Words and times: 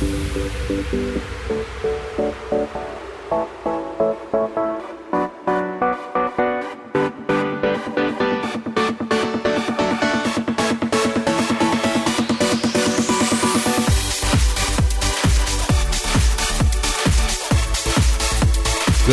Good 0.00 0.08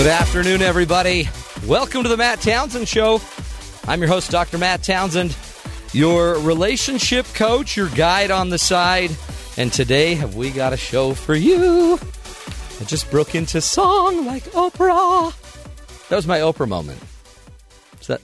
afternoon, 0.07 0.61
everybody. 0.61 1.27
Welcome 1.65 2.03
to 2.03 2.09
the 2.09 2.15
Matt 2.15 2.39
Townsend 2.39 2.87
Show. 2.87 3.19
I'm 3.89 3.99
your 3.99 4.07
host, 4.07 4.31
Dr. 4.31 4.57
Matt 4.57 4.83
Townsend, 4.83 5.35
your 5.91 6.39
relationship 6.39 7.25
coach, 7.33 7.75
your 7.75 7.89
guide 7.89 8.31
on 8.31 8.49
the 8.49 8.57
side. 8.57 9.11
And 9.57 9.73
today, 9.73 10.13
have 10.13 10.35
we 10.35 10.51
got 10.51 10.71
a 10.71 10.77
show 10.77 11.15
for 11.15 11.33
you? 11.33 11.99
I 12.79 12.83
just 12.83 13.09
broke 13.09 13.33
into 13.33 13.59
song 13.59 14.23
like 14.27 14.43
Oprah. 14.51 15.33
That 16.09 16.15
was 16.15 16.27
my 16.27 16.39
Oprah 16.39 16.67
moment. 16.67 17.01
Is 17.99 18.05
that? 18.05 18.21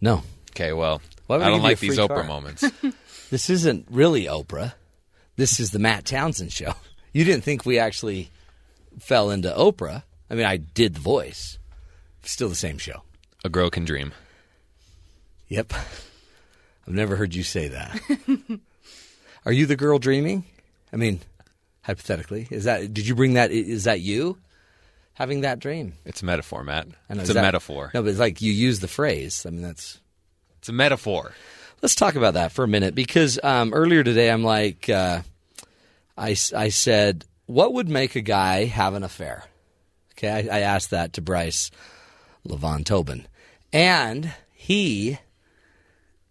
No. 0.00 0.22
Okay, 0.52 0.72
well, 0.72 1.02
Why 1.26 1.36
would 1.36 1.42
I 1.44 1.48
I 1.48 1.50
don't 1.50 1.58
give 1.58 1.62
you 1.64 1.68
like 1.68 1.78
free 1.78 1.88
these 1.90 1.98
car? 1.98 2.08
Oprah 2.08 2.26
moments. 2.26 2.64
This 3.30 3.50
isn't 3.50 3.88
really 3.90 4.26
Oprah. 4.26 4.74
This 5.34 5.58
is 5.58 5.72
the 5.72 5.80
Matt 5.80 6.04
Townsend 6.06 6.52
show. 6.52 6.74
You 7.12 7.24
didn't 7.24 7.44
think 7.44 7.64
we 7.64 7.78
actually 7.78 8.30
fell 8.98 9.30
into 9.30 9.48
Oprah. 9.48 10.02
I 10.28 10.34
mean, 10.34 10.44
I 10.44 10.58
did 10.58 10.96
the 10.96 11.00
voice. 11.00 11.58
Still 12.22 12.50
the 12.50 12.54
same 12.54 12.76
show. 12.76 13.04
A 13.42 13.48
girl 13.48 13.70
can 13.70 13.86
dream. 13.86 14.12
Yep. 15.48 15.72
I've 15.72 16.92
never 16.92 17.16
heard 17.16 17.34
you 17.34 17.42
say 17.42 17.68
that. 17.68 17.98
Are 19.46 19.52
you 19.52 19.64
the 19.64 19.76
girl 19.76 19.98
dreaming? 19.98 20.44
I 20.92 20.96
mean, 20.96 21.20
hypothetically, 21.82 22.46
is 22.50 22.64
that 22.64 22.92
did 22.92 23.06
you 23.06 23.14
bring 23.14 23.34
that 23.34 23.50
is 23.50 23.84
that 23.84 24.00
you 24.00 24.36
having 25.14 25.40
that 25.42 25.60
dream? 25.60 25.94
It's 26.04 26.20
a 26.20 26.26
metaphor, 26.26 26.62
Matt. 26.64 26.88
Know, 26.88 27.20
It's 27.20 27.30
a 27.30 27.34
that- 27.34 27.42
metaphor. 27.42 27.90
No, 27.94 28.02
but 28.02 28.10
it's 28.10 28.18
like 28.18 28.42
you 28.42 28.52
use 28.52 28.80
the 28.80 28.88
phrase. 28.88 29.46
I 29.46 29.50
mean, 29.50 29.62
that's 29.62 30.00
It's 30.58 30.68
a 30.68 30.72
metaphor. 30.72 31.32
Let's 31.80 31.94
talk 31.94 32.16
about 32.16 32.34
that 32.34 32.52
for 32.52 32.64
a 32.64 32.68
minute 32.68 32.94
because 32.94 33.38
um, 33.42 33.72
earlier 33.72 34.02
today 34.02 34.30
I'm 34.30 34.42
like, 34.42 34.88
uh, 34.88 35.20
I, 36.18 36.30
I 36.54 36.70
said, 36.70 37.24
what 37.44 37.74
would 37.74 37.88
make 37.88 38.16
a 38.16 38.22
guy 38.22 38.64
have 38.64 38.94
an 38.94 39.04
affair? 39.04 39.44
Okay, 40.14 40.28
I, 40.50 40.56
I 40.56 40.60
asked 40.60 40.90
that 40.90 41.12
to 41.12 41.20
Bryce 41.20 41.70
Levon 42.48 42.84
Tobin. 42.84 43.26
And 43.74 44.32
he, 44.54 45.18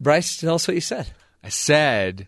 Bryce, 0.01 0.37
tell 0.37 0.55
us 0.55 0.67
what 0.67 0.73
you 0.75 0.81
said. 0.81 1.07
I 1.43 1.49
said 1.49 2.27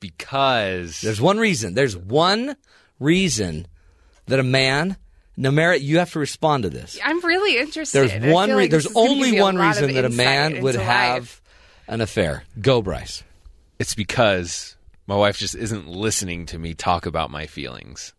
because 0.00 1.00
There's 1.00 1.20
one 1.20 1.38
reason. 1.38 1.74
There's 1.74 1.96
one 1.96 2.56
reason 2.98 3.66
that 4.26 4.38
a 4.38 4.42
man, 4.42 4.96
no 5.36 5.50
Merritt, 5.50 5.82
you 5.82 5.98
have 5.98 6.12
to 6.12 6.18
respond 6.18 6.64
to 6.64 6.70
this. 6.70 6.98
I'm 7.04 7.20
really 7.24 7.58
interested. 7.58 8.08
There's 8.10 8.32
one. 8.32 8.50
Re- 8.50 8.56
like 8.56 8.70
there's 8.70 8.84
this 8.84 8.90
is 8.90 8.94
gonna 8.96 9.10
only 9.10 9.30
give 9.30 9.34
you 9.34 9.40
a 9.40 9.44
one 9.44 9.56
reason 9.56 9.94
that 9.94 10.04
a 10.04 10.10
man 10.10 10.62
would 10.62 10.74
into 10.74 10.84
have 10.86 11.40
an 11.86 12.00
affair. 12.00 12.44
Go, 12.60 12.82
Bryce. 12.82 13.22
it's 13.78 13.94
because 13.94 14.76
my 15.06 15.16
wife 15.16 15.38
just 15.38 15.54
isn't 15.54 15.88
listening 15.88 16.46
to 16.46 16.58
me 16.58 16.74
talk 16.74 17.06
about 17.06 17.30
my 17.30 17.46
feelings. 17.46 18.12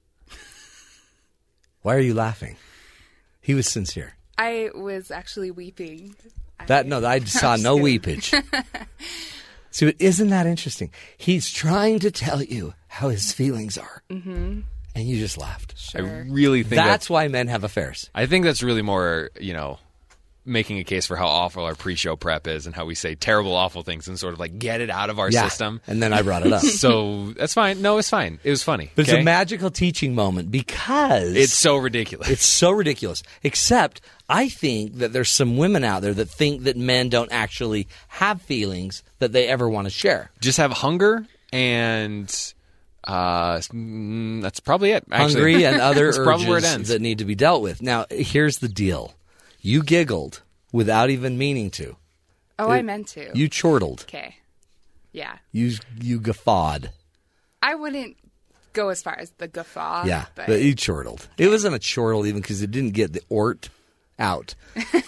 Why 1.82 1.96
are 1.96 2.00
you 2.00 2.14
laughing? 2.14 2.58
He 3.42 3.54
was 3.54 3.68
sincere. 3.68 4.16
I 4.38 4.70
was 4.74 5.12
actually 5.12 5.52
weeping. 5.52 6.16
That 6.68 6.86
no, 6.88 7.06
I 7.06 7.20
saw 7.20 7.56
no 7.60 7.78
weepage. 7.78 8.34
See, 9.80 9.86
but 9.86 9.96
isn't 9.98 10.28
that 10.30 10.46
interesting? 10.46 10.92
He's 11.18 11.50
trying 11.50 12.00
to 12.00 12.12
tell 12.12 12.44
you 12.44 12.74
how 12.90 13.08
his 13.08 13.32
feelings 13.32 13.78
are, 13.78 14.04
mm-hmm. 14.10 14.60
and 14.94 15.08
you 15.08 15.18
just 15.18 15.38
laughed. 15.38 15.74
I 15.96 16.00
really 16.02 16.64
think 16.64 16.76
That's 16.76 16.88
that's. 16.90 17.10
why 17.10 17.30
men 17.30 17.48
have 17.48 17.64
affairs. 17.64 18.10
I 18.14 18.26
think 18.26 18.44
that's 18.44 18.62
really 18.62 18.82
more, 18.82 19.30
you 19.40 19.54
know, 19.54 19.80
making 20.46 20.80
a 20.80 20.84
case 20.84 21.06
for 21.06 21.16
how 21.16 21.28
awful 21.28 21.64
our 21.64 21.76
pre-show 21.76 22.18
prep 22.18 22.46
is 22.46 22.66
and 22.66 22.76
how 22.76 22.84
we 22.84 22.94
say 22.94 23.16
terrible, 23.16 23.56
awful 23.56 23.84
things 23.84 24.10
and 24.10 24.20
sort 24.20 24.34
of 24.34 24.40
like 24.42 24.60
get 24.60 24.82
it 24.82 24.90
out 24.90 25.10
of 25.10 25.18
our 25.18 25.32
Yeah, 25.32 25.48
system. 25.48 25.80
and 25.88 26.04
then 26.04 26.12
I 26.12 26.24
brought 26.24 26.46
it 26.46 26.52
up. 26.52 26.62
So 26.80 27.32
that's 27.38 27.54
fine. 27.54 27.82
No, 27.82 28.00
it's 28.00 28.10
fine. 28.10 28.40
It 28.44 28.50
was 28.50 28.64
funny. 28.64 28.92
But 28.96 29.08
it's 29.08 29.14
a 29.14 29.24
magical 29.24 29.70
teaching 29.72 30.14
moment 30.14 30.52
because 30.52 31.36
It's 31.38 31.54
so 31.54 31.78
ridiculous. 31.78 32.30
It's 32.30 32.46
so 32.46 32.72
ridiculous. 32.72 33.24
Except 33.44 34.02
I 34.30 34.48
think 34.48 34.98
that 35.00 35.12
there's 35.12 35.30
some 35.32 35.58
women 35.58 35.84
out 35.84 36.02
there 36.02 36.14
that 36.14 36.30
think 36.30 36.64
that 36.64 36.78
men 36.78 37.10
don't 37.10 37.32
actually 37.32 37.88
have 38.10 38.42
feelings 38.44 39.04
that 39.18 39.32
they 39.32 39.48
ever 39.48 39.68
want 39.68 39.86
to 39.86 39.90
share. 39.90 40.30
just 40.40 40.60
have 40.60 40.72
hunger 40.72 41.26
and 41.52 42.54
uh, 43.04 43.56
mm, 43.58 44.42
that's 44.42 44.60
probably 44.60 44.92
it. 44.92 45.04
Actually. 45.12 45.34
Hungry 45.34 45.66
and 45.66 45.82
other 45.82 46.06
That's 46.06 46.20
probably 46.20 46.48
where 46.48 46.58
it 46.60 46.64
urges 46.64 46.90
that 46.90 47.02
need 47.02 47.18
to 47.18 47.26
be 47.26 47.36
dealt 47.36 47.64
with. 47.64 47.82
Now, 47.82 48.06
here's 48.12 48.60
the 48.60 48.68
deal. 48.68 49.16
You 49.62 49.84
giggled 49.84 50.44
without 50.72 51.10
even 51.10 51.38
meaning 51.38 51.72
to. 51.72 51.96
Oh, 52.60 52.70
I 52.70 52.82
meant 52.82 53.08
to. 53.10 53.32
You 53.34 53.48
chortled. 53.48 54.02
okay. 54.08 54.36
Yeah. 55.12 55.38
You 55.52 55.74
you 56.00 56.20
guffawed. 56.20 56.92
I 57.64 57.74
wouldn't 57.76 58.18
go 58.74 58.90
as 58.90 59.02
far 59.02 59.18
as 59.18 59.32
the 59.32 59.48
guffaw. 59.48 60.06
Yeah, 60.06 60.26
But, 60.36 60.48
but 60.48 60.62
you 60.62 60.76
chortled. 60.76 61.28
It 61.38 61.48
wasn't 61.50 61.76
a 61.76 61.80
chortle 61.80 62.26
even 62.26 62.42
because 62.42 62.62
it 62.62 62.72
didn't 62.72 62.94
get 62.94 63.14
the 63.14 63.22
ort 63.30 63.70
out. 64.20 64.56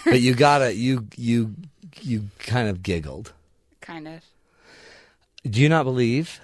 but 0.04 0.20
you 0.20 0.34
gotta 0.34 0.74
you 0.74 1.06
you 1.16 1.54
you 2.00 2.28
kind 2.38 2.68
of 2.68 2.82
giggled. 2.82 3.32
kind 3.80 4.08
of. 4.08 4.22
Do 5.48 5.60
you 5.60 5.68
not 5.68 5.84
believe 5.84 6.40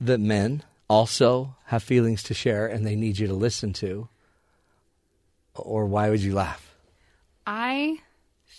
that 0.00 0.20
men 0.20 0.62
also 0.88 1.56
have 1.66 1.82
feelings 1.82 2.22
to 2.24 2.34
share 2.34 2.66
and 2.66 2.86
they 2.86 2.94
need 2.94 3.18
you 3.18 3.26
to 3.26 3.34
listen 3.34 3.72
to? 3.74 4.08
Or 5.54 5.86
why 5.86 6.10
would 6.10 6.20
you 6.20 6.34
laugh? 6.34 6.74
I 7.46 7.98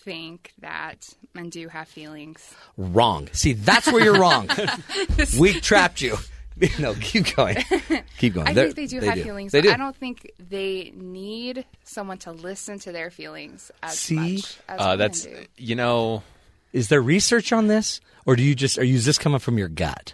think 0.03 0.53
that 0.59 1.09
men 1.33 1.49
do 1.49 1.67
have 1.67 1.87
feelings. 1.87 2.53
Wrong. 2.77 3.29
See, 3.31 3.53
that's 3.53 3.91
where 3.91 4.03
you're 4.03 4.19
wrong. 4.19 4.49
we 5.39 5.53
trapped 5.59 6.01
you. 6.01 6.17
No, 6.79 6.93
keep 6.95 7.35
going. 7.35 7.57
Keep 8.17 8.35
going. 8.35 8.47
I 8.47 8.53
They're- 8.53 8.71
think 8.71 8.75
they 8.91 8.99
do 8.99 9.05
have 9.05 9.19
feelings. 9.21 9.51
They 9.51 9.61
but 9.61 9.67
do. 9.67 9.73
I 9.73 9.77
don't 9.77 9.95
think 9.95 10.31
they 10.39 10.91
need 10.95 11.65
someone 11.83 12.17
to 12.19 12.31
listen 12.31 12.79
to 12.79 12.91
their 12.91 13.09
feelings 13.11 13.71
as 13.81 13.97
See? 13.99 14.15
much 14.15 14.57
as 14.69 14.79
uh, 14.79 14.95
that's 14.95 15.23
do. 15.25 15.45
you 15.57 15.75
know 15.75 16.23
Is 16.71 16.87
there 16.89 17.01
research 17.01 17.51
on 17.51 17.67
this, 17.67 17.99
or 18.25 18.35
do 18.35 18.43
you 18.43 18.55
just 18.55 18.77
are 18.77 18.83
you 18.83 18.99
just 18.99 19.19
coming 19.19 19.39
from 19.39 19.57
your 19.57 19.67
gut? 19.69 20.13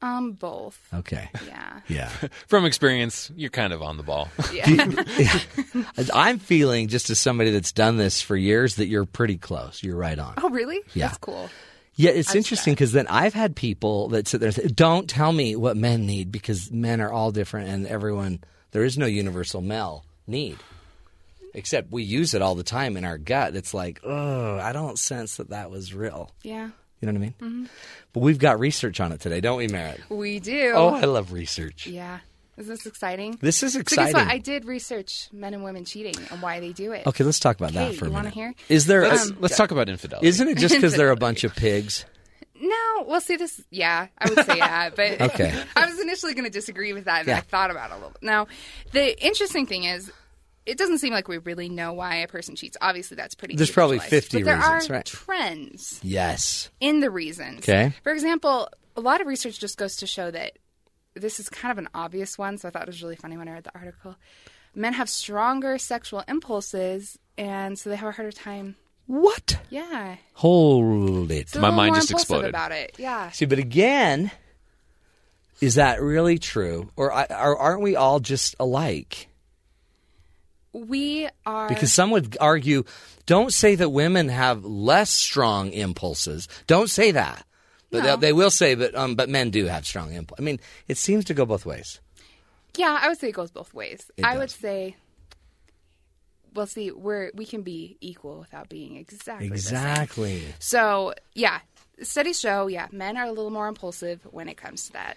Um, 0.00 0.32
both. 0.32 0.80
Okay. 0.92 1.28
Yeah. 1.46 1.80
Yeah. 1.88 2.08
from 2.48 2.64
experience. 2.64 3.30
You're 3.36 3.50
kind 3.50 3.72
of 3.72 3.82
on 3.82 3.96
the 3.98 4.02
ball. 4.02 4.28
Yeah. 4.52 5.38
I'm 6.14 6.38
feeling 6.38 6.88
just 6.88 7.10
as 7.10 7.18
somebody 7.20 7.50
that's 7.50 7.70
done 7.72 7.96
this 7.98 8.20
for 8.22 8.36
years 8.36 8.76
that 8.76 8.86
you're 8.86 9.04
pretty 9.04 9.36
close. 9.36 9.82
You're 9.82 9.96
right 9.96 10.18
on. 10.18 10.34
oh, 10.42 10.48
really? 10.50 10.80
Yeah. 10.94 11.06
That's 11.08 11.18
cool. 11.18 11.50
Yeah, 11.94 12.10
it's 12.10 12.34
interesting 12.34 12.72
because 12.74 12.92
then 12.92 13.06
I've 13.08 13.34
had 13.34 13.54
people 13.54 14.08
that 14.08 14.26
sit 14.26 14.40
there 14.40 14.48
and 14.48 14.56
say, 14.56 14.66
"Don't 14.68 15.08
tell 15.08 15.32
me 15.32 15.56
what 15.56 15.76
men 15.76 16.06
need 16.06 16.32
because 16.32 16.70
men 16.70 17.00
are 17.00 17.12
all 17.12 17.30
different 17.32 17.68
and 17.68 17.86
everyone 17.86 18.40
there 18.70 18.84
is 18.84 18.96
no 18.96 19.06
universal 19.06 19.60
male 19.60 20.04
need." 20.26 20.58
Except 21.54 21.92
we 21.92 22.02
use 22.02 22.32
it 22.32 22.40
all 22.40 22.54
the 22.54 22.62
time 22.62 22.96
in 22.96 23.04
our 23.04 23.18
gut. 23.18 23.54
It's 23.54 23.74
like, 23.74 24.00
oh, 24.04 24.58
I 24.58 24.72
don't 24.72 24.98
sense 24.98 25.36
that 25.36 25.50
that 25.50 25.70
was 25.70 25.92
real. 25.92 26.30
Yeah. 26.42 26.70
You 27.00 27.06
know 27.06 27.12
what 27.12 27.16
I 27.16 27.20
mean? 27.20 27.34
Mm-hmm. 27.40 27.64
But 28.14 28.20
we've 28.20 28.38
got 28.38 28.58
research 28.58 29.00
on 29.00 29.12
it 29.12 29.20
today, 29.20 29.40
don't 29.42 29.58
we, 29.58 29.68
Merritt? 29.68 30.00
We 30.08 30.38
do. 30.38 30.72
Oh, 30.74 30.94
I 30.94 31.04
love 31.04 31.32
research. 31.32 31.86
Yeah. 31.86 32.20
Is 32.58 32.66
this 32.66 32.84
exciting? 32.86 33.38
This 33.40 33.62
is 33.62 33.72
So 33.74 33.80
exciting. 33.80 34.12
guess 34.12 34.24
what? 34.24 34.28
I 34.32 34.38
did 34.38 34.64
research 34.66 35.28
men 35.32 35.54
and 35.54 35.64
women 35.64 35.84
cheating 35.86 36.14
and 36.30 36.42
why 36.42 36.60
they 36.60 36.72
do 36.72 36.92
it. 36.92 37.06
okay, 37.06 37.24
let's 37.24 37.38
talk 37.38 37.56
about 37.56 37.72
that 37.72 37.94
for 37.94 38.04
a 38.04 38.08
you 38.08 38.12
wanna 38.12 38.24
minute. 38.30 38.34
hear? 38.34 38.54
Is 38.68 38.86
there? 38.86 39.02
Let's, 39.02 39.30
a, 39.30 39.34
let's 39.40 39.56
talk 39.56 39.70
about 39.70 39.88
infidelity. 39.88 40.26
isn't 40.28 40.48
it 40.48 40.58
just 40.58 40.74
because 40.74 40.94
they're 40.94 41.10
a 41.10 41.16
bunch 41.16 41.44
of 41.44 41.54
pigs? 41.56 42.04
No, 42.60 43.04
well, 43.06 43.20
see 43.20 43.36
this. 43.36 43.60
Yeah, 43.70 44.06
I 44.18 44.28
would 44.28 44.44
say 44.46 44.58
that, 44.58 44.94
but 44.94 45.20
Okay. 45.32 45.52
I 45.76 45.86
was 45.86 45.98
initially 45.98 46.34
going 46.34 46.44
to 46.44 46.50
disagree 46.50 46.92
with 46.92 47.06
that, 47.06 47.20
and 47.20 47.28
Yeah. 47.28 47.38
I 47.38 47.40
thought 47.40 47.70
about 47.72 47.90
it 47.90 47.94
a 47.94 47.96
little. 47.96 48.10
bit. 48.10 48.22
Now, 48.22 48.46
the 48.92 49.20
interesting 49.24 49.66
thing 49.66 49.82
is, 49.84 50.12
it 50.64 50.78
doesn't 50.78 50.98
seem 50.98 51.12
like 51.12 51.26
we 51.26 51.38
really 51.38 51.68
know 51.68 51.92
why 51.92 52.16
a 52.16 52.28
person 52.28 52.54
cheats. 52.54 52.76
Obviously, 52.80 53.16
that's 53.16 53.34
pretty. 53.34 53.56
There's 53.56 53.70
probably 53.72 53.98
50 53.98 54.38
but 54.38 54.44
there 54.44 54.56
reasons, 54.58 54.90
are 54.90 54.92
right? 54.92 55.04
trends 55.06 56.00
Yes. 56.04 56.70
in 56.80 57.00
the 57.00 57.10
reasons. 57.10 57.60
Okay. 57.68 57.92
For 58.04 58.12
example, 58.12 58.68
a 58.94 59.00
lot 59.00 59.20
of 59.20 59.26
research 59.26 59.58
just 59.58 59.76
goes 59.76 59.96
to 59.96 60.06
show 60.06 60.30
that 60.30 60.52
this 61.14 61.38
is 61.40 61.48
kind 61.48 61.72
of 61.72 61.78
an 61.78 61.88
obvious 61.94 62.36
one. 62.38 62.58
So 62.58 62.68
I 62.68 62.70
thought 62.70 62.82
it 62.82 62.88
was 62.88 63.02
really 63.02 63.16
funny 63.16 63.36
when 63.36 63.48
I 63.48 63.52
read 63.52 63.64
the 63.64 63.74
article. 63.74 64.16
Men 64.74 64.94
have 64.94 65.08
stronger 65.08 65.76
sexual 65.78 66.24
impulses, 66.26 67.18
and 67.36 67.78
so 67.78 67.90
they 67.90 67.96
have 67.96 68.08
a 68.08 68.12
harder 68.12 68.32
time. 68.32 68.76
What? 69.06 69.58
Yeah, 69.68 70.16
Hold 70.34 71.30
it. 71.30 71.50
so 71.50 71.60
My 71.60 71.70
mind 71.70 71.88
more 71.92 71.96
just 71.96 72.10
exploded. 72.12 72.48
about 72.50 72.72
it. 72.72 72.94
Yeah. 72.98 73.30
See, 73.32 73.44
but 73.44 73.58
again, 73.58 74.30
is 75.60 75.74
that 75.74 76.00
really 76.00 76.38
true, 76.38 76.90
or, 76.96 77.12
I- 77.12 77.26
or 77.30 77.58
aren't 77.58 77.82
we 77.82 77.96
all 77.96 78.20
just 78.20 78.54
alike? 78.58 79.28
We 80.72 81.28
are 81.44 81.68
Because 81.68 81.92
some 81.92 82.10
would 82.12 82.36
argue, 82.40 82.84
don't 83.26 83.52
say 83.52 83.74
that 83.74 83.90
women 83.90 84.30
have 84.30 84.64
less 84.64 85.10
strong 85.10 85.70
impulses. 85.72 86.48
Don't 86.66 86.88
say 86.88 87.10
that. 87.10 87.44
But 87.92 88.02
No. 88.02 88.16
they, 88.16 88.28
they 88.28 88.32
will 88.32 88.50
say, 88.50 88.74
but 88.74 88.94
um, 88.96 89.14
but 89.14 89.28
men 89.28 89.50
do 89.50 89.66
have 89.66 89.86
strong 89.86 90.12
impulse. 90.12 90.40
I 90.40 90.42
mean, 90.42 90.58
it 90.88 90.96
seems 90.96 91.24
to 91.26 91.34
go 91.34 91.46
both 91.46 91.64
ways. 91.64 92.00
Yeah, 92.76 92.98
I 93.00 93.08
would 93.08 93.18
say 93.18 93.28
it 93.28 93.32
goes 93.34 93.50
both 93.52 93.72
ways. 93.74 94.10
It 94.16 94.24
I 94.24 94.32
does. 94.32 94.40
would 94.40 94.50
say, 94.50 94.96
well, 96.54 96.66
see, 96.66 96.90
we're 96.90 97.30
we 97.34 97.44
can 97.44 97.62
be 97.62 97.98
equal 98.00 98.38
without 98.40 98.68
being 98.68 98.96
exactly. 98.96 99.46
Exactly. 99.46 100.42
So 100.58 101.14
yeah, 101.34 101.60
studies 102.00 102.40
show 102.40 102.66
yeah, 102.66 102.88
men 102.92 103.16
are 103.16 103.26
a 103.26 103.32
little 103.32 103.50
more 103.50 103.68
impulsive 103.68 104.20
when 104.30 104.48
it 104.48 104.56
comes 104.56 104.86
to 104.86 104.92
that. 104.94 105.16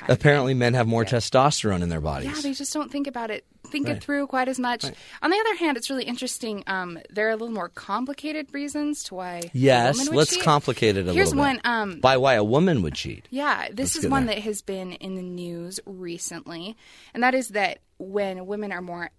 Kind 0.00 0.12
Apparently, 0.12 0.54
men 0.54 0.74
have 0.74 0.86
more 0.86 1.04
testosterone 1.04 1.82
in 1.82 1.88
their 1.90 2.00
bodies. 2.00 2.30
Yeah, 2.34 2.40
they 2.42 2.52
just 2.54 2.72
don't 2.72 2.90
think 2.90 3.06
about 3.06 3.30
it, 3.30 3.44
think 3.70 3.86
Right. 3.86 3.96
it 3.98 4.02
through 4.02 4.26
quite 4.28 4.48
as 4.48 4.58
much. 4.58 4.84
On 5.22 5.30
the 5.30 5.36
other 5.36 5.54
hand, 5.56 5.76
it's 5.76 5.90
really 5.90 6.04
interesting. 6.04 6.64
Um, 6.66 6.98
there 7.10 7.26
are 7.28 7.32
a 7.32 7.36
little 7.36 7.54
more 7.54 7.68
complicated 7.68 8.52
reasons 8.54 9.02
to 9.04 9.14
why. 9.14 9.28
a 9.30 9.34
woman 9.36 9.50
yes, 9.52 10.08
would 10.08 10.16
let's 10.16 10.34
cheat. 10.34 10.42
complicate 10.42 10.96
it 10.96 11.06
a 11.06 11.12
Here's 11.12 11.34
little 11.34 11.44
bit. 11.52 11.60
one. 11.64 11.72
Um, 11.92 12.00
By 12.00 12.16
why 12.16 12.34
a 12.34 12.44
woman 12.44 12.82
would 12.82 12.94
cheat. 12.94 13.26
yeah, 13.30 13.68
this 13.68 13.94
Let's 13.94 14.04
is 14.04 14.10
one 14.10 14.26
there. 14.26 14.36
that 14.36 14.42
has 14.42 14.62
been 14.62 14.92
in 14.94 15.16
the 15.16 15.22
news 15.22 15.78
recently, 15.86 16.76
and 17.14 17.22
that 17.22 17.34
is 17.34 17.48
that 17.48 17.80
when 17.98 18.46
women 18.46 18.72
are 18.72 18.80
more 18.82 19.10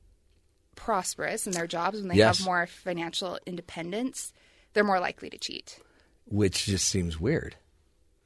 prosperous 0.76 1.46
in 1.46 1.54
their 1.54 1.68
jobs, 1.68 2.00
when 2.00 2.08
they 2.08 2.16
Yes. 2.16 2.40
have 2.40 2.46
more 2.46 2.66
financial 2.66 3.38
independence, 3.46 4.34
they're 4.74 4.84
more 4.84 5.00
likely 5.00 5.30
to 5.30 5.38
cheat. 5.38 5.80
Which 6.26 6.66
just 6.66 6.88
seems 6.88 7.20
weird. 7.20 7.56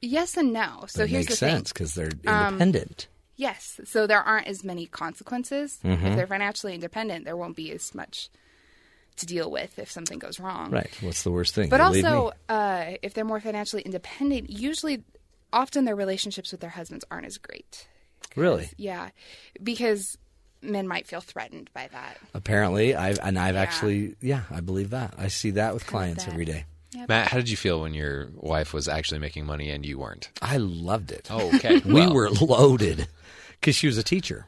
Yes 0.02 0.36
and 0.36 0.52
no. 0.52 0.84
So 0.88 1.02
it 1.04 1.10
here's 1.10 1.26
makes 1.26 1.30
the 1.32 1.36
sense 1.36 1.72
because 1.72 1.94
they're 1.94 2.10
Um, 2.26 2.54
independent. 2.54 3.08
Yes. 3.36 3.80
So 3.84 4.06
there 4.06 4.20
aren't 4.22 4.46
as 4.46 4.64
many 4.64 4.86
consequences. 4.86 5.78
Mm-hmm. 5.84 6.06
If 6.06 6.16
they're 6.16 6.26
financially 6.26 6.74
independent, 6.74 7.24
there 7.24 7.36
won't 7.36 7.56
be 7.56 7.70
as 7.72 7.94
much 7.94 8.28
to 9.16 9.26
deal 9.26 9.50
with 9.50 9.78
if 9.78 9.90
something 9.90 10.18
goes 10.18 10.38
wrong. 10.38 10.70
right. 10.70 10.90
What's 11.00 11.22
the 11.22 11.30
worst 11.30 11.54
thing? 11.54 11.68
But 11.70 11.78
You 11.80 12.06
also, 12.06 12.32
uh, 12.48 12.92
if 13.02 13.14
they're 13.14 13.24
more 13.24 13.40
financially 13.40 13.82
independent, 13.82 14.50
usually, 14.50 15.02
often 15.52 15.84
their 15.86 15.96
relationships 15.96 16.52
with 16.52 16.60
their 16.60 16.70
husbands 16.70 17.04
aren't 17.10 17.26
as 17.26 17.38
great. 17.38 17.86
really, 18.34 18.68
Yeah. 18.76 19.08
Because 19.62 20.18
men 20.60 20.86
might 20.86 21.06
feel 21.06 21.20
threatened 21.22 21.70
by 21.72 21.88
that. 21.92 22.18
apparently, 22.34 22.94
I've 22.94 23.18
and 23.22 23.38
I've 23.38 23.54
Yeah. 23.54 23.60
actually, 23.62 24.16
yeah, 24.20 24.42
I 24.50 24.60
believe 24.60 24.90
that. 24.90 25.14
I 25.16 25.28
see 25.28 25.50
that 25.52 25.72
with 25.72 25.86
clients 25.86 26.26
every 26.28 26.44
day. 26.44 26.64
Matt, 27.08 27.28
how 27.28 27.36
did 27.36 27.50
you 27.50 27.56
feel 27.56 27.80
when 27.82 27.94
your 27.94 28.28
wife 28.34 28.72
was 28.72 28.88
actually 28.88 29.20
making 29.20 29.46
money 29.46 29.70
and 29.70 29.84
you 29.84 29.98
weren't? 29.98 30.30
I 30.40 30.56
loved 30.56 31.12
it. 31.12 31.28
Oh, 31.30 31.54
okay. 31.56 31.78
we 31.84 31.92
Well, 31.94 32.14
were 32.14 32.30
loaded 32.30 33.08
because 33.60 33.74
she 33.76 33.86
was 33.86 33.98
a 33.98 34.02
teacher, 34.02 34.46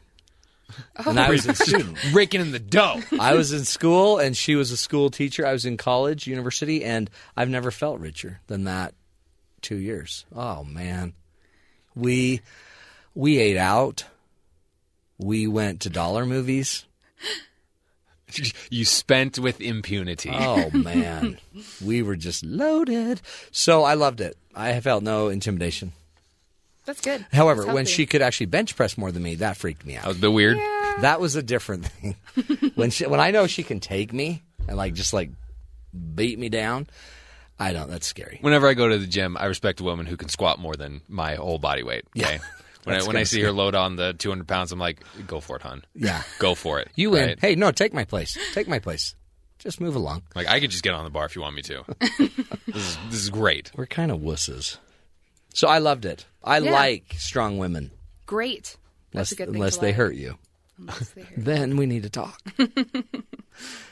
oh. 0.98 1.10
and 1.10 1.18
I 1.20 1.30
was 1.30 1.46
a 1.46 1.54
student. 1.54 1.98
raking 2.12 2.40
in 2.40 2.52
the 2.52 2.58
dough. 2.58 3.00
I 3.20 3.34
was 3.34 3.52
in 3.52 3.64
school, 3.64 4.18
and 4.18 4.36
she 4.36 4.54
was 4.54 4.70
a 4.70 4.76
school 4.76 5.10
teacher. 5.10 5.46
I 5.46 5.52
was 5.52 5.64
in 5.64 5.76
college, 5.76 6.26
university, 6.26 6.84
and 6.84 7.10
I've 7.36 7.50
never 7.50 7.70
felt 7.70 8.00
richer 8.00 8.40
than 8.46 8.64
that. 8.64 8.94
Two 9.60 9.76
years. 9.76 10.24
Oh 10.34 10.62
man, 10.64 11.14
we 11.96 12.40
we 13.14 13.38
ate 13.38 13.56
out. 13.56 14.04
We 15.18 15.48
went 15.48 15.80
to 15.80 15.90
dollar 15.90 16.24
movies. 16.24 16.84
you 18.70 18.84
spent 18.84 19.38
with 19.38 19.60
impunity. 19.60 20.30
Oh 20.32 20.70
man, 20.70 21.38
we 21.84 22.02
were 22.02 22.16
just 22.16 22.44
loaded. 22.44 23.20
So 23.50 23.84
I 23.84 23.94
loved 23.94 24.20
it. 24.20 24.36
I 24.54 24.78
felt 24.80 25.02
no 25.02 25.28
intimidation. 25.28 25.92
That's 26.84 27.00
good. 27.02 27.26
However, 27.32 27.64
That's 27.64 27.74
when 27.74 27.84
she 27.84 28.06
could 28.06 28.22
actually 28.22 28.46
bench 28.46 28.74
press 28.74 28.96
more 28.96 29.12
than 29.12 29.22
me, 29.22 29.34
that 29.36 29.58
freaked 29.58 29.84
me 29.84 29.96
out. 29.96 30.06
Oh, 30.06 30.06
that 30.06 30.08
out. 30.08 30.08
was 30.08 30.18
a 30.18 30.20
bit 30.22 30.32
weird. 30.32 30.56
That 31.02 31.20
was 31.20 31.36
a 31.36 31.42
different 31.42 31.86
thing. 31.86 32.16
when 32.74 32.90
she, 32.90 33.06
when 33.06 33.20
I 33.20 33.30
know 33.30 33.46
she 33.46 33.62
can 33.62 33.78
take 33.78 34.12
me 34.12 34.42
and 34.66 34.76
like 34.76 34.94
just 34.94 35.12
like 35.12 35.30
beat 36.14 36.38
me 36.38 36.48
down, 36.48 36.86
I 37.58 37.72
don't. 37.74 37.90
That's 37.90 38.06
scary. 38.06 38.38
Whenever 38.40 38.68
I 38.68 38.74
go 38.74 38.88
to 38.88 38.96
the 38.96 39.06
gym, 39.06 39.36
I 39.36 39.44
respect 39.46 39.80
a 39.80 39.84
woman 39.84 40.06
who 40.06 40.16
can 40.16 40.30
squat 40.30 40.58
more 40.58 40.76
than 40.76 41.02
my 41.08 41.34
whole 41.34 41.58
body 41.58 41.82
weight. 41.82 42.04
Okay. 42.16 42.40
When 42.88 43.00
I, 43.02 43.06
when 43.06 43.16
I 43.16 43.22
see 43.24 43.40
her 43.42 43.52
load 43.52 43.74
on 43.74 43.96
the 43.96 44.12
200 44.14 44.46
pounds, 44.48 44.72
I'm 44.72 44.78
like, 44.78 45.00
go 45.26 45.40
for 45.40 45.56
it, 45.56 45.62
hun. 45.62 45.84
Yeah. 45.94 46.22
Go 46.38 46.54
for 46.54 46.78
it. 46.80 46.88
You 46.94 47.10
win. 47.10 47.26
right? 47.28 47.38
Hey, 47.40 47.54
no, 47.54 47.70
take 47.72 47.92
my 47.94 48.04
place. 48.04 48.36
Take 48.54 48.68
my 48.68 48.78
place. 48.78 49.14
Just 49.58 49.80
move 49.80 49.96
along. 49.96 50.22
Like, 50.34 50.46
I 50.46 50.60
could 50.60 50.70
just 50.70 50.82
get 50.84 50.94
on 50.94 51.04
the 51.04 51.10
bar 51.10 51.24
if 51.26 51.34
you 51.36 51.42
want 51.42 51.56
me 51.56 51.62
to. 51.62 51.84
this, 52.18 52.20
is, 52.76 52.98
this 53.10 53.20
is 53.22 53.30
great. 53.30 53.70
We're 53.76 53.86
kind 53.86 54.10
of 54.12 54.20
wusses. 54.20 54.76
So 55.54 55.66
I 55.68 55.78
loved 55.78 56.04
it. 56.04 56.26
I 56.44 56.58
Yeah. 56.58 56.72
like 56.72 57.14
strong 57.18 57.58
women, 57.58 57.90
Great. 58.26 58.76
unless, 59.12 59.30
That's 59.30 59.32
a 59.32 59.36
good 59.36 59.46
thing 59.48 59.54
unless 59.56 59.74
to 59.76 59.80
they 59.80 59.86
like. 59.88 59.96
hurt 59.96 60.14
you. 60.14 60.38
Unless 60.78 61.10
they 61.10 61.22
hurt. 61.24 61.34
Then 61.44 61.76
we 61.76 61.86
need 61.86 62.04
to 62.04 62.10
talk. 62.10 62.40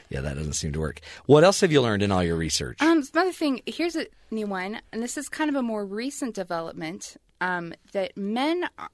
yeah, 0.09 0.21
that 0.21 0.35
doesn't 0.37 0.53
seem 0.53 0.71
to 0.71 0.79
work. 0.79 1.01
What 1.25 1.43
else 1.43 1.59
have 1.61 1.71
you 1.71 1.81
learned 1.81 2.01
in 2.03 2.11
all 2.11 2.23
your 2.23 2.37
research? 2.37 2.81
Um, 2.81 3.03
another 3.13 3.33
thing. 3.33 3.61
Here's 3.65 3.95
a 3.97 4.07
new 4.31 4.47
one, 4.47 4.79
and 4.93 5.03
this 5.03 5.17
is 5.17 5.27
kind 5.27 5.49
of 5.49 5.55
a 5.57 5.61
more 5.61 5.85
recent 5.85 6.33
development. 6.33 7.17
Um, 7.41 7.73
that 7.93 8.17
men 8.17 8.63
are- 8.77 8.89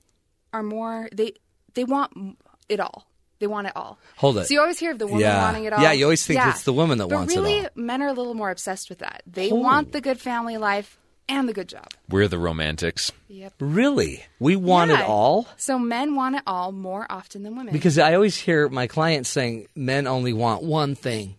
are 0.53 0.63
more 0.63 1.09
they 1.13 1.33
they 1.73 1.83
want 1.83 2.37
it 2.69 2.79
all. 2.79 3.05
They 3.39 3.47
want 3.47 3.67
it 3.67 3.73
all. 3.75 3.97
Hold 4.17 4.37
it. 4.37 4.47
So 4.47 4.53
you 4.53 4.61
always 4.61 4.79
hear 4.79 4.91
of 4.91 4.99
the 4.99 5.05
woman 5.07 5.21
Yeah. 5.21 5.41
wanting 5.43 5.65
it 5.65 5.73
all. 5.73 5.81
Yeah, 5.81 5.91
you 5.91 6.05
always 6.05 6.25
think 6.25 6.37
yeah. 6.37 6.51
it's 6.51 6.63
the 6.63 6.71
woman 6.73 6.97
that 6.99 7.07
but 7.09 7.15
wants 7.15 7.33
it 7.33 7.37
all. 7.39 7.43
really, 7.43 7.67
men 7.75 8.01
are 8.01 8.07
a 8.07 8.13
little 8.13 8.35
more 8.35 8.51
obsessed 8.51 8.89
with 8.89 8.99
that. 8.99 9.21
They 9.25 9.51
Oh. 9.51 9.55
want 9.55 9.91
the 9.91 9.99
good 10.01 10.19
family 10.19 10.57
life 10.57 10.97
and 11.27 11.49
the 11.49 11.53
good 11.53 11.67
job. 11.67 11.87
We're 12.09 12.27
the 12.27 12.37
romantics. 12.37 13.11
Yep. 13.27 13.53
really? 13.59 14.23
We 14.39 14.55
want 14.55 14.91
it 14.91 15.01
all? 15.01 15.47
So 15.57 15.79
men 15.79 16.15
want 16.15 16.35
it 16.35 16.43
all 16.45 16.71
more 16.71 17.05
often 17.09 17.43
than 17.43 17.55
women. 17.57 17.73
Because 17.73 17.97
I 17.97 18.13
always 18.13 18.37
hear 18.37 18.69
my 18.69 18.87
clients 18.87 19.29
saying 19.29 19.67
men 19.75 20.05
only 20.07 20.31
want 20.33 20.63
one 20.63 20.95
thing 20.95 21.35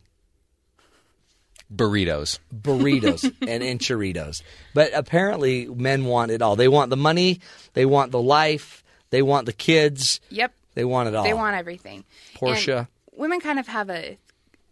Burritos. 1.74 2.38
burritos 2.54 3.24
and 3.48 3.62
enchiritos. 3.62 4.42
But 4.74 4.90
apparently, 4.94 5.66
men 5.66 6.04
want 6.04 6.30
it 6.30 6.42
all. 6.42 6.56
They 6.56 6.68
want 6.68 6.90
the 6.90 6.96
money, 6.96 7.40
they 7.74 7.86
want 7.86 8.12
the 8.12 8.20
life, 8.20 8.84
they 9.10 9.22
want 9.22 9.46
the 9.46 9.52
kids, 9.52 10.20
yep. 10.30 10.52
they 10.74 10.84
want 10.84 11.08
it 11.08 11.14
all. 11.14 11.24
They 11.24 11.34
want 11.34 11.56
everything. 11.56 12.04
Portia. 12.34 12.88
And 13.12 13.18
women 13.18 13.40
kind 13.40 13.58
of 13.58 13.68
have 13.68 13.90
a, 13.90 14.18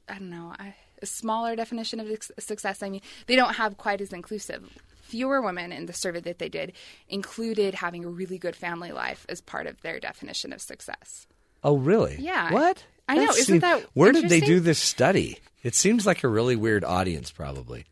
I 0.08 0.14
don't 0.14 0.30
know, 0.30 0.52
a, 0.58 0.74
a 1.00 1.06
smaller 1.06 1.56
definition 1.56 2.00
of 2.00 2.06
success. 2.38 2.82
I 2.82 2.90
mean, 2.90 3.02
they 3.26 3.36
don't 3.36 3.54
have 3.54 3.76
quite 3.76 4.00
as 4.00 4.12
inclusive. 4.12 4.80
Fewer 5.02 5.42
women 5.42 5.72
in 5.72 5.86
the 5.86 5.92
survey 5.92 6.20
that 6.20 6.38
they 6.38 6.48
did 6.48 6.72
included 7.08 7.74
having 7.74 8.04
a 8.04 8.08
really 8.08 8.38
good 8.38 8.56
family 8.56 8.92
life 8.92 9.26
as 9.28 9.42
part 9.42 9.66
of 9.66 9.80
their 9.82 10.00
definition 10.00 10.52
of 10.52 10.62
success. 10.62 11.26
Oh, 11.62 11.76
really? 11.76 12.16
Yeah. 12.18 12.52
What? 12.52 12.84
I 13.08 13.16
know, 13.16 13.30
isn't 13.30 13.44
seems- 13.44 13.60
that 13.62 13.84
Where 13.94 14.12
did 14.12 14.28
they 14.28 14.40
do 14.40 14.60
this 14.60 14.78
study? 14.78 15.38
It 15.62 15.74
seems 15.74 16.06
like 16.06 16.24
a 16.24 16.28
really 16.28 16.56
weird 16.56 16.84
audience, 16.84 17.30
probably. 17.30 17.84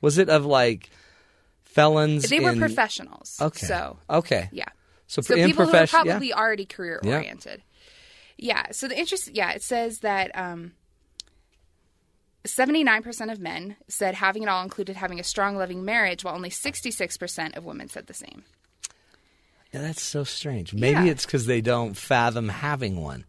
Was 0.00 0.18
it 0.18 0.28
of 0.28 0.44
like 0.44 0.90
felons? 1.64 2.28
They 2.28 2.40
were 2.40 2.50
in- 2.50 2.58
professionals. 2.58 3.36
Okay. 3.40 3.66
So, 3.66 3.98
okay. 4.10 4.48
yeah. 4.52 4.68
So, 5.06 5.20
So 5.22 5.34
people 5.34 5.66
who 5.66 5.76
are 5.76 5.86
probably 5.86 6.28
yeah. 6.30 6.36
already 6.38 6.64
career 6.64 7.00
oriented. 7.04 7.62
Yeah. 8.38 8.70
So 8.72 8.88
the 8.88 8.98
interest, 8.98 9.30
yeah, 9.34 9.52
it 9.52 9.62
says 9.62 9.98
that 10.00 10.36
um, 10.36 10.72
79% 12.44 13.30
of 13.30 13.38
men 13.38 13.76
said 13.88 14.14
having 14.14 14.42
it 14.42 14.48
all 14.48 14.62
included 14.64 14.96
having 14.96 15.20
a 15.20 15.24
strong, 15.24 15.56
loving 15.56 15.84
marriage, 15.84 16.24
while 16.24 16.34
only 16.34 16.50
66% 16.50 17.56
of 17.56 17.64
women 17.64 17.88
said 17.88 18.06
the 18.06 18.14
same. 18.14 18.44
Yeah, 19.72 19.82
that's 19.82 20.02
so 20.02 20.24
strange. 20.24 20.74
Maybe 20.74 21.04
Yeah. 21.06 21.12
it's 21.12 21.24
because 21.24 21.46
they 21.46 21.60
don't 21.60 21.96
fathom 21.96 22.48
having 22.48 23.00
one. 23.00 23.24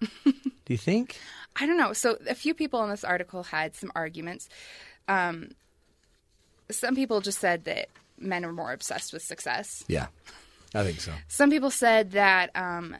Do 0.66 0.74
you 0.74 0.78
think? 0.78 1.18
I 1.58 1.66
don't 1.66 1.78
know. 1.78 1.92
So 1.94 2.18
a 2.28 2.34
few 2.34 2.52
people 2.54 2.82
in 2.84 2.90
this 2.90 3.04
article 3.04 3.44
had 3.44 3.74
some 3.74 3.90
arguments. 3.94 4.48
Um, 5.08 5.52
some 6.70 6.94
people 6.94 7.20
just 7.20 7.38
said 7.38 7.64
that 7.64 7.88
men 8.18 8.44
are 8.44 8.52
more 8.52 8.72
obsessed 8.72 9.12
with 9.12 9.22
success. 9.22 9.84
Yeah, 9.88 10.06
I 10.74 10.82
think 10.84 11.00
so. 11.00 11.12
Some 11.28 11.50
people 11.50 11.70
said 11.70 12.10
that 12.12 12.50
um, 12.56 12.96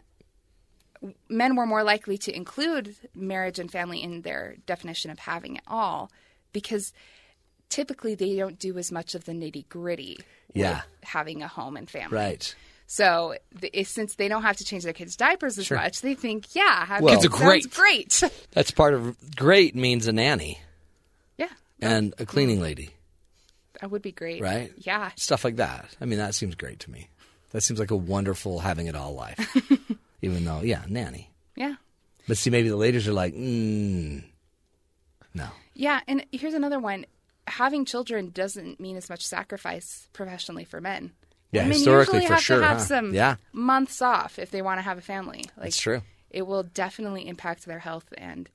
men 1.29 1.57
were 1.57 1.67
more 1.67 1.83
likely 1.83 2.17
to 2.19 2.35
include 2.35 2.95
marriage 3.15 3.59
and 3.59 3.71
family 3.71 4.03
in 4.03 4.23
their 4.23 4.57
definition 4.67 5.11
of 5.11 5.19
having 5.19 5.57
it 5.57 5.63
all 5.67 6.11
because 6.53 6.93
typically 7.69 8.15
they 8.15 8.37
don't 8.37 8.59
do 8.59 8.79
as 8.79 8.93
much 8.93 9.15
of 9.15 9.25
the 9.25 9.33
nitty 9.33 9.69
gritty 9.69 10.19
Yeah. 10.55 10.83
having 11.03 11.43
a 11.43 11.49
home 11.49 11.77
and 11.77 11.91
family. 11.91 12.17
Right. 12.17 12.55
So 12.87 13.35
the, 13.59 13.83
since 13.85 14.15
they 14.15 14.29
don't 14.29 14.43
have 14.43 14.57
to 14.59 14.65
change 14.65 14.85
their 14.85 14.93
kids' 14.93 15.17
diapers 15.17 15.59
as 15.59 15.71
much, 15.71 16.03
they 16.03 16.15
think, 16.15 16.55
yeah, 16.55 16.87
having 16.87 17.05
Well- 17.07 17.15
kids 17.15 17.25
Kids 17.27 17.35
are 17.35 17.45
great. 17.45 17.71
great. 17.71 18.23
That's 18.53 18.71
part 18.71 18.95
of 18.95 19.17
great 19.37 19.75
means 19.75 20.07
a 20.07 20.13
nanny 20.13 20.61
yeah, 21.37 21.49
and 21.81 22.15
a 22.19 22.25
cleaning 22.27 22.61
lady, 22.61 22.91
that 23.81 23.91
would 23.91 24.03
be 24.03 24.13
great. 24.13 24.41
right? 24.41 24.73
Yeah. 24.79 25.11
Stuff 25.17 25.45
like 25.45 25.57
that. 25.57 25.87
I 26.01 26.05
mean, 26.05 26.19
that 26.19 26.35
seems 26.35 26.55
great 26.55 26.81
to 26.81 26.91
me. 26.91 27.09
That 27.53 27.61
seems 27.63 27.79
like 27.81 27.91
a 27.91 27.97
wonderful 27.97 28.61
having 28.61 28.87
it 28.87 28.95
all 28.97 29.15
life. 29.15 29.57
Even 30.23 30.45
though, 30.45 30.61
yeah, 30.63 30.83
nanny. 30.89 31.31
Yeah. 31.57 31.75
But 32.29 32.39
see, 32.39 32.51
maybe 32.51 32.69
the 32.69 32.77
ladies 32.77 33.07
are 33.07 33.13
like, 33.13 33.35
mm, 33.35 34.23
no. 35.35 35.49
Yeah, 35.75 36.01
and 36.09 36.25
here's 36.33 36.55
another 36.55 36.79
one. 36.79 37.05
Having 37.47 37.85
children 37.85 38.31
doesn't 38.31 38.81
mean 38.81 38.97
as 38.97 39.09
much 39.11 39.25
sacrifice 39.27 40.09
professionally 40.13 40.65
for 40.65 40.81
men. 40.81 41.13
Yeah, 41.53 41.63
mean, 41.63 41.73
historically, 41.75 42.15
usually 42.21 42.27
for 42.29 42.35
have 42.35 42.43
sure, 42.43 42.61
to 42.61 42.67
have 42.67 42.77
huh? 42.79 42.83
some 42.85 43.15
Yeah. 43.15 43.37
months 43.53 44.03
off 44.03 44.39
if 44.39 44.51
they 44.51 44.63
want 44.63 44.79
to 44.79 44.83
have 44.83 44.99
a 44.99 45.03
family. 45.03 45.45
Like 45.57 45.67
That's 45.67 45.79
true. 45.81 46.03
It 46.31 46.47
will 46.47 46.65
definitely 46.65 47.27
impact 47.29 47.65
their 47.67 47.79
health 47.79 48.07
and 48.19 48.49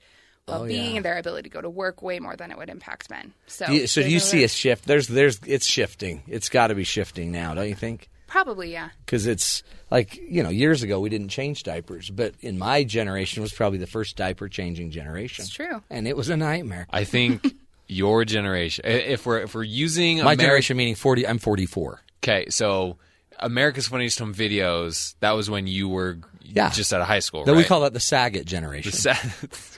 oh, 0.48 0.52
well-being 0.60 0.92
yeah. 0.92 0.96
and 0.98 1.06
their 1.06 1.18
ability 1.18 1.50
to 1.50 1.54
go 1.54 1.62
to 1.62 1.70
work 1.70 2.02
way 2.02 2.20
more 2.20 2.36
than 2.36 2.52
it 2.52 2.58
would 2.58 2.70
impact 2.70 3.10
men. 3.10 3.34
So, 3.48 3.66
Do 3.68 3.74
you- 3.74 3.88
so 3.88 4.02
do 4.04 4.10
you 4.10 4.20
see 4.20 4.38
little- 4.38 4.46
a 4.46 4.50
shift? 4.50 4.86
There's 4.86 5.08
there's 5.08 5.40
it's 5.46 5.66
shifting. 5.66 6.24
It's 6.28 6.50
got 6.50 6.68
to 6.68 6.76
be 6.76 6.84
shifting 6.84 7.32
now, 7.32 7.54
don't 7.54 7.68
you 7.70 7.76
think? 7.76 8.10
probably 8.28 8.72
yeah. 8.72 8.88
Because 9.06 9.28
it's 9.28 9.62
like 9.90 10.16
you 10.16 10.42
know 10.42 10.50
years 10.50 10.84
ago 10.84 11.00
we 11.02 11.10
didn't 11.10 11.28
change 11.30 11.64
diapers, 11.64 12.10
but 12.10 12.34
in 12.40 12.58
my 12.58 12.82
generation 12.86 13.42
was 13.42 13.52
probably 13.52 13.78
the 13.78 13.88
first 13.88 14.16
diaper 14.16 14.48
changing 14.48 14.90
generation. 14.92 15.44
It's 15.44 15.54
true. 15.54 15.82
and 15.90 16.08
it 16.08 16.16
was 16.16 16.30
a 16.30 16.38
nightmare. 16.38 16.88
I 16.92 17.04
think 17.04 17.54
your 17.88 18.24
generation. 18.24 18.86
If 18.86 19.26
we're 19.26 19.40
if 19.42 19.54
we're 19.56 19.64
using 19.64 20.24
My 20.24 20.36
Ameri- 20.36 20.40
generation 20.40 20.78
meaning 20.78 20.96
forty. 20.96 21.28
I'm 21.28 21.40
forty 21.40 21.66
four. 21.66 22.02
Okay, 22.24 22.50
so 22.50 22.98
America's 23.40 23.88
Funniest 23.88 24.20
Home 24.20 24.34
Videos. 24.34 25.16
That 25.20 25.32
was 25.32 25.50
when 25.50 25.66
you 25.68 25.90
were 25.90 26.20
Yeah. 26.44 26.70
just 26.70 26.94
out 26.94 27.02
of 27.02 27.08
high 27.08 27.20
school. 27.20 27.44
Then 27.46 27.56
right? 27.56 27.62
we 27.62 27.68
call 27.68 27.82
that 27.82 27.94
the 27.94 28.00
Saget 28.00 28.46
generation. 28.46 28.92
The 28.92 28.98
Sa- 28.98 29.16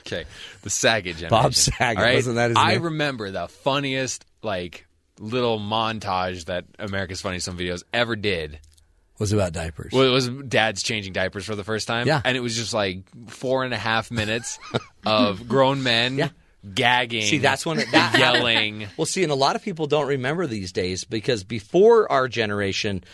okay, 0.06 0.24
the 0.62 0.70
Saget 0.70 1.16
generation. 1.16 1.30
Bob 1.30 1.54
Saget, 1.54 1.96
All 1.98 2.02
right? 2.04 2.14
wasn't 2.16 2.36
that 2.36 2.50
his 2.50 2.58
I 2.58 2.72
name? 2.74 2.82
remember 2.82 3.30
the 3.30 3.48
funniest 3.48 4.26
like 4.42 4.86
little 5.18 5.58
montage 5.58 6.46
that 6.46 6.64
America's 6.78 7.20
Funniest 7.22 7.46
Home 7.46 7.56
Videos 7.56 7.82
ever 7.92 8.16
did. 8.16 8.58
was 9.18 9.32
about 9.32 9.52
diapers. 9.52 9.92
Well, 9.92 10.02
it 10.02 10.10
was 10.10 10.28
dad's 10.28 10.82
changing 10.82 11.12
diapers 11.14 11.44
for 11.46 11.54
the 11.54 11.64
first 11.64 11.86
time. 11.88 12.06
Yeah. 12.06 12.20
and 12.24 12.36
it 12.36 12.40
was 12.40 12.54
just 12.56 12.74
like 12.74 13.04
four 13.28 13.64
and 13.64 13.72
a 13.72 13.78
half 13.78 14.10
minutes 14.10 14.58
of 15.06 15.48
grown 15.48 15.82
men 15.82 16.18
Yeah. 16.18 16.28
Gagging. 16.72 17.22
See, 17.22 17.38
that's 17.38 17.66
when 17.66 17.80
it, 17.80 17.90
that 17.92 18.16
yelling. 18.18 18.86
Well, 18.96 19.06
see, 19.06 19.22
and 19.22 19.32
a 19.32 19.36
lot 19.36 19.56
of 19.56 19.62
people 19.62 19.86
don't 19.86 20.06
remember 20.08 20.46
these 20.46 20.72
days 20.72 21.04
because 21.04 21.44
before 21.44 22.10
our 22.10 22.28
generation, 22.28 23.04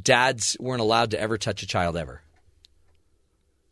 dads 0.00 0.56
weren't 0.60 0.80
allowed 0.80 1.10
to 1.12 1.20
ever 1.20 1.36
touch 1.38 1.62
a 1.62 1.66
child 1.66 1.96
ever. 1.96 2.22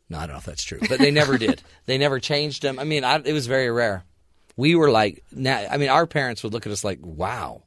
No, 0.09 0.19
I 0.19 0.23
don't 0.23 0.33
know 0.33 0.39
if 0.39 0.45
that's 0.45 0.63
true, 0.65 0.81
but 0.89 0.99
they 0.99 1.11
never 1.11 1.39
did. 1.39 1.63
They 1.87 1.99
never 1.99 2.21
changed 2.21 2.63
them. 2.63 2.79
I 2.79 2.85
mean, 2.85 3.03
I, 3.03 3.17
it 3.25 3.33
was 3.33 3.47
very 3.47 3.71
rare. 3.71 4.05
We 4.57 4.75
were 4.77 4.91
like, 4.91 5.25
now, 5.33 5.67
I 5.71 5.79
mean, 5.79 5.89
our 5.89 6.07
parents 6.07 6.43
would 6.45 6.53
look 6.53 6.67
at 6.67 6.73
us 6.73 6.85
like, 6.85 6.99
"Wow, 7.03 7.63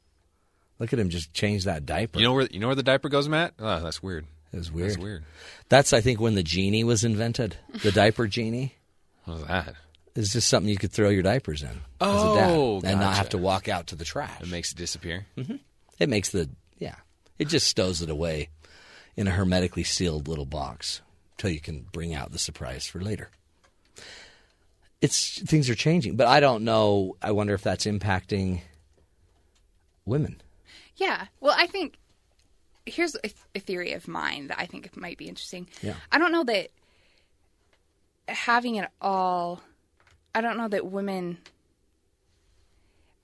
look 0.78 0.92
at 0.92 0.98
him 0.98 1.10
just 1.10 1.34
change 1.34 1.64
that 1.64 1.84
diaper." 1.84 2.18
You 2.18 2.24
know 2.24 2.32
where 2.32 2.46
you 2.50 2.60
know 2.60 2.68
where 2.68 2.76
the 2.76 2.82
diaper 2.84 3.08
goes, 3.08 3.28
Matt? 3.28 3.54
Oh, 3.58 3.80
that's 3.82 4.02
weird. 4.02 4.24
it 4.52 4.56
was 4.58 4.70
weird. 4.72 4.90
That's 4.90 4.98
weird. 4.98 5.24
That's, 5.68 5.92
I 5.92 6.00
think, 6.00 6.20
when 6.20 6.34
the 6.34 6.42
genie 6.44 6.84
was 6.84 7.04
invented. 7.04 7.56
The 7.82 7.90
diaper 7.92 8.26
genie 8.28 8.76
What 9.24 9.38
was 9.38 9.46
that? 9.48 9.74
Is 10.16 10.32
just 10.32 10.48
something 10.48 10.68
you 10.68 10.76
could 10.76 10.92
throw 10.92 11.08
your 11.08 11.22
diapers 11.22 11.62
in 11.62 11.80
Oh, 12.00 12.16
as 12.16 12.22
a 12.22 12.40
dad 12.40 12.50
oh, 12.50 12.80
and 12.84 13.00
not 13.00 13.16
have 13.16 13.30
to 13.30 13.38
walk 13.38 13.68
out 13.68 13.88
to 13.88 13.96
the 13.96 14.04
trash. 14.04 14.40
It 14.40 14.48
makes 14.48 14.72
it 14.72 14.78
disappear. 14.78 15.26
Mm-hmm. 15.36 15.56
It 15.98 16.08
makes 16.08 16.30
the 16.30 16.48
yeah. 16.78 16.96
It 17.38 17.48
just 17.48 17.66
stows 17.66 18.02
it 18.02 18.10
away 18.10 18.48
in 19.16 19.26
a 19.26 19.30
hermetically 19.30 19.84
sealed 19.84 20.28
little 20.28 20.46
box 20.46 21.00
until 21.32 21.50
you 21.50 21.60
can 21.60 21.86
bring 21.92 22.14
out 22.14 22.32
the 22.32 22.38
surprise 22.38 22.86
for 22.86 23.00
later. 23.00 23.30
It's 25.02 25.40
things 25.42 25.68
are 25.68 25.74
changing, 25.74 26.16
but 26.16 26.26
I 26.26 26.40
don't 26.40 26.64
know. 26.64 27.16
I 27.20 27.32
wonder 27.32 27.54
if 27.54 27.62
that's 27.62 27.86
impacting 27.86 28.62
women. 30.06 30.40
Yeah. 30.96 31.26
Well, 31.40 31.54
I 31.56 31.66
think 31.66 31.98
here's 32.86 33.14
a, 33.16 33.30
a 33.54 33.60
theory 33.60 33.92
of 33.92 34.08
mine 34.08 34.46
that 34.46 34.58
I 34.58 34.66
think 34.66 34.96
might 34.96 35.18
be 35.18 35.28
interesting. 35.28 35.68
Yeah. 35.82 35.94
I 36.10 36.18
don't 36.18 36.32
know 36.32 36.44
that 36.44 36.70
having 38.28 38.76
it 38.76 38.88
all. 39.00 39.60
I 40.36 40.42
don't 40.42 40.58
know 40.58 40.68
that 40.68 40.84
women. 40.84 41.38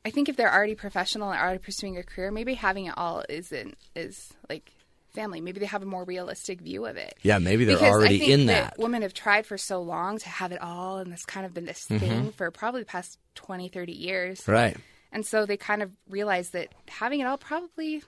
I 0.02 0.08
think 0.08 0.30
if 0.30 0.36
they're 0.36 0.52
already 0.52 0.74
professional 0.74 1.30
and 1.30 1.38
already 1.38 1.58
pursuing 1.58 1.98
a 1.98 2.02
career, 2.02 2.30
maybe 2.30 2.54
having 2.54 2.86
it 2.86 2.94
all 2.96 3.22
isn't 3.28 3.76
is 3.94 4.32
like 4.48 4.72
family. 5.10 5.42
Maybe 5.42 5.60
they 5.60 5.66
have 5.66 5.82
a 5.82 5.86
more 5.86 6.04
realistic 6.04 6.62
view 6.62 6.86
of 6.86 6.96
it. 6.96 7.12
Yeah, 7.20 7.36
maybe 7.36 7.66
they're 7.66 7.76
Because 7.76 7.86
I 7.86 7.92
already 7.92 8.18
think 8.18 8.30
in 8.30 8.46
that 8.46 8.76
that. 8.76 8.78
women 8.78 9.02
have 9.02 9.12
tried 9.12 9.44
for 9.44 9.58
so 9.58 9.82
long 9.82 10.20
to 10.20 10.28
have 10.30 10.52
it 10.52 10.62
all, 10.62 11.00
and 11.00 11.12
it's 11.12 11.26
kind 11.26 11.44
of 11.44 11.52
been 11.52 11.66
this 11.66 11.84
mm-hmm. 11.84 11.98
thing 11.98 12.32
for 12.32 12.50
probably 12.50 12.80
the 12.80 12.86
past 12.86 13.18
20, 13.34 13.68
30 13.68 13.92
years. 13.92 14.48
Right. 14.48 14.74
And 15.12 15.26
so 15.26 15.44
they 15.44 15.58
kind 15.58 15.82
of 15.82 15.92
realize 16.08 16.48
that 16.50 16.68
having 16.88 17.20
it 17.20 17.24
all 17.24 17.36
probably, 17.36 18.02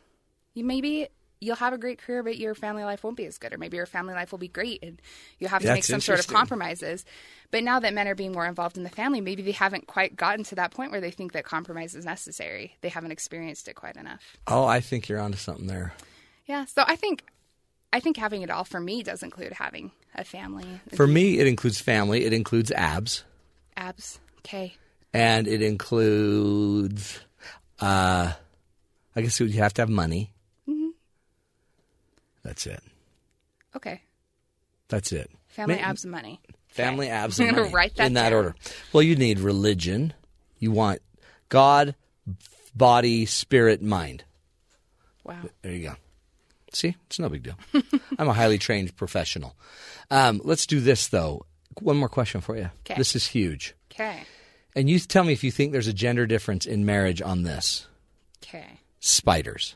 you 0.54 0.64
maybe 0.64 1.08
you'll 1.44 1.56
have 1.56 1.72
a 1.72 1.78
great 1.78 1.98
career, 1.98 2.22
but 2.22 2.38
your 2.38 2.54
family 2.54 2.84
life 2.84 3.04
won't 3.04 3.16
be 3.16 3.26
as 3.26 3.38
good, 3.38 3.52
or 3.52 3.58
maybe 3.58 3.76
your 3.76 3.86
family 3.86 4.14
life 4.14 4.32
will 4.32 4.38
be 4.38 4.48
great, 4.48 4.82
and 4.82 5.00
you'll 5.38 5.50
have 5.50 5.62
to 5.62 5.72
make 5.72 5.84
some 5.84 6.00
sort 6.00 6.18
of 6.18 6.26
compromises. 6.26 7.04
But 7.50 7.62
now 7.62 7.78
that 7.80 7.94
men 7.94 8.08
are 8.08 8.14
being 8.14 8.32
more 8.32 8.46
involved 8.46 8.76
in 8.76 8.82
the 8.82 8.90
family, 8.90 9.20
maybe 9.20 9.42
they 9.42 9.52
haven't 9.52 9.86
quite 9.86 10.16
gotten 10.16 10.44
to 10.44 10.54
that 10.56 10.72
point 10.72 10.90
where 10.90 11.00
they 11.00 11.10
think 11.10 11.32
that 11.32 11.44
compromise 11.44 11.94
is 11.94 12.04
necessary. 12.04 12.76
They 12.80 12.88
haven't 12.88 13.12
experienced 13.12 13.68
it 13.68 13.74
quite 13.74 13.96
enough. 13.96 14.22
Oh, 14.46 14.64
I 14.64 14.80
think 14.80 15.08
you're 15.08 15.20
onto 15.20 15.38
something 15.38 15.66
there. 15.66 15.94
Yeah. 16.46 16.64
So 16.64 16.82
I 16.86 16.96
think, 16.96 17.24
I 17.92 18.00
think 18.00 18.16
having 18.16 18.42
it 18.42 18.50
all 18.50 18.64
for 18.64 18.80
me 18.80 19.02
does 19.02 19.22
include 19.22 19.52
having 19.52 19.92
a 20.14 20.24
family. 20.24 20.80
For 20.94 21.06
me, 21.06 21.38
it 21.38 21.46
includes 21.46 21.80
family. 21.80 22.24
It 22.24 22.32
includes 22.32 22.72
abs, 22.72 23.24
abs. 23.76 24.18
Okay. 24.38 24.74
and 25.12 25.46
it 25.46 25.62
includes. 25.62 27.20
Uh, 27.80 28.32
I 29.16 29.20
guess 29.22 29.38
you 29.38 29.48
have 29.60 29.74
to 29.74 29.82
have 29.82 29.88
money. 29.88 30.33
That's 32.44 32.66
it. 32.66 32.82
Okay. 33.74 34.00
That's 34.88 35.10
it. 35.12 35.30
Family, 35.48 35.78
abs, 35.78 36.04
and 36.04 36.12
money. 36.12 36.40
Family 36.68 37.08
abs 37.08 37.40
I'm 37.40 37.48
and 37.48 37.56
money, 37.56 37.72
write 37.72 37.96
that 37.96 38.06
in 38.06 38.12
that 38.14 38.30
down. 38.30 38.32
order. 38.34 38.54
Well, 38.92 39.02
you 39.02 39.16
need 39.16 39.40
religion. 39.40 40.12
You 40.58 40.70
want 40.70 41.00
God, 41.48 41.94
body, 42.76 43.26
spirit, 43.26 43.82
mind. 43.82 44.24
Wow. 45.24 45.38
There 45.62 45.72
you 45.72 45.88
go. 45.88 45.94
See, 46.72 46.96
it's 47.06 47.18
no 47.18 47.28
big 47.28 47.44
deal. 47.44 47.54
I'm 48.18 48.28
a 48.28 48.32
highly 48.32 48.58
trained 48.58 48.96
professional. 48.96 49.54
Um, 50.10 50.40
let's 50.44 50.66
do 50.66 50.80
this 50.80 51.08
though. 51.08 51.46
One 51.80 51.96
more 51.96 52.08
question 52.08 52.40
for 52.40 52.56
you. 52.56 52.70
Okay. 52.84 52.94
This 52.96 53.16
is 53.16 53.26
huge, 53.26 53.74
Okay. 53.92 54.22
and 54.76 54.88
you 54.90 54.98
tell 55.00 55.24
me 55.24 55.32
if 55.32 55.42
you 55.42 55.50
think 55.50 55.72
there's 55.72 55.88
a 55.88 55.92
gender 55.92 56.26
difference 56.26 56.66
in 56.66 56.84
marriage 56.84 57.20
on 57.22 57.42
this. 57.42 57.86
Okay. 58.44 58.80
Spiders, 59.00 59.74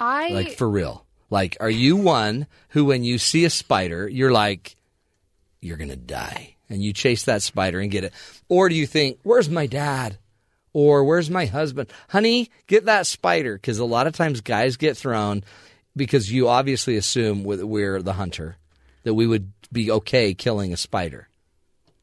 I 0.00 0.28
like 0.30 0.56
for 0.56 0.68
real. 0.68 1.04
Like, 1.28 1.56
are 1.60 1.70
you 1.70 1.96
one 1.96 2.46
who, 2.70 2.86
when 2.86 3.04
you 3.04 3.18
see 3.18 3.44
a 3.44 3.50
spider, 3.50 4.08
you're 4.08 4.32
like, 4.32 4.74
you're 5.60 5.76
gonna 5.76 5.94
die, 5.94 6.56
and 6.68 6.82
you 6.82 6.92
chase 6.92 7.24
that 7.24 7.42
spider 7.42 7.78
and 7.78 7.90
get 7.90 8.04
it, 8.04 8.12
or 8.48 8.68
do 8.68 8.74
you 8.74 8.86
think, 8.86 9.20
where's 9.22 9.48
my 9.48 9.66
dad? 9.66 10.18
Or 10.72 11.04
where's 11.04 11.28
my 11.28 11.46
husband? 11.46 11.90
Honey, 12.08 12.48
get 12.68 12.84
that 12.84 13.06
spider. 13.06 13.54
Because 13.54 13.80
a 13.80 13.84
lot 13.84 14.06
of 14.06 14.14
times 14.14 14.40
guys 14.40 14.76
get 14.76 14.96
thrown 14.96 15.42
because 15.96 16.30
you 16.30 16.48
obviously 16.48 16.96
assume 16.96 17.42
we're 17.42 18.00
the 18.00 18.12
hunter 18.12 18.56
that 19.02 19.14
we 19.14 19.26
would 19.26 19.50
be 19.72 19.90
okay 19.90 20.32
killing 20.32 20.72
a 20.72 20.76
spider. 20.76 21.28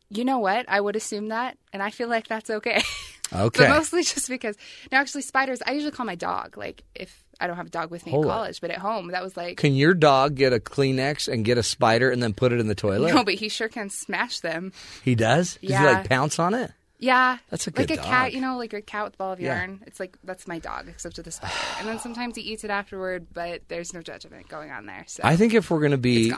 You 0.09 0.25
know 0.25 0.39
what? 0.39 0.65
I 0.67 0.81
would 0.81 0.95
assume 0.97 1.29
that, 1.29 1.57
and 1.71 1.81
I 1.81 1.91
feel 1.91 2.09
like 2.09 2.27
that's 2.27 2.49
okay. 2.49 2.81
Okay. 3.33 3.67
but 3.67 3.69
mostly 3.71 4.03
just 4.03 4.29
because. 4.29 4.55
No, 4.89 4.99
actually, 4.99 5.21
spiders. 5.21 5.61
I 5.67 5.73
usually 5.73 5.91
call 5.91 6.05
my 6.05 6.15
dog. 6.15 6.57
Like 6.57 6.83
if 6.95 7.25
I 7.39 7.47
don't 7.47 7.55
have 7.57 7.67
a 7.67 7.69
dog 7.69 7.91
with 7.91 8.05
me 8.05 8.11
Hold 8.11 8.25
in 8.25 8.31
on. 8.31 8.37
college, 8.37 8.61
but 8.61 8.71
at 8.71 8.79
home, 8.79 9.09
that 9.09 9.21
was 9.23 9.37
like. 9.37 9.57
Can 9.57 9.75
your 9.75 9.93
dog 9.93 10.35
get 10.35 10.53
a 10.53 10.59
Kleenex 10.59 11.31
and 11.31 11.45
get 11.45 11.57
a 11.57 11.63
spider 11.63 12.09
and 12.09 12.21
then 12.23 12.33
put 12.33 12.51
it 12.51 12.59
in 12.59 12.67
the 12.67 12.75
toilet? 12.75 13.13
No, 13.13 13.23
but 13.23 13.35
he 13.35 13.49
sure 13.49 13.69
can 13.69 13.89
smash 13.89 14.39
them. 14.39 14.71
he 15.03 15.15
does? 15.15 15.53
Does 15.53 15.61
he 15.61 15.67
Yeah. 15.69 15.83
like 15.83 16.09
pounce 16.09 16.39
on 16.39 16.53
it? 16.53 16.71
Yeah, 16.99 17.37
That's 17.51 17.67
a 17.67 17.71
like 17.75 17.91
a 17.91 17.95
dog. 17.97 18.05
cat. 18.05 18.33
You 18.33 18.41
know, 18.41 18.57
like 18.57 18.73
a 18.73 18.81
cat 18.81 19.03
with 19.03 19.13
a 19.13 19.17
ball 19.17 19.31
of 19.33 19.39
Yeah. 19.39 19.55
yarn. 19.55 19.83
It's 19.85 19.99
like 19.99 20.17
that's 20.23 20.47
my 20.47 20.57
dog, 20.57 20.87
except 20.89 21.17
with 21.17 21.27
a 21.27 21.31
spider. 21.31 21.53
And 21.77 21.87
then 21.87 21.99
sometimes 21.99 22.35
he 22.35 22.41
eats 22.41 22.63
it 22.63 22.71
afterward, 22.71 23.27
but 23.33 23.61
there's 23.67 23.93
no 23.93 24.01
judgment 24.01 24.47
going 24.49 24.71
on 24.71 24.87
there. 24.87 25.03
So 25.05 25.21
I 25.23 25.35
think 25.35 25.53
if 25.53 25.69
we're 25.69 25.77
going 25.79 25.91
to 25.91 25.97
be 25.99 26.33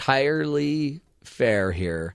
entirely 0.00 1.00
fair 1.24 1.72
here, 1.72 2.14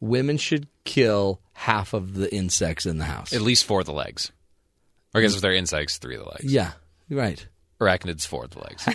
women 0.00 0.38
should 0.38 0.66
kill 0.84 1.40
half 1.52 1.92
of 1.92 2.14
the 2.14 2.32
insects 2.34 2.86
in 2.86 2.96
the 2.98 3.04
house. 3.04 3.32
At 3.34 3.42
least 3.42 3.64
four 3.64 3.80
of 3.80 3.86
the 3.86 3.92
legs. 3.92 4.32
Or 5.14 5.18
I 5.18 5.22
guess 5.22 5.34
if 5.34 5.40
they're 5.42 5.54
insects, 5.54 5.98
three 5.98 6.16
of 6.16 6.22
the 6.24 6.28
legs. 6.30 6.44
yeah, 6.44 6.72
you're 7.08 7.20
right. 7.20 7.46
Arachnids, 7.80 8.26
four 8.26 8.46
the 8.46 8.60
legs. 8.60 8.88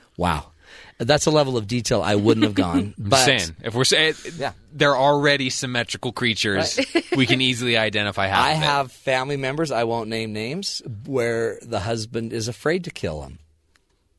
Wow. 0.16 0.50
That's 0.98 1.26
a 1.26 1.30
level 1.30 1.56
of 1.56 1.66
detail 1.68 2.02
I 2.02 2.16
wouldn't 2.16 2.42
have 2.44 2.54
gone. 2.54 2.92
I'm 2.98 3.08
but 3.08 3.24
saying 3.24 3.56
if 3.62 3.74
we're 3.74 3.84
saying 3.84 4.14
Yeah. 4.36 4.52
they're 4.72 4.96
already 4.96 5.48
symmetrical 5.48 6.10
creatures, 6.12 6.78
we 7.16 7.24
can 7.24 7.40
easily 7.40 7.76
identify 7.78 8.26
half. 8.26 8.44
I 8.44 8.52
of 8.52 8.58
have 8.58 8.92
family 8.92 9.36
members, 9.36 9.70
I 9.70 9.84
won't 9.84 10.08
name 10.10 10.32
names, 10.32 10.82
where 11.06 11.58
the 11.62 11.78
husband 11.80 12.32
is 12.32 12.48
afraid 12.48 12.84
to 12.84 12.90
kill 12.90 13.22
him. 13.22 13.38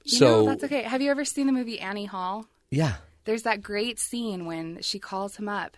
you 0.05 0.17
So, 0.17 0.25
know, 0.25 0.45
that's 0.45 0.63
okay. 0.63 0.83
Have 0.83 1.01
you 1.01 1.11
ever 1.11 1.25
seen 1.25 1.45
the 1.47 1.53
movie 1.53 1.79
Annie 1.79 2.05
Hall? 2.05 2.45
yeah. 2.71 2.95
There's 3.25 3.43
that 3.43 3.61
great 3.61 3.99
scene 3.99 4.45
when 4.45 4.81
she 4.81 4.97
calls 4.97 5.35
him 5.35 5.47
up 5.49 5.77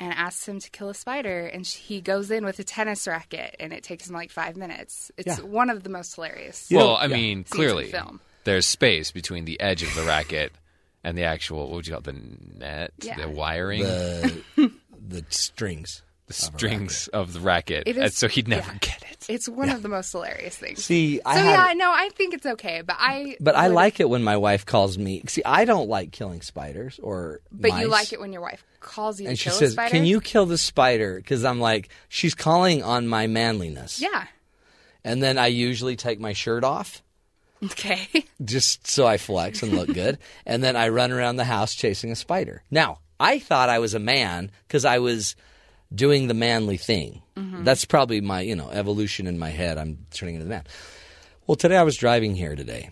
and 0.00 0.12
asks 0.14 0.48
him 0.48 0.58
to 0.58 0.70
kill 0.70 0.88
a 0.88 0.94
spider, 0.94 1.46
and 1.46 1.64
she, 1.66 1.78
he 1.96 2.00
goes 2.00 2.30
in 2.30 2.44
with 2.44 2.58
a 2.58 2.64
tennis 2.64 3.06
racket, 3.06 3.54
and 3.60 3.72
it 3.72 3.84
takes 3.84 4.08
him 4.08 4.14
like 4.14 4.30
five 4.30 4.56
minutes. 4.56 5.12
It's 5.18 5.38
Yeah. 5.38 5.44
one 5.44 5.70
of 5.70 5.82
the 5.84 5.90
most 5.90 6.14
hilarious. 6.16 6.68
You 6.70 6.78
well, 6.78 6.86
know- 6.88 6.94
I 6.94 7.04
yeah. 7.06 7.16
mean, 7.16 7.38
in 7.38 7.44
clearly 7.44 7.90
film. 7.90 8.20
there's 8.44 8.66
space 8.66 9.12
between 9.12 9.44
the 9.44 9.60
edge 9.60 9.82
of 9.82 9.94
the 9.94 10.02
racket 10.02 10.52
and 11.04 11.16
the 11.16 11.24
actual 11.24 11.60
what 11.68 11.70
would 11.76 11.86
you 11.86 11.92
call 11.92 12.00
it, 12.00 12.04
the 12.04 12.14
net, 12.58 12.92
Yeah. 13.02 13.16
the 13.20 13.28
wiring, 13.28 13.82
The, 13.82 14.42
the 15.08 15.24
strings. 15.28 16.02
the 16.26 16.32
strings 16.34 17.08
of 17.08 17.32
the 17.34 17.40
racket, 17.40 17.84
It 17.86 17.96
and 17.96 18.06
is- 18.06 18.16
so 18.16 18.26
he'd 18.26 18.48
never 18.48 18.72
yeah. 18.72 18.78
get 18.80 18.99
it. 19.28 19.34
It's 19.34 19.48
one 19.48 19.68
of 19.68 19.82
the 19.82 19.88
most 19.88 20.12
hilarious 20.12 20.56
things. 20.56 20.84
See, 20.84 21.20
I 21.24 21.36
so 21.36 21.42
had- 21.42 21.68
yeah, 21.68 21.72
no, 21.74 21.90
I 21.92 22.08
think 22.14 22.34
it's 22.34 22.46
okay, 22.46 22.82
but 22.82 22.96
I. 22.98 23.36
But 23.40 23.56
I 23.56 23.66
like 23.68 24.00
it 24.00 24.08
when 24.08 24.22
my 24.22 24.36
wife 24.36 24.64
calls 24.64 24.96
me. 24.96 25.22
See, 25.26 25.42
I 25.44 25.64
don't 25.64 25.88
like 25.88 26.12
killing 26.12 26.40
spiders 26.42 26.98
or. 27.02 27.40
But 27.52 27.78
you 27.78 27.88
like 27.88 28.12
it 28.12 28.20
when 28.20 28.32
your 28.32 28.42
wife 28.42 28.64
calls 28.80 29.20
you 29.20 29.28
And 29.28 29.36
to 29.36 29.42
she 29.42 29.50
kill 29.50 29.58
says, 29.58 29.70
a 29.70 29.72
spider. 29.72 29.90
"Can 29.90 30.04
you 30.06 30.20
kill 30.20 30.46
the 30.46 30.58
spider?" 30.58 31.16
Because 31.16 31.44
I'm 31.44 31.60
like, 31.60 31.88
she's 32.08 32.34
calling 32.34 32.82
on 32.82 33.06
my 33.08 33.26
manliness. 33.26 34.00
Yeah. 34.00 34.24
And 35.04 35.22
then 35.22 35.38
I 35.38 35.46
usually 35.48 35.96
take 35.96 36.20
my 36.20 36.32
shirt 36.34 36.62
off 36.64 37.02
Okay. 37.62 38.08
just 38.44 38.86
so 38.86 39.06
I 39.06 39.16
flex 39.18 39.62
and 39.62 39.72
look 39.72 39.92
good. 39.92 40.18
And 40.46 40.62
then 40.64 40.76
I 40.76 40.88
run 40.88 41.12
around 41.12 41.36
the 41.36 41.44
house 41.44 41.74
chasing 41.74 42.10
a 42.10 42.16
spider. 42.16 42.62
Now, 42.70 42.98
I 43.18 43.38
thought 43.38 43.68
I 43.68 43.78
was 43.80 43.92
a 43.94 43.98
man 43.98 44.50
because 44.66 44.84
I 44.86 44.98
was 44.98 45.36
doing 45.94 46.28
the 46.28 46.34
manly 46.34 46.76
thing. 46.76 47.22
That's 47.64 47.84
probably 47.84 48.20
my, 48.20 48.40
you 48.42 48.54
know, 48.56 48.70
evolution 48.70 49.26
in 49.26 49.38
my 49.38 49.50
head. 49.50 49.76
I'm 49.78 50.06
turning 50.12 50.36
into 50.36 50.44
the 50.44 50.50
man. 50.50 50.64
Well, 51.46 51.56
today 51.56 51.76
I 51.76 51.82
was 51.82 51.96
driving 51.96 52.34
here 52.34 52.54
today. 52.54 52.90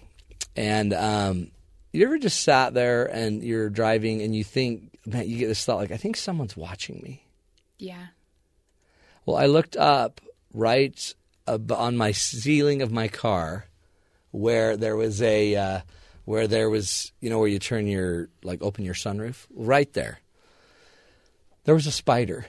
And 0.56 0.92
um, 0.92 1.50
you 1.92 2.04
ever 2.04 2.18
just 2.18 2.40
sat 2.42 2.74
there 2.74 3.06
and 3.06 3.42
you're 3.42 3.70
driving 3.70 4.20
and 4.22 4.34
you 4.34 4.42
think, 4.44 4.90
man, 5.06 5.28
you 5.28 5.38
get 5.38 5.46
this 5.48 5.64
thought 5.64 5.76
like, 5.76 5.92
I 5.92 5.96
think 5.96 6.16
someone's 6.16 6.56
watching 6.56 7.00
me. 7.02 7.24
yeah. 7.78 8.06
Well, 9.26 9.36
I 9.36 9.46
looked 9.46 9.76
up 9.76 10.20
right 10.54 11.14
on 11.46 11.96
my 11.96 12.12
ceiling 12.12 12.80
of 12.80 12.90
my 12.90 13.08
car 13.08 13.66
where 14.30 14.76
there 14.76 14.96
was 14.96 15.20
a 15.20 15.54
uh, 15.54 15.80
where 16.24 16.46
there 16.46 16.70
was 16.70 17.12
you 17.20 17.28
know 17.28 17.38
where 17.38 17.48
you 17.48 17.58
turn 17.58 17.86
your 17.86 18.28
like 18.42 18.62
open 18.62 18.84
your 18.86 18.94
sunroof 18.94 19.46
right 19.50 19.92
there. 19.92 20.20
There 21.64 21.74
was 21.74 21.86
a 21.86 21.92
spider. 21.92 22.46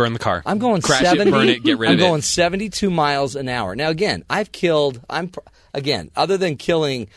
Burn 0.00 0.14
the 0.14 0.18
car. 0.18 0.42
I'm 0.46 0.58
going 0.58 0.80
Crash 0.80 1.02
70 1.02 1.28
it, 1.28 1.30
burn 1.30 1.48
it, 1.50 1.62
get 1.62 1.76
rid 1.76 1.90
I'm 1.90 1.96
of 1.96 2.00
going 2.00 2.22
72 2.22 2.88
miles 2.88 3.36
an 3.36 3.50
hour. 3.50 3.76
Now 3.76 3.90
again, 3.90 4.24
I've 4.30 4.50
killed 4.50 4.98
I'm 5.10 5.30
again, 5.74 6.10
other 6.16 6.38
than 6.38 6.56
killing 6.56 7.08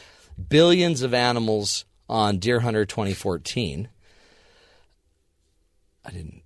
billions 0.50 1.02
of 1.02 1.14
animals 1.14 1.86
on 2.10 2.40
Deer 2.40 2.60
Hunter 2.60 2.86
2014. 2.86 3.88
I 6.06 6.12
didn't 6.12 6.44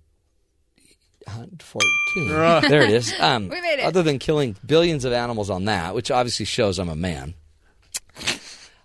hunt 1.26 1.60
14. 1.60 2.28
there 2.68 2.82
it 2.82 2.90
is. 2.90 3.12
Um, 3.18 3.48
We 3.48 3.60
made 3.60 3.80
it. 3.80 3.84
Other 3.84 4.04
than 4.04 4.20
killing 4.20 4.54
billions 4.64 5.04
of 5.04 5.12
animals 5.12 5.50
on 5.50 5.64
that, 5.64 5.92
which 5.92 6.12
obviously 6.12 6.46
shows 6.46 6.78
I'm 6.78 6.88
a 6.88 6.94
man. 6.94 7.34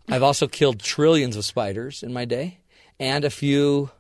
I've 0.10 0.24
also 0.24 0.48
killed 0.48 0.80
trillions 0.80 1.36
of 1.38 1.46
spiders 1.46 2.02
in 2.02 2.14
my 2.14 2.26
day 2.26 2.62
and 3.00 3.24
a 3.24 3.30
few 3.30 3.92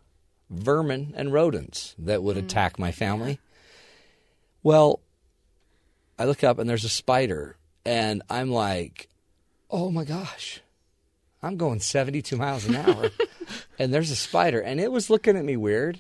vermin 0.50 1.14
and 1.16 1.32
rodents 1.34 1.96
that 1.98 2.24
would 2.24 2.38
attack 2.38 2.78
my 2.78 2.92
family. 2.92 3.40
Well, 4.64 5.02
I 6.18 6.26
look 6.26 6.44
up 6.44 6.60
and 6.60 6.70
there's 6.70 6.86
a 6.86 6.90
spider, 6.90 7.58
and 7.86 8.22
I'm 8.30 8.50
like, 8.52 9.10
oh 9.70 9.92
my 9.92 10.04
gosh, 10.06 10.62
I'm 11.42 11.58
going 11.58 11.80
72 11.80 12.36
miles 12.38 12.66
an 12.66 12.76
hour, 12.76 13.10
and 13.80 13.94
there's 13.94 14.12
a 14.12 14.16
spider, 14.16 14.60
and 14.62 14.80
it 14.80 14.92
was 14.92 15.10
looking 15.10 15.36
at 15.38 15.44
me 15.46 15.58
weird. 15.58 16.00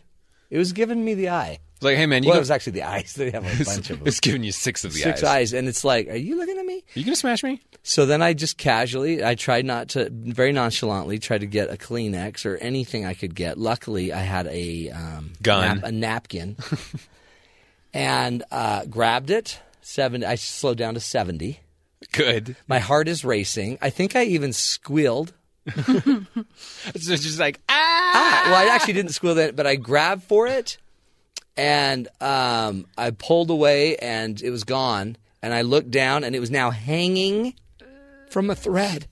It 0.49 0.57
was 0.57 0.71
giving 0.71 1.03
me 1.03 1.13
the 1.15 1.29
eye. 1.29 1.59
It's 1.77 1.83
like, 1.83 1.97
hey 1.97 2.05
man, 2.05 2.21
you 2.23 2.29
Well, 2.29 2.37
it 2.37 2.41
was 2.41 2.51
actually 2.51 2.73
the 2.73 2.83
eyes. 2.83 3.13
They 3.17 3.31
have 3.31 3.43
a 3.43 3.63
bunch 3.65 3.89
of 3.89 3.97
them. 3.99 4.07
it's 4.07 4.19
giving 4.19 4.43
you 4.43 4.51
six 4.51 4.85
of 4.85 4.93
the 4.93 4.99
Six 4.99 5.23
eyes. 5.23 5.29
eyes, 5.29 5.53
and 5.53 5.67
it's 5.67 5.83
like, 5.83 6.07
are 6.07 6.15
you 6.15 6.37
looking 6.37 6.57
at 6.57 6.65
me? 6.65 6.77
Are 6.95 6.99
you 6.99 7.03
gonna 7.03 7.15
smash 7.15 7.43
me? 7.43 7.59
So 7.81 8.05
then 8.05 8.21
I 8.21 8.33
just 8.33 8.57
casually, 8.57 9.25
I 9.25 9.35
tried 9.35 9.65
not 9.65 9.89
to, 9.89 10.09
very 10.11 10.53
nonchalantly, 10.53 11.19
try 11.19 11.37
to 11.37 11.45
get 11.47 11.69
a 11.69 11.75
Kleenex 11.75 12.45
or 12.45 12.55
anything 12.57 13.05
I 13.05 13.13
could 13.15 13.35
get. 13.35 13.57
Luckily, 13.57 14.13
I 14.13 14.21
had 14.21 14.47
a 14.47 14.91
um, 14.91 15.33
Gun. 15.41 15.75
nap- 15.79 15.83
a 15.83 15.91
napkin, 15.91 16.55
and 17.93 18.43
uh, 18.51 18.85
grabbed 18.85 19.29
it. 19.29 19.59
Seven. 19.81 20.23
I 20.23 20.35
slowed 20.35 20.77
down 20.77 20.93
to 20.93 20.99
seventy. 20.99 21.59
Good. 22.11 22.55
My 22.67 22.79
heart 22.79 23.07
is 23.07 23.23
racing. 23.25 23.77
I 23.81 23.89
think 23.89 24.15
I 24.15 24.23
even 24.23 24.53
squealed. 24.53 25.33
It's 26.93 27.05
just 27.07 27.39
like 27.39 27.59
ah. 27.69 27.93
Ah, 28.15 28.43
well, 28.45 28.55
I 28.55 28.75
actually 28.75 28.93
didn't 28.93 29.11
squeal 29.11 29.35
then, 29.35 29.55
but 29.55 29.65
I 29.65 29.75
grabbed 29.75 30.23
for 30.23 30.45
it, 30.47 30.77
and 31.57 32.07
um, 32.21 32.85
I 32.97 33.11
pulled 33.11 33.49
away, 33.49 33.95
and 33.97 34.41
it 34.41 34.51
was 34.51 34.63
gone. 34.63 35.17
And 35.41 35.53
I 35.53 35.61
looked 35.61 35.91
down, 35.91 36.23
and 36.23 36.35
it 36.35 36.39
was 36.39 36.51
now 36.51 36.69
hanging 36.69 37.55
from 38.29 38.49
a 38.49 38.55
thread, 38.55 39.07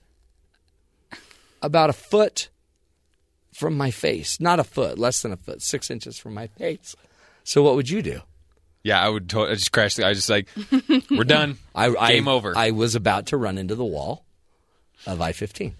about 1.60 1.90
a 1.90 1.92
foot 1.92 2.48
from 3.52 3.76
my 3.76 3.90
face. 3.90 4.40
Not 4.40 4.58
a 4.58 4.64
foot, 4.64 4.98
less 4.98 5.22
than 5.22 5.32
a 5.32 5.36
foot, 5.36 5.62
six 5.62 5.90
inches 5.90 6.18
from 6.18 6.34
my 6.34 6.46
face. 6.46 6.94
So, 7.44 7.62
what 7.62 7.74
would 7.74 7.90
you 7.90 8.02
do? 8.02 8.20
Yeah, 8.82 9.00
I 9.00 9.08
would 9.08 9.28
to- 9.30 9.42
I 9.46 9.54
just 9.54 9.72
crash. 9.72 9.94
The, 9.94 10.04
I 10.04 10.08
was 10.10 10.18
just 10.18 10.30
like, 10.30 10.48
we're 11.10 11.24
done. 11.24 11.58
I, 11.74 11.94
I, 11.94 12.12
Game 12.12 12.28
over. 12.28 12.52
I 12.56 12.72
was 12.72 12.94
about 12.94 13.26
to 13.26 13.36
run 13.36 13.58
into 13.58 13.74
the 13.74 13.84
wall 13.84 14.24
of 15.06 15.20
I 15.20 15.32
15. 15.32 15.74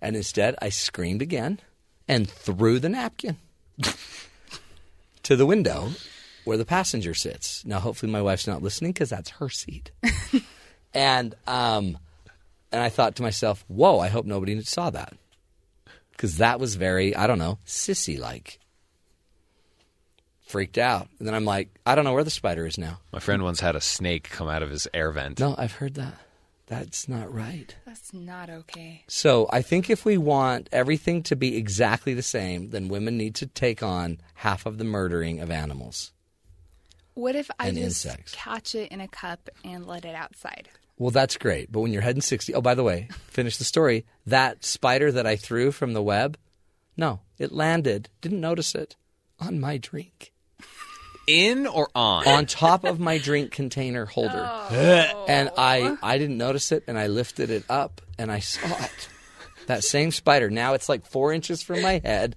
And 0.00 0.16
instead, 0.16 0.54
I 0.60 0.68
screamed 0.68 1.22
again 1.22 1.60
and 2.06 2.28
threw 2.28 2.78
the 2.78 2.88
napkin 2.88 3.36
to 5.22 5.36
the 5.36 5.46
window 5.46 5.90
where 6.44 6.56
the 6.56 6.64
passenger 6.64 7.14
sits. 7.14 7.64
Now, 7.64 7.80
hopefully, 7.80 8.12
my 8.12 8.22
wife's 8.22 8.46
not 8.46 8.62
listening 8.62 8.92
because 8.92 9.10
that's 9.10 9.30
her 9.30 9.48
seat. 9.48 9.90
and, 10.94 11.34
um, 11.46 11.98
and 12.70 12.80
I 12.82 12.88
thought 12.88 13.16
to 13.16 13.22
myself, 13.22 13.64
whoa, 13.66 13.98
I 13.98 14.08
hope 14.08 14.26
nobody 14.26 14.60
saw 14.62 14.90
that. 14.90 15.14
Because 16.12 16.38
that 16.38 16.60
was 16.60 16.76
very, 16.76 17.14
I 17.16 17.26
don't 17.26 17.38
know, 17.38 17.58
sissy 17.66 18.18
like. 18.18 18.60
Freaked 20.46 20.78
out. 20.78 21.08
And 21.18 21.26
then 21.26 21.34
I'm 21.34 21.44
like, 21.44 21.68
I 21.84 21.94
don't 21.94 22.04
know 22.04 22.12
where 22.14 22.24
the 22.24 22.30
spider 22.30 22.66
is 22.66 22.78
now. 22.78 23.00
My 23.12 23.18
friend 23.18 23.42
once 23.42 23.60
had 23.60 23.74
a 23.76 23.80
snake 23.80 24.30
come 24.30 24.48
out 24.48 24.62
of 24.62 24.70
his 24.70 24.86
air 24.94 25.10
vent. 25.10 25.40
No, 25.40 25.54
I've 25.58 25.72
heard 25.72 25.94
that. 25.94 26.14
That's 26.68 27.08
not 27.08 27.32
right. 27.32 27.74
That's 27.84 28.12
not 28.12 28.48
okay. 28.50 29.04
So 29.08 29.48
I 29.52 29.62
think 29.62 29.88
if 29.90 30.04
we 30.04 30.18
want 30.18 30.68
everything 30.72 31.22
to 31.24 31.36
be 31.36 31.56
exactly 31.56 32.14
the 32.14 32.22
same, 32.22 32.70
then 32.70 32.88
women 32.88 33.16
need 33.16 33.34
to 33.36 33.46
take 33.46 33.82
on 33.82 34.18
half 34.34 34.66
of 34.66 34.78
the 34.78 34.84
murdering 34.84 35.40
of 35.40 35.50
animals. 35.50 36.12
What 37.14 37.34
if 37.36 37.50
I 37.58 37.68
And 37.68 37.76
just 37.78 38.04
insects. 38.04 38.32
catch 38.34 38.74
it 38.74 38.90
in 38.92 39.00
a 39.00 39.08
cup 39.08 39.48
and 39.64 39.86
let 39.86 40.04
it 40.04 40.14
outside? 40.14 40.68
Well, 40.98 41.10
that's 41.10 41.36
great. 41.36 41.70
But 41.72 41.80
when 41.80 41.92
you're 41.92 42.02
heading 42.02 42.22
60, 42.22 42.54
oh, 42.54 42.60
by 42.60 42.74
the 42.74 42.82
way, 42.84 43.08
finish 43.28 43.56
the 43.58 43.64
story. 43.64 44.04
That 44.26 44.64
spider 44.64 45.10
that 45.12 45.26
I 45.26 45.36
threw 45.36 45.70
from 45.72 45.92
the 45.92 46.02
web, 46.02 46.36
no, 46.96 47.20
it 47.38 47.52
landed, 47.52 48.08
didn't 48.20 48.40
notice 48.40 48.74
it, 48.74 48.96
on 49.38 49.60
my 49.60 49.76
drink, 49.78 50.32
In 51.26 51.66
or 51.66 51.88
on? 51.94 52.26
on 52.28 52.46
top 52.46 52.84
of 52.84 53.00
my 53.00 53.18
drink 53.18 53.50
container 53.50 54.04
holder. 54.04 54.48
Oh. 54.48 55.24
And 55.28 55.50
I, 55.58 55.96
I 56.02 56.18
didn't 56.18 56.38
notice 56.38 56.70
it, 56.72 56.84
and 56.86 56.98
I 56.98 57.08
lifted 57.08 57.50
it 57.50 57.64
up, 57.68 58.00
and 58.18 58.30
I 58.30 58.38
saw 58.38 58.68
it. 58.84 59.08
That 59.66 59.82
same 59.82 60.12
spider. 60.12 60.48
Now 60.50 60.74
it's 60.74 60.88
like 60.88 61.06
four 61.06 61.32
inches 61.32 61.62
from 61.62 61.82
my 61.82 62.00
head. 62.04 62.36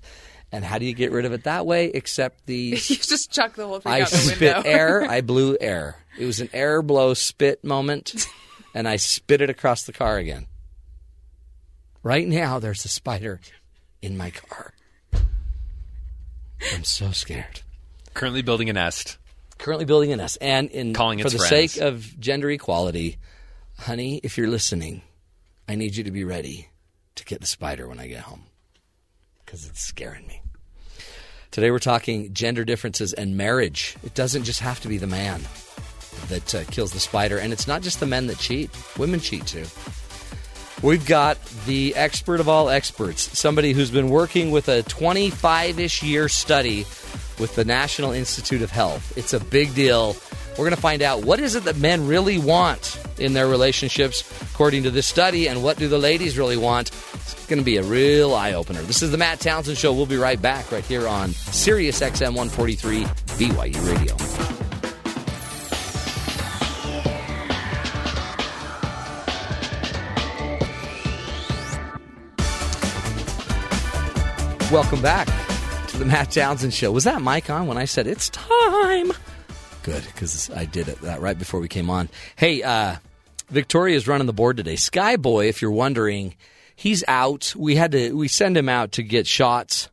And 0.52 0.66
how 0.66 0.80
do 0.80 0.86
you 0.86 0.94
get 0.94 1.12
rid 1.12 1.26
of 1.26 1.34
it 1.34 1.44
that 1.44 1.68
way? 1.68 1.86
Except 1.86 2.48
the 2.48 2.56
You 2.56 2.78
just 2.78 3.32
chuck 3.32 3.54
the 3.54 3.68
whole 3.68 3.80
thing 3.80 3.92
I 3.92 4.02
out 4.02 4.10
the 4.10 4.18
spit 4.18 4.56
window. 4.56 4.70
air. 4.70 5.04
I 5.10 5.22
blew 5.22 5.56
air. 5.62 5.98
It 6.18 6.26
was 6.26 6.40
an 6.42 6.50
air 6.54 6.82
blow 6.82 7.14
spit 7.14 7.64
moment, 7.64 8.26
and 8.74 8.88
I 8.88 8.96
spit 8.96 9.42
it 9.42 9.50
across 9.52 9.84
the 9.84 9.94
car 9.94 10.18
again. 10.18 10.48
Right 12.02 12.28
now, 12.28 12.58
there's 12.58 12.84
a 12.86 12.88
spider 12.90 13.40
in 14.02 14.18
my 14.18 14.32
car. 14.32 14.74
I'm 16.74 16.84
so 16.84 17.12
scared. 17.12 17.62
Currently 18.14 18.42
building 18.42 18.70
a 18.70 18.74
nest. 18.74 19.18
Currently 19.58 19.86
building 19.86 20.12
a 20.12 20.16
nest, 20.18 20.38
and 20.42 20.70
in 20.72 20.94
Calling 20.94 21.20
for 21.20 21.30
the 21.30 21.38
friends. 21.38 21.74
sake 21.74 21.82
of 21.82 22.20
gender 22.20 22.50
equality, 22.50 23.18
honey, 23.78 24.20
if 24.24 24.38
you're 24.38 24.48
listening, 24.48 25.02
I 25.68 25.76
need 25.76 25.96
you 25.96 26.04
to 26.06 26.12
be 26.12 26.24
ready 26.24 26.70
to 27.16 27.26
get 27.26 27.42
the 27.42 27.48
spider 27.48 27.88
when 27.88 28.00
I 28.00 28.08
get 28.08 28.22
home 28.22 28.44
because 29.46 29.68
it's 29.68 29.82
scaring 29.82 30.26
me. 30.28 30.42
Today 31.52 31.72
we're 31.72 31.80
talking 31.80 32.34
gender 32.34 32.64
differences 32.64 33.12
and 33.14 33.36
marriage. 33.36 33.98
It 34.04 34.14
doesn't 34.14 34.44
just 34.44 34.60
have 34.62 34.80
to 34.82 34.88
be 34.88 34.98
the 34.98 35.08
man 35.08 35.42
that 36.30 36.54
uh, 36.56 36.64
kills 36.66 36.92
the 36.94 37.00
spider, 37.00 37.38
and 37.38 37.52
it's 37.52 37.68
not 37.68 37.82
just 37.82 38.00
the 38.00 38.06
men 38.06 38.28
that 38.28 38.38
cheat. 38.38 38.70
Women 38.98 39.20
cheat 39.20 39.46
too. 39.48 39.66
We've 40.82 41.06
got 41.06 41.44
the 41.66 41.94
expert 41.96 42.40
of 42.40 42.48
all 42.48 42.70
experts, 42.70 43.38
somebody 43.38 43.74
who's 43.74 43.92
been 43.92 44.10
working 44.10 44.50
with 44.52 44.70
a 44.70 44.82
25 44.84 45.78
ish 45.78 46.04
year 46.04 46.30
study 46.30 46.86
with 47.38 47.54
the 47.56 47.66
National 47.66 48.12
Institute 48.12 48.62
of 48.62 48.72
Health. 48.72 49.18
It's 49.18 49.34
a 49.34 49.42
big 49.42 49.76
deal. 49.76 50.16
We're 50.52 50.66
going 50.66 50.76
to 50.76 50.82
find 50.82 51.02
out 51.02 51.24
what 51.26 51.40
is 51.40 51.56
it 51.56 51.66
that 51.66 51.78
men 51.78 52.08
really 52.08 52.38
want 52.38 52.98
in 53.18 53.34
their 53.34 53.48
relationships, 53.48 54.24
according 54.42 54.84
to 54.84 54.92
this 54.92 55.06
study, 55.06 55.48
and 55.48 55.64
what 55.64 55.78
do 55.78 55.90
the 55.90 55.98
ladies 55.98 56.38
really 56.38 56.58
want. 56.58 56.92
It's 57.14 57.46
going 57.48 57.60
to 57.60 57.66
be 57.66 57.78
a 57.78 57.84
real 57.84 58.34
eye 58.34 58.54
opener. 58.54 58.82
This 58.82 59.02
is 59.02 59.12
the 59.12 59.18
Matt 59.18 59.42
Townsend 59.42 59.78
Show. 59.78 59.94
We'll 59.94 60.06
be 60.06 60.18
right 60.18 60.42
back 60.42 60.72
right 60.72 60.86
here 60.86 61.08
on 61.08 61.32
Sirius 61.32 62.00
XM 62.00 62.36
143 62.36 63.04
BYU 63.04 63.94
Radio. 63.94 64.69
Welcome 74.72 75.02
back 75.02 75.26
to 75.88 75.98
the 75.98 76.06
Matt 76.06 76.30
Townsend 76.30 76.76
Show. 76.76 76.92
Was 76.92 77.06
that 77.06 77.24
mic 77.24 77.50
on 77.50 77.66
when 77.66 77.78
I 77.80 77.86
said 77.86 78.06
it's 78.06 78.30
time? 78.30 79.12
Good, 79.82 80.04
because 80.06 80.52
I 80.52 80.66
did 80.66 80.88
it 80.88 81.02
that 81.02 81.22
right 81.22 81.38
before 81.38 81.60
we 81.60 81.68
came 81.68 81.90
on. 81.90 82.08
Hey, 82.36 82.62
uh, 82.62 82.98
Victoria's 83.50 84.08
running 84.08 84.28
the 84.28 84.34
board 84.34 84.58
today. 84.58 84.76
Skyboy, 84.76 85.50
if 85.50 85.64
you're 85.64 85.72
wondering, 85.72 86.36
he's 86.76 87.04
out. 87.08 87.52
We 87.58 87.78
had 87.78 87.94
to 87.94 88.12
we 88.14 88.28
send 88.28 88.56
him 88.56 88.70
out 88.70 88.92
to 88.94 89.04
get 89.04 89.26
shots 89.26 89.90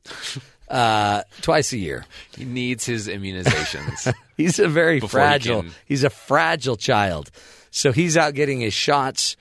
uh, 0.68 1.22
twice 1.40 1.72
a 1.72 1.78
year. 1.78 2.04
He 2.36 2.44
needs 2.44 2.84
his 2.84 3.08
immunizations. 3.08 4.12
He's 4.36 4.58
a 4.58 4.68
very 4.68 5.00
Before 5.00 5.20
he 5.20 5.24
fragile. 5.26 5.62
can- 5.62 5.72
He's 5.86 6.04
a 6.04 6.10
fragile 6.10 6.76
child. 6.76 7.30
So 7.70 7.92
he's 7.92 8.18
out 8.18 8.34
getting 8.34 8.60
his 8.60 8.74
shots 8.74 9.36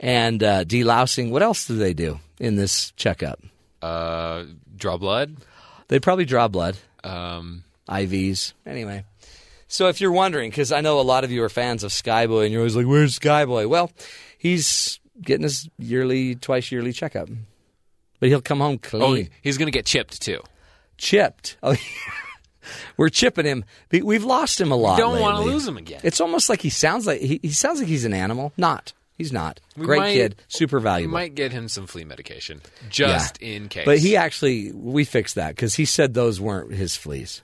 and 0.00 0.42
uh, 0.42 0.64
delousing. 0.64 1.30
What 1.30 1.42
else 1.42 1.66
do 1.66 1.76
they 1.76 1.92
do 1.92 2.18
in 2.40 2.56
this 2.56 2.92
checkup? 2.92 3.40
uh, 3.82 4.44
draw 4.78 4.96
blood. 4.96 5.36
They'd 5.88 6.02
probably 6.02 6.24
draw 6.24 6.48
blood, 6.48 6.76
Um, 7.04 7.64
IVs. 7.88 8.52
Anyway. 8.66 9.04
So 9.68 9.88
if 9.88 10.00
you're 10.00 10.12
wondering, 10.12 10.50
because 10.50 10.72
I 10.72 10.80
know 10.80 10.98
a 10.98 11.02
lot 11.02 11.24
of 11.24 11.30
you 11.30 11.42
are 11.42 11.48
fans 11.50 11.84
of 11.84 11.90
Skyboy, 11.90 12.44
and 12.44 12.52
you're 12.52 12.60
always 12.62 12.76
like, 12.76 12.86
"Where's 12.86 13.18
Skyboy?" 13.18 13.68
Well, 13.68 13.90
he's 14.38 14.98
getting 15.20 15.42
his 15.42 15.68
yearly, 15.78 16.34
twice 16.36 16.70
yearly 16.72 16.92
checkup, 16.92 17.28
but 18.20 18.28
he'll 18.30 18.40
come 18.40 18.60
home 18.60 18.78
clean. 18.78 19.02
oh, 19.28 19.34
he's 19.42 19.58
going 19.58 19.66
to 19.66 19.70
get 19.78 19.84
chipped 19.84 20.22
too. 20.22 20.40
chipped. 20.96 21.56
Oh, 21.62 21.76
we're 22.96 23.08
chipping 23.08 23.44
him. 23.46 23.64
We- 23.90 24.02
We've 24.02 24.24
lost 24.24 24.60
him 24.60 24.70
a 24.72 24.76
lot. 24.76 24.98
Don't 24.98 25.20
want 25.20 25.36
to 25.36 25.40
lately. 25.40 25.52
lose 25.54 25.66
him 25.68 25.76
again. 25.76 26.00
It's 26.02 26.20
almost 26.20 26.48
like 26.48 26.60
he 26.62 26.70
sounds 26.70 27.06
like 27.06 27.20
he, 27.20 27.38
he 27.42 27.50
sounds 27.50 27.78
like 27.78 27.88
he's 27.88 28.04
an 28.04 28.14
animal. 28.14 28.52
Not. 28.56 28.92
He's 29.18 29.32
not. 29.32 29.60
We 29.76 29.84
Great 29.84 29.98
might- 29.98 30.12
kid, 30.14 30.36
super 30.48 30.78
We 30.78 30.82
valuable. 30.84 31.12
might 31.12 31.34
get 31.34 31.50
him 31.52 31.68
some 31.68 31.86
flea 31.86 32.04
medication 32.04 32.62
just 32.88 33.42
Yeah. 33.42 33.48
in 33.56 33.68
case. 33.68 33.84
But 33.84 33.98
he 33.98 34.16
actually 34.16 34.72
we 34.72 35.04
fixed 35.04 35.34
that 35.34 35.54
because 35.56 35.74
he 35.74 35.84
said 35.84 36.14
those 36.14 36.40
weren't 36.40 36.72
his 36.72 36.96
fleas. 36.96 37.42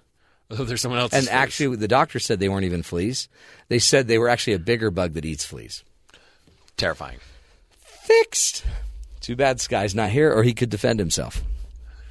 oh, 0.51 0.63
there's 0.65 0.81
someone 0.81 1.01
else. 1.01 1.13
And 1.13 1.29
actually, 1.29 1.75
the 1.77 1.89
doctor 1.89 2.19
said 2.21 2.39
they 2.39 2.49
weren't 2.49 2.65
even 2.65 2.83
fleas. 2.85 3.29
They 3.69 3.81
said 3.81 4.07
they 4.09 4.19
were 4.19 4.29
actually 4.29 4.53
a 4.55 4.59
bigger 4.61 4.91
bug 4.93 5.15
that 5.15 5.25
eats 5.25 5.45
fleas. 5.45 5.83
terrifying. 6.77 7.19
Fixed. 7.85 8.65
Too 9.21 9.37
bad 9.37 9.61
Sky's 9.61 9.95
not 9.95 10.11
here, 10.11 10.33
or 10.33 10.43
he 10.43 10.53
could 10.55 10.69
defend 10.71 10.99
himself. 10.99 11.43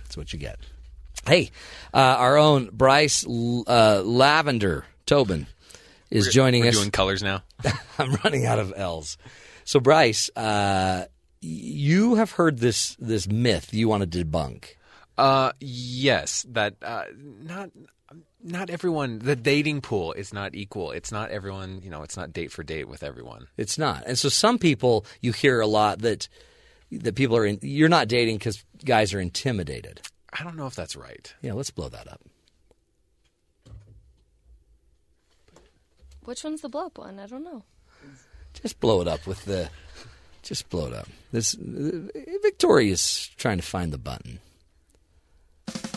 That's 0.04 0.17
what 0.17 0.34
you 0.34 0.39
get. 0.39 0.58
Hey, 1.26 1.52
uh, 1.93 1.97
our 1.97 2.38
own 2.38 2.69
Bryce 2.73 3.26
uh, 3.26 4.02
Lavender 4.04 4.86
Tobin 5.06 5.47
is 6.10 6.28
joining 6.34 6.63
We're 6.63 6.69
us. 6.69 6.76
doing 6.76 6.91
colors 6.91 7.21
now. 7.23 7.43
I'm 7.99 8.13
running 8.23 8.45
out 8.45 8.60
of 8.60 8.73
L's. 8.76 9.17
So 9.65 9.80
Bryce, 9.80 10.30
uh, 10.36 11.06
you 11.41 12.15
have 12.15 12.32
heard 12.32 12.60
this 12.60 12.95
this 12.99 13.28
myth 13.28 13.73
you 13.73 13.88
want 13.88 14.10
to 14.10 14.26
debunk. 14.26 14.76
Uh, 15.17 15.52
yes, 15.60 16.45
that 16.49 16.76
uh, 16.82 17.06
not 17.13 17.69
not 18.41 18.69
everyone. 18.69 19.19
The 19.19 19.36
dating 19.36 19.82
pool 19.82 20.13
is 20.13 20.34
not 20.34 20.56
equal. 20.56 20.91
It's 20.91 21.12
not 21.12 21.32
everyone. 21.32 21.82
You 21.84 21.89
know, 21.89 22.04
it's 22.04 22.17
not 22.17 22.34
date 22.34 22.52
for 22.52 22.63
date 22.63 22.88
with 22.88 23.04
everyone. 23.04 23.47
It's 23.58 23.78
not. 23.78 24.04
And 24.06 24.17
so 24.17 24.30
some 24.30 24.58
people 24.58 25.06
you 25.21 25.32
hear 25.32 25.60
a 25.62 25.67
lot 25.67 25.99
that 25.99 26.28
that 26.91 27.15
people 27.15 27.36
are 27.38 27.45
in, 27.45 27.60
you're 27.62 27.89
not 27.89 28.08
dating 28.08 28.38
because 28.38 28.63
guys 28.86 29.13
are 29.13 29.19
intimidated. 29.19 30.02
I 30.32 30.43
don't 30.43 30.56
know 30.56 30.67
if 30.67 30.76
that's 30.76 30.95
right. 30.95 31.34
Yeah, 31.41 31.54
let's 31.54 31.71
blow 31.71 31.89
that 31.89 32.08
up. 32.08 32.21
Which 36.23 36.43
one's 36.43 36.62
the 36.62 36.69
blow 36.69 36.86
up 36.86 36.97
one? 36.97 37.19
I 37.19 37.28
don't 37.28 37.43
know. 37.43 37.63
Just 38.53 38.79
blow 38.79 39.01
it 39.01 39.07
up 39.07 39.25
with 39.27 39.45
the. 39.45 39.69
Just 40.41 40.69
blow 40.69 40.87
it 40.87 40.93
up. 40.93 41.07
This 41.31 41.53
Victoria's 41.53 43.29
trying 43.37 43.57
to 43.57 43.63
find 43.63 43.93
the 43.93 43.97
button. 43.97 44.39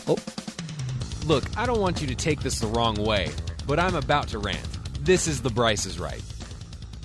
Oh, 0.09 0.17
Look, 1.27 1.45
I 1.57 1.67
don't 1.67 1.81
want 1.81 2.01
you 2.01 2.07
to 2.07 2.15
take 2.15 2.41
this 2.41 2.61
the 2.61 2.69
wrong 2.69 2.95
way, 2.95 3.33
but 3.67 3.81
I'm 3.81 3.97
about 3.97 4.29
to 4.29 4.39
rant. 4.39 4.65
This 5.01 5.27
is 5.27 5.43
the 5.43 5.51
Bryce 5.51 5.85
is 5.85 5.99
right. 5.99 6.23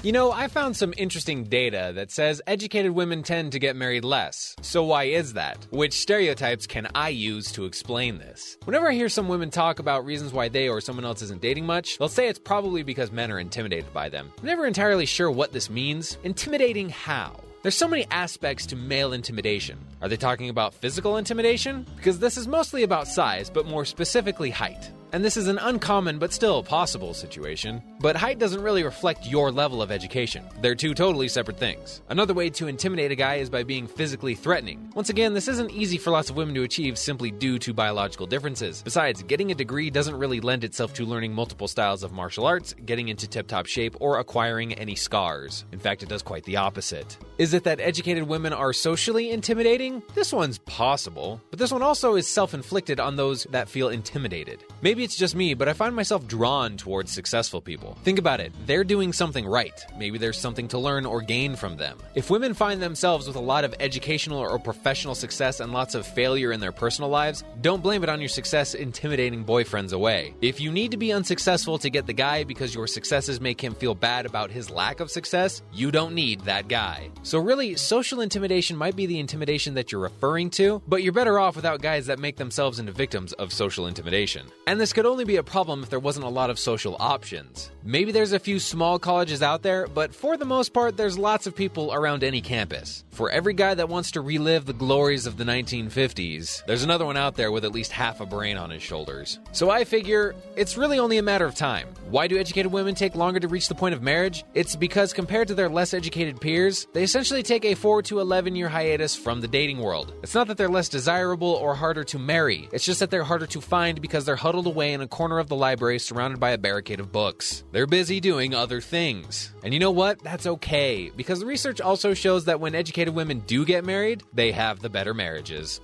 You 0.03 0.11
know, 0.11 0.31
I 0.31 0.47
found 0.47 0.75
some 0.75 0.95
interesting 0.97 1.43
data 1.43 1.91
that 1.93 2.09
says 2.09 2.41
educated 2.47 2.89
women 2.89 3.21
tend 3.21 3.51
to 3.51 3.59
get 3.59 3.75
married 3.75 4.03
less. 4.03 4.55
So 4.63 4.83
why 4.83 5.03
is 5.03 5.33
that? 5.33 5.67
Which 5.69 5.93
stereotypes 5.93 6.65
can 6.65 6.87
I 6.95 7.09
use 7.09 7.51
to 7.51 7.65
explain 7.65 8.17
this? 8.17 8.57
Whenever 8.63 8.89
I 8.89 8.95
hear 8.95 9.09
some 9.09 9.27
women 9.27 9.51
talk 9.51 9.77
about 9.77 10.03
reasons 10.03 10.33
why 10.33 10.49
they 10.49 10.67
or 10.67 10.81
someone 10.81 11.05
else 11.05 11.21
isn't 11.21 11.43
dating 11.43 11.67
much, 11.67 11.99
they'll 11.99 12.07
say 12.07 12.27
it's 12.27 12.39
probably 12.39 12.81
because 12.81 13.11
men 13.11 13.31
are 13.31 13.37
intimidated 13.37 13.93
by 13.93 14.09
them. 14.09 14.31
I'm 14.39 14.45
never 14.47 14.65
entirely 14.65 15.05
sure 15.05 15.29
what 15.29 15.53
this 15.53 15.69
means. 15.69 16.17
Intimidating 16.23 16.89
how? 16.89 17.39
There's 17.61 17.77
so 17.77 17.87
many 17.87 18.07
aspects 18.09 18.65
to 18.67 18.75
male 18.75 19.13
intimidation. 19.13 19.77
Are 20.01 20.09
they 20.09 20.17
talking 20.17 20.49
about 20.49 20.73
physical 20.73 21.17
intimidation? 21.17 21.85
Because 21.95 22.17
this 22.17 22.37
is 22.37 22.47
mostly 22.47 22.81
about 22.81 23.07
size, 23.07 23.51
but 23.51 23.67
more 23.67 23.85
specifically 23.85 24.49
height. 24.49 24.89
And 25.13 25.25
this 25.25 25.35
is 25.35 25.47
an 25.47 25.57
uncommon 25.57 26.19
but 26.19 26.31
still 26.31 26.63
possible 26.63 27.13
situation. 27.13 27.83
But 27.99 28.15
height 28.15 28.39
doesn't 28.39 28.61
really 28.61 28.83
reflect 28.83 29.27
your 29.27 29.51
level 29.51 29.81
of 29.81 29.91
education. 29.91 30.45
They're 30.61 30.73
two 30.73 30.93
totally 30.93 31.27
separate 31.27 31.59
things. 31.59 32.01
Another 32.07 32.33
way 32.33 32.49
to 32.51 32.67
intimidate 32.67 33.11
a 33.11 33.15
guy 33.15 33.35
is 33.35 33.49
by 33.49 33.63
being 33.63 33.87
physically 33.87 34.35
threatening. 34.35 34.89
Once 34.95 35.09
again, 35.09 35.33
this 35.33 35.49
isn't 35.49 35.71
easy 35.71 35.97
for 35.97 36.11
lots 36.11 36.29
of 36.29 36.37
women 36.37 36.55
to 36.55 36.63
achieve 36.63 36.97
simply 36.97 37.29
due 37.29 37.59
to 37.59 37.73
biological 37.73 38.25
differences. 38.25 38.81
Besides, 38.83 39.21
getting 39.23 39.51
a 39.51 39.55
degree 39.55 39.89
doesn't 39.89 40.17
really 40.17 40.39
lend 40.39 40.63
itself 40.63 40.93
to 40.93 41.05
learning 41.05 41.33
multiple 41.33 41.67
styles 41.67 42.03
of 42.03 42.13
martial 42.13 42.45
arts, 42.45 42.73
getting 42.85 43.09
into 43.09 43.27
tip 43.27 43.47
top 43.47 43.65
shape, 43.65 43.97
or 43.99 44.19
acquiring 44.19 44.73
any 44.75 44.95
scars. 44.95 45.65
In 45.73 45.79
fact, 45.79 46.03
it 46.03 46.09
does 46.09 46.21
quite 46.21 46.45
the 46.45 46.55
opposite. 46.55 47.17
Is 47.37 47.53
it 47.53 47.65
that 47.65 47.81
educated 47.81 48.23
women 48.23 48.53
are 48.53 48.71
socially 48.71 49.31
intimidating? 49.31 50.01
This 50.15 50.31
one's 50.31 50.59
possible, 50.59 51.41
but 51.49 51.59
this 51.59 51.71
one 51.71 51.81
also 51.81 52.15
is 52.15 52.27
self 52.27 52.53
inflicted 52.53 53.01
on 53.01 53.17
those 53.17 53.43
that 53.51 53.67
feel 53.67 53.89
intimidated. 53.89 54.63
Maybe 54.81 55.00
it's 55.03 55.15
just 55.15 55.35
me, 55.35 55.53
but 55.53 55.67
I 55.67 55.73
find 55.73 55.95
myself 55.95 56.27
drawn 56.27 56.77
towards 56.77 57.11
successful 57.11 57.61
people. 57.61 57.97
Think 58.03 58.19
about 58.19 58.39
it 58.39 58.51
they're 58.65 58.83
doing 58.83 59.13
something 59.13 59.45
right. 59.45 59.85
Maybe 59.97 60.17
there's 60.17 60.37
something 60.37 60.67
to 60.69 60.77
learn 60.77 61.05
or 61.05 61.21
gain 61.21 61.55
from 61.55 61.77
them. 61.77 61.97
If 62.15 62.29
women 62.29 62.53
find 62.53 62.81
themselves 62.81 63.27
with 63.27 63.35
a 63.35 63.41
lot 63.41 63.63
of 63.63 63.75
educational 63.79 64.39
or 64.39 64.59
professional 64.59 65.15
success 65.15 65.59
and 65.59 65.71
lots 65.71 65.95
of 65.95 66.05
failure 66.05 66.51
in 66.51 66.59
their 66.59 66.71
personal 66.71 67.09
lives, 67.09 67.43
don't 67.61 67.83
blame 67.83 68.03
it 68.03 68.09
on 68.09 68.19
your 68.19 68.29
success 68.29 68.73
intimidating 68.73 69.43
boyfriends 69.43 69.93
away. 69.93 70.33
If 70.41 70.59
you 70.59 70.71
need 70.71 70.91
to 70.91 70.97
be 70.97 71.11
unsuccessful 71.11 71.77
to 71.79 71.89
get 71.89 72.05
the 72.05 72.13
guy 72.13 72.43
because 72.43 72.75
your 72.75 72.87
successes 72.87 73.41
make 73.41 73.61
him 73.61 73.73
feel 73.73 73.95
bad 73.95 74.25
about 74.25 74.51
his 74.51 74.69
lack 74.69 74.99
of 74.99 75.11
success, 75.11 75.61
you 75.73 75.91
don't 75.91 76.15
need 76.15 76.41
that 76.41 76.67
guy. 76.67 77.09
So, 77.23 77.39
really, 77.39 77.75
social 77.75 78.21
intimidation 78.21 78.77
might 78.77 78.95
be 78.95 79.05
the 79.05 79.19
intimidation 79.19 79.73
that 79.75 79.91
you're 79.91 80.01
referring 80.01 80.49
to, 80.51 80.81
but 80.87 81.03
you're 81.03 81.13
better 81.13 81.39
off 81.39 81.55
without 81.55 81.81
guys 81.81 82.05
that 82.07 82.19
make 82.19 82.37
themselves 82.37 82.79
into 82.79 82.91
victims 82.91 83.33
of 83.33 83.51
social 83.51 83.87
intimidation. 83.87 84.47
And 84.67 84.79
this 84.79 84.90
could 84.93 85.05
only 85.05 85.25
be 85.25 85.37
a 85.37 85.43
problem 85.43 85.83
if 85.83 85.89
there 85.89 85.99
wasn't 85.99 86.25
a 86.25 86.29
lot 86.29 86.49
of 86.49 86.59
social 86.59 86.97
options. 86.99 87.71
Maybe 87.83 88.11
there's 88.11 88.33
a 88.33 88.39
few 88.39 88.59
small 88.59 88.99
colleges 88.99 89.41
out 89.41 89.63
there, 89.63 89.87
but 89.87 90.13
for 90.13 90.37
the 90.37 90.45
most 90.45 90.73
part, 90.73 90.97
there's 90.97 91.17
lots 91.17 91.47
of 91.47 91.55
people 91.55 91.93
around 91.93 92.23
any 92.23 92.41
campus. 92.41 93.03
For 93.09 93.29
every 93.29 93.53
guy 93.53 93.73
that 93.73 93.89
wants 93.89 94.11
to 94.11 94.21
relive 94.21 94.65
the 94.65 94.73
glories 94.73 95.25
of 95.25 95.37
the 95.37 95.43
1950s, 95.43 96.65
there's 96.65 96.83
another 96.83 97.05
one 97.05 97.17
out 97.17 97.35
there 97.35 97.51
with 97.51 97.65
at 97.65 97.71
least 97.71 97.91
half 97.91 98.21
a 98.21 98.25
brain 98.25 98.57
on 98.57 98.69
his 98.69 98.81
shoulders. 98.81 99.39
So 99.51 99.69
I 99.69 99.83
figure 99.83 100.35
it's 100.55 100.77
really 100.77 100.99
only 100.99 101.17
a 101.17 101.23
matter 101.23 101.45
of 101.45 101.55
time. 101.55 101.87
Why 102.09 102.27
do 102.27 102.37
educated 102.37 102.71
women 102.71 102.93
take 102.93 103.15
longer 103.15 103.39
to 103.39 103.47
reach 103.47 103.67
the 103.67 103.75
point 103.75 103.95
of 103.95 104.01
marriage? 104.01 104.43
It's 104.53 104.75
because 104.75 105.13
compared 105.13 105.47
to 105.47 105.55
their 105.55 105.69
less 105.69 105.93
educated 105.93 106.39
peers, 106.41 106.87
they 106.93 107.03
essentially 107.03 107.43
take 107.43 107.65
a 107.65 107.75
4 107.75 108.01
to 108.03 108.19
11 108.19 108.55
year 108.55 108.69
hiatus 108.69 109.15
from 109.15 109.41
the 109.41 109.47
dating 109.47 109.79
world. 109.79 110.13
It's 110.23 110.35
not 110.35 110.47
that 110.47 110.57
they're 110.57 110.69
less 110.69 110.89
desirable 110.89 111.53
or 111.53 111.75
harder 111.75 112.03
to 112.05 112.19
marry, 112.19 112.69
it's 112.71 112.85
just 112.85 112.99
that 112.99 113.09
they're 113.11 113.23
harder 113.23 113.47
to 113.47 113.61
find 113.61 114.01
because 114.01 114.25
they're 114.25 114.35
huddled 114.35 114.67
away 114.67 114.80
in 114.89 115.01
a 115.01 115.07
corner 115.07 115.37
of 115.37 115.47
the 115.47 115.55
library 115.55 115.99
surrounded 115.99 116.39
by 116.39 116.51
a 116.51 116.57
barricade 116.57 116.99
of 116.99 117.11
books. 117.11 117.63
They're 117.71 117.85
busy 117.85 118.19
doing 118.19 118.55
other 118.55 118.81
things. 118.81 119.53
And 119.63 119.73
you 119.73 119.79
know 119.79 119.91
what? 119.91 120.19
That's 120.23 120.47
okay, 120.47 121.11
because 121.15 121.39
the 121.39 121.45
research 121.45 121.79
also 121.79 122.13
shows 122.15 122.45
that 122.45 122.59
when 122.59 122.73
educated 122.73 123.13
women 123.13 123.39
do 123.47 123.63
get 123.65 123.85
married, 123.85 124.23
they 124.33 124.51
have 124.51 124.79
the 124.79 124.89
better 124.89 125.13
marriages. 125.13 125.79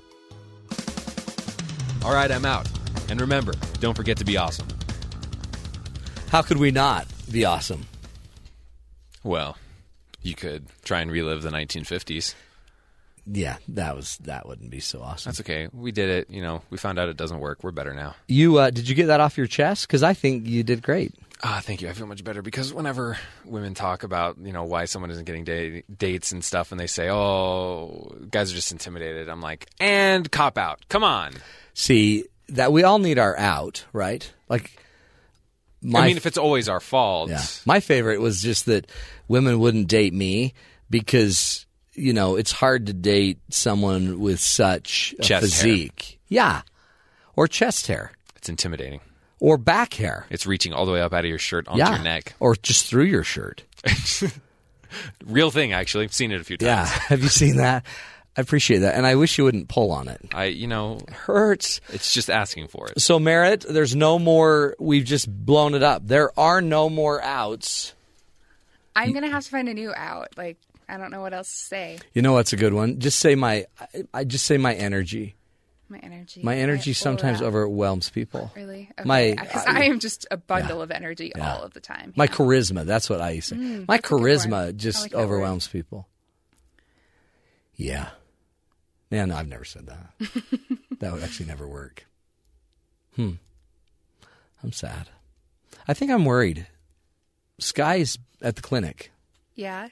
All 2.03 2.13
right, 2.13 2.31
I'm 2.31 2.45
out. 2.45 2.67
And 3.09 3.21
remember, 3.21 3.53
don't 3.79 3.95
forget 3.95 4.17
to 4.17 4.25
be 4.25 4.37
awesome. 4.37 4.67
How 6.29 6.41
could 6.41 6.57
we 6.57 6.71
not 6.71 7.07
be 7.31 7.45
awesome? 7.45 7.85
Well, 9.23 9.57
you 10.21 10.35
could 10.35 10.65
try 10.83 11.01
and 11.01 11.11
relive 11.11 11.43
the 11.43 11.51
1950s. 11.51 12.33
Yeah, 13.29 13.57
that 13.69 13.95
was 13.95 14.17
that 14.23 14.47
wouldn't 14.47 14.69
be 14.69 14.79
so 14.79 15.01
awesome. 15.01 15.29
That's 15.29 15.41
okay. 15.41 15.67
We 15.73 15.91
did 15.91 16.09
it. 16.09 16.29
You 16.29 16.41
know, 16.41 16.61
we 16.69 16.77
found 16.77 16.97
out 16.97 17.09
it 17.09 17.17
doesn't 17.17 17.39
work. 17.39 17.63
We're 17.63 17.71
better 17.71 17.93
now. 17.93 18.15
You 18.27 18.57
uh, 18.57 18.69
did 18.69 18.87
you 18.87 18.95
get 18.95 19.07
that 19.07 19.19
off 19.19 19.37
your 19.37 19.47
chest? 19.47 19.87
Because 19.87 20.01
I 20.03 20.13
think 20.13 20.47
you 20.47 20.63
did 20.63 20.81
great. 20.81 21.13
Ah, 21.43 21.59
thank 21.63 21.81
you. 21.83 21.89
I 21.89 21.93
feel 21.93 22.07
much 22.07 22.23
better 22.23 22.41
because 22.41 22.73
whenever 22.73 23.15
women 23.45 23.73
talk 23.75 24.03
about 24.03 24.37
you 24.41 24.53
know 24.53 24.63
why 24.63 24.85
someone 24.85 25.11
isn't 25.11 25.25
getting 25.25 25.43
da- 25.43 25.83
dates 25.95 26.31
and 26.31 26.43
stuff, 26.43 26.71
and 26.71 26.79
they 26.79 26.87
say, 26.87 27.09
"Oh, 27.11 28.15
guys 28.31 28.51
are 28.51 28.55
just 28.55 28.71
intimidated," 28.71 29.29
I'm 29.29 29.41
like, 29.41 29.67
"And 29.79 30.31
cop 30.31 30.57
out. 30.57 30.79
Come 30.89 31.03
on." 31.03 31.33
See 31.73 32.23
that 32.49 32.71
we 32.71 32.81
all 32.83 32.97
need 32.97 33.19
our 33.19 33.37
out, 33.37 33.85
right? 33.93 34.31
Like, 34.49 34.81
my 35.81 35.99
I 35.99 36.07
mean, 36.07 36.17
if 36.17 36.25
it's 36.25 36.39
always 36.39 36.69
our 36.69 36.79
fault, 36.79 37.29
Yeah. 37.29 37.43
My 37.65 37.81
favorite 37.81 38.19
was 38.19 38.41
just 38.41 38.65
that 38.65 38.89
women 39.27 39.59
wouldn't 39.59 39.89
date 39.89 40.13
me 40.13 40.55
because, 40.89 41.66
you 41.97 42.13
know, 42.13 42.35
it's 42.37 42.51
hard 42.51 42.85
to 42.87 42.93
date 42.93 43.39
someone 43.49 44.19
with 44.19 44.39
such 44.39 45.15
a 45.19 45.21
Chest 45.23 45.31
hair. 45.61 45.63
physique. 45.73 46.19
Yeah. 46.29 46.61
Or 47.35 47.47
chest 47.47 47.87
hair. 47.87 48.11
it's 48.35 48.49
intimidating. 48.49 49.01
or 49.39 49.57
back 49.57 49.93
hair. 49.95 50.25
It's 50.29 50.45
reaching 50.47 50.73
all 50.73 50.85
the 50.85 50.91
way 50.91 51.01
up 51.01 51.13
out 51.13 51.25
of 51.25 51.29
your 51.29 51.37
shirt 51.39 51.67
onto 51.67 51.79
yeah, 51.79 51.95
your 51.95 52.03
neck. 52.03 52.33
or 52.39 52.55
just 52.55 52.87
through 52.87 53.05
your 53.05 53.23
shirt. 53.23 53.63
Real 55.25 55.51
thing, 55.51 55.73
actually. 55.73 56.05
I've 56.05 56.13
seen 56.13 56.31
it 56.31 56.39
a 56.39 56.43
few 56.43 56.57
times. 56.57 56.67
Yeah, 56.67 56.85
have 57.07 57.21
you 57.21 57.29
seen 57.29 57.57
that? 57.57 57.85
I 58.35 58.41
appreciate 58.41 58.79
that, 58.79 58.95
and 58.95 59.05
I 59.05 59.15
wish 59.15 59.37
you 59.37 59.43
wouldn't 59.43 59.67
pull 59.67 59.91
on 59.91 60.07
it. 60.07 60.21
I, 60.33 60.45
you 60.45 60.67
know, 60.67 60.99
Hurts. 61.11 61.81
it's 61.89 62.13
just 62.13 62.29
asking 62.29 62.67
for 62.67 62.87
it. 62.89 63.01
So 63.01 63.19
Merritt, 63.19 63.65
there's 63.67 63.95
no 63.95 64.17
more. 64.19 64.75
We've 64.79 65.03
just 65.03 65.27
blown 65.29 65.73
it 65.73 65.81
up. 65.83 66.05
There 66.07 66.37
are 66.39 66.61
no 66.61 66.89
more 66.89 67.21
outs. 67.21 67.93
I'm 68.95 69.11
gonna 69.13 69.29
have 69.29 69.43
to 69.43 69.49
find 69.49 69.67
a 69.69 69.73
new 69.73 69.93
out. 69.95 70.29
Like 70.37 70.57
I 70.89 70.97
don't 70.97 71.11
know 71.11 71.21
what 71.21 71.33
else 71.33 71.49
to 71.51 71.57
say. 71.57 71.99
You 72.13 72.21
know 72.21 72.33
what's 72.33 72.53
a 72.53 72.57
good 72.57 72.73
one? 72.73 72.99
Just 72.99 73.19
say 73.19 73.35
my. 73.35 73.65
I, 73.79 73.87
I 74.13 74.23
just 74.23 74.45
say 74.45 74.57
my 74.57 74.73
energy. 74.73 75.35
My 75.89 75.99
energy. 75.99 76.41
My 76.43 76.55
energy 76.57 76.91
sometimes 76.93 77.41
overwhelms 77.41 78.09
people. 78.09 78.51
Really? 78.55 78.89
Okay. 78.99 79.07
My- 79.07 79.35
because 79.39 79.63
I, 79.65 79.83
am 79.85 79.99
just 79.99 80.27
a 80.29 80.35
bundle 80.37 80.81
of 80.81 80.91
energy 80.91 81.33
all 81.35 81.63
of 81.63 81.73
the 81.73 81.79
time. 81.79 82.11
My 82.17 82.25
Yeah. 82.25 82.31
charisma. 82.31 82.85
That's 82.85 83.09
what 83.09 83.21
I 83.21 83.31
used 83.31 83.49
to 83.49 83.55
say. 83.55 83.85
my 83.87 83.97
Mm, 83.97 84.01
good 84.01 84.03
charisma 84.03 84.75
just 84.75 85.01
like 85.03 85.13
overwhelms 85.13 85.67
people. 85.69 86.07
Yeah. 87.75 88.09
Yeah, 89.09 89.25
no, 89.25 89.35
I've 89.37 89.47
never 89.47 89.63
said 89.63 89.87
that. 89.87 90.09
that 90.99 91.13
would 91.13 91.23
actually 91.23 91.45
never 91.45 91.65
work. 91.67 92.05
Hmm. 93.15 93.33
I'm 94.63 94.73
sad. 94.73 95.07
I 95.87 95.93
think 95.93 96.11
I'm 96.11 96.25
worried. 96.25 96.67
Sky's 97.59 98.17
at 98.41 98.55
the 98.57 98.61
clinic. 98.61 99.11
yeah. 99.55 99.87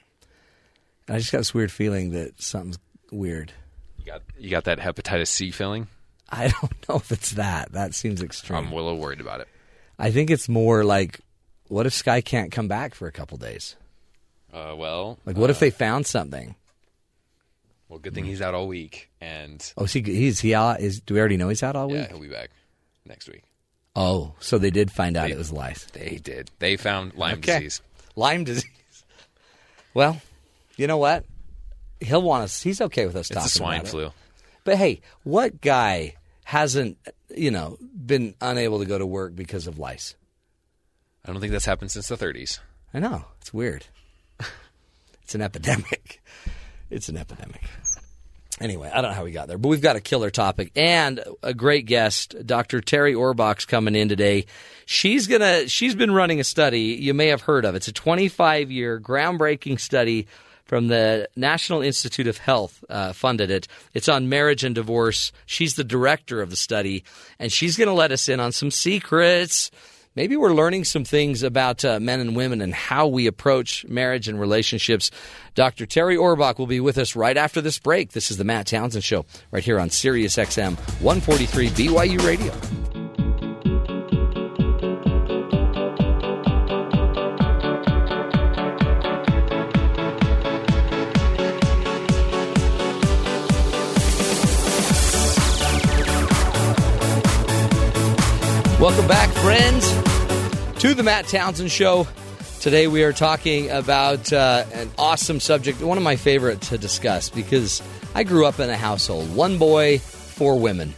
I 1.08 1.18
just 1.18 1.32
got 1.32 1.38
this 1.38 1.54
weird 1.54 1.70
feeling 1.72 2.10
that 2.10 2.40
something's 2.42 2.78
weird. 3.12 3.52
You 3.98 4.06
got, 4.06 4.22
you 4.38 4.50
got 4.50 4.64
that 4.64 4.78
hepatitis 4.78 5.28
C 5.28 5.50
feeling? 5.50 5.86
I 6.28 6.48
don't 6.60 6.88
know 6.88 6.96
if 6.96 7.12
it's 7.12 7.32
that. 7.32 7.72
That 7.72 7.94
seems 7.94 8.22
extreme. 8.22 8.58
I'm 8.66 8.72
a 8.72 8.74
little 8.74 8.98
worried 8.98 9.20
about 9.20 9.40
it. 9.40 9.48
I 9.98 10.10
think 10.10 10.30
it's 10.30 10.48
more 10.48 10.84
like, 10.84 11.20
what 11.68 11.86
if 11.86 11.94
Sky 11.94 12.20
can't 12.20 12.50
come 12.52 12.68
back 12.68 12.94
for 12.94 13.06
a 13.08 13.12
couple 13.12 13.38
days? 13.38 13.76
Uh, 14.52 14.74
well, 14.76 15.18
Like, 15.26 15.36
what 15.36 15.50
if 15.50 15.58
they 15.60 15.70
found 15.70 16.06
something? 16.06 16.54
well, 17.88 17.98
good 17.98 18.14
thing 18.14 18.24
he's 18.24 18.42
out 18.42 18.54
all 18.54 18.66
week, 18.66 19.10
and 19.20 19.72
Oh, 19.76 19.84
is 19.84 19.92
he, 19.92 20.02
he's 20.02 20.40
he 20.40 20.54
out? 20.54 20.80
Is 20.80 21.00
do 21.00 21.14
we 21.14 21.20
already 21.20 21.36
know 21.36 21.48
he's 21.48 21.62
out 21.62 21.76
all 21.76 21.86
week? 21.88 21.96
yeah, 21.98 22.08
he'll 22.08 22.20
be 22.20 22.28
back 22.28 22.50
next 23.04 23.28
week. 23.28 23.42
Oh, 23.94 24.34
so 24.40 24.58
they 24.58 24.70
did 24.70 24.90
find 24.90 25.16
out 25.16 25.28
They- 25.28 25.32
it 25.34 25.38
was 25.38 25.52
lice. 25.52 25.84
They 25.92 26.18
did. 26.22 26.50
They 26.58 26.76
found 26.76 27.14
Lyme 27.14 27.38
Okay. 27.38 27.54
disease. 27.60 27.80
Lyme 28.16 28.44
disease. 28.44 28.64
Well, 29.94 30.20
you 30.76 30.86
know 30.86 30.98
what? 30.98 31.24
He'll 32.00 32.22
want 32.22 32.44
us. 32.44 32.62
He's 32.62 32.80
okay 32.80 33.06
with 33.06 33.16
us 33.16 33.30
It's 33.30 33.36
talking 33.36 33.48
swine 33.48 33.80
about 33.80 33.94
it. 33.94 34.12
But 34.64 34.76
hey, 34.76 35.00
what 35.22 35.60
guy 35.60 36.14
hasn't 36.44 36.98
you 37.34 37.50
know 37.50 37.78
been 37.80 38.34
unable 38.40 38.78
to 38.80 38.84
go 38.84 38.98
to 38.98 39.06
work 39.06 39.34
because 39.34 39.66
of 39.66 39.78
lice? 39.78 40.14
I 41.24 41.32
don't 41.32 41.40
think 41.40 41.52
that's 41.52 41.64
happened 41.64 41.90
since 41.90 42.08
the 42.08 42.16
30s. 42.16 42.60
I 42.94 43.00
know 43.00 43.24
it's 43.40 43.52
weird. 43.52 43.86
it's 45.22 45.34
an 45.34 45.42
epidemic. 45.42 46.22
It's 46.88 47.08
an 47.08 47.16
epidemic. 47.16 47.62
Anyway, 48.60 48.88
I 48.88 49.02
don't 49.02 49.10
know 49.10 49.16
how 49.16 49.24
we 49.24 49.32
got 49.32 49.48
there, 49.48 49.58
but 49.58 49.68
we've 49.68 49.82
got 49.82 49.96
a 49.96 50.00
killer 50.00 50.30
topic 50.30 50.70
and 50.76 51.20
a 51.42 51.52
great 51.52 51.84
guest, 51.84 52.46
Dr. 52.46 52.80
Terri 52.80 53.14
Orbuch's 53.14 53.66
coming 53.66 53.94
in 53.94 54.08
today. 54.08 54.46
She's 54.86 55.26
gonna 55.26 55.68
she's 55.68 55.94
been 55.94 56.12
running 56.12 56.38
a 56.38 56.44
study 56.44 56.96
you 57.00 57.12
may 57.12 57.26
have 57.26 57.42
heard 57.42 57.64
of. 57.64 57.74
It's 57.74 57.88
a 57.88 57.92
25 57.92 58.70
year 58.70 59.00
groundbreaking 59.00 59.80
study 59.80 60.26
from 60.66 60.88
the 60.88 61.28
National 61.34 61.80
Institute 61.80 62.26
of 62.26 62.38
Health 62.38 62.84
uh, 62.90 63.12
funded 63.14 63.50
it. 63.50 63.66
It's 63.94 64.08
on 64.08 64.28
marriage 64.28 64.64
and 64.64 64.74
divorce. 64.74 65.32
She's 65.46 65.74
the 65.76 65.84
director 65.84 66.42
of 66.42 66.50
the 66.50 66.56
study, 66.56 67.04
and 67.38 67.50
she's 67.50 67.76
going 67.76 67.88
to 67.88 67.94
let 67.94 68.12
us 68.12 68.28
in 68.28 68.40
on 68.40 68.52
some 68.52 68.70
secrets 68.70 69.70
maybe 70.16 70.36
we're 70.36 70.54
learning 70.54 70.82
some 70.84 71.04
things 71.04 71.44
about 71.44 71.84
uh, 71.84 72.00
men 72.00 72.18
and 72.18 72.34
women 72.34 72.60
and 72.60 72.74
how 72.74 73.06
we 73.06 73.28
approach 73.28 73.84
marriage 73.86 74.26
and 74.26 74.40
relationships. 74.40 75.10
Dr. 75.54 75.86
Terri 75.86 76.16
Orbuch 76.16 76.58
will 76.58 76.66
be 76.66 76.80
with 76.80 76.98
us 76.98 77.14
right 77.14 77.36
after 77.36 77.60
this 77.60 77.78
break. 77.78 78.12
This 78.12 78.30
is 78.30 78.38
the 78.38 78.44
Matt 78.44 78.66
Townsend 78.66 79.04
Show 79.04 79.26
right 79.52 79.62
here 79.62 79.78
on 79.78 79.90
Sirius 79.90 80.36
XM 80.36 80.76
143 81.00 81.68
BYU 81.68 82.26
Radio. 82.26 83.05
Welcome 98.86 99.08
back, 99.08 99.30
friends, 99.30 99.84
to 100.80 100.94
the 100.94 101.02
Matt 101.02 101.26
Townsend 101.26 101.72
Show. 101.72 102.06
Today 102.60 102.86
we 102.86 103.02
are 103.02 103.12
talking 103.12 103.68
about 103.68 104.32
uh, 104.32 104.64
an 104.72 104.92
awesome 104.96 105.40
subject, 105.40 105.82
one 105.82 105.98
of 105.98 106.04
my 106.04 106.14
favorite 106.14 106.60
to 106.60 106.78
discuss 106.78 107.28
because 107.28 107.82
I 108.14 108.22
grew 108.22 108.46
up 108.46 108.60
in 108.60 108.70
a 108.70 108.76
household 108.76 109.34
one 109.34 109.58
boy, 109.58 109.98
four 109.98 110.60
women. 110.60 110.94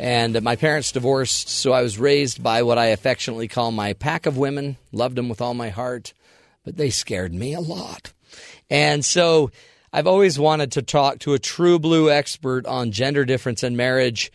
And 0.00 0.42
my 0.42 0.56
parents 0.56 0.90
divorced, 0.90 1.48
so 1.48 1.72
I 1.72 1.82
was 1.82 1.96
raised 1.96 2.42
by 2.42 2.64
what 2.64 2.76
I 2.76 2.86
affectionately 2.86 3.46
call 3.46 3.70
my 3.70 3.92
pack 3.92 4.26
of 4.26 4.36
women. 4.36 4.76
Loved 4.90 5.14
them 5.14 5.28
with 5.28 5.40
all 5.40 5.54
my 5.54 5.68
heart, 5.68 6.12
but 6.64 6.76
they 6.76 6.90
scared 6.90 7.32
me 7.32 7.54
a 7.54 7.60
lot. 7.60 8.12
And 8.68 9.04
so 9.04 9.52
I've 9.92 10.08
always 10.08 10.40
wanted 10.40 10.72
to 10.72 10.82
talk 10.82 11.20
to 11.20 11.34
a 11.34 11.38
true 11.38 11.78
blue 11.78 12.10
expert 12.10 12.66
on 12.66 12.90
gender 12.90 13.24
difference 13.24 13.62
in 13.62 13.76
marriage. 13.76 14.32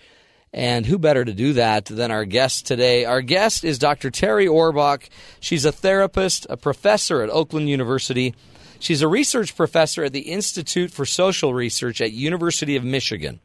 And 0.55 0.85
who 0.85 0.97
better 0.97 1.25
to 1.25 1.33
do 1.33 1.51
that 1.53 1.83
than 1.83 2.11
our 2.11 2.23
guest 2.23 2.65
today? 2.65 3.03
Our 3.03 3.21
guest 3.21 3.65
is 3.65 3.77
Dr. 3.77 4.09
Terri 4.09 4.47
Orbuch. 4.47 5.09
She's 5.41 5.65
a 5.65 5.71
therapist, 5.71 6.47
a 6.49 6.55
professor 6.55 7.21
at 7.21 7.29
Oakland 7.29 7.67
University. 7.67 8.33
She's 8.79 9.01
a 9.01 9.07
research 9.09 9.57
professor 9.57 10.05
at 10.05 10.13
the 10.13 10.31
Institute 10.31 10.91
for 10.91 11.05
Social 11.05 11.53
Research 11.53 11.99
at 11.99 12.13
University 12.13 12.77
of 12.77 12.85
Michigan 12.85 13.41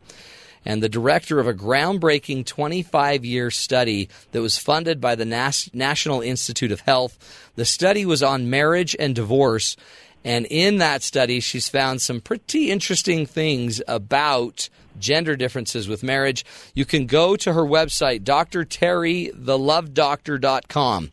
and 0.64 0.80
the 0.80 0.88
director 0.88 1.40
of 1.40 1.48
a 1.48 1.54
groundbreaking 1.54 2.46
25 2.46 3.24
year 3.24 3.50
study 3.50 4.08
that 4.30 4.40
was 4.40 4.56
funded 4.56 5.00
by 5.00 5.16
the 5.16 5.24
Nas- 5.24 5.68
National 5.74 6.20
Institute 6.20 6.70
of 6.70 6.80
Health. 6.82 7.18
The 7.56 7.64
study 7.64 8.06
was 8.06 8.22
on 8.22 8.50
marriage 8.50 8.94
and 9.00 9.16
divorce. 9.16 9.76
And 10.24 10.46
in 10.46 10.78
that 10.78 11.02
study, 11.02 11.40
she's 11.40 11.68
found 11.68 12.02
some 12.02 12.20
pretty 12.20 12.70
interesting 12.70 13.26
things 13.26 13.82
about 13.88 14.68
gender 15.00 15.36
differences 15.36 15.88
with 15.88 16.02
marriage. 16.02 16.44
You 16.74 16.84
can 16.84 17.06
go 17.06 17.36
to 17.36 17.52
her 17.52 17.62
website, 17.62 18.22
drterrythelovedoctor.com. 18.22 21.12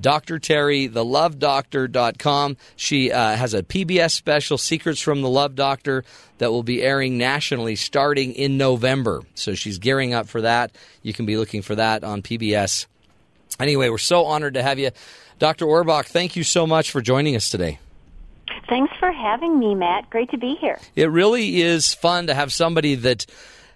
Dr. 0.00 0.38
Terri, 0.38 0.90
thelovedoctor.com. 0.90 2.56
She 2.76 3.12
uh, 3.12 3.36
has 3.36 3.54
a 3.54 3.62
PBS 3.62 4.12
special, 4.12 4.56
Secrets 4.56 5.00
from 5.00 5.20
the 5.20 5.28
Love 5.28 5.54
Doctor, 5.54 6.04
that 6.38 6.50
will 6.50 6.62
be 6.62 6.82
airing 6.82 7.18
nationally 7.18 7.76
starting 7.76 8.32
in 8.32 8.56
November. 8.56 9.22
So 9.34 9.54
she's 9.54 9.78
gearing 9.78 10.14
up 10.14 10.26
for 10.26 10.40
that. 10.40 10.72
You 11.02 11.12
can 11.12 11.26
be 11.26 11.36
looking 11.36 11.62
for 11.62 11.74
that 11.74 12.02
on 12.02 12.22
PBS. 12.22 12.86
Anyway, 13.58 13.90
we're 13.90 13.98
so 13.98 14.24
honored 14.24 14.54
to 14.54 14.62
have 14.62 14.78
you. 14.78 14.90
Dr. 15.38 15.66
Orbuch, 15.66 16.06
thank 16.06 16.36
you 16.36 16.44
so 16.44 16.66
much 16.66 16.90
for 16.90 17.00
joining 17.00 17.36
us 17.36 17.50
today. 17.50 17.78
Thanks 18.70 18.92
for 18.98 19.12
having 19.12 19.58
me, 19.58 19.74
Matt. 19.74 20.08
Great 20.08 20.30
to 20.30 20.38
be 20.38 20.54
here. 20.60 20.78
It 20.96 21.10
really 21.10 21.60
is 21.60 21.92
fun 21.92 22.28
to 22.28 22.34
have 22.34 22.52
somebody 22.52 22.94
that 22.94 23.26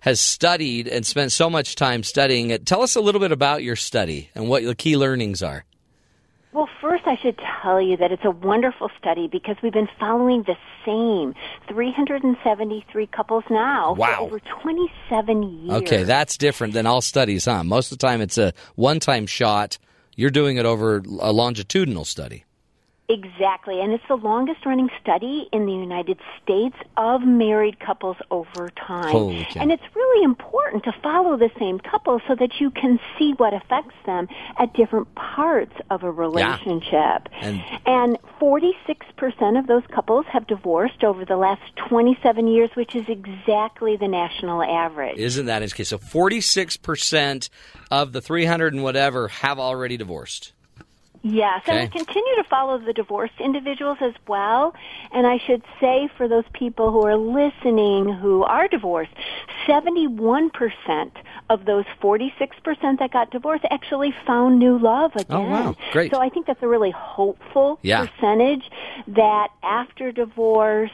has 0.00 0.20
studied 0.20 0.87
and 0.87 1.04
spent 1.04 1.33
so 1.33 1.50
much 1.50 1.74
time 1.76 2.02
studying 2.04 2.50
it. 2.50 2.64
Tell 2.64 2.80
us 2.80 2.94
a 2.94 3.00
little 3.00 3.20
bit 3.20 3.33
about 3.33 3.62
your 3.62 3.74
study 3.74 4.30
and 4.35 4.48
what 4.48 4.62
the 4.64 4.74
key 4.74 4.96
learnings 4.96 5.42
are. 5.42 5.64
Well, 6.52 6.68
first, 6.80 7.02
I 7.07 7.16
should 7.20 7.37
tell 7.62 7.80
you 7.83 7.96
that 7.96 8.12
it's 8.12 8.24
a 8.24 8.30
wonderful 8.30 8.88
study 8.96 9.26
because 9.26 9.57
we've 9.61 9.72
been 9.72 9.88
following 9.98 10.44
the 10.44 10.54
same 10.87 11.35
373 11.66 13.07
couples 13.09 13.42
now 13.50 13.94
Wow. 13.94 14.16
for 14.18 14.22
over 14.22 14.40
27 14.62 15.42
years. 15.66 15.83
Okay, 15.83 16.04
that's 16.04 16.37
different 16.38 16.72
than 16.72 16.87
all 16.87 17.00
studies, 17.00 17.46
huh? 17.46 17.64
Most 17.64 17.90
of 17.90 17.98
the 17.98 18.07
time 18.07 18.20
it's 18.20 18.38
a 18.38 18.52
one 18.76 19.00
time 19.00 19.26
shot. 19.26 19.78
You're 20.14 20.30
doing 20.30 20.57
it 20.57 20.64
over 20.64 20.98
a 21.20 21.33
longitudinal 21.33 22.04
study. 22.04 22.44
Exactly, 23.07 23.83
and 23.83 23.93
it's 23.93 24.05
the 24.09 24.17
longest 24.17 24.64
running 24.64 24.88
study 24.99 25.47
in 25.53 25.67
the 25.67 25.73
United 25.73 26.19
States 26.43 26.75
of 26.97 27.21
married 27.21 27.79
couples 27.79 28.17
over 28.31 28.71
time. 28.71 29.12
And 29.61 29.71
it's 29.71 29.83
really 29.95 30.25
important 30.25 30.85
to 30.85 30.93
follow 31.03 31.37
the 31.37 31.51
same 31.59 31.79
couple 31.81 32.19
so 32.27 32.35
that 32.35 32.61
you 32.61 32.71
can 32.71 32.99
see 33.19 33.33
what 33.37 33.53
affects 33.53 33.95
them 34.07 34.27
at 34.59 34.73
different 34.73 35.14
parts 35.17 35.75
of 35.90 36.03
a 36.03 36.11
relationship. 36.11 37.29
And- 37.43 37.62
and 37.85 38.19
46% 38.40 39.59
of 39.59 39.67
those 39.67 39.83
couples 39.95 40.25
have 40.33 40.47
divorced 40.47 41.05
over 41.05 41.27
the 41.27 41.37
last 41.37 41.61
27 41.88 42.47
years, 42.49 42.71
which 42.75 42.95
is 42.95 43.05
exactly 43.09 43.97
the 43.97 44.09
national 44.09 44.62
average. 44.62 45.19
Isn't 45.19 45.45
that 45.45 45.59
in 45.59 45.64
interesting? 45.64 45.85
So 45.85 45.99
46% 45.99 47.51
of 47.90 48.12
the 48.12 48.23
300 48.23 48.73
and 48.73 48.83
whatever 48.83 49.29
have 49.29 49.59
already 49.59 49.99
divorced. 49.99 50.55
Yes, 51.27 51.63
Okay. 51.63 51.73
and 51.81 51.91
we 51.91 52.05
continue 52.05 52.37
to 52.37 52.45
follow 52.45 52.79
the 52.79 52.93
divorced 52.93 53.41
individuals 53.41 53.97
as 54.03 54.13
well. 54.29 54.75
And 55.11 55.27
I 55.27 55.39
should 55.39 55.63
say 55.81 56.11
for 56.19 56.29
those 56.29 56.45
people 56.53 56.93
who 56.93 57.03
are 57.07 57.17
listening 57.17 58.13
who 58.13 58.45
are 58.45 58.69
divorced, 58.69 59.13
71% 59.67 61.11
of 61.49 61.65
those 61.65 61.87
46% 62.03 62.99
that 62.99 63.11
got 63.11 63.31
divorced 63.31 63.65
actually 63.71 64.15
found 64.27 64.59
new 64.59 64.79
love 64.79 65.13
oh, 65.17 65.21
again. 65.21 65.37
Oh, 65.37 65.43
wow. 65.49 65.77
Great. 65.93 66.13
So 66.13 66.21
I 66.21 66.29
think 66.29 66.47
that's 66.47 66.63
a 66.63 66.69
really 66.69 66.91
hopeful 66.91 67.79
Yeah. 67.81 68.05
percentage 68.07 68.71
that 69.09 69.49
after 69.63 70.13
divorce, 70.13 70.91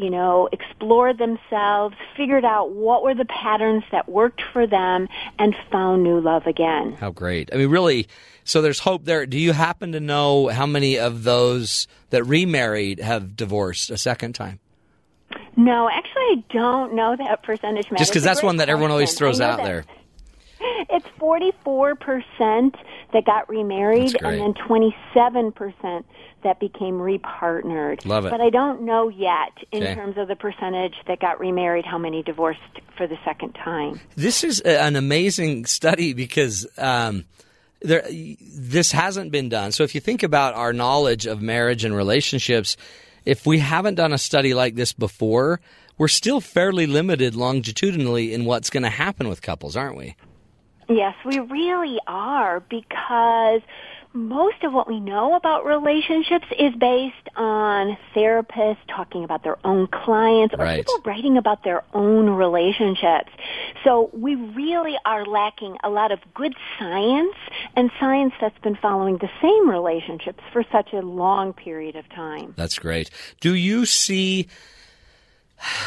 you 0.00 0.08
know, 0.08 0.48
explored 0.50 1.18
themselves, 1.18 1.94
figured 2.16 2.44
out 2.44 2.72
what 2.72 3.02
were 3.02 3.14
the 3.14 3.26
patterns 3.26 3.84
that 3.92 4.08
worked 4.08 4.42
for 4.52 4.66
them, 4.66 5.08
and 5.38 5.54
found 5.70 6.02
new 6.02 6.20
love 6.20 6.46
again. 6.46 6.92
How 6.94 7.10
great. 7.10 7.50
I 7.52 7.56
mean, 7.56 7.68
really, 7.68 8.08
so 8.44 8.62
there's 8.62 8.78
hope 8.78 9.04
there. 9.04 9.26
Do 9.26 9.38
you 9.38 9.52
happen 9.52 9.92
to 9.92 10.00
know 10.00 10.48
how 10.48 10.64
many 10.64 10.98
of 10.98 11.22
those 11.24 11.86
that 12.08 12.24
remarried 12.24 12.98
have 13.00 13.36
divorced 13.36 13.90
a 13.90 13.98
second 13.98 14.32
time? 14.34 14.58
No, 15.56 15.90
actually, 15.90 16.22
I 16.22 16.44
don't 16.50 16.94
know 16.94 17.14
that 17.16 17.42
percentage. 17.42 17.88
Just 17.98 18.10
because 18.10 18.24
that's 18.24 18.42
one 18.42 18.56
that 18.56 18.70
everyone 18.70 18.90
always 18.90 19.14
throws 19.14 19.40
out 19.40 19.58
that 19.58 19.64
there. 19.64 19.84
It's 20.90 21.06
44% 21.18 22.74
that 23.12 23.24
got 23.24 23.48
remarried 23.48 24.16
and 24.22 24.40
then 24.40 24.54
27% 24.54 26.04
that 26.42 26.58
became 26.58 26.94
repartnered. 26.94 28.04
Love 28.06 28.26
it. 28.26 28.30
But 28.30 28.40
I 28.40 28.50
don't 28.50 28.82
know 28.82 29.08
yet 29.08 29.52
in 29.72 29.82
Okay. 29.82 29.94
terms 29.94 30.16
of 30.18 30.28
the 30.28 30.36
percentage 30.36 30.94
that 31.06 31.20
got 31.20 31.38
remarried 31.38 31.84
how 31.84 31.98
many 31.98 32.22
divorced 32.22 32.60
for 32.96 33.06
the 33.06 33.16
second 33.24 33.52
time. 33.54 34.00
This 34.16 34.42
is 34.44 34.60
a- 34.64 34.80
an 34.80 34.96
amazing 34.96 35.66
study 35.66 36.12
because 36.14 36.66
um, 36.78 37.24
there, 37.82 38.04
this 38.10 38.92
hasn't 38.92 39.32
been 39.32 39.48
done. 39.48 39.72
So 39.72 39.82
if 39.84 39.94
you 39.94 40.00
think 40.00 40.22
about 40.22 40.54
our 40.54 40.72
knowledge 40.72 41.26
of 41.26 41.42
marriage 41.42 41.84
and 41.84 41.94
relationships, 41.94 42.76
if 43.24 43.46
we 43.46 43.58
haven't 43.58 43.96
done 43.96 44.12
a 44.12 44.18
study 44.18 44.54
like 44.54 44.74
this 44.76 44.92
before, 44.92 45.60
we're 45.98 46.08
still 46.08 46.40
fairly 46.40 46.86
limited 46.86 47.34
longitudinally 47.36 48.32
in 48.32 48.46
what's 48.46 48.70
going 48.70 48.82
to 48.84 48.88
happen 48.90 49.28
with 49.28 49.42
couples, 49.42 49.76
aren't 49.76 49.96
we? 49.96 50.16
Yes, 50.90 51.14
we 51.24 51.38
really 51.38 51.98
are 52.06 52.60
because 52.60 53.60
most 54.12 54.64
of 54.64 54.72
what 54.72 54.88
we 54.88 54.98
know 54.98 55.36
about 55.36 55.64
relationships 55.64 56.46
is 56.58 56.74
based 56.74 57.14
on 57.36 57.96
therapists 58.14 58.78
talking 58.88 59.22
about 59.22 59.44
their 59.44 59.56
own 59.64 59.86
clients 59.86 60.52
or 60.54 60.64
Right. 60.64 60.84
people 60.84 61.00
writing 61.04 61.36
about 61.36 61.62
their 61.62 61.84
own 61.94 62.28
relationships. 62.30 63.30
So 63.84 64.10
we 64.12 64.34
really 64.34 64.96
are 65.04 65.24
lacking 65.24 65.76
a 65.84 65.90
lot 65.90 66.10
of 66.10 66.18
good 66.34 66.54
science 66.78 67.36
and 67.76 67.90
science 68.00 68.34
that's 68.40 68.58
been 68.58 68.76
following 68.76 69.18
the 69.18 69.30
same 69.40 69.70
relationships 69.70 70.42
for 70.52 70.64
such 70.72 70.92
a 70.92 71.02
long 71.02 71.52
period 71.52 71.94
of 71.94 72.08
time. 72.08 72.54
That's 72.56 72.80
great. 72.80 73.10
Do 73.40 73.54
you 73.54 73.86
see, 73.86 74.48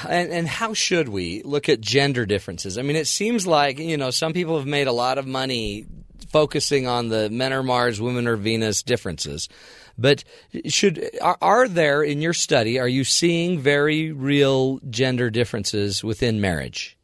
and, 0.07 0.31
and 0.31 0.47
how 0.47 0.73
should 0.73 1.09
we 1.09 1.41
look 1.43 1.69
at 1.69 1.81
gender 1.81 2.25
differences? 2.25 2.77
I 2.77 2.81
mean, 2.81 2.95
it 2.95 3.07
seems 3.07 3.47
like, 3.47 3.79
you 3.79 3.97
know, 3.97 4.11
some 4.11 4.33
people 4.33 4.57
have 4.57 4.67
made 4.67 4.87
a 4.87 4.91
lot 4.91 5.17
of 5.17 5.27
money 5.27 5.85
focusing 6.29 6.87
on 6.87 7.09
the 7.09 7.29
men 7.29 7.53
are 7.53 7.63
Mars, 7.63 8.01
women 8.01 8.27
are 8.27 8.35
Venus 8.35 8.83
differences. 8.83 9.49
But 9.97 10.23
should 10.67 11.09
are, 11.21 11.37
are 11.41 11.67
there 11.67 12.01
in 12.01 12.21
your 12.21 12.33
study? 12.33 12.79
Are 12.79 12.87
you 12.87 13.03
seeing 13.03 13.59
very 13.59 14.11
real 14.11 14.79
gender 14.89 15.29
differences 15.29 16.03
within 16.03 16.41
marriage? 16.41 16.97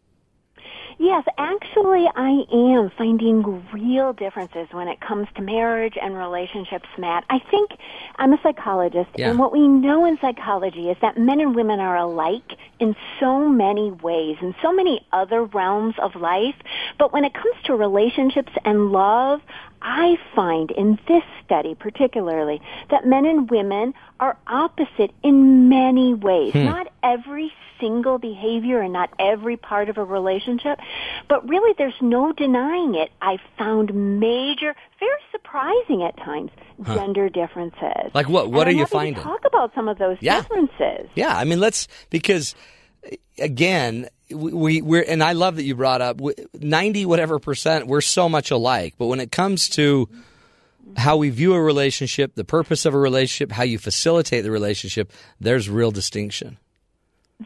Yes, 1.02 1.24
actually, 1.38 2.10
I 2.14 2.44
am 2.52 2.92
finding 2.98 3.64
real 3.72 4.12
differences 4.12 4.68
when 4.72 4.90
it 4.90 5.00
comes 5.00 5.30
to 5.36 5.42
marriage 5.42 5.98
and 6.00 6.14
relationships, 6.14 6.90
Matt. 6.98 7.24
I 7.30 7.40
think 7.50 7.72
I'm 8.18 8.34
a 8.34 8.40
psychologist, 8.44 9.10
Yeah. 9.16 9.30
and 9.30 9.40
what 9.40 9.54
we 9.54 9.66
know 9.66 10.04
in 10.04 10.20
psychology 10.20 10.90
is 10.90 10.98
that 11.02 11.18
men 11.18 11.40
and 11.40 11.56
women 11.56 11.80
are 11.80 11.96
alike 11.96 12.58
in 12.80 12.98
so 13.18 13.48
many 13.48 13.92
ways, 13.92 14.40
in 14.42 14.54
so 14.62 14.74
many 14.74 15.00
other 15.14 15.46
realms 15.46 15.96
of 16.00 16.18
life. 16.18 16.56
But 16.98 17.14
when 17.14 17.24
it 17.24 17.34
comes 17.34 17.56
to 17.64 17.76
relationships 17.76 18.52
and 18.66 18.92
love, 18.92 19.42
I 19.82 20.18
find 20.36 20.72
in 20.72 21.00
this 21.08 21.24
study 21.46 21.76
particularly 21.76 22.62
that 22.90 23.06
men 23.06 23.26
and 23.26 23.50
women 23.50 23.94
are 24.20 24.38
opposite 24.48 25.12
in 25.24 25.70
many 25.70 26.14
ways. 26.14 26.54
Hmm. 26.54 26.66
Not 26.66 26.88
every 27.04 27.52
single 27.80 28.18
behavior 28.18 28.82
and 28.82 28.92
not 28.92 29.10
every 29.20 29.56
part 29.56 29.88
of 29.88 29.98
a 29.98 30.04
relationship, 30.04 30.80
but 31.30 31.48
really 31.48 31.74
there's 31.78 31.94
no 32.02 32.34
denying 32.34 32.96
it. 32.96 33.10
I 33.22 33.38
found 33.58 33.94
major, 34.20 34.76
very 35.00 35.22
surprising 35.32 36.04
at 36.04 36.18
times, 36.18 36.52
gender 36.86 37.30
differences. 37.30 38.12
Like 38.14 38.28
what- 38.28 38.50
what 38.52 38.68
And 38.68 38.76
are 38.76 38.78
I'm 38.78 38.78
you 38.80 38.86
finding? 38.86 39.16
talk 39.16 39.46
about 39.46 39.74
some 39.76 39.88
of 39.88 39.98
those 39.98 40.18
Yeah. 40.20 40.42
differences. 40.42 41.10
Yeah, 41.16 41.36
I 41.38 41.46
mean, 41.46 41.62
let's 41.62 41.88
because 42.10 42.54
again, 43.38 44.10
we 44.30 44.82
we're 44.82 45.04
and 45.08 45.24
I 45.24 45.34
love 45.34 45.56
that 45.56 45.64
you 45.64 45.76
brought 45.76 46.02
up 46.02 46.20
ninety 46.54 47.06
whatever 47.06 47.40
percent. 47.40 47.88
We're 47.88 48.02
so 48.02 48.30
much 48.30 48.52
alike, 48.52 48.96
but 48.98 49.08
when 49.08 49.20
it 49.20 49.32
comes 49.32 49.70
to 49.70 50.10
how 50.98 51.18
we 51.18 51.30
view 51.30 51.54
a 51.54 51.62
relationship, 51.62 52.36
the 52.36 52.44
purpose 52.44 52.86
of 52.86 52.94
a 52.94 53.00
relationship, 53.00 53.52
how 53.52 53.64
you 53.64 53.78
facilitate 53.78 54.44
the 54.44 54.52
relationship, 54.52 55.12
there's 55.40 55.70
real 55.70 55.92
distinction. 55.92 56.58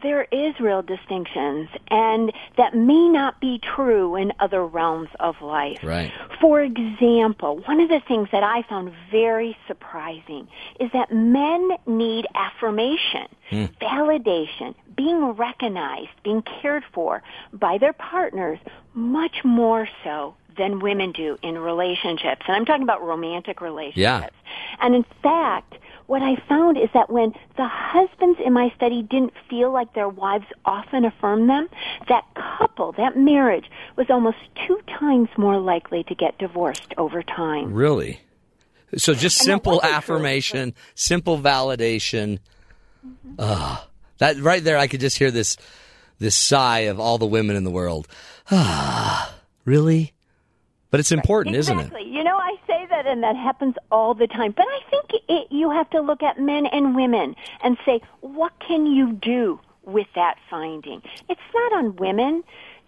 There 0.02 0.26
is 0.32 0.58
real 0.58 0.82
distinctions, 0.82 1.68
and 1.88 2.32
that 2.56 2.74
may 2.74 3.08
not 3.08 3.40
be 3.40 3.60
true 3.60 4.16
in 4.16 4.32
other 4.40 4.66
realms 4.66 5.08
of 5.20 5.40
life. 5.40 5.78
Right. 5.84 6.12
For 6.40 6.60
example, 6.60 7.62
one 7.66 7.80
of 7.80 7.88
the 7.88 8.00
things 8.08 8.28
that 8.32 8.42
I 8.42 8.62
found 8.68 8.92
very 9.12 9.56
surprising 9.68 10.48
is 10.80 10.90
that 10.92 11.12
men 11.12 11.70
need 11.86 12.26
affirmation, 12.34 13.28
hmm. 13.50 13.64
validation, 13.80 14.74
being 14.96 15.26
recognized, 15.32 16.10
being 16.24 16.42
cared 16.42 16.82
for 16.92 17.22
by 17.52 17.78
their 17.78 17.92
partners 17.92 18.58
much 18.94 19.44
more 19.44 19.88
so 20.02 20.34
than 20.56 20.80
women 20.80 21.12
do 21.12 21.38
in 21.42 21.58
relationships. 21.58 22.42
And 22.46 22.56
I'm 22.56 22.64
talking 22.64 22.82
about 22.82 23.02
romantic 23.02 23.60
relationships. 23.60 23.96
Yeah. 23.96 24.28
And 24.80 24.94
in 24.94 25.04
fact, 25.22 25.74
what 26.06 26.22
I 26.22 26.36
found 26.48 26.76
is 26.76 26.88
that 26.94 27.10
when 27.10 27.32
the 27.56 27.66
husbands 27.66 28.38
in 28.44 28.52
my 28.52 28.70
study 28.76 29.02
didn't 29.02 29.32
feel 29.48 29.72
like 29.72 29.94
their 29.94 30.08
wives 30.08 30.46
often 30.64 31.04
affirmed 31.04 31.48
them, 31.48 31.68
that 32.08 32.24
couple, 32.34 32.92
that 32.92 33.16
marriage, 33.16 33.70
was 33.96 34.10
almost 34.10 34.36
two 34.66 34.80
times 34.98 35.28
more 35.36 35.58
likely 35.58 36.04
to 36.04 36.14
get 36.14 36.36
divorced 36.38 36.92
over 36.98 37.22
time. 37.22 37.72
Really. 37.72 38.20
So 38.96 39.14
just 39.14 39.40
And 39.40 39.46
simple 39.46 39.72
wasn't 39.76 39.88
true. 39.90 39.96
affirmation, 39.96 40.74
simple 40.94 41.38
validation. 41.38 42.38
Ah, 43.38 43.86
that 44.18 44.38
right 44.38 44.62
there, 44.62 44.78
I 44.78 44.86
could 44.86 45.00
just 45.00 45.18
hear 45.18 45.30
this 45.30 45.56
this 46.18 46.36
sigh 46.36 46.80
of 46.80 47.00
all 47.00 47.18
the 47.18 47.26
women 47.26 47.56
in 47.56 47.64
the 47.64 47.70
world. 47.70 48.06
Ah, 48.50 49.34
really? 49.64 50.12
But 50.90 51.00
it's 51.00 51.10
important, 51.10 51.56
isn't 51.56 51.76
it? 51.76 51.86
Exactly. 51.86 52.02
You 52.02 52.02
know, 52.02 52.02
I 52.02 52.03
say 52.03 52.03
that 53.04 53.12
and 53.12 53.22
that 53.22 53.36
happens 53.36 53.74
all 53.90 54.14
the 54.14 54.26
time. 54.26 54.52
But 54.52 54.66
I 54.68 54.80
think 54.90 55.22
it, 55.28 55.48
you 55.50 55.70
have 55.70 55.88
to 55.90 56.00
look 56.00 56.22
at 56.22 56.38
men 56.40 56.66
and 56.66 56.96
women 56.96 57.36
and 57.62 57.76
say, 57.84 58.00
what 58.20 58.52
can 58.60 58.86
you 58.86 59.12
do 59.12 59.60
with 59.84 60.06
that 60.14 60.36
finding? 60.50 61.02
It's 61.28 61.40
not 61.54 61.72
on 61.74 61.96
women 61.96 62.42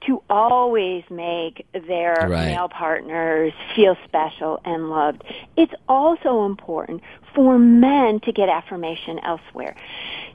to 0.06 0.22
always 0.28 1.04
make 1.10 1.66
their 1.72 2.14
Right. 2.28 2.46
male 2.46 2.68
partners 2.68 3.52
feel 3.74 3.96
special 4.04 4.60
and 4.64 4.90
loved. 4.90 5.24
It's 5.56 5.72
also 5.88 6.44
important 6.44 7.02
for 7.34 7.58
men 7.58 8.20
to 8.20 8.32
get 8.32 8.48
affirmation 8.48 9.18
elsewhere. 9.20 9.74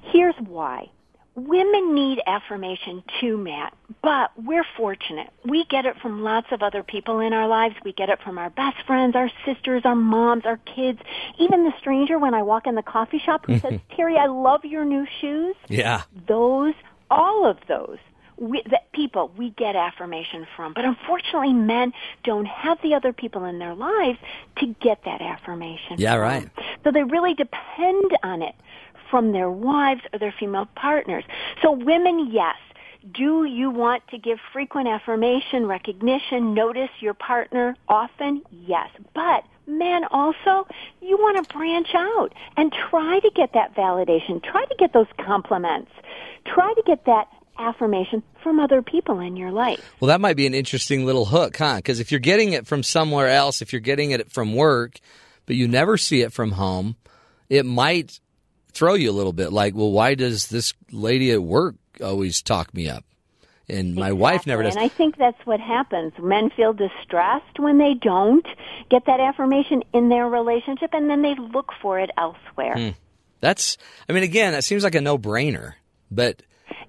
Here's 0.01 0.35
why. 0.39 0.89
Women 1.35 1.95
need 1.95 2.19
affirmation 2.27 3.03
too, 3.21 3.37
Matt, 3.37 3.73
but 4.03 4.31
we're 4.35 4.65
fortunate. 4.75 5.29
We 5.45 5.65
get 5.69 5.85
it 5.85 5.95
from 6.01 6.23
lots 6.23 6.47
of 6.51 6.61
other 6.61 6.83
people 6.83 7.21
in 7.21 7.31
our 7.31 7.47
lives. 7.47 7.75
We 7.85 7.93
get 7.93 8.09
it 8.09 8.19
from 8.21 8.37
our 8.37 8.49
best 8.49 8.77
friends, 8.85 9.15
our 9.15 9.31
sisters, 9.45 9.83
our 9.85 9.95
moms, 9.95 10.45
our 10.45 10.57
kids, 10.57 10.99
even 11.39 11.63
the 11.63 11.71
stranger 11.79 12.19
when 12.19 12.33
I 12.33 12.43
walk 12.43 12.67
in 12.67 12.75
the 12.75 12.81
coffee 12.81 13.19
shop 13.19 13.45
who 13.45 13.59
says, 13.59 13.79
Terri, 13.97 14.17
I 14.17 14.27
love 14.27 14.65
your 14.65 14.83
new 14.83 15.07
shoes. 15.21 15.55
Yeah. 15.69 16.03
Those, 16.27 16.73
all 17.09 17.49
of 17.49 17.57
those, 17.65 17.97
we, 18.37 18.63
that 18.69 18.91
people 18.91 19.31
we 19.37 19.51
get 19.51 19.75
affirmation 19.75 20.47
from. 20.57 20.73
But 20.73 20.83
unfortunately, 20.83 21.53
men 21.53 21.93
don't 22.23 22.47
have 22.47 22.79
the 22.81 22.95
other 22.95 23.13
people 23.13 23.45
in 23.45 23.59
their 23.59 23.75
lives 23.75 24.17
to 24.57 24.75
get 24.81 25.05
that 25.05 25.21
affirmation. 25.21 25.95
Yeah, 25.97 26.15
right. 26.15 26.49
So 26.83 26.91
they 26.91 27.03
really 27.03 27.35
depend 27.35 28.17
on 28.23 28.41
it 28.41 28.55
from 29.11 29.33
their 29.33 29.51
wives 29.51 30.01
or 30.11 30.17
their 30.19 30.33
female 30.39 30.67
partners. 30.75 31.23
So 31.61 31.71
women, 31.71 32.31
yes. 32.31 32.55
Do 33.13 33.45
you 33.45 33.71
want 33.71 34.07
to 34.09 34.19
give 34.19 34.37
frequent 34.53 34.87
affirmation, 34.87 35.65
recognition, 35.65 36.53
notice 36.53 36.89
your 36.99 37.15
partner 37.15 37.75
often? 37.87 38.43
Yes. 38.51 38.89
But 39.15 39.43
men 39.65 40.03
also, 40.11 40.67
you 41.01 41.17
want 41.17 41.43
to 41.43 41.53
branch 41.53 41.89
out 41.95 42.33
and 42.57 42.71
try 42.71 43.19
to 43.19 43.31
get 43.35 43.53
that 43.53 43.75
validation. 43.75 44.43
Try 44.43 44.65
to 44.65 44.75
get 44.77 44.93
those 44.93 45.07
compliments. 45.19 45.91
Try 46.45 46.73
to 46.75 46.83
get 46.85 47.05
that 47.05 47.27
affirmation 47.57 48.23
from 48.43 48.59
other 48.59 48.81
people 48.81 49.19
in 49.19 49.35
your 49.35 49.51
life. 49.51 49.83
Well, 49.99 50.07
that 50.07 50.21
might 50.21 50.35
be 50.35 50.45
an 50.45 50.53
interesting 50.53 51.05
little 51.05 51.25
hook, 51.25 51.57
huh? 51.57 51.77
Because 51.77 51.99
if 51.99 52.11
you're 52.11 52.19
getting 52.19 52.53
it 52.53 52.67
from 52.67 52.83
somewhere 52.83 53.29
else, 53.29 53.61
if 53.61 53.73
you're 53.73 53.79
getting 53.79 54.11
it 54.11 54.31
from 54.31 54.53
work, 54.53 54.99
but 55.45 55.55
you 55.55 55.67
never 55.67 55.97
see 55.97 56.21
it 56.21 56.33
from 56.33 56.51
home, 56.51 56.95
it 57.49 57.65
might 57.65 58.19
throw 58.73 58.93
you 58.93 59.09
a 59.09 59.13
little 59.13 59.33
bit. 59.33 59.51
Like, 59.51 59.75
well, 59.75 59.91
why 59.91 60.15
does 60.15 60.47
this 60.47 60.73
lady 60.91 61.31
at 61.31 61.41
work 61.41 61.75
always 62.01 62.41
talk 62.41 62.73
me 62.73 62.89
up? 62.89 63.05
and 63.69 63.95
my 63.95 64.11
wife 64.11 64.45
never 64.45 64.63
does. 64.63 64.75
And 64.75 64.83
I 64.83 64.89
think 64.89 65.17
that's 65.17 65.37
what 65.45 65.59
happens. 65.61 66.11
Men 66.19 66.49
feel 66.49 66.73
distressed 66.73 67.57
when 67.57 67.77
they 67.77 67.93
don't 67.93 68.45
get 68.89 69.05
that 69.05 69.19
affirmation 69.21 69.83
in 69.93 70.09
their 70.09 70.27
relationship, 70.27 70.89
and 70.93 71.09
then 71.09 71.21
they 71.21 71.35
look 71.35 71.71
for 71.81 71.97
it 71.99 72.09
elsewhere. 72.17 72.75
Hmm. 72.75 72.89
That's, 73.39 73.77
I 74.09 74.13
mean, 74.13 74.23
again, 74.23 74.51
that 74.51 74.63
seems 74.63 74.83
like 74.83 74.95
a 74.95 75.01
no-brainer, 75.01 75.73
but 76.11 76.43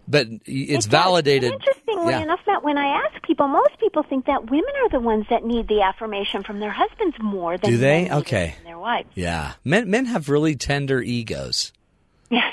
but 0.08 0.26
it's 0.44 0.46
It 0.46 0.74
does. 0.74 0.86
validated. 0.86 1.52
And 1.52 1.62
interestingly 2.02 2.12
Yeah. 2.12 2.22
enough, 2.22 2.40
Matt, 2.46 2.62
when 2.64 2.78
I 2.78 2.86
ask 3.06 3.22
people, 3.22 3.48
most 3.48 3.78
people 3.78 4.02
think 4.02 4.26
that 4.26 4.50
women 4.50 4.70
are 4.84 4.88
the 4.90 5.00
ones 5.00 5.26
that 5.30 5.44
need 5.44 5.68
the 5.68 5.82
affirmation 5.82 6.42
from 6.42 6.60
their 6.60 6.70
husbands 6.70 7.16
more 7.20 7.56
than 7.58 7.70
Do 7.70 7.76
they? 7.78 8.02
men 8.02 8.02
need 8.04 8.10
it 8.10 8.14
Okay. 8.20 8.54
from 8.56 8.64
their 8.64 8.78
wives. 8.78 9.08
Yeah, 9.14 9.52
men 9.64 9.90
men 9.90 10.06
have 10.06 10.28
really 10.28 10.56
tender 10.56 11.00
egos. 11.00 11.72
Yeah. 12.30 12.50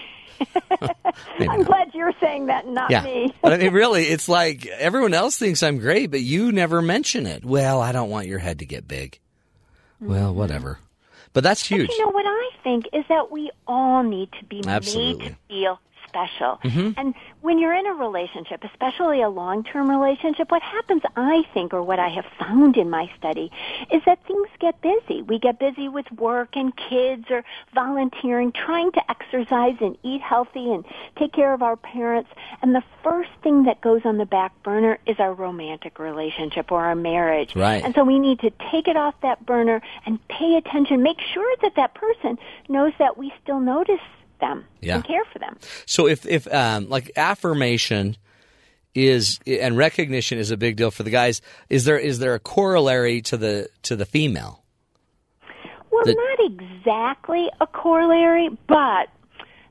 I'm 1.39 1.63
glad 1.63 1.89
you're 1.93 2.13
saying 2.21 2.45
that, 2.45 2.65
not 2.67 2.91
Yeah, 2.91 3.01
me. 3.03 3.33
but 3.41 3.51
I 3.53 3.57
mean, 3.57 3.73
really, 3.73 4.03
it's 4.05 4.29
like 4.29 4.65
everyone 4.65 5.13
else 5.13 5.37
thinks 5.37 5.61
I'm 5.63 5.79
great, 5.79 6.11
but 6.11 6.21
you 6.21 6.51
never 6.53 6.81
mention 6.81 7.25
it. 7.25 7.43
Well, 7.43 7.81
I 7.81 7.91
don't 7.91 8.09
want 8.09 8.27
your 8.27 8.39
head 8.39 8.59
to 8.59 8.65
get 8.65 8.87
big. 8.87 9.19
Well, 9.99 10.33
whatever. 10.33 10.79
But 11.33 11.43
that's 11.43 11.65
huge. 11.65 11.87
But 11.87 11.97
you 11.97 12.05
know 12.05 12.11
what 12.11 12.25
I 12.25 12.49
think 12.63 12.85
is 12.93 13.03
that 13.09 13.31
we 13.31 13.51
all 13.67 14.01
need 14.03 14.29
to 14.39 14.45
be 14.45 14.61
Absolutely. 14.65 15.13
Mm-hmm. 15.13 15.23
made 15.23 15.29
to 15.29 15.37
feel 15.49 15.79
special. 16.09 16.59
Mm-hmm. 16.63 16.91
And 16.97 17.13
when 17.41 17.59
you're 17.59 17.73
in 17.73 17.85
a 17.85 17.93
relationship, 17.93 18.63
especially 18.63 19.21
a 19.21 19.29
long-term 19.29 19.89
relationship, 19.89 20.51
what 20.51 20.61
happens, 20.61 21.03
I 21.15 21.43
think, 21.53 21.73
or 21.73 21.83
what 21.83 21.99
I 21.99 22.09
have 22.09 22.25
found 22.37 22.75
in 22.75 22.89
my 22.89 23.09
study, 23.17 23.51
is 23.91 24.01
that 24.05 24.19
things 24.25 24.47
get 24.59 24.81
busy. 24.81 25.21
We 25.21 25.39
get 25.39 25.59
busy 25.59 25.87
with 25.87 26.11
work 26.11 26.55
and 26.55 26.75
kids 26.75 27.25
or 27.29 27.43
volunteering, 27.73 28.51
trying 28.51 28.91
to 28.93 29.01
exercise 29.09 29.77
and 29.79 29.97
eat 30.03 30.21
healthy 30.21 30.71
and 30.73 30.83
take 31.17 31.31
care 31.31 31.53
of 31.53 31.61
our 31.61 31.77
parents. 31.77 32.29
And 32.61 32.75
the 32.75 32.83
first 33.03 33.29
thing 33.43 33.63
that 33.63 33.81
goes 33.81 34.01
on 34.03 34.17
the 34.17 34.25
back 34.25 34.51
burner 34.63 34.97
is 35.05 35.19
our 35.19 35.33
romantic 35.33 35.99
relationship 35.99 36.71
or 36.71 36.83
our 36.83 36.95
marriage. 36.95 37.55
Right. 37.55 37.83
And 37.83 37.93
so 37.93 38.03
we 38.03 38.19
need 38.19 38.39
to 38.39 38.51
take 38.71 38.87
it 38.87 38.97
off 38.97 39.15
that 39.21 39.45
burner 39.45 39.81
and 40.05 40.19
pay 40.27 40.55
attention. 40.55 41.03
Make 41.03 41.19
sure 41.33 41.55
that 41.61 41.75
that 41.75 41.93
person 41.93 42.37
knows 42.67 42.93
that 42.99 43.17
we 43.17 43.31
still 43.43 43.59
notice 43.59 43.99
them 44.39 44.65
Yeah. 44.81 44.95
and 44.95 45.03
care 45.05 45.23
for 45.31 45.39
them. 45.39 45.57
So 45.85 46.07
if 46.07 46.25
if 46.25 46.51
um, 46.53 46.89
like 46.89 47.11
affirmation 47.15 48.17
is 48.95 49.39
and 49.45 49.77
recognition 49.77 50.37
is 50.39 50.51
a 50.51 50.57
big 50.57 50.75
deal 50.75 50.91
for 50.91 51.03
the 51.03 51.09
guys, 51.11 51.41
is 51.69 51.85
there 51.85 51.97
is 51.97 52.19
there 52.19 52.33
a 52.35 52.39
corollary 52.39 53.21
to 53.23 53.37
the 53.37 53.69
to 53.83 53.95
the 53.95 54.05
female? 54.05 54.63
Well, 55.91 56.05
The- 56.05 56.13
not 56.15 56.51
exactly 56.51 57.49
a 57.59 57.67
corollary, 57.67 58.49
but 58.67 59.09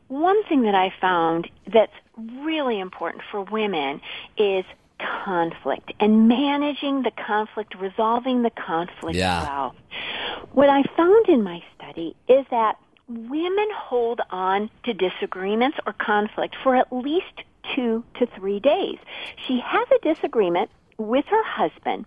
one 0.09 0.43
thing 0.45 0.63
that 0.63 0.75
I 0.75 0.93
found 1.01 1.49
that's 1.73 1.93
really 2.43 2.81
important 2.81 3.23
for 3.31 3.43
women 3.43 4.01
is 4.37 4.65
conflict 5.25 5.93
and 6.01 6.27
managing 6.27 7.03
the 7.03 7.13
conflict, 7.13 7.75
resolving 7.79 8.43
the 8.43 8.51
conflict 8.51 9.17
Yeah. 9.17 9.43
well. 9.43 9.75
What 10.53 10.69
I 10.69 10.83
found 10.97 11.29
in 11.29 11.43
my 11.45 11.63
study 11.77 12.17
is 12.27 12.45
that 12.51 12.77
women 13.09 13.69
hold 13.75 14.21
on 14.31 14.71
to 14.85 14.93
disagreements 14.93 15.79
or 15.87 15.93
conflict 15.95 16.57
for 16.63 16.77
at 16.77 16.93
least 16.93 17.43
two 17.75 18.05
to 18.19 18.27
three 18.27 18.61
days. 18.61 18.99
She 19.47 19.61
has 19.65 19.89
a 19.91 20.15
disagreement 20.15 20.71
with 20.99 21.25
her 21.27 21.45
husband, 21.45 22.05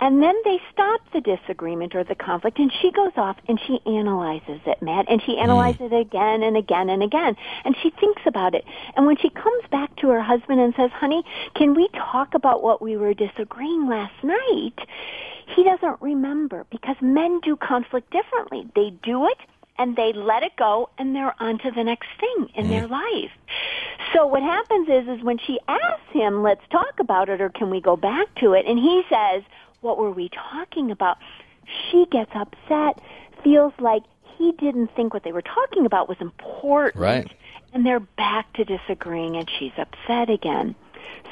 and 0.00 0.20
then 0.20 0.34
they 0.44 0.60
stop 0.72 1.00
the 1.12 1.20
disagreement 1.20 1.94
or 1.94 2.02
the 2.02 2.16
conflict, 2.16 2.58
and 2.58 2.72
she 2.80 2.90
goes 2.90 3.12
off 3.16 3.36
and 3.46 3.60
she 3.66 3.78
analyzes 3.86 4.60
it, 4.66 4.82
Matt, 4.82 5.06
and 5.08 5.22
she 5.22 5.36
mm. 5.36 5.42
analyzes 5.42 5.92
it 5.92 6.00
again 6.00 6.42
and 6.42 6.56
again 6.56 6.90
and 6.90 7.04
again, 7.04 7.36
and 7.64 7.76
she 7.80 7.90
thinks 7.90 8.22
about 8.26 8.54
it. 8.56 8.64
And 8.96 9.06
when 9.06 9.16
she 9.16 9.30
comes 9.30 9.62
back 9.70 9.94
to 9.96 10.08
her 10.08 10.20
husband 10.20 10.60
and 10.60 10.74
says, 10.76 10.90
honey, 10.90 11.22
can 11.54 11.74
we 11.74 11.88
talk 11.94 12.34
about 12.34 12.64
what 12.64 12.82
we 12.82 12.96
were 12.96 13.14
disagreeing 13.14 13.88
last 13.88 14.24
night? 14.24 14.88
He 15.54 15.62
doesn't 15.62 16.00
remember 16.00 16.66
because 16.70 16.96
men 17.00 17.38
do 17.40 17.56
conflict 17.56 18.10
differently. 18.10 18.66
They 18.74 18.90
do 19.04 19.26
it 19.26 19.38
and 19.78 19.96
they 19.96 20.12
let 20.12 20.42
it 20.42 20.52
go 20.56 20.90
and 20.98 21.14
they're 21.14 21.34
on 21.40 21.58
to 21.58 21.70
the 21.70 21.84
next 21.84 22.08
thing 22.20 22.48
in 22.54 22.68
their 22.68 22.84
mm-hmm. 22.84 22.92
life. 22.92 23.30
So 24.12 24.26
what 24.26 24.42
happens 24.42 24.88
is, 24.88 25.08
is 25.08 25.24
when 25.24 25.38
she 25.38 25.58
asks 25.68 26.12
him, 26.12 26.42
let's 26.42 26.62
talk 26.70 27.00
about 27.00 27.28
it 27.28 27.40
or 27.40 27.48
can 27.48 27.70
we 27.70 27.80
go 27.80 27.96
back 27.96 28.34
to 28.36 28.52
it? 28.52 28.66
And 28.66 28.78
he 28.78 29.02
says, 29.08 29.42
what 29.80 29.98
were 29.98 30.10
we 30.10 30.28
talking 30.28 30.90
about? 30.90 31.18
She 31.90 32.06
gets 32.10 32.30
upset, 32.34 33.00
feels 33.42 33.72
like 33.80 34.02
he 34.36 34.52
didn't 34.52 34.94
think 34.94 35.14
what 35.14 35.24
they 35.24 35.32
were 35.32 35.42
talking 35.42 35.86
about 35.86 36.08
was 36.08 36.18
important. 36.20 37.00
Right. 37.00 37.32
And 37.72 37.86
they're 37.86 38.00
back 38.00 38.52
to 38.54 38.64
disagreeing 38.64 39.36
and 39.36 39.50
she's 39.58 39.72
upset 39.78 40.28
again. 40.28 40.74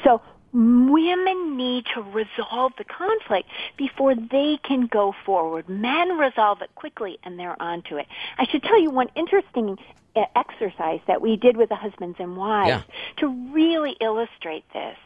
So 0.03 0.21
women 0.53 1.55
need 1.57 1.85
to 1.93 2.01
resolve 2.01 2.73
the 2.77 2.83
conflict 2.83 3.47
before 3.77 4.15
they 4.15 4.59
can 4.63 4.87
go 4.87 5.13
forward. 5.25 5.69
Men 5.69 6.17
resolve 6.17 6.61
it 6.61 6.73
quickly 6.75 7.17
and 7.23 7.39
they're 7.39 7.61
onto 7.61 7.97
it. 7.97 8.07
I 8.37 8.45
should 8.47 8.63
tell 8.63 8.79
you 8.79 8.89
one 8.89 9.09
interesting 9.15 9.77
uh, 10.15 10.25
exercise 10.35 10.99
that 11.07 11.21
we 11.21 11.37
did 11.37 11.55
with 11.55 11.69
the 11.69 11.75
husbands 11.75 12.17
and 12.19 12.35
wives 12.35 12.69
Yeah. 12.69 12.81
to 13.17 13.27
really 13.53 13.95
illustrate 14.01 14.65
this. 14.73 14.97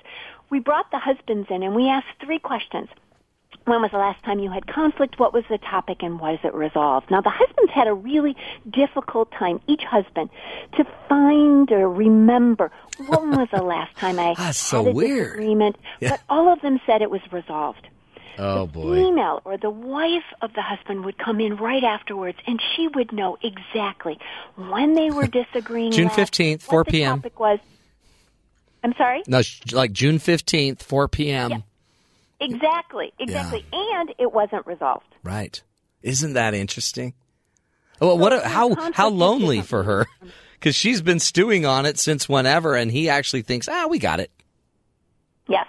We 0.50 0.60
brought 0.60 0.90
the 0.92 1.00
husbands 1.00 1.48
in 1.50 1.64
and 1.64 1.76
we 1.76 1.90
asked 1.90 2.08
three 2.24 2.40
questions. 2.40 2.90
When 3.66 3.82
was 3.82 3.90
the 3.92 3.98
last 3.98 4.24
time 4.24 4.40
you 4.40 4.52
had 4.52 4.68
conflict? 4.68 5.20
What 5.20 5.34
was 5.34 5.44
the 5.50 5.58
topic 5.58 6.04
and 6.04 6.20
was 6.20 6.38
it 6.44 6.54
resolved? 6.54 7.10
Now 7.10 7.22
the 7.22 7.32
husbands 7.32 7.72
had 7.74 7.88
a 7.88 7.94
really 7.94 8.36
difficult 8.70 9.32
time, 9.32 9.60
each 9.68 9.82
husband, 9.84 10.30
to 10.78 10.86
find 11.10 11.72
or 11.72 11.90
remember 11.90 12.72
when 13.08 13.32
was 13.38 13.48
the 13.52 13.64
last 13.64 13.96
time 13.98 14.20
I 14.20 14.36
That's 14.38 14.60
so 14.60 14.84
had 14.86 14.92
a 14.94 14.96
weird. 14.96 15.26
disagreement. 15.30 15.78
Yeah. 16.00 16.12
But 16.12 16.22
all 16.30 16.54
of 16.54 16.62
them 16.62 16.80
said 16.86 17.02
it 17.02 17.10
was 17.10 17.22
resolved. 17.32 17.88
Oh 18.38 18.68
boy. 18.68 18.90
the 18.90 18.96
female 19.02 19.42
or 19.46 19.58
the 19.58 19.70
wife 19.70 20.26
of 20.42 20.54
the 20.54 20.62
husband 20.62 21.06
would 21.06 21.18
come 21.18 21.40
in 21.40 21.56
right 21.56 21.84
afterwards 21.86 22.38
and 22.46 22.62
she 22.76 22.88
would 22.90 23.14
know 23.14 23.38
exactly 23.42 24.20
when 24.58 24.94
they 24.94 25.10
were 25.10 25.26
disagreeing. 25.42 25.92
June 25.94 26.10
15th, 26.10 26.62
4 26.62 26.80
what 26.80 26.86
the 26.86 26.92
p.m.. 26.92 27.18
topic 27.22 27.40
was. 27.40 27.60
I'm 28.84 28.94
sorry? 28.98 29.24
No, 29.26 29.42
like 29.72 29.92
June 29.94 30.20
fifteenth, 30.20 30.84
four 30.84 31.08
p.m. 31.08 31.64
Exactly, 32.40 33.14
exactly. 33.20 33.66
And 33.72 34.14
it 34.18 34.32
wasn't 34.34 34.66
resolved. 34.68 35.06
Right? 35.24 35.62
Isn't 36.02 36.34
that 36.34 36.54
interesting? 36.54 37.14
Well, 38.00 38.18
what? 38.18 38.34
A, 38.34 38.48
how 38.48 38.92
how 38.92 39.10
lonely 39.10 39.62
for 39.62 39.84
her 39.84 40.06
because 40.54 40.76
she's 40.76 41.02
been 41.02 41.20
stewing 41.20 41.66
on 41.66 41.86
it 41.86 41.98
since 41.98 42.28
whenever, 42.28 42.76
and 42.76 42.92
he 42.92 43.10
actually 43.10 43.42
thinks, 43.44 43.70
ah, 43.70 43.88
we 43.88 44.00
got 44.00 44.20
it. 44.20 44.32
Yes, 45.48 45.68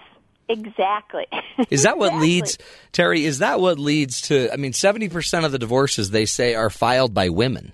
exactly. 0.48 1.26
Is 1.70 1.84
that 1.84 1.98
what 1.98 2.06
Exactly. 2.06 2.26
leads 2.28 2.58
Terri? 2.92 3.20
Is 3.20 3.38
that 3.38 3.60
what 3.60 3.78
leads 3.78 4.22
to? 4.22 4.52
I 4.52 4.56
mean, 4.56 4.72
seventy 4.72 5.08
percent 5.08 5.44
of 5.44 5.52
the 5.52 5.58
divorces 5.58 6.10
they 6.10 6.26
say 6.26 6.54
are 6.54 6.70
filed 6.70 7.14
by 7.14 7.28
women. 7.28 7.72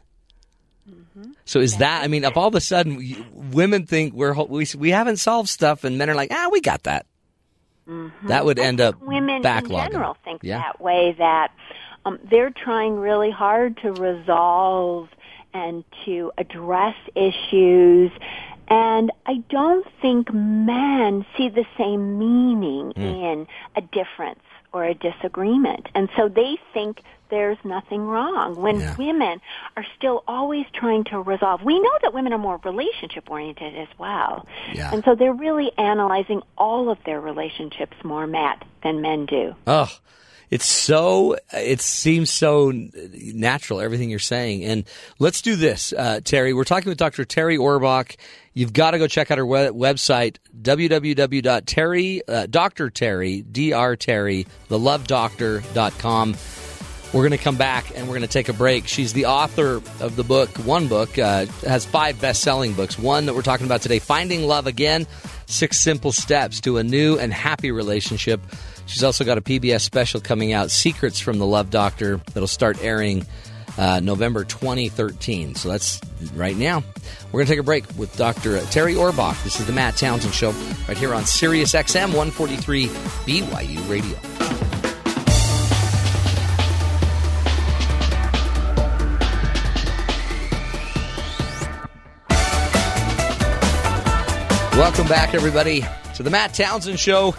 Mm-hmm. 0.89 1.33
So 1.45 1.61
is 1.61 1.79
that? 1.79 2.05
I 2.05 2.09
mean, 2.09 2.25
if 2.25 2.37
all 2.37 2.49
of 2.49 2.55
a 2.55 2.61
sudden 2.61 3.27
women 3.53 3.87
think 3.87 4.13
we're 4.15 4.35
we 4.45 4.67
we 4.77 4.91
haven't 4.91 5.17
solved 5.17 5.49
stuff, 5.49 5.85
and 5.85 5.97
men 5.97 6.11
are 6.11 6.15
like, 6.15 6.31
ah, 6.31 6.49
we 6.53 6.61
got 6.61 6.83
that. 6.83 7.07
That 8.29 8.45
would 8.45 8.59
end 8.59 8.81
up 8.81 8.97
Mm-hmm. 8.97 9.07
Women 9.07 9.43
backlogging. 9.43 9.87
in 9.87 9.93
general 9.93 10.17
think 10.25 10.43
yeah. 10.45 10.59
that 10.59 10.81
way. 10.81 11.15
That 11.19 11.53
um, 12.05 12.19
they're 12.31 12.51
trying 12.51 12.97
really 12.97 13.31
hard 13.31 13.77
to 13.79 13.93
resolve 13.93 15.09
and 15.55 15.85
to 16.05 16.33
address 16.39 16.95
issues. 17.15 18.11
And 18.69 19.11
I 19.27 19.43
don't 19.51 19.87
think 20.01 20.33
men 20.33 21.27
see 21.37 21.49
the 21.51 21.67
same 21.77 22.19
meaning 22.19 22.93
Hmm. 22.97 23.03
in 23.03 23.47
a 23.77 23.81
difference 23.83 24.41
or 24.73 24.85
a 24.85 24.95
disagreement. 24.95 25.89
And 25.95 26.09
so 26.17 26.29
they 26.29 26.59
think 26.73 27.03
there's 27.29 27.59
nothing 27.65 28.03
wrong 28.07 28.57
when 28.57 28.79
Yeah. 28.81 28.95
women 28.99 29.41
are 29.77 29.85
still 29.97 30.23
always 30.29 30.67
trying 30.75 31.05
to 31.05 31.21
resolve. 31.21 31.63
We 31.63 31.81
know 31.81 31.99
that 32.03 32.13
women 32.13 32.33
are 32.33 32.39
more 32.39 32.61
relationship 32.65 33.31
oriented 33.31 33.75
as 33.77 33.89
well. 33.99 34.47
Yeah. 34.75 34.91
And 34.93 35.03
so 35.05 35.15
they're 35.15 35.33
really 35.33 35.73
analyzing 35.79 36.43
all 36.59 36.91
of 36.91 36.99
their 37.05 37.21
relationships 37.21 37.97
more, 38.05 38.27
Matt, 38.27 38.65
than 38.83 39.01
men 39.01 39.25
do. 39.27 39.55
Oh, 39.67 39.89
it's 40.53 40.67
so, 40.67 41.39
it 41.51 41.81
seems 41.81 42.29
so 42.29 42.71
natural, 42.75 43.81
everything 43.81 44.11
you're 44.11 44.19
saying. 44.19 44.65
And 44.65 44.85
let's 45.19 45.41
do 45.41 45.57
this, 45.57 45.95
uh, 45.95 46.21
Terri. 46.23 46.55
We're 46.55 46.65
talking 46.65 46.91
with 46.91 46.99
Dr. 46.99 47.25
Terri 47.25 47.57
Orbuch. 47.57 48.17
You've 48.53 48.75
got 48.75 48.91
to 48.91 48.99
go 48.99 49.07
check 49.07 49.31
out 49.31 49.39
her 49.39 49.47
we- 49.47 49.57
website, 49.57 50.37
www.terri, 50.61 52.21
uh, 52.29 52.47
Dr. 52.51 52.91
Terri, 52.91 53.51
D-R 53.51 53.97
Terri, 53.97 54.47
thelovedoctor.com. 54.69 56.37
We're 57.15 57.23
going 57.23 57.39
to 57.39 57.39
come 57.43 57.57
back 57.57 57.91
and 57.97 58.07
we're 58.07 58.17
going 58.17 58.21
to 58.21 58.29
take 58.29 58.51
a 58.51 58.53
break. 58.53 58.87
She's 58.89 59.15
the 59.15 59.25
author 59.25 59.77
of 60.01 60.17
the 60.17 60.25
book, 60.25 60.51
one 60.59 60.87
book, 60.87 61.19
uh, 61.19 61.47
has 61.65 61.87
five 61.87 62.21
best 62.21 62.43
selling 62.43 62.75
books. 62.75 62.99
One 62.99 63.25
that 63.25 63.35
we're 63.35 63.41
talking 63.41 63.65
about 63.65 63.81
today, 63.81 64.01
Finding 64.01 64.47
Love 64.47 64.67
Again 64.67 65.07
Six 65.47 65.81
Simple 65.81 66.13
Steps 66.13 66.61
to 66.61 66.77
a 66.77 66.85
New 66.85 67.19
and 67.19 67.33
Happy 67.33 67.71
Relationship. 67.71 68.43
She's 68.93 69.05
also 69.05 69.25
got 69.25 69.39
a 69.39 69.41
PBS 69.41 69.81
special 69.81 70.21
coming 70.21 70.53
out, 70.53 70.71
Secrets 70.71 71.19
from 71.19 71.39
the 71.39 71.47
Love 71.47 71.71
Doctor, 71.71 72.19
that'll 72.35 72.47
start 72.47 72.77
airing 72.85 73.25
uh, 73.79 74.01
November 74.01 74.45
2013. 74.45 75.55
So 75.55 75.71
that's 75.71 75.99
right 76.35 76.55
now. 76.55 76.85
We're 77.29 77.39
going 77.39 77.47
to 77.47 77.53
take 77.53 77.59
a 77.59 77.63
break 77.63 77.87
with 77.97 78.15
Dr. 78.19 78.59
Terri 78.59 78.95
Orbuch. 78.95 79.43
This 79.45 79.59
is 79.59 79.67
the 79.67 79.73
Matt 79.73 79.97
Townsend 79.97 80.35
Show 80.35 80.51
right 80.87 80.99
here 80.99 81.15
on 81.15 81.25
Sirius 81.25 81.73
XM 81.73 82.09
143 82.09 82.89
BYU 82.89 83.89
Radio. 83.89 84.19
Welcome 94.79 95.09
back, 95.09 95.33
everybody, 95.33 95.83
to 96.17 96.23
the 96.23 96.29
Matt 96.29 96.53
Townsend 96.53 97.01
Show. 97.01 97.35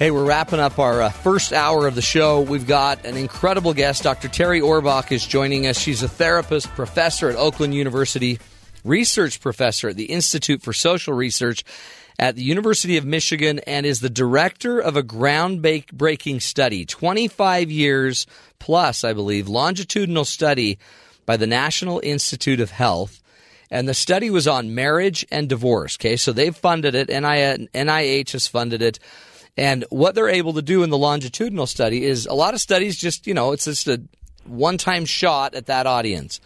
Hey, 0.00 0.10
we're 0.10 0.24
wrapping 0.24 0.60
up 0.60 0.78
our 0.78 1.02
uh, 1.02 1.10
first 1.10 1.52
hour 1.52 1.86
of 1.86 1.94
the 1.94 2.00
show. 2.00 2.40
We've 2.40 2.66
got 2.66 3.04
an 3.04 3.18
incredible 3.18 3.74
guest. 3.74 4.04
Dr. 4.04 4.28
Terri 4.28 4.62
Orbuch 4.62 5.12
is 5.12 5.26
joining 5.26 5.66
us. 5.66 5.78
She's 5.78 6.02
a 6.02 6.08
therapist, 6.08 6.68
professor 6.68 7.28
at 7.28 7.36
Oakland 7.36 7.74
University, 7.74 8.38
research 8.82 9.42
professor 9.42 9.90
at 9.90 9.96
the 9.96 10.06
Institute 10.06 10.62
for 10.62 10.72
Social 10.72 11.12
Research 11.12 11.64
at 12.18 12.34
the 12.34 12.42
University 12.42 12.96
of 12.96 13.04
Michigan, 13.04 13.58
and 13.66 13.84
is 13.84 14.00
the 14.00 14.08
director 14.08 14.78
of 14.80 14.96
a 14.96 15.02
groundbreaking 15.02 16.40
study, 16.40 16.86
25 16.86 17.70
years 17.70 18.26
plus, 18.58 19.04
I 19.04 19.12
believe, 19.12 19.50
longitudinal 19.50 20.24
study 20.24 20.78
by 21.26 21.36
the 21.36 21.46
National 21.46 22.00
Institute 22.02 22.60
of 22.60 22.70
Health 22.70 23.20
and 23.70 23.88
the 23.88 23.94
study 23.94 24.30
was 24.30 24.48
on 24.48 24.74
marriage 24.74 25.24
and 25.30 25.48
divorce. 25.48 25.96
Okay, 25.96 26.16
so 26.16 26.32
they've 26.32 26.56
funded 26.56 26.96
it. 26.96 27.08
NIH 27.08 28.32
has 28.32 28.48
funded 28.48 28.82
it. 28.82 28.98
And 29.60 29.84
what 29.90 30.14
they're 30.14 30.30
able 30.30 30.54
to 30.54 30.62
do 30.62 30.82
in 30.84 30.88
the 30.88 30.96
longitudinal 30.96 31.66
study 31.66 32.02
is 32.02 32.24
a 32.24 32.32
lot 32.32 32.54
of 32.54 32.62
studies 32.62 32.96
just, 32.96 33.26
you 33.26 33.34
know, 33.34 33.52
it's 33.52 33.66
just 33.66 33.88
a 33.88 34.00
one 34.46 34.78
time 34.78 35.04
shot 35.04 35.54
at 35.54 35.66
that 35.66 35.86
audience. 35.86 36.40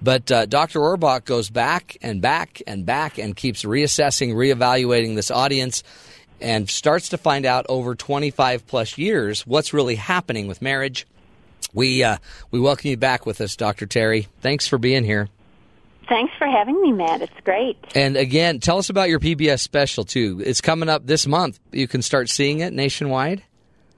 But 0.00 0.32
uh, 0.32 0.46
Dr. 0.46 0.80
Orbuch 0.80 1.26
goes 1.26 1.50
back 1.50 1.98
and 2.00 2.22
back 2.22 2.62
and 2.66 2.86
back 2.86 3.18
and 3.18 3.36
keeps 3.36 3.62
reassessing, 3.62 4.32
reevaluating 4.32 5.16
this 5.16 5.30
audience 5.30 5.82
and 6.40 6.66
starts 6.70 7.10
to 7.10 7.18
find 7.18 7.44
out 7.44 7.66
over 7.68 7.94
25 7.94 8.66
plus 8.66 8.96
years 8.96 9.46
what's 9.46 9.74
really 9.74 9.96
happening 9.96 10.46
with 10.46 10.62
marriage. 10.62 11.06
We, 11.74 12.04
uh, 12.04 12.16
we 12.50 12.58
welcome 12.58 12.88
you 12.88 12.96
back 12.96 13.26
with 13.26 13.42
us, 13.42 13.54
Dr. 13.54 13.86
Terri. 13.86 14.28
Thanks 14.40 14.66
for 14.66 14.78
being 14.78 15.04
here. 15.04 15.28
Thanks 16.08 16.32
for 16.38 16.46
having 16.46 16.80
me, 16.82 16.92
Matt. 16.92 17.20
It's 17.22 17.32
great. 17.44 17.76
And 17.94 18.16
again, 18.16 18.60
tell 18.60 18.78
us 18.78 18.90
about 18.90 19.08
your 19.08 19.18
PBS 19.20 19.60
special 19.60 20.04
too. 20.04 20.40
It's 20.44 20.60
coming 20.60 20.88
up 20.88 21.06
this 21.06 21.26
month. 21.26 21.58
You 21.72 21.88
can 21.88 22.02
start 22.02 22.28
seeing 22.28 22.60
it 22.60 22.72
nationwide. 22.72 23.42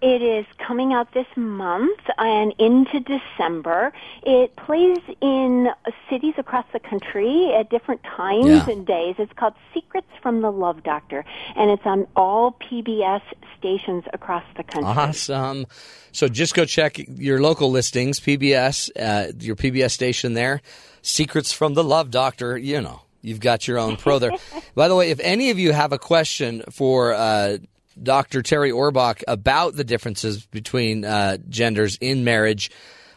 It 0.01 0.23
is 0.23 0.47
coming 0.65 0.93
out 0.93 1.13
this 1.13 1.27
month 1.35 1.99
and 2.19 2.55
into 2.59 3.01
December. 3.01 3.93
It 4.23 4.55
plays 4.55 4.99
in 5.21 5.69
cities 6.09 6.35
across 6.39 6.65
the 6.73 6.79
country 6.79 7.53
at 7.53 7.69
different 7.69 8.05
times 8.05 8.47
Yeah. 8.47 8.71
and 8.71 8.87
days. 8.87 9.17
It's 9.19 9.33
called 9.33 9.55
Secrets 9.75 10.07
from 10.23 10.41
the 10.41 10.53
Love 10.53 10.85
Doctor, 10.85 11.25
and 11.57 11.69
it's 11.73 11.85
on 11.85 12.07
all 12.15 12.53
PBS 12.53 13.23
stations 13.59 14.05
across 14.13 14.45
the 14.57 14.63
country. 14.63 14.89
Awesome. 14.89 15.67
So 16.13 16.29
just 16.29 16.55
go 16.55 16.65
check 16.65 16.99
your 17.17 17.41
local 17.41 17.69
listings, 17.73 18.21
PBS, 18.21 18.91
uh, 18.97 19.33
your 19.41 19.57
PBS 19.57 19.91
station 19.91 20.35
there. 20.35 20.63
Secrets 21.03 21.53
from 21.53 21.75
the 21.75 21.85
Love 21.85 22.11
Doctor. 22.11 22.57
You 22.57 22.81
know, 22.81 23.03
you've 23.23 23.41
got 23.41 23.67
your 23.69 23.79
own 23.79 23.97
pro 23.97 24.19
there. 24.19 24.33
By 24.75 24.89
the 24.89 24.97
way, 24.97 25.11
if 25.11 25.21
any 25.21 25.51
of 25.51 25.59
you 25.59 25.73
have 25.73 25.93
a 25.93 25.99
question 25.99 26.63
for 26.71 27.15
uh, 27.15 27.59
Dr. 28.03 28.43
Terri 28.43 28.73
Orbuch 28.73 29.23
about 29.27 29.75
the 29.75 29.85
differences 29.85 30.47
between 30.47 31.05
uh, 31.05 31.39
genders 31.49 31.97
in 32.01 32.25
marriage, 32.25 32.71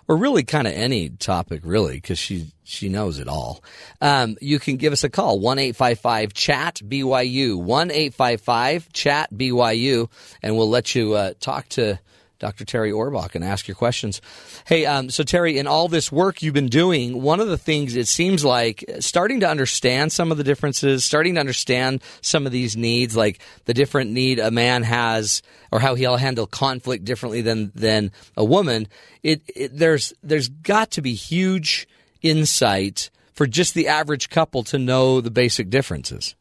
or 0.07 0.17
really 0.17 0.43
kind 0.43 0.67
of 0.67 0.73
any 0.73 1.09
topic, 1.09 1.61
really, 1.63 1.95
because 1.95 2.19
she 2.19 2.51
she 2.63 2.89
knows 2.89 3.19
it 3.19 3.27
all. 3.27 3.63
Um, 4.01 4.37
you 4.41 4.59
can 4.59 4.77
give 4.77 4.93
us 4.93 5.03
a 5.03 5.09
call 5.09 5.39
one 5.39 5.59
eight 5.59 5.75
five 5.75 5.99
five 5.99 6.33
chat 6.33 6.81
BYU 6.83 7.61
one 7.61 7.91
eight 7.91 8.13
five 8.13 8.41
five 8.41 8.91
chat 8.91 9.31
BYU, 9.31 10.09
and 10.41 10.57
we'll 10.57 10.69
let 10.69 10.95
you 10.95 11.13
uh, 11.13 11.33
talk 11.39 11.69
to 11.69 11.99
Dr. 12.41 12.65
Terri 12.65 12.91
Orbuch 12.91 13.35
and 13.35 13.43
ask 13.43 13.67
your 13.67 13.75
questions. 13.75 14.19
Hey, 14.65 14.87
um, 14.87 15.11
so 15.11 15.23
Terri, 15.23 15.57
in 15.57 15.67
all 15.67 15.87
this 15.87 16.11
work 16.11 16.41
you've 16.41 16.55
been 16.55 16.69
doing, 16.69 17.21
one 17.21 17.39
of 17.39 17.47
the 17.47 17.57
things 17.57 17.95
it 17.95 18.07
seems 18.07 18.43
like 18.43 18.83
starting 18.99 19.41
to 19.41 19.47
understand 19.47 20.11
some 20.11 20.31
of 20.31 20.39
the 20.39 20.43
differences, 20.43 21.05
starting 21.05 21.35
to 21.35 21.39
understand 21.39 22.01
some 22.21 22.47
of 22.47 22.51
these 22.51 22.75
needs, 22.75 23.15
like 23.15 23.39
the 23.65 23.75
different 23.75 24.09
need 24.09 24.39
a 24.39 24.49
man 24.49 24.81
has, 24.81 25.43
or 25.71 25.79
how 25.79 25.93
he'll 25.93 26.17
handle 26.17 26.47
conflict 26.47 27.05
differently 27.05 27.41
than 27.41 27.71
than 27.75 28.11
a 28.35 28.43
woman. 28.43 28.87
It, 29.21 29.43
it 29.55 29.77
there's 29.77 30.11
there's 30.23 30.47
got 30.49 30.89
to 30.91 31.01
be 31.03 31.13
huge 31.13 31.87
insight 32.23 33.11
for 33.33 33.45
just 33.45 33.75
the 33.75 33.87
average 33.87 34.31
couple 34.31 34.63
to 34.63 34.79
know 34.79 35.21
the 35.21 35.31
basic 35.31 35.69
differences. 35.69 36.35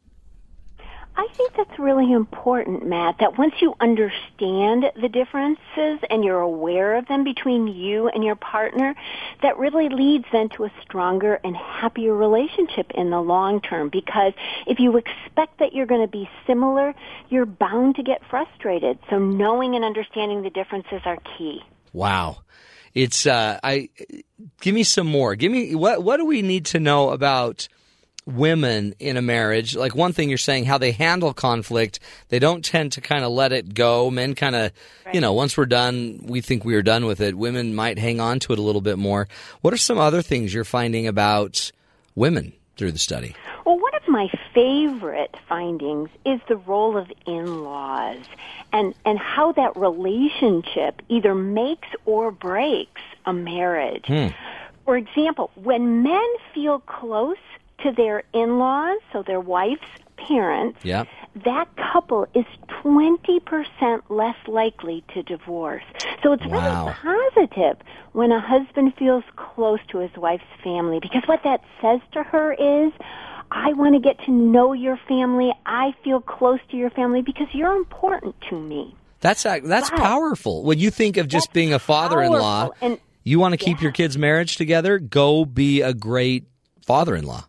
I 1.15 1.27
think 1.35 1.53
that's 1.55 1.77
really 1.77 2.11
important, 2.11 2.87
Matt, 2.87 3.17
that 3.19 3.37
once 3.37 3.53
you 3.61 3.73
understand 3.81 4.85
the 4.99 5.09
differences 5.09 5.99
and 6.09 6.23
you're 6.23 6.39
aware 6.39 6.95
of 6.95 7.07
them 7.07 7.23
between 7.23 7.67
you 7.67 8.07
and 8.07 8.23
your 8.23 8.35
partner, 8.35 8.95
that 9.41 9.57
really 9.57 9.89
leads 9.89 10.25
then 10.31 10.49
to 10.55 10.63
a 10.63 10.71
stronger 10.83 11.39
and 11.43 11.55
happier 11.55 12.15
relationship 12.15 12.91
in 12.95 13.09
the 13.09 13.19
long 13.19 13.59
term. 13.59 13.89
Because 13.89 14.33
if 14.65 14.79
you 14.79 14.97
expect 14.97 15.59
that 15.59 15.73
you're 15.73 15.85
going 15.85 16.01
to 16.01 16.11
be 16.11 16.29
similar, 16.47 16.95
you're 17.29 17.45
bound 17.45 17.95
to 17.97 18.03
get 18.03 18.21
frustrated. 18.29 18.97
So 19.09 19.19
knowing 19.19 19.75
and 19.75 19.83
understanding 19.83 20.43
the 20.43 20.49
differences 20.49 21.01
are 21.05 21.17
key. 21.37 21.61
Wow. 21.91 22.37
It's 22.93 23.25
uh 23.25 23.59
I 23.63 23.89
give 24.59 24.73
me 24.73 24.83
some 24.83 25.07
more. 25.07 25.35
Give 25.35 25.51
me 25.51 25.75
what 25.75 26.03
what 26.03 26.17
do 26.17 26.25
we 26.25 26.41
need 26.41 26.65
to 26.67 26.79
know 26.79 27.09
about 27.09 27.67
women 28.25 28.93
in 28.99 29.17
a 29.17 29.21
marriage? 29.21 29.75
Like 29.75 29.95
one 29.95 30.13
thing 30.13 30.29
you're 30.29 30.37
saying 30.37 30.65
how 30.65 30.77
they 30.77 30.91
handle 30.91 31.33
conflict, 31.33 31.99
they 32.29 32.39
don't 32.39 32.63
tend 32.63 32.93
to 32.93 33.01
kind 33.01 33.23
of 33.23 33.31
let 33.31 33.51
it 33.51 33.73
go. 33.73 34.09
Men 34.11 34.35
kind 34.35 34.55
of, 34.55 34.71
you 35.13 35.21
know, 35.21 35.33
once 35.33 35.57
we're 35.57 35.65
done, 35.65 36.21
we 36.23 36.41
think 36.41 36.63
we 36.63 36.75
are 36.75 36.81
done 36.81 37.05
with 37.05 37.21
it. 37.21 37.37
Women 37.37 37.75
might 37.75 37.97
hang 37.97 38.19
on 38.19 38.39
to 38.41 38.53
it 38.53 38.59
a 38.59 38.61
little 38.61 38.81
bit 38.81 38.97
more. 38.97 39.27
What 39.61 39.73
are 39.73 39.77
some 39.77 39.97
other 39.97 40.21
things 40.21 40.53
you're 40.53 40.63
finding 40.63 41.07
about 41.07 41.71
women 42.15 42.53
through 42.77 42.91
the 42.91 42.99
study? 42.99 43.35
Well, 43.65 43.79
one 43.79 43.93
of 43.95 44.07
my 44.07 44.29
favorite 44.53 45.35
findings 45.47 46.09
is 46.25 46.39
the 46.47 46.57
role 46.57 46.97
of 46.97 47.11
in-laws 47.27 48.25
and, 48.73 48.95
and 49.05 49.19
how 49.19 49.51
that 49.53 49.75
relationship 49.75 51.01
either 51.09 51.35
makes 51.35 51.87
or 52.05 52.31
breaks 52.31 53.01
a 53.25 53.33
marriage. 53.33 54.05
Hmm. 54.07 54.27
For 54.85 54.97
example, 54.97 55.51
when 55.55 56.01
men 56.01 56.27
feel 56.53 56.79
close 56.79 57.37
to 57.83 57.91
their 57.91 58.23
in-laws, 58.33 58.99
so 59.11 59.23
their 59.23 59.39
wife's 59.39 59.81
parents, 60.17 60.79
Yeah. 60.83 61.05
that 61.43 61.67
couple 61.75 62.27
is 62.35 62.45
20% 62.83 64.01
less 64.09 64.35
likely 64.47 65.03
to 65.13 65.23
divorce. 65.23 65.83
So 66.23 66.33
it's 66.33 66.45
Wow. 66.45 66.93
really 67.03 67.17
positive 67.35 67.77
when 68.13 68.31
a 68.31 68.39
husband 68.39 68.93
feels 68.97 69.23
close 69.35 69.79
to 69.89 69.99
his 69.99 70.11
wife's 70.17 70.43
family 70.63 70.99
because 70.99 71.23
what 71.27 71.41
that 71.43 71.61
says 71.81 71.99
to 72.13 72.23
her 72.23 72.53
is, 72.53 72.91
I 73.51 73.73
want 73.73 73.95
to 73.95 73.99
get 73.99 74.23
to 74.25 74.31
know 74.31 74.73
your 74.73 74.97
family. 75.07 75.51
I 75.65 75.93
feel 76.03 76.21
close 76.21 76.59
to 76.69 76.77
your 76.77 76.89
family 76.91 77.21
because 77.21 77.47
you're 77.53 77.75
important 77.75 78.35
to 78.49 78.59
me. 78.59 78.95
That's 79.19 79.43
that's 79.43 79.89
But- 79.89 79.99
powerful. 79.99 80.63
When 80.63 80.79
you 80.79 80.89
think 80.89 81.17
of 81.17 81.27
just 81.27 81.51
being 81.53 81.73
a 81.73 81.79
father-in-law. 81.79 82.69
And 82.81 82.99
you 83.23 83.39
want 83.39 83.51
to 83.53 83.57
keep 83.57 83.81
your 83.81 83.91
kids' 83.91 84.17
marriage 84.17 84.55
together, 84.55 84.97
go 84.97 85.45
be 85.45 85.81
a 85.81 85.93
great 85.93 86.45
father-in-law. 86.85 87.43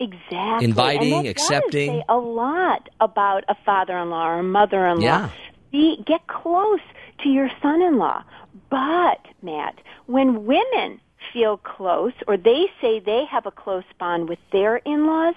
Exactly. 0.00 0.64
Inviting, 0.64 1.28
accepting. 1.28 2.02
A 2.08 2.16
lot 2.16 2.88
about 3.00 3.44
a 3.48 3.54
father-in-law 3.66 4.28
or 4.28 4.38
a 4.38 4.42
mother-in-law. 4.42 5.02
Yeah. 5.02 5.28
Be, 5.70 6.02
get 6.06 6.26
close 6.26 6.80
to 7.22 7.28
your 7.28 7.50
son-in-law. 7.60 8.24
But, 8.70 9.20
Matt, 9.42 9.78
when 10.06 10.46
women 10.46 11.00
feel 11.32 11.58
close 11.58 12.14
or 12.26 12.38
they 12.38 12.66
say 12.80 12.98
they 12.98 13.24
have 13.30 13.44
a 13.44 13.50
close 13.50 13.84
bond 13.98 14.28
with 14.28 14.38
their 14.52 14.78
in-laws, 14.78 15.34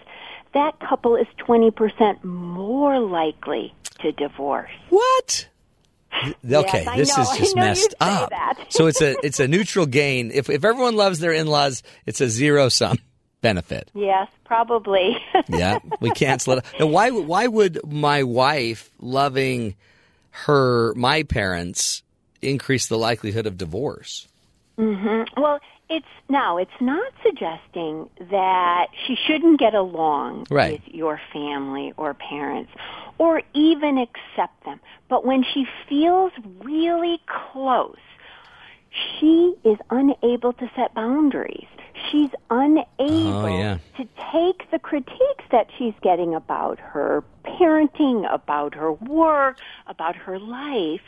that 0.53 0.79
couple 0.79 1.17
is 1.17 1.27
20% 1.45 2.23
more 2.23 2.99
likely 2.99 3.75
to 3.99 4.13
divorce. 4.13 4.71
What? 4.89 5.49
Okay, 6.49 6.85
I 6.85 6.95
this 6.95 7.17
know. 7.17 7.23
is 7.23 7.37
just 7.37 7.55
messed 7.55 7.95
up. 7.99 8.31
so 8.69 8.85
it's 8.85 9.01
a 9.01 9.15
it's 9.23 9.39
a 9.39 9.47
neutral 9.47 9.87
gain. 9.87 10.29
If 10.31 10.47
if 10.47 10.63
everyone 10.63 10.95
loves 10.95 11.19
their 11.19 11.33
in-laws, 11.33 11.81
it's 12.05 12.21
a 12.21 12.29
zero 12.29 12.69
sum 12.69 12.99
benefit. 13.43 13.91
Yes, 13.93 14.27
probably. 14.45 15.15
Yeah, 15.49 15.77
we 15.99 16.09
cancel 16.11 16.53
it. 16.57 16.65
Now, 16.79 16.87
why 16.87 17.11
why 17.11 17.45
would 17.47 17.79
my 17.85 18.23
wife 18.23 18.89
loving 18.99 19.75
her 20.31 20.93
my 20.95 21.21
parents 21.23 22.01
increase 22.41 22.87
the 22.87 22.97
likelihood 22.97 23.45
of 23.45 23.57
divorce? 23.57 24.27
Mm-hmm. 24.79 25.39
Well, 25.39 25.59
it's 25.89 26.05
now 26.29 26.57
it's 26.57 26.79
not 26.81 27.11
suggesting 27.21 28.09
that 28.31 28.87
she 29.05 29.15
shouldn't 29.27 29.59
get 29.59 29.75
along 29.75 30.47
Right. 30.49 30.81
with 30.81 30.95
your 30.95 31.19
family 31.31 31.93
or 31.97 32.13
parents 32.15 32.71
or 33.19 33.41
even 33.53 33.97
accept 33.99 34.63
them. 34.65 34.79
But 35.09 35.23
when 35.25 35.43
she 35.53 35.65
feels 35.87 36.31
really 36.63 37.19
close, 37.51 37.97
she 39.19 39.55
is 39.63 39.77
unable 39.89 40.53
to 40.53 40.69
set 40.75 40.93
boundaries. 40.93 41.67
She's 42.11 42.29
unable 42.49 42.85
Oh, 42.99 43.47
yeah. 43.47 43.77
to 43.97 44.07
take 44.31 44.69
the 44.71 44.79
critiques 44.79 45.45
that 45.51 45.67
she's 45.77 45.93
getting 46.01 46.33
about 46.35 46.79
her 46.79 47.23
parenting, 47.45 48.31
about 48.31 48.75
her 48.75 48.91
work, 48.91 49.57
about 49.87 50.15
her 50.15 50.39
life 50.39 51.01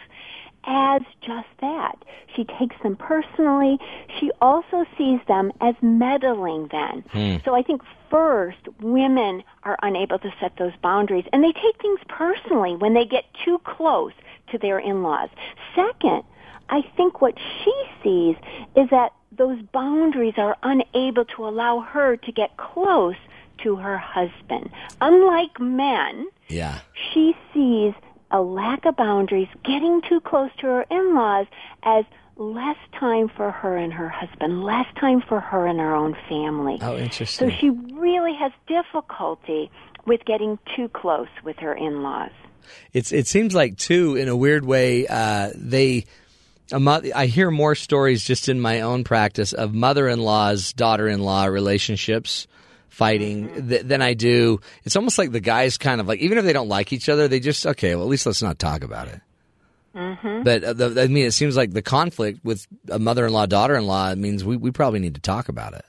as 0.67 1.01
just 1.21 1.47
that. 1.61 1.95
She 2.35 2.43
takes 2.43 2.75
them 2.81 2.95
personally. 2.95 3.77
She 4.19 4.31
also 4.41 4.85
sees 4.97 5.19
them 5.27 5.51
as 5.61 5.75
meddling 5.81 6.69
then. 6.71 7.03
Hmm. 7.11 7.35
So 7.45 7.53
I 7.55 7.61
think 7.61 7.81
first, 8.09 8.57
women 8.81 9.43
are 9.63 9.77
unable 9.83 10.17
to 10.19 10.33
set 10.39 10.53
those 10.57 10.73
boundaries 10.81 11.25
and 11.31 11.43
they 11.43 11.51
take 11.51 11.79
things 11.81 11.99
personally 12.07 12.75
when 12.75 12.93
they 12.95 13.05
get 13.05 13.25
too 13.43 13.59
close 13.63 14.13
to 14.51 14.57
their 14.57 14.79
in-laws. 14.79 15.29
Second, 15.75 16.23
I 16.69 16.81
think 16.97 17.21
what 17.21 17.35
she 17.63 17.73
sees 18.03 18.35
is 18.75 18.89
that 18.89 19.11
those 19.31 19.61
boundaries 19.73 20.35
are 20.37 20.55
unable 20.63 21.25
to 21.25 21.47
allow 21.47 21.79
her 21.81 22.17
to 22.17 22.31
get 22.31 22.55
close 22.57 23.15
to 23.63 23.75
her 23.77 23.97
husband. 23.97 24.69
Unlike 25.01 25.59
men, 25.59 26.27
Yeah. 26.47 26.79
she 27.13 27.35
sees 27.53 27.93
a 28.31 28.41
lack 28.41 28.85
of 28.85 28.95
boundaries, 28.95 29.47
getting 29.63 30.01
too 30.01 30.19
close 30.21 30.49
to 30.59 30.67
her 30.67 30.85
in-laws 30.89 31.47
as 31.83 32.05
less 32.37 32.77
time 32.99 33.29
for 33.29 33.51
her 33.51 33.77
and 33.77 33.93
her 33.93 34.09
husband, 34.09 34.63
less 34.63 34.87
time 34.99 35.21
for 35.21 35.39
her 35.39 35.67
and 35.67 35.79
her 35.79 35.95
own 35.95 36.15
family. 36.27 36.77
Oh, 36.81 36.97
interesting. 36.97 37.49
So 37.49 37.55
she 37.55 37.69
really 37.69 38.33
has 38.35 38.51
difficulty 38.67 39.69
with 40.05 40.25
getting 40.25 40.59
too 40.75 40.89
close 40.89 41.29
with 41.43 41.57
her 41.59 41.73
in-laws. 41.73 42.31
It's 42.93 43.11
it 43.11 43.27
seems 43.27 43.53
like 43.53 43.77
too 43.77 44.15
in 44.15 44.27
a 44.27 44.35
weird 44.35 44.65
way 44.65 45.07
uh, 45.07 45.51
they. 45.55 46.05
Mo- 46.71 47.01
I 47.13 47.27
hear 47.27 47.51
more 47.51 47.75
stories 47.75 48.23
just 48.23 48.49
in 48.49 48.59
my 48.59 48.81
own 48.81 49.03
practice 49.03 49.53
of 49.53 49.73
mother-in-laws, 49.73 50.73
daughter-in-law 50.73 51.45
relationships 51.45 52.47
fighting 52.89 53.67
th- 53.69 53.83
than 53.83 54.01
I 54.01 54.13
do. 54.13 54.59
It's 54.83 54.95
almost 54.95 55.17
like 55.17 55.31
the 55.31 55.39
guys 55.41 55.77
kind 55.77 56.01
of 56.01 56.07
like 56.07 56.19
even 56.19 56.37
if 56.37 56.45
they 56.45 56.53
don't 56.53 56.69
like 56.69 56.91
each 56.93 57.09
other, 57.09 57.27
they 57.27 57.39
just 57.39 57.65
okay. 57.67 57.93
Well, 57.95 58.03
at 58.05 58.09
least 58.09 58.25
let's 58.25 58.41
not 58.41 58.57
talk 58.57 58.83
about 58.83 59.07
it. 59.09 59.21
But 60.43 60.63
uh, 60.63 60.73
the, 60.73 61.01
I 61.03 61.07
mean, 61.07 61.25
it 61.25 61.31
seems 61.31 61.55
like 61.55 61.71
the 61.71 61.81
conflict 61.81 62.43
with 62.43 62.65
a 62.89 62.99
mother-in-law, 62.99 63.45
daughter-in-law 63.45 64.15
means 64.15 64.43
we, 64.43 64.57
we 64.57 64.71
probably 64.71 64.99
need 64.99 65.15
to 65.15 65.21
talk 65.21 65.47
about 65.49 65.73
it. 65.73 65.85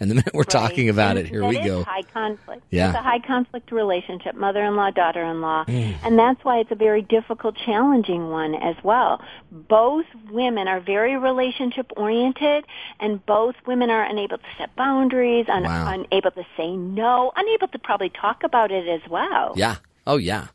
And 0.00 0.10
the 0.10 0.14
minute 0.14 0.32
we're 0.32 0.44
talking 0.44 0.88
about 0.88 1.18
And 1.18 1.26
it, 1.26 1.28
here 1.28 1.46
we 1.46 1.58
go. 1.58 1.84
high 1.84 2.00
conflict. 2.02 2.62
Yeah. 2.70 2.88
It's 2.88 2.98
a 2.98 3.02
high 3.02 3.18
conflict 3.18 3.70
relationship, 3.70 4.34
mother-in-law, 4.34 4.92
daughter-in-law. 4.92 5.66
Mm. 5.66 5.94
And 6.02 6.18
that's 6.18 6.42
why 6.42 6.58
it's 6.60 6.70
a 6.70 6.74
very 6.74 7.02
difficult, 7.02 7.54
challenging 7.66 8.30
one 8.30 8.54
as 8.54 8.76
well. 8.82 9.20
Both 9.52 10.06
women 10.30 10.68
are 10.68 10.80
very 10.80 11.18
relationship 11.18 11.92
oriented 11.98 12.64
and 12.98 13.24
both 13.26 13.56
women 13.66 13.90
are 13.90 14.02
unable 14.02 14.38
to 14.38 14.44
set 14.56 14.74
boundaries, 14.74 15.46
un- 15.50 15.64
Wow. 15.64 15.92
unable 15.92 16.30
to 16.30 16.44
say 16.56 16.74
no, 16.74 17.30
unable 17.36 17.68
to 17.68 17.78
probably 17.78 18.08
talk 18.08 18.42
about 18.42 18.70
it 18.70 18.88
as 18.88 19.02
well. 19.10 19.52
Yeah. 19.56 19.76
Oh, 20.06 20.16
yeah. 20.16 20.46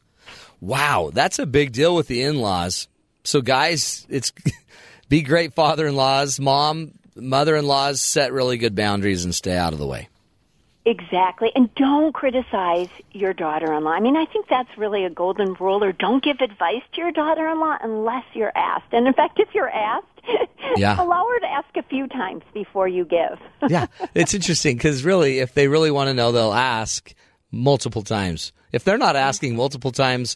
Wow, 0.60 1.12
that's 1.14 1.38
a 1.38 1.46
big 1.46 1.72
deal 1.72 1.96
with 1.96 2.08
the 2.08 2.24
in-laws. 2.24 2.88
So, 3.24 3.42
guys, 3.42 4.08
it's 4.10 4.32
be 5.10 5.22
great 5.22 5.54
father-in-laws, 5.54 6.40
mom, 6.40 6.94
mother-in-laws. 7.16 8.02
Set 8.02 8.32
really 8.34 8.58
good 8.58 8.76
boundaries 8.76 9.24
and 9.26 9.34
stay 9.34 9.56
out 9.58 9.74
of 9.74 9.80
the 9.80 9.88
way. 9.88 10.10
Exactly. 10.88 11.52
And 11.56 11.74
don't 11.74 12.14
criticize 12.14 12.90
your 13.12 13.34
daughter-in-law. 13.34 13.90
I 13.90 14.00
mean, 14.00 14.16
I 14.16 14.26
think 14.26 14.48
that's 14.48 14.70
really 14.78 15.04
a 15.04 15.10
golden 15.10 15.54
rule 15.56 15.84
or 15.84 15.92
don't 15.92 16.24
give 16.24 16.38
advice 16.42 16.84
to 16.94 17.02
your 17.02 17.12
daughter-in-law 17.12 17.78
unless 17.82 18.24
you're 18.34 18.56
asked. 18.56 18.94
And 18.94 19.08
in 19.08 19.14
fact, 19.14 19.40
if 19.40 19.50
you're 19.56 19.70
asked, 19.70 20.06
Yeah. 20.78 21.02
allow 21.02 21.26
her 21.28 21.40
to 21.40 21.48
ask 21.48 21.76
a 21.76 21.84
few 21.84 22.08
times 22.08 22.44
before 22.54 22.88
you 22.88 23.04
give. 23.06 23.40
Yeah, 23.70 23.88
it's 24.14 24.36
interesting 24.36 24.78
because 24.78 25.04
really, 25.04 25.40
if 25.40 25.56
they 25.56 25.68
really 25.68 25.90
want 25.90 26.10
to 26.10 26.14
know, 26.14 26.32
they'll 26.32 26.54
ask 26.54 27.14
multiple 27.52 28.04
times. 28.04 28.52
If 28.72 28.84
they're 28.84 28.98
not 29.00 29.16
asking 29.16 29.56
multiple 29.56 29.92
times, 29.92 30.36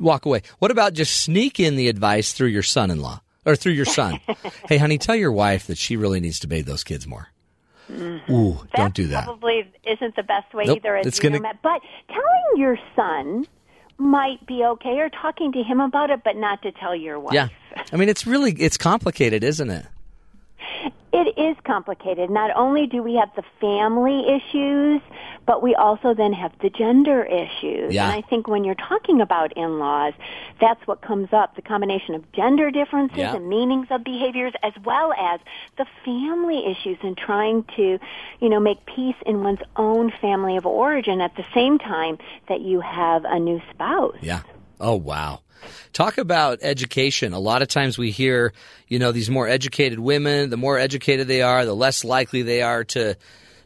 walk 0.00 0.26
away. 0.26 0.42
What 0.58 0.70
about 0.70 0.92
just 0.92 1.22
sneak 1.22 1.58
in 1.60 1.76
the 1.76 1.88
advice 1.88 2.32
through 2.34 2.48
your 2.48 2.62
son-in-law 2.62 3.20
or 3.44 3.56
through 3.56 3.72
your 3.72 3.84
son? 3.84 4.20
hey, 4.68 4.78
honey, 4.78 4.98
tell 4.98 5.16
your 5.16 5.32
wife 5.32 5.66
that 5.66 5.78
she 5.78 5.96
really 5.96 6.20
needs 6.20 6.38
to 6.40 6.46
bathe 6.46 6.66
those 6.66 6.84
kids 6.84 7.06
more. 7.06 7.28
Mm-hmm. 7.90 8.32
Ooh, 8.32 8.58
don't 8.74 8.94
do 8.94 9.08
that. 9.08 9.24
Probably 9.24 9.70
isn't 9.84 10.16
the 10.16 10.22
best 10.22 10.54
way 10.54 10.64
Nope, 10.66 10.78
either 10.78 10.96
it's 10.96 11.18
gonna- 11.18 11.40
But 11.62 11.80
telling 12.08 12.56
your 12.56 12.78
son 12.96 13.46
might 13.98 14.44
be 14.46 14.64
okay 14.64 14.98
or 14.98 15.08
talking 15.10 15.52
to 15.52 15.62
him 15.62 15.80
about 15.80 16.10
it, 16.10 16.22
but 16.24 16.36
not 16.36 16.62
to 16.62 16.72
tell 16.72 16.96
your 16.96 17.20
wife. 17.20 17.34
Yeah, 17.34 17.48
I 17.92 17.96
mean, 17.96 18.08
it's 18.08 18.26
really 18.26 18.52
it's 18.52 18.76
complicated, 18.76 19.44
isn't 19.44 19.70
it? 19.70 19.86
It 21.16 21.38
is 21.38 21.56
complicated. 21.64 22.28
Not 22.28 22.50
only 22.56 22.88
do 22.88 23.00
we 23.00 23.14
have 23.14 23.30
the 23.36 23.44
family 23.60 24.24
issues, 24.28 25.00
but 25.46 25.62
we 25.62 25.72
also 25.76 26.12
then 26.12 26.32
have 26.32 26.50
the 26.60 26.70
gender 26.70 27.22
issues. 27.24 27.94
Yeah. 27.94 28.10
And 28.10 28.12
I 28.12 28.28
think 28.28 28.48
when 28.48 28.64
you're 28.64 28.74
talking 28.74 29.20
about 29.20 29.52
in-laws, 29.56 30.14
that's 30.60 30.84
what 30.88 31.02
comes 31.02 31.28
up, 31.32 31.54
the 31.54 31.62
combination 31.62 32.16
of 32.16 32.32
gender 32.32 32.72
differences 32.72 33.16
Yeah. 33.16 33.36
and 33.36 33.48
meanings 33.48 33.86
of 33.92 34.02
behaviors 34.02 34.54
as 34.64 34.72
well 34.84 35.12
as 35.12 35.38
the 35.78 35.86
family 36.04 36.66
issues 36.66 36.98
and 37.04 37.16
trying 37.16 37.62
to, 37.76 38.00
you 38.40 38.48
know, 38.48 38.58
make 38.58 38.84
peace 38.84 39.14
in 39.24 39.44
one's 39.44 39.62
own 39.76 40.10
family 40.20 40.56
of 40.56 40.66
origin 40.66 41.20
at 41.20 41.36
the 41.36 41.44
same 41.54 41.78
time 41.78 42.18
that 42.48 42.60
you 42.60 42.80
have 42.80 43.24
a 43.24 43.38
new 43.38 43.62
spouse. 43.70 44.16
Yeah. 44.20 44.42
Oh, 44.80 44.96
wow. 44.96 45.42
Talk 45.92 46.18
about 46.18 46.58
education. 46.62 47.32
A 47.32 47.38
lot 47.38 47.62
of 47.62 47.68
times 47.68 47.96
we 47.96 48.10
hear, 48.10 48.52
you 48.88 48.98
know, 48.98 49.12
these 49.12 49.30
more 49.30 49.48
educated 49.48 49.98
women, 49.98 50.50
the 50.50 50.56
more 50.56 50.78
educated 50.78 51.28
they 51.28 51.42
are, 51.42 51.64
the 51.64 51.74
less 51.74 52.04
likely 52.04 52.42
they 52.42 52.62
are 52.62 52.84
to 52.84 53.16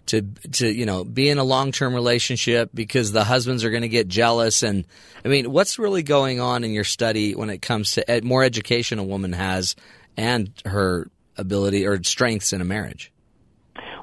to 0.07 0.23
to, 0.53 0.69
you 0.73 0.87
know, 0.87 1.05
be 1.05 1.29
in 1.29 1.39
a 1.39 1.45
long-term 1.45 1.95
relationship 1.95 2.71
because 2.75 3.13
the 3.13 3.25
husbands 3.25 3.65
are 3.65 3.71
going 3.71 3.83
to 3.83 3.89
get 3.89 4.09
jealous 4.09 4.63
and 4.63 4.85
I 5.25 5.29
mean, 5.29 5.51
what's 5.51 5.79
really 5.79 6.03
going 6.03 6.41
on 6.41 6.65
in 6.65 6.73
your 6.73 6.85
study 6.85 7.35
when 7.35 7.51
it 7.51 7.61
comes 7.61 7.93
to 7.93 8.11
ed- 8.11 8.25
more 8.25 8.43
education 8.43 8.99
a 8.99 9.05
woman 9.05 9.33
has 9.33 9.77
and 10.17 10.51
her 10.65 11.11
ability 11.37 11.87
or 11.87 12.03
strengths 12.03 12.53
in 12.53 12.61
a 12.61 12.65
marriage? 12.65 13.13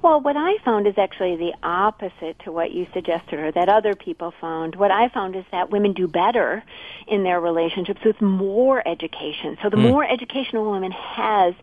Well, 0.05 0.21
what 0.21 0.37
I 0.37 0.59
found 0.63 0.85
is 0.85 0.93
actually 0.99 1.35
the 1.35 1.55
opposite 1.63 2.37
to 2.43 2.51
what 2.51 2.69
you 2.69 2.85
suggested 2.93 3.39
or 3.39 3.51
that 3.53 3.69
other 3.69 3.95
people 3.95 4.35
found. 4.39 4.75
What 4.75 4.91
I 4.91 5.09
found 5.09 5.35
is 5.35 5.45
that 5.51 5.71
women 5.71 5.93
do 5.93 6.07
better 6.07 6.63
in 7.07 7.23
their 7.23 7.41
relationships 7.41 8.01
with 8.05 8.21
more 8.21 8.87
education. 8.87 9.57
So 9.63 9.71
the 9.71 9.77
hmm. 9.77 9.87
more 9.87 10.05
education 10.07 10.57
a 10.57 10.61
woman 10.61 10.91
has, 10.91 11.55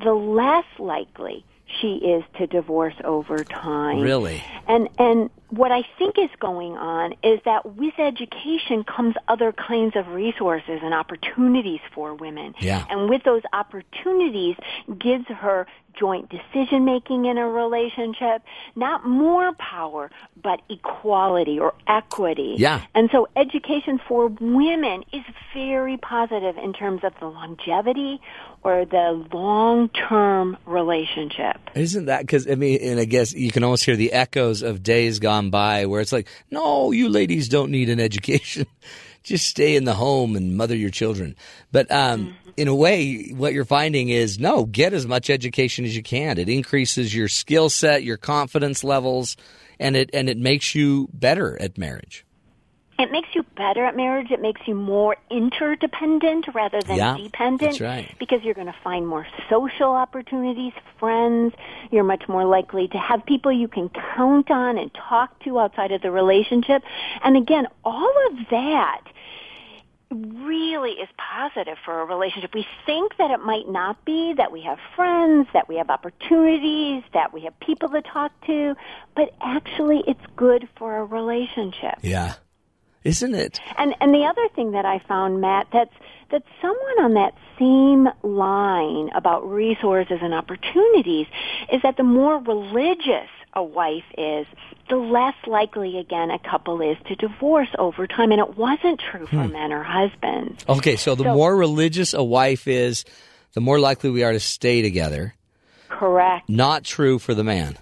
the 0.00 0.12
less 0.12 0.64
likely 0.78 1.44
she 1.80 1.96
is 1.96 2.24
to 2.38 2.46
divorce 2.46 2.94
over 3.04 3.44
time. 3.44 4.00
Really? 4.00 4.42
And 4.66 4.88
and 4.98 5.30
what 5.50 5.72
I 5.72 5.82
think 5.98 6.18
is 6.18 6.30
going 6.38 6.72
on 6.76 7.14
is 7.22 7.40
that 7.44 7.76
with 7.76 7.94
education 7.98 8.84
comes 8.84 9.14
other 9.28 9.52
kinds 9.52 9.96
of 9.96 10.08
resources 10.08 10.80
and 10.82 10.92
opportunities 10.92 11.80
for 11.94 12.14
women. 12.14 12.54
Yeah. 12.60 12.84
And 12.90 13.08
with 13.08 13.22
those 13.24 13.42
opportunities 13.52 14.56
gives 14.98 15.26
her 15.28 15.66
joint 15.98 16.30
decision 16.30 16.84
making 16.84 17.24
in 17.24 17.38
a 17.38 17.48
relationship, 17.48 18.42
not 18.76 19.06
more 19.06 19.52
power, 19.54 20.10
but 20.40 20.60
equality 20.68 21.58
or 21.58 21.74
equity. 21.86 22.54
Yeah. 22.56 22.82
And 22.94 23.08
so 23.10 23.26
education 23.36 24.00
for 24.06 24.28
women 24.28 25.02
is 25.12 25.22
very 25.54 25.96
positive 25.96 26.56
in 26.56 26.72
terms 26.72 27.02
of 27.04 27.12
the 27.20 27.26
longevity 27.26 28.20
or 28.62 28.84
the 28.84 29.24
long-term 29.32 30.56
relationship. 30.66 31.56
Isn't 31.74 32.06
that 32.06 32.20
because 32.22 32.50
I 32.50 32.54
mean, 32.54 32.80
and 32.82 33.00
I 33.00 33.04
guess 33.04 33.32
you 33.32 33.50
can 33.50 33.64
almost 33.64 33.84
hear 33.84 33.96
the 33.96 34.12
echoes 34.12 34.62
of 34.62 34.82
days 34.82 35.18
gone 35.18 35.50
by 35.50 35.86
where 35.86 36.00
it's 36.00 36.12
like, 36.12 36.28
no, 36.50 36.90
you 36.90 37.08
ladies 37.08 37.48
don't 37.48 37.70
need 37.70 37.88
an 37.88 38.00
education. 38.08 38.66
Just 39.22 39.46
stay 39.46 39.76
in 39.76 39.84
the 39.84 39.94
home 39.94 40.36
and 40.36 40.56
mother 40.56 40.76
your 40.76 40.90
children. 40.90 41.36
But 41.70 41.90
um, 41.90 42.34
in 42.56 42.66
a 42.66 42.74
way, 42.74 43.30
what 43.36 43.52
you're 43.52 43.64
finding 43.64 44.08
is 44.08 44.38
no, 44.38 44.64
get 44.64 44.92
as 44.92 45.06
much 45.06 45.30
education 45.30 45.84
as 45.84 45.94
you 45.94 46.02
can. 46.02 46.38
It 46.38 46.48
increases 46.48 47.14
your 47.14 47.28
skill 47.28 47.68
set, 47.68 48.04
your 48.04 48.16
confidence 48.16 48.82
levels, 48.82 49.36
and 49.78 49.96
it 49.96 50.10
and 50.12 50.28
it 50.28 50.38
makes 50.38 50.74
you 50.74 51.08
better 51.12 51.60
at 51.60 51.78
marriage. 51.78 52.24
It 52.98 53.12
makes 53.12 53.28
you 53.32 53.44
better 53.58 53.84
at 53.84 53.96
marriage. 53.96 54.30
It 54.30 54.40
makes 54.40 54.60
you 54.66 54.74
more 54.74 55.16
interdependent 55.30 56.46
rather 56.54 56.80
than 56.80 56.96
Yeah, 56.96 57.16
dependent. 57.18 57.60
that's 57.60 57.80
right. 57.80 58.08
Because 58.18 58.42
you're 58.42 58.54
going 58.54 58.68
to 58.68 58.76
find 58.82 59.06
more 59.06 59.26
social 59.50 59.92
opportunities, 59.92 60.72
friends. 60.98 61.54
You're 61.90 62.04
much 62.04 62.28
more 62.28 62.44
likely 62.44 62.88
to 62.88 62.98
have 62.98 63.26
people 63.26 63.52
you 63.52 63.68
can 63.68 63.90
count 63.90 64.50
on 64.50 64.78
and 64.78 64.90
talk 64.94 65.38
to 65.44 65.58
outside 65.58 65.92
of 65.92 66.00
the 66.00 66.10
relationship. 66.10 66.82
And 67.22 67.36
again, 67.36 67.66
all 67.84 68.14
of 68.30 68.48
that 68.50 69.02
really 70.10 70.92
is 70.92 71.08
positive 71.18 71.76
for 71.84 72.00
a 72.00 72.04
relationship. 72.04 72.54
We 72.54 72.66
think 72.86 73.16
that 73.18 73.30
it 73.30 73.40
might 73.40 73.68
not 73.68 74.02
be, 74.06 74.32
that 74.34 74.52
we 74.52 74.62
have 74.62 74.78
friends, 74.96 75.48
that 75.52 75.68
we 75.68 75.76
have 75.76 75.90
opportunities, 75.90 77.02
that 77.12 77.34
we 77.34 77.42
have 77.42 77.58
people 77.60 77.90
to 77.90 78.00
talk 78.00 78.32
to, 78.46 78.74
but 79.14 79.34
actually 79.42 80.02
it's 80.06 80.24
good 80.36 80.66
for 80.78 80.96
a 80.96 81.04
relationship. 81.04 81.98
Yeah. 82.02 82.34
Isn't 83.04 83.34
it? 83.34 83.60
And 83.76 83.94
and 84.00 84.12
the 84.14 84.24
other 84.24 84.48
thing 84.54 84.72
that 84.72 84.84
I 84.84 84.98
found, 85.08 85.40
Matt, 85.40 85.66
that's 85.72 85.94
that 86.30 86.42
someone 86.60 87.04
on 87.04 87.14
that 87.14 87.34
same 87.58 88.08
line 88.22 89.10
about 89.14 89.48
resources 89.48 90.18
and 90.20 90.34
opportunities 90.34 91.26
is 91.72 91.80
that 91.82 91.96
the 91.96 92.02
more 92.02 92.38
religious 92.38 93.28
a 93.54 93.62
wife 93.62 94.04
is, 94.18 94.46
the 94.90 94.96
less 94.96 95.34
likely 95.46 95.98
again 95.98 96.30
a 96.30 96.38
couple 96.38 96.82
is 96.82 96.96
to 97.06 97.14
divorce 97.16 97.68
over 97.78 98.06
time 98.06 98.30
and 98.30 98.40
it 98.40 98.56
wasn't 98.58 99.00
true 99.10 99.26
for 99.26 99.42
Hmm. 99.44 99.52
men 99.52 99.72
or 99.72 99.82
husbands. 99.82 100.64
Okay, 100.68 100.96
so 100.96 101.14
the 101.14 101.24
So- 101.24 101.34
more 101.34 101.56
religious 101.56 102.12
a 102.12 102.22
wife 102.22 102.68
is, 102.68 103.04
the 103.54 103.60
more 103.62 103.80
likely 103.80 104.10
we 104.10 104.22
are 104.22 104.32
to 104.32 104.38
stay 104.40 104.82
together. 104.82 105.34
Correct. 105.88 106.48
Not 106.48 106.84
true 106.84 107.18
for 107.18 107.32
the 107.32 107.42
man. 107.42 107.78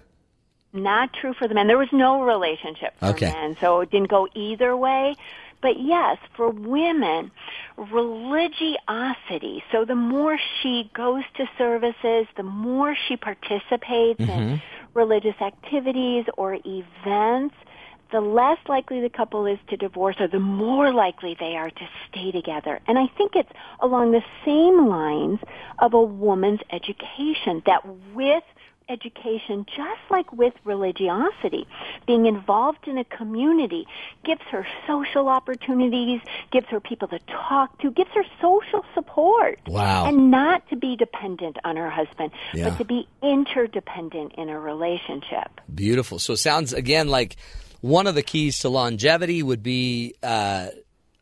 Not 0.72 1.12
true 1.12 1.32
for 1.34 1.48
the 1.48 1.54
men. 1.54 1.66
There 1.66 1.78
was 1.78 1.92
no 1.92 2.22
relationship 2.22 2.94
for 2.98 3.06
Okay. 3.06 3.32
men, 3.32 3.56
so 3.60 3.80
it 3.80 3.90
didn't 3.90 4.10
go 4.10 4.28
either 4.34 4.76
way. 4.76 5.16
But 5.62 5.80
yes, 5.80 6.18
for 6.36 6.50
women, 6.50 7.30
religiosity. 7.76 9.64
So 9.72 9.84
the 9.84 9.94
more 9.94 10.38
she 10.60 10.90
goes 10.94 11.24
to 11.36 11.48
services, 11.56 12.26
the 12.36 12.42
more 12.42 12.94
she 13.08 13.16
participates 13.16 14.20
in 14.20 14.26
mm-hmm. 14.26 14.56
religious 14.94 15.40
activities 15.40 16.26
or 16.36 16.58
events, 16.64 17.54
the 18.12 18.20
less 18.20 18.58
likely 18.68 19.00
the 19.00 19.08
couple 19.08 19.46
is 19.46 19.58
to 19.68 19.76
divorce 19.76 20.16
or 20.20 20.28
the 20.28 20.38
more 20.38 20.92
likely 20.92 21.36
they 21.38 21.56
are 21.56 21.70
to 21.70 21.88
stay 22.08 22.30
together. 22.30 22.80
And 22.86 22.98
I 22.98 23.06
think 23.18 23.34
it's 23.34 23.50
along 23.80 24.12
the 24.12 24.22
same 24.44 24.88
lines 24.88 25.40
of 25.80 25.94
a 25.94 26.00
woman's 26.00 26.60
education 26.70 27.62
that 27.66 27.82
with 28.14 28.44
education, 28.88 29.66
just 29.66 30.00
like 30.10 30.32
with 30.32 30.54
religiosity, 30.64 31.66
being 32.06 32.26
involved 32.26 32.86
in 32.86 32.98
a 32.98 33.04
community 33.04 33.86
gives 34.24 34.42
her 34.50 34.66
social 34.86 35.28
opportunities, 35.28 36.20
gives 36.52 36.66
her 36.68 36.80
people 36.80 37.08
to 37.08 37.18
talk 37.26 37.76
to, 37.80 37.90
gives 37.90 38.10
her 38.14 38.24
social 38.40 38.84
support. 38.94 39.60
Wow. 39.66 40.06
And 40.06 40.30
not 40.30 40.68
to 40.70 40.76
be 40.76 40.96
dependent 40.96 41.56
on 41.64 41.76
her 41.76 41.90
husband, 41.90 42.30
Yeah. 42.54 42.70
but 42.70 42.78
to 42.78 42.84
be 42.84 43.08
interdependent 43.22 44.34
in 44.36 44.48
a 44.48 44.58
relationship. 44.58 45.60
Beautiful. 45.74 46.18
So 46.18 46.34
it 46.34 46.38
sounds 46.38 46.72
again 46.72 47.08
like 47.08 47.36
one 47.80 48.06
of 48.06 48.14
the 48.14 48.22
keys 48.22 48.60
to 48.60 48.68
longevity 48.68 49.42
would 49.42 49.62
be 49.62 50.14
uh, 50.22 50.68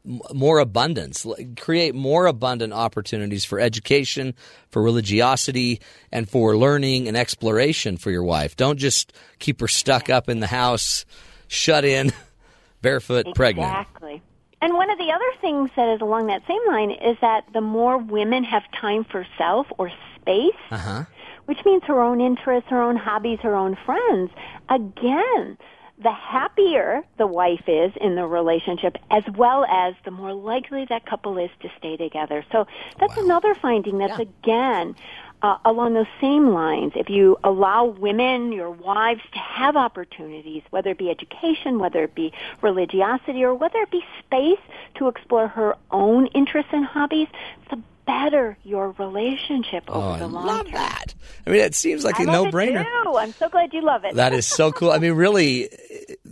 more 0.05 0.59
abundance. 0.59 1.27
Create 1.59 1.95
more 1.95 2.27
abundant 2.27 2.73
opportunities 2.73 3.45
for 3.45 3.59
education, 3.59 4.35
for 4.71 4.83
religiosity, 4.83 5.81
and 6.13 6.29
for 6.29 6.57
learning 6.57 7.09
and 7.09 7.17
exploration 7.17 7.97
for 7.97 8.11
your 8.11 8.25
wife. 8.25 8.57
Don't 8.57 8.79
just 8.79 9.13
keep 9.39 9.61
her 9.61 9.69
stuck 9.69 10.11
up 10.11 10.29
in 10.29 10.41
the 10.41 10.47
house, 10.47 11.05
shut 11.49 11.85
in, 11.85 12.13
barefoot, 12.83 13.27
pregnant. 13.35 13.69
Exactly. 13.71 14.23
And 14.61 14.75
one 14.75 14.91
of 14.91 14.99
the 14.99 15.11
other 15.13 15.31
things 15.41 15.71
that 15.77 15.95
is 15.95 16.01
along 16.01 16.27
that 16.29 16.43
same 16.49 16.61
line 16.69 16.91
is 16.91 17.17
that 17.21 17.45
the 17.53 17.61
more 17.61 17.99
women 17.99 18.45
have 18.45 18.63
time 18.81 19.05
for 19.05 19.27
self 19.37 19.67
or 19.79 19.91
space, 20.21 20.55
Uh-huh. 20.71 21.05
which 21.47 21.59
means 21.67 21.83
her 21.85 22.01
own 22.03 22.21
interests, 22.21 22.71
her 22.71 22.81
own 22.83 22.97
hobbies, 22.97 23.39
her 23.43 23.55
own 23.55 23.77
friends, 23.85 24.31
again, 24.71 25.59
the 26.03 26.12
happier 26.12 27.05
the 27.18 27.26
wife 27.26 27.64
is 27.68 27.92
in 28.01 28.16
the 28.16 28.26
relationship, 28.26 28.99
as 29.11 29.24
well 29.36 29.64
as 29.64 29.95
the 30.05 30.11
more 30.11 30.32
likely 30.32 30.84
that 30.86 31.07
couple 31.07 31.38
is 31.38 31.51
to 31.61 31.70
stay 31.78 31.97
together. 31.97 32.45
So 32.51 32.66
that's 32.99 33.16
another 33.16 33.55
finding 33.55 33.99
that's 33.99 34.18
again 34.18 34.97
uh, 35.42 35.59
along 35.64 35.95
those 35.95 36.07
same 36.20 36.49
lines. 36.49 36.92
If 36.97 37.11
you 37.11 37.38
allow 37.45 37.84
women, 37.84 38.51
your 38.51 38.70
wives, 38.70 39.20
to 39.32 39.38
have 39.38 39.76
opportunities, 39.76 40.62
whether 40.70 40.90
it 40.90 40.99
be 40.99 41.11
education, 41.11 41.78
whether 41.78 42.05
it 42.05 42.14
be 42.14 42.32
religiosity, 42.62 43.45
or 43.45 43.55
whether 43.55 43.78
it 43.80 43.90
be 43.90 44.03
space 44.20 44.61
to 44.97 45.09
explore 45.09 45.49
her 45.49 45.76
own 45.90 46.28
interests 46.28 46.70
and 46.72 46.84
hobbies, 46.84 47.28
the 47.70 47.80
better 48.07 48.57
your 48.65 48.91
relationship 48.93 49.85
Oh, 49.89 50.01
over 50.01 50.07
I 50.15 50.19
the 50.19 50.27
long 50.29 50.47
love 50.47 50.65
term. 50.67 50.75
that. 50.75 51.15
I 51.47 51.51
mean, 51.51 51.61
it 51.61 51.75
seems 51.75 52.05
like 52.05 52.19
I 52.21 52.25
a 52.25 52.27
no-brainer. 52.27 52.85
I'm 53.17 53.33
so 53.33 53.49
glad 53.49 53.73
you 53.73 53.83
love 53.83 54.05
it. 54.05 54.15
That 54.15 54.33
is 54.33 54.47
so 54.47 54.73
cool. 54.73 54.91
I 54.91 54.99
mean, 54.99 55.13
really, 55.13 55.69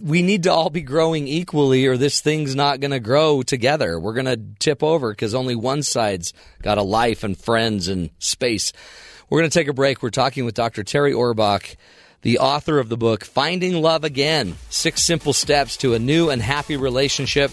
we 0.03 0.23
need 0.23 0.43
to 0.45 0.53
all 0.53 0.69
be 0.71 0.83
growing 0.83 1.29
equally, 1.29 1.87
or 1.87 1.97
this 1.97 2.21
thing's 2.21 2.55
not 2.57 2.81
going 2.81 2.91
to 2.91 3.01
grow 3.01 3.43
together. 3.43 3.99
We're 4.01 4.15
going 4.15 4.27
to 4.27 4.41
tip 4.59 4.83
over 4.83 5.11
because 5.11 5.35
only 5.35 5.55
one 5.55 5.83
side's 5.83 6.33
got 6.63 6.79
a 6.79 6.83
life 6.83 7.23
and 7.25 7.37
friends 7.39 7.89
and 7.89 8.11
space. 8.19 8.73
We're 9.31 9.41
going 9.41 9.51
to 9.51 9.59
take 9.59 9.69
a 9.69 9.73
break. 9.73 10.03
We're 10.03 10.11
talking 10.11 10.45
with 10.45 10.55
Dr. 10.55 10.83
Terri 10.85 11.15
Orbuch, 11.15 11.77
the 12.23 12.39
author 12.39 12.79
of 12.79 12.89
the 12.89 12.97
book 12.97 13.25
Finding 13.25 13.81
Love 13.81 14.05
Again 14.05 14.57
Six 14.71 15.03
Simple 15.03 15.33
Steps 15.33 15.77
to 15.79 15.95
a 15.95 15.99
New 15.99 16.31
and 16.31 16.43
Happy 16.43 16.77
Relationship. 16.77 17.51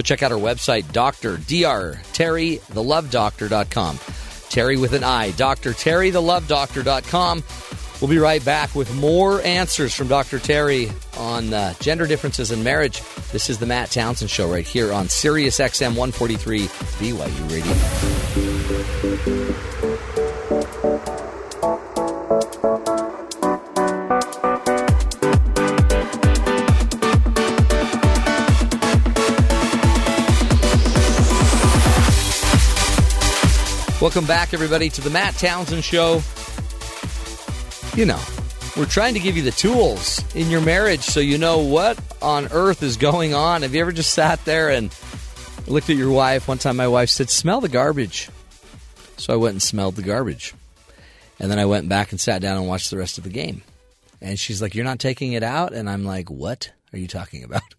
Go 0.00 0.02
check 0.02 0.22
out 0.22 0.32
our 0.32 0.38
website, 0.38 0.90
Dr. 0.92 1.36
Dr. 1.36 2.00
Terri, 2.14 2.58
thelovedoctor.com. 2.58 3.96
Terri 3.98 4.80
with 4.80 4.94
an 4.94 5.04
I, 5.04 5.32
Dr. 5.32 5.72
Terri, 5.72 6.10
thelovedoctor.com. 6.10 7.44
We'll 8.00 8.08
be 8.08 8.16
right 8.16 8.42
back 8.42 8.74
with 8.74 8.94
more 8.94 9.42
answers 9.42 9.94
from 9.94 10.08
Dr. 10.08 10.38
Terri 10.38 10.90
on 11.18 11.52
uh, 11.52 11.74
gender 11.80 12.06
differences 12.06 12.50
in 12.50 12.62
marriage. 12.62 13.02
This 13.30 13.50
is 13.50 13.58
the 13.58 13.66
Matt 13.66 13.90
Townsend 13.90 14.30
Show 14.30 14.50
right 14.50 14.66
here 14.66 14.90
on 14.90 15.10
Sirius 15.10 15.58
XM 15.58 15.88
143 15.88 16.60
BYU 16.60 17.50
Radio. 19.26 19.39
Welcome 34.00 34.24
back, 34.24 34.54
everybody, 34.54 34.88
to 34.88 35.02
the 35.02 35.10
Matt 35.10 35.34
Townsend 35.34 35.84
Show. 35.84 36.22
You 37.94 38.06
know, 38.06 38.18
we're 38.74 38.86
trying 38.86 39.12
to 39.12 39.20
give 39.20 39.36
you 39.36 39.42
the 39.42 39.50
tools 39.50 40.24
in 40.34 40.48
your 40.48 40.62
marriage 40.62 41.02
so 41.02 41.20
you 41.20 41.36
know 41.36 41.58
what 41.58 42.00
on 42.22 42.48
earth 42.50 42.82
is 42.82 42.96
going 42.96 43.34
on. 43.34 43.60
Have 43.60 43.74
you 43.74 43.80
ever 43.82 43.92
just 43.92 44.14
sat 44.14 44.42
there 44.46 44.70
and 44.70 44.90
looked 45.66 45.90
at 45.90 45.96
your 45.96 46.10
wife? 46.10 46.48
One 46.48 46.56
time, 46.56 46.76
my 46.76 46.88
wife 46.88 47.10
said, 47.10 47.28
Smell 47.28 47.60
the 47.60 47.68
garbage. 47.68 48.30
So 49.18 49.34
I 49.34 49.36
went 49.36 49.52
and 49.52 49.62
smelled 49.62 49.96
the 49.96 50.02
garbage. 50.02 50.54
And 51.38 51.50
then 51.50 51.58
I 51.58 51.66
went 51.66 51.86
back 51.90 52.10
and 52.10 52.18
sat 52.18 52.40
down 52.40 52.56
and 52.56 52.66
watched 52.66 52.90
the 52.90 52.96
rest 52.96 53.18
of 53.18 53.24
the 53.24 53.30
game. 53.30 53.60
And 54.22 54.40
she's 54.40 54.62
like, 54.62 54.74
You're 54.74 54.86
not 54.86 54.98
taking 54.98 55.34
it 55.34 55.42
out? 55.42 55.74
And 55.74 55.90
I'm 55.90 56.06
like, 56.06 56.30
What 56.30 56.72
are 56.94 56.98
you 56.98 57.06
talking 57.06 57.44
about? 57.44 57.74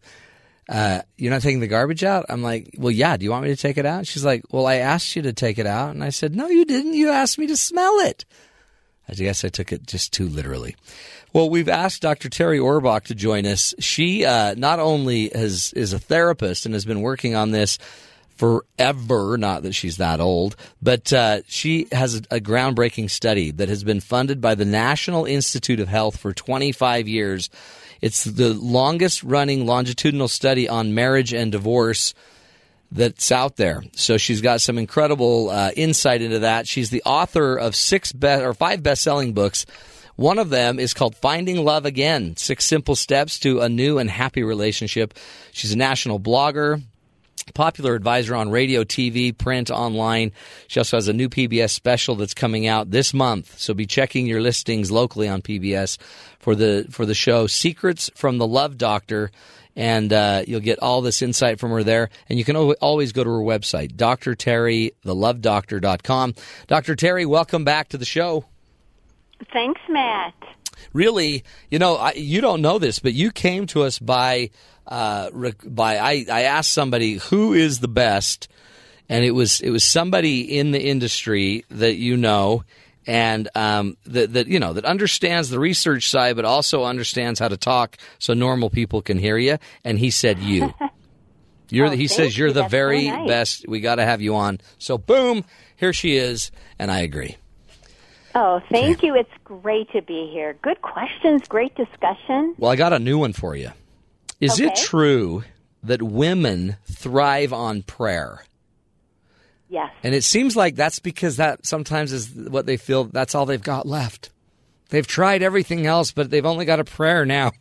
Uh, 0.71 1.01
you're 1.17 1.31
not 1.31 1.41
taking 1.41 1.59
the 1.59 1.67
garbage 1.67 2.01
out? 2.05 2.25
I'm 2.29 2.41
like, 2.41 2.75
well, 2.77 2.91
yeah. 2.91 3.17
Do 3.17 3.25
you 3.25 3.31
want 3.31 3.43
me 3.43 3.49
to 3.49 3.61
take 3.61 3.77
it 3.77 3.85
out? 3.85 4.07
She's 4.07 4.23
like, 4.23 4.45
well, 4.51 4.65
I 4.65 4.75
asked 4.75 5.17
you 5.17 5.21
to 5.23 5.33
take 5.33 5.59
it 5.59 5.67
out. 5.67 5.89
And 5.89 6.01
I 6.01 6.09
said, 6.09 6.33
no, 6.33 6.47
you 6.47 6.63
didn't. 6.63 6.93
You 6.93 7.09
asked 7.09 7.37
me 7.37 7.47
to 7.47 7.57
smell 7.57 7.99
it. 7.99 8.23
I 9.09 9.13
guess 9.13 9.43
I 9.43 9.49
took 9.49 9.73
it 9.73 9.85
just 9.85 10.13
too 10.13 10.29
literally. 10.29 10.77
Well, 11.33 11.49
we've 11.49 11.67
asked 11.67 12.01
Dr. 12.01 12.29
Terri 12.29 12.59
Orbuch 12.59 13.03
to 13.05 13.15
join 13.15 13.45
us. 13.45 13.73
She 13.79 14.23
uh, 14.23 14.55
not 14.55 14.79
only 14.79 15.29
has, 15.35 15.73
is 15.73 15.91
a 15.91 15.99
therapist 15.99 16.65
and 16.65 16.73
has 16.73 16.85
been 16.85 17.01
working 17.01 17.35
on 17.35 17.51
this 17.51 17.77
forever, 18.37 19.37
not 19.37 19.63
that 19.63 19.73
she's 19.73 19.97
that 19.97 20.21
old, 20.21 20.55
but 20.81 21.11
uh, 21.11 21.41
she 21.47 21.87
has 21.91 22.15
a, 22.15 22.21
a 22.31 22.39
groundbreaking 22.39 23.09
study 23.09 23.51
that 23.51 23.67
has 23.67 23.83
been 23.83 23.99
funded 23.99 24.39
by 24.39 24.55
the 24.55 24.65
National 24.65 25.25
Institute 25.25 25.81
of 25.81 25.89
Health 25.89 26.17
for 26.17 26.33
25 26.33 27.09
years. 27.09 27.49
It's 28.01 28.23
the 28.23 28.53
longest 28.53 29.23
running 29.23 29.65
longitudinal 29.65 30.27
study 30.27 30.67
on 30.67 30.93
marriage 30.93 31.33
and 31.33 31.51
divorce 31.51 32.13
that's 32.91 33.31
out 33.31 33.55
there. 33.55 33.83
So 33.93 34.17
she's 34.17 34.41
got 34.41 34.59
some 34.61 34.77
incredible 34.77 35.49
uh, 35.49 35.71
insight 35.75 36.21
into 36.21 36.39
that. 36.39 36.67
She's 36.67 36.89
the 36.89 37.03
author 37.05 37.55
of 37.55 37.75
six 37.75 38.11
be- 38.11 38.27
or 38.27 38.53
five 38.53 38.83
best-selling 38.83 39.33
books. 39.33 39.65
One 40.17 40.39
of 40.39 40.49
them 40.49 40.77
is 40.77 40.93
called 40.93 41.15
Finding 41.15 41.63
Love 41.63 41.85
Again: 41.85 42.35
Six 42.35 42.65
Simple 42.65 42.95
Steps 42.95 43.39
to 43.39 43.61
a 43.61 43.69
New 43.69 43.97
and 43.97 44.09
Happy 44.09 44.43
Relationship. 44.43 45.13
She's 45.51 45.71
a 45.71 45.77
national 45.77 46.19
blogger, 46.19 46.81
popular 47.53 47.95
advisor 47.95 48.35
on 48.35 48.49
radio, 48.51 48.83
TV, 48.83 49.35
print, 49.35 49.71
online. 49.71 50.31
She 50.67 50.79
also 50.79 50.97
has 50.97 51.07
a 51.07 51.13
new 51.13 51.29
PBS 51.29 51.71
special 51.71 52.15
that's 52.15 52.33
coming 52.33 52.67
out 52.67 52.91
this 52.91 53.13
month. 53.13 53.57
So 53.57 53.73
be 53.73 53.85
checking 53.85 54.27
your 54.27 54.41
listings 54.41 54.91
locally 54.91 55.27
on 55.27 55.41
PBS 55.41 55.97
for 56.41 56.55
the 56.55 56.87
for 56.89 57.05
the 57.05 57.13
show 57.13 57.47
Secrets 57.47 58.09
from 58.15 58.37
the 58.37 58.47
Love 58.47 58.77
Doctor. 58.77 59.31
And 59.73 60.11
uh, 60.11 60.43
you'll 60.45 60.59
get 60.59 60.79
all 60.79 61.01
this 61.01 61.21
insight 61.21 61.57
from 61.57 61.71
her 61.71 61.81
there. 61.81 62.09
And 62.27 62.37
you 62.37 62.43
can 62.43 62.57
always 62.57 63.13
go 63.13 63.23
to 63.23 63.29
her 63.29 63.39
website, 63.39 63.95
Dr. 63.95 64.35
Terri, 64.35 64.91
drterrithelovedoctor.com. 65.05 66.35
Dr. 66.67 66.95
Terri, 66.97 67.25
welcome 67.25 67.63
back 67.63 67.87
to 67.89 67.97
the 67.97 68.03
show. 68.03 68.45
Thanks, 69.53 69.79
Matt. 69.87 70.33
Really, 70.93 71.45
you 71.69 71.79
know, 71.79 71.95
I, 71.95 72.11
you 72.13 72.41
don't 72.41 72.61
know 72.61 72.79
this, 72.79 72.99
but 72.99 73.13
you 73.13 73.31
came 73.31 73.65
to 73.67 73.83
us 73.83 73.97
by 73.97 74.49
uh, 74.87 75.29
by 75.65 75.97
I, 75.97 76.25
I 76.29 76.41
asked 76.43 76.73
somebody 76.73 77.13
who 77.13 77.53
is 77.53 77.79
the 77.79 77.87
best, 77.87 78.49
and 79.07 79.23
it 79.23 79.31
was 79.31 79.61
it 79.61 79.69
was 79.69 79.83
somebody 79.83 80.57
in 80.57 80.71
the 80.71 80.81
industry 80.81 81.65
that 81.69 81.95
you 81.95 82.17
know, 82.17 82.63
and 83.07 83.49
um, 83.55 83.97
that 84.05 84.33
that 84.33 84.47
you 84.47 84.59
know 84.59 84.73
that 84.73 84.85
understands 84.85 85.49
the 85.49 85.59
research 85.59 86.09
side, 86.09 86.35
but 86.35 86.45
also 86.45 86.83
understands 86.83 87.39
how 87.39 87.47
to 87.47 87.57
talk 87.57 87.97
so 88.19 88.33
normal 88.33 88.69
people 88.69 89.01
can 89.01 89.17
hear 89.17 89.37
you. 89.37 89.57
And 89.83 89.97
he 89.99 90.11
said 90.11 90.39
you. 90.39 90.73
You're, 91.73 91.87
Oh, 91.87 91.91
he 91.91 92.07
says 92.07 92.37
you're 92.37 92.49
you. 92.49 92.53
the 92.53 92.61
That's 92.63 92.71
so 92.71 92.77
very 92.77 93.07
nice. 93.07 93.27
best. 93.29 93.65
We 93.65 93.79
got 93.79 93.95
to 93.95 94.03
have 94.03 94.21
you 94.21 94.35
on. 94.35 94.59
So, 94.77 94.97
boom, 94.97 95.45
here 95.77 95.93
she 95.93 96.17
is, 96.17 96.51
and 96.77 96.91
I 96.91 96.99
agree. 96.99 97.37
Oh, 98.35 98.61
thank 98.69 99.01
you. 99.03 99.15
It's 99.15 99.31
great 99.45 99.89
to 99.93 100.01
be 100.01 100.29
here. 100.33 100.57
Good 100.61 100.81
questions, 100.81 101.47
great 101.47 101.73
discussion. 101.75 102.55
Well, 102.57 102.71
I 102.71 102.75
got 102.75 102.91
a 102.91 102.99
new 102.99 103.17
one 103.17 103.31
for 103.31 103.55
you. 103.55 103.71
Is 104.41 104.59
it 104.59 104.75
true 104.75 105.45
that 105.83 106.01
women 106.01 106.75
thrive 106.91 107.53
on 107.53 107.83
prayer? 107.83 108.43
Yes. 109.71 109.89
And 110.03 110.13
it 110.13 110.25
seems 110.25 110.57
like 110.57 110.75
that's 110.75 110.99
because 110.99 111.37
that 111.37 111.65
sometimes 111.65 112.11
is 112.11 112.29
what 112.35 112.65
they 112.65 112.75
feel 112.75 113.05
that's 113.05 113.33
all 113.33 113.45
they've 113.45 113.63
got 113.63 113.87
left. 113.87 114.29
They've 114.89 115.07
tried 115.07 115.41
everything 115.41 115.87
else, 115.87 116.11
but 116.11 116.29
they've 116.29 116.45
only 116.45 116.65
got 116.65 116.81
a 116.81 116.83
prayer 116.83 117.25
now. 117.25 117.53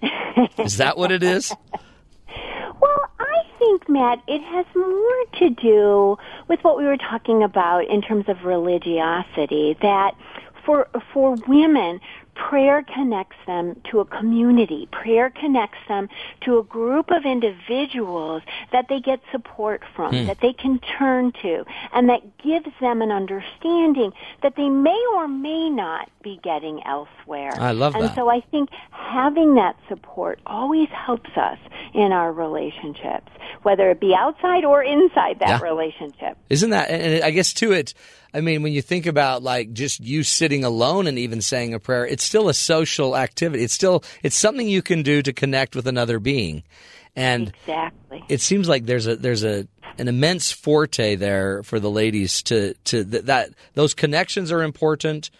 is 0.58 0.78
that 0.78 0.96
what 0.96 1.12
it 1.12 1.22
is? 1.22 1.54
Well, 2.80 3.10
I 3.20 3.42
think, 3.58 3.90
Matt, 3.90 4.22
it 4.26 4.40
has 4.40 4.64
more 4.74 5.24
to 5.40 5.50
do 5.50 6.16
with 6.48 6.60
what 6.64 6.78
we 6.78 6.84
were 6.84 6.96
talking 6.96 7.42
about 7.42 7.86
in 7.90 8.00
terms 8.00 8.24
of 8.26 8.44
religiosity, 8.44 9.76
that 9.82 10.12
for, 10.64 10.88
for 11.12 11.34
women, 11.46 12.00
prayer 12.34 12.82
connects 12.82 13.36
them 13.46 13.80
to 13.90 14.00
a 14.00 14.04
community. 14.04 14.88
Prayer 14.90 15.30
connects 15.30 15.78
them 15.88 16.08
to 16.42 16.58
a 16.58 16.62
group 16.62 17.10
of 17.10 17.24
individuals 17.24 18.42
that 18.72 18.86
they 18.88 19.00
get 19.00 19.20
support 19.30 19.82
from, 19.94 20.14
hmm. 20.14 20.26
that 20.26 20.40
they 20.40 20.52
can 20.52 20.78
turn 20.98 21.32
to, 21.42 21.64
and 21.92 22.08
that 22.08 22.38
gives 22.38 22.68
them 22.80 23.02
an 23.02 23.10
understanding 23.10 24.12
that 24.42 24.56
they 24.56 24.68
may 24.68 25.00
or 25.14 25.28
may 25.28 25.68
not 25.68 26.08
be 26.22 26.40
getting 26.42 26.82
elsewhere. 26.86 27.52
I 27.58 27.72
love 27.72 27.94
and 27.94 28.04
that. 28.04 28.14
so 28.14 28.28
I 28.28 28.40
think 28.40 28.70
having 28.90 29.54
that 29.56 29.76
support 29.88 30.40
always 30.46 30.88
helps 30.88 31.30
us 31.36 31.58
in 31.94 32.12
our 32.12 32.32
relationships, 32.32 33.30
whether 33.62 33.90
it 33.90 34.00
be 34.00 34.14
outside 34.14 34.64
or 34.64 34.82
inside 34.82 35.38
that 35.40 35.48
Yeah. 35.48 35.62
relationship. 35.62 36.38
Isn't 36.48 36.70
that? 36.70 36.90
And 36.90 37.22
I 37.22 37.30
guess 37.30 37.52
to 37.54 37.72
it. 37.72 37.94
I 38.34 38.40
mean, 38.40 38.62
when 38.62 38.72
you 38.72 38.82
think 38.82 39.06
about 39.06 39.42
like 39.42 39.72
just 39.72 40.00
you 40.00 40.22
sitting 40.22 40.64
alone 40.64 41.06
and 41.06 41.18
even 41.18 41.42
saying 41.42 41.74
a 41.74 41.78
prayer, 41.78 42.06
it's 42.06 42.24
still 42.24 42.48
a 42.48 42.54
social 42.54 43.16
activity. 43.16 43.64
It's 43.64 43.74
still 43.74 44.02
it's 44.22 44.36
something 44.36 44.68
you 44.68 44.82
can 44.82 45.02
do 45.02 45.22
to 45.22 45.32
connect 45.32 45.76
with 45.76 45.86
another 45.86 46.18
being, 46.18 46.62
and 47.14 47.52
Exactly. 47.66 48.24
it 48.28 48.40
seems 48.40 48.68
like 48.68 48.86
there's 48.86 49.06
a 49.06 49.16
there's 49.16 49.44
a 49.44 49.66
an 49.98 50.08
immense 50.08 50.50
forte 50.50 51.16
there 51.16 51.62
for 51.62 51.78
the 51.78 51.90
ladies 51.90 52.42
to 52.44 52.74
to 52.84 53.04
that, 53.04 53.26
that 53.26 53.50
those 53.74 53.92
connections 53.94 54.50
are 54.50 54.62
important. 54.62 55.30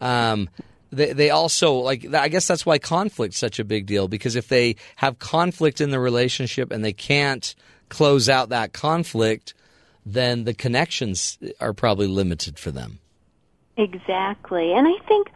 Um, 0.00 0.48
they 0.90 1.12
they 1.12 1.30
also 1.30 1.74
like 1.74 2.12
I 2.14 2.28
guess 2.28 2.46
that's 2.46 2.64
why 2.64 2.78
conflict's 2.78 3.38
such 3.38 3.58
a 3.58 3.64
big 3.64 3.86
deal 3.86 4.08
because 4.08 4.34
if 4.34 4.48
they 4.48 4.76
have 4.96 5.18
conflict 5.18 5.80
in 5.80 5.90
the 5.90 6.00
relationship 6.00 6.72
and 6.72 6.84
they 6.84 6.94
can't 6.94 7.54
close 7.90 8.28
out 8.28 8.48
that 8.48 8.72
conflict, 8.72 9.52
then 10.12 10.44
the 10.44 10.54
connections 10.54 11.38
are 11.60 11.72
probably 11.72 12.06
limited 12.06 12.58
for 12.58 12.70
them. 12.70 12.98
Exactly. 13.76 14.72
And 14.74 14.86
I 14.86 15.06
think 15.06 15.28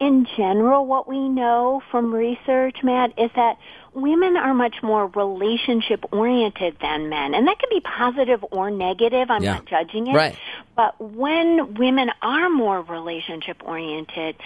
in 0.00 0.26
general 0.36 0.86
what 0.86 1.08
we 1.08 1.28
know 1.28 1.80
from 1.90 2.12
research, 2.12 2.78
Matt, 2.82 3.16
is 3.18 3.30
that 3.36 3.56
women 3.94 4.36
are 4.36 4.54
much 4.54 4.76
more 4.82 5.06
relationship 5.08 6.04
oriented 6.12 6.76
than 6.80 7.08
men. 7.08 7.34
And 7.34 7.46
that 7.46 7.58
can 7.58 7.68
be 7.70 7.80
positive 7.80 8.44
or 8.50 8.70
negative. 8.70 9.30
I'm 9.30 9.42
Yeah. 9.42 9.54
not 9.54 9.66
judging 9.66 10.08
it. 10.08 10.14
Right. 10.14 10.36
But 10.74 10.98
when 11.00 11.74
women 11.74 12.10
are 12.22 12.48
more 12.48 12.80
relationship 12.82 13.62
oriented, 13.64 14.36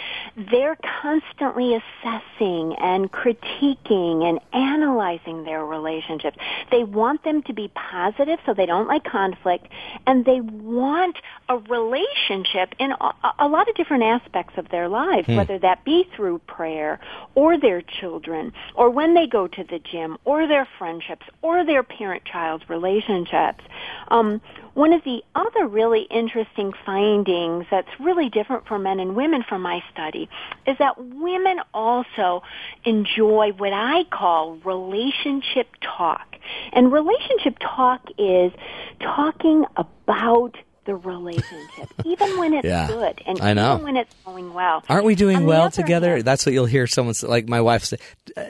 they're 0.50 0.76
constantly 1.02 1.74
assessing 1.74 2.74
and 2.78 3.10
critiquing 3.12 4.24
and 4.24 4.40
analyzing 4.52 5.44
their 5.44 5.64
relationships. 5.64 6.36
They 6.70 6.84
want 6.84 7.22
them 7.24 7.42
to 7.44 7.52
be 7.52 7.68
positive 7.68 8.38
so 8.44 8.54
they 8.54 8.66
don't 8.66 8.88
like 8.88 9.04
conflict 9.04 9.68
and 10.06 10.24
they 10.24 10.40
want 10.40 11.16
a 11.48 11.58
relationship 11.58 12.74
in 12.78 12.92
a, 12.92 13.12
a 13.38 13.48
lot 13.48 13.68
of 13.68 13.76
different 13.76 14.02
aspects 14.02 14.54
of 14.56 14.68
their 14.70 14.88
lives, 14.88 15.28
whether 15.28 15.58
that 15.60 15.84
be 15.84 16.08
through 16.16 16.38
prayer 16.40 16.98
or 17.34 17.58
their 17.58 17.82
children 17.82 18.52
or 18.74 18.90
when 18.90 19.14
they 19.14 19.26
go 19.26 19.46
to 19.46 19.64
the 19.64 19.78
gym 19.78 20.16
or 20.24 20.48
their 20.48 20.66
friendships 20.78 21.26
or 21.42 21.64
their 21.64 21.82
parent-child 21.82 22.64
relationships. 22.68 23.64
Um, 24.08 24.40
one 24.76 24.92
of 24.92 25.02
the 25.04 25.22
other 25.34 25.66
really 25.66 26.02
interesting 26.02 26.72
findings 26.84 27.64
that's 27.70 27.88
really 27.98 28.28
different 28.28 28.66
for 28.68 28.78
men 28.78 29.00
and 29.00 29.16
women 29.16 29.42
from 29.48 29.62
my 29.62 29.82
study 29.90 30.28
is 30.66 30.76
that 30.78 30.94
women 31.02 31.58
also 31.72 32.42
enjoy 32.84 33.52
what 33.56 33.72
I 33.72 34.04
call 34.04 34.56
relationship 34.64 35.66
talk. 35.80 36.36
And 36.74 36.92
relationship 36.92 37.56
talk 37.58 38.02
is 38.18 38.52
talking 39.00 39.64
about 39.76 40.56
the 40.84 40.94
relationship, 40.94 41.88
even 42.04 42.38
when 42.38 42.52
it's 42.54 42.64
Yeah, 42.66 42.86
good 42.86 43.20
and 43.26 43.40
I 43.40 43.54
know. 43.54 43.74
even 43.74 43.84
when 43.84 43.96
it's 43.96 44.14
going 44.24 44.52
well. 44.54 44.84
Aren't 44.88 45.04
we 45.06 45.14
doing 45.14 45.38
On 45.38 45.46
well 45.46 45.70
together? 45.70 46.10
hand- 46.16 46.24
That's 46.24 46.44
what 46.46 46.52
you'll 46.52 46.66
hear 46.66 46.86
someone 46.86 47.14
say, 47.14 47.26
like 47.26 47.48
my 47.48 47.60
wife 47.60 47.82
say. 47.84 47.96
"Uh, 48.36 48.44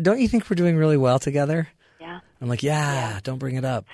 Don't 0.00 0.20
you 0.20 0.28
think 0.28 0.48
we're 0.48 0.54
doing 0.54 0.76
really 0.76 0.96
well 0.96 1.18
together? 1.18 1.68
yeah. 2.00 2.20
I'm 2.40 2.48
like, 2.48 2.62
yeah, 2.62 3.20
don't 3.22 3.38
bring 3.38 3.56
it 3.56 3.64
up. 3.64 3.84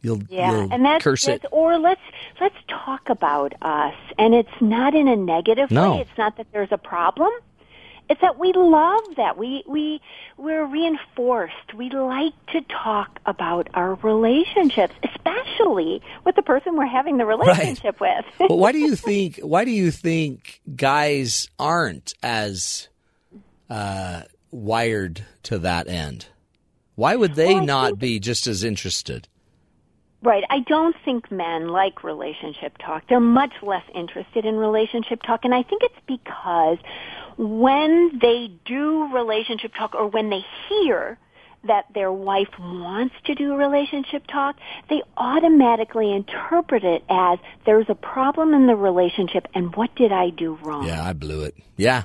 You'll, 0.00 0.22
Yeah, 0.28 0.52
you'll 0.52 0.72
and 0.72 0.84
that's, 0.84 1.02
curse 1.04 1.24
that's 1.26 1.44
it. 1.44 1.48
or 1.52 1.78
let's 1.78 2.00
let's 2.40 2.54
talk 2.68 3.08
about 3.08 3.54
us, 3.62 3.94
and 4.18 4.34
it's 4.34 4.48
not 4.60 4.94
in 4.94 5.08
a 5.08 5.16
negative 5.16 5.70
No. 5.70 5.92
way. 5.94 6.00
It's 6.02 6.18
not 6.18 6.36
that 6.36 6.46
there's 6.52 6.70
a 6.72 6.78
problem. 6.78 7.30
It's 8.10 8.20
that 8.22 8.38
we 8.38 8.52
love 8.54 9.00
that 9.16 9.36
we 9.36 9.64
we 9.66 10.00
we're 10.38 10.64
reinforced. 10.64 11.74
We 11.76 11.90
like 11.90 12.32
to 12.52 12.60
talk 12.62 13.18
about 13.26 13.68
our 13.74 13.96
relationships, 13.96 14.94
especially 15.02 16.00
with 16.24 16.34
the 16.36 16.42
person 16.42 16.76
we're 16.76 16.86
having 16.86 17.18
the 17.18 17.26
relationship 17.26 18.00
with. 18.00 18.24
but 18.38 18.56
why 18.56 18.72
do 18.72 18.78
you 18.78 18.96
think? 19.08 19.40
Why 19.42 19.64
do 19.66 19.70
you 19.72 19.90
think 19.90 20.62
guys 20.74 21.50
aren't 21.58 22.14
as 22.22 22.88
uh, 23.68 24.22
wired 24.50 25.24
to 25.44 25.58
that 25.58 25.88
end? 25.88 26.26
Why 26.94 27.14
would 27.14 27.34
they 27.34 27.54
Well, 27.54 27.64
not 27.66 27.86
think- 27.90 27.98
be 27.98 28.18
just 28.20 28.46
as 28.46 28.64
interested? 28.64 29.28
Right. 30.20 30.42
I 30.50 30.60
don't 30.60 30.96
think 31.04 31.30
men 31.30 31.68
like 31.68 32.02
relationship 32.02 32.76
talk. 32.78 33.04
They're 33.08 33.20
much 33.20 33.52
less 33.62 33.84
interested 33.94 34.44
in 34.44 34.56
relationship 34.56 35.22
talk. 35.22 35.44
And 35.44 35.54
I 35.54 35.62
think 35.62 35.82
it's 35.84 35.94
because 36.06 36.78
when 37.36 38.18
they 38.20 38.50
do 38.64 39.12
relationship 39.14 39.74
talk 39.74 39.94
or 39.94 40.08
when 40.08 40.28
they 40.28 40.44
hear 40.68 41.18
that 41.64 41.86
their 41.94 42.12
wife 42.12 42.48
wants 42.58 43.14
to 43.26 43.34
do 43.34 43.54
relationship 43.54 44.26
talk, 44.26 44.56
they 44.88 45.02
automatically 45.16 46.12
interpret 46.12 46.82
it 46.82 47.04
as 47.08 47.38
there's 47.64 47.86
a 47.88 47.94
problem 47.94 48.54
in 48.54 48.66
the 48.66 48.76
relationship 48.76 49.46
and 49.54 49.74
what 49.76 49.94
did 49.94 50.10
I 50.10 50.30
do 50.30 50.58
wrong? 50.62 50.86
Yeah, 50.86 51.04
I 51.04 51.12
blew 51.12 51.42
it. 51.42 51.54
Yeah, 51.76 52.04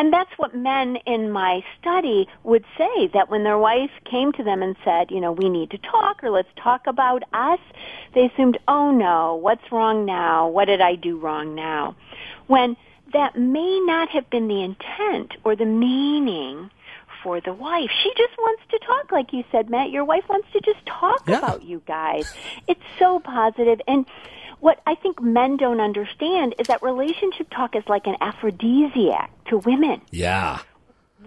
And, 0.00 0.12
that's 0.12 0.30
what 0.38 0.54
men 0.54 0.96
in 1.06 1.30
my 1.30 1.62
study 1.80 2.26
would 2.42 2.64
say 2.78 3.08
that 3.14 3.28
when 3.30 3.44
their 3.44 3.58
wife 3.58 3.90
came 4.04 4.32
to 4.32 4.42
them 4.42 4.62
and 4.62 4.74
said, 4.84 5.10
you 5.10 5.20
know, 5.20 5.30
we 5.32 5.48
need 5.48 5.70
to 5.72 5.78
talk 5.78 6.24
or 6.24 6.30
let's 6.30 6.48
talk 6.56 6.86
about 6.86 7.22
us, 7.32 7.60
they 8.14 8.24
assumed, 8.26 8.58
oh 8.66 8.90
no, 8.90 9.36
what's 9.36 9.70
wrong 9.70 10.06
now? 10.06 10.48
What 10.48 10.64
did 10.64 10.80
I 10.80 10.94
do 10.94 11.18
wrong 11.18 11.54
now? 11.54 11.94
When 12.46 12.76
that 13.12 13.38
may 13.38 13.80
not 13.80 14.08
have 14.10 14.28
been 14.30 14.48
the 14.48 14.62
intent 14.62 15.34
or 15.44 15.54
the 15.54 15.66
meaning 15.66 16.70
for 17.22 17.40
the 17.40 17.52
wife. 17.52 17.90
She 18.02 18.10
just 18.16 18.36
wants 18.38 18.62
to 18.70 18.78
talk, 18.78 19.12
like 19.12 19.32
you 19.32 19.44
said, 19.52 19.68
Matt. 19.68 19.90
Your 19.90 20.04
wife 20.04 20.24
wants 20.28 20.48
to 20.54 20.60
just 20.60 20.84
talk 20.86 21.22
Yeah. 21.26 21.38
about 21.38 21.62
you 21.62 21.82
guys. 21.86 22.24
It's 22.66 22.80
so 22.98 23.20
positive 23.20 23.80
and 23.86 24.06
what 24.60 24.80
I 24.86 24.94
think 24.94 25.20
men 25.20 25.56
don't 25.56 25.80
understand 25.80 26.54
is 26.58 26.66
that 26.68 26.82
relationship 26.82 27.48
talk 27.50 27.74
is 27.74 27.84
like 27.88 28.06
an 28.06 28.16
aphrodisiac 28.20 29.30
to 29.46 29.58
women. 29.58 30.00
yeah. 30.10 30.60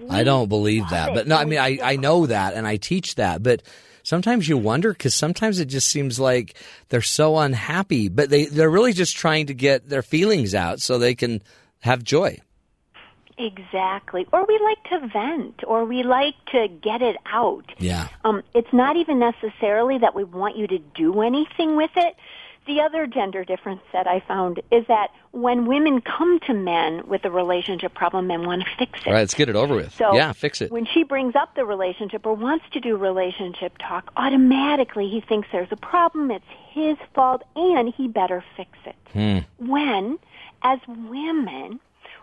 I 0.10 0.24
don't 0.24 0.50
believe 0.50 0.90
that, 0.90 1.10
it. 1.10 1.14
but 1.14 1.28
no, 1.28 1.36
I 1.38 1.46
mean, 1.46 1.60
I, 1.60 1.78
I 1.84 1.96
know 1.98 2.26
that 2.26 2.56
and 2.56 2.68
I 2.68 2.78
teach 2.78 3.14
that, 3.16 3.44
but 3.44 3.62
sometimes 4.02 4.48
you 4.48 4.58
wonder 4.58 4.92
because 4.92 5.14
sometimes 5.14 5.60
it 5.60 5.66
just 5.66 5.88
seems 5.88 6.20
like 6.20 6.56
they're 6.90 7.02
so 7.02 7.38
unhappy, 7.38 8.10
but 8.10 8.30
they 8.30 8.46
they're 8.46 8.70
really 8.70 8.94
just 8.94 9.16
trying 9.16 9.48
to 9.48 9.54
get 9.54 9.88
their 9.88 10.02
feelings 10.02 10.56
out 10.56 10.82
so 10.82 10.98
they 10.98 11.16
can 11.16 11.42
have 11.80 12.04
joy. 12.04 12.40
Exactly. 13.38 14.28
Or 14.32 14.46
we 14.46 14.60
like 14.60 14.84
to 14.86 15.08
vent, 15.08 15.62
or 15.66 15.86
we 15.86 16.04
like 16.04 16.36
to 16.52 16.68
get 16.68 17.02
it 17.02 17.18
out. 17.26 17.66
Yeah. 17.80 18.10
Um, 18.24 18.44
it's 18.54 18.72
not 18.72 18.96
even 18.96 19.20
necessarily 19.20 19.98
that 19.98 20.14
we 20.14 20.24
want 20.24 20.56
you 20.56 20.68
to 20.68 20.80
do 20.80 21.22
anything 21.22 21.76
with 21.76 21.92
it. 21.96 22.16
The 22.66 22.80
other 22.80 23.08
gender 23.08 23.44
difference 23.44 23.82
that 23.92 24.08
I 24.08 24.22
found 24.22 24.62
is 24.72 24.86
that 24.88 25.10
when 25.32 25.66
women 25.66 26.00
come 26.00 26.40
to 26.48 26.54
men 26.54 27.06
with 27.08 27.26
a 27.26 27.32
relationship 27.32 27.94
problem, 27.94 28.28
men 28.28 28.46
want 28.46 28.64
to 28.64 28.68
fix 28.78 29.02
it. 29.02 29.08
All 29.08 29.14
right, 29.14 29.20
let's 29.20 29.34
get 29.34 29.50
it 29.50 29.56
over 29.56 29.76
with. 29.76 29.94
So 29.96 30.14
yeah, 30.14 30.32
fix 30.32 30.62
it. 30.62 30.72
When 30.72 30.86
she 30.86 31.04
brings 31.04 31.36
up 31.36 31.56
the 31.56 31.66
relationship 31.66 32.26
or 32.26 32.34
wants 32.34 32.66
to 32.72 32.80
do 32.80 32.96
relationship 32.96 33.78
talk, 33.80 34.12
automatically 34.16 35.10
he 35.10 35.20
thinks 35.22 35.50
there's 35.52 35.72
a 35.72 35.78
problem, 35.78 36.32
it's 36.32 36.46
his 36.70 36.98
fault, 37.14 37.44
and 37.56 37.94
he 37.94 38.08
better 38.08 38.44
fix 38.56 38.72
it. 38.86 38.96
Hmm. 39.12 39.68
When, 39.68 40.18
as 40.62 40.80
women, 40.88 41.80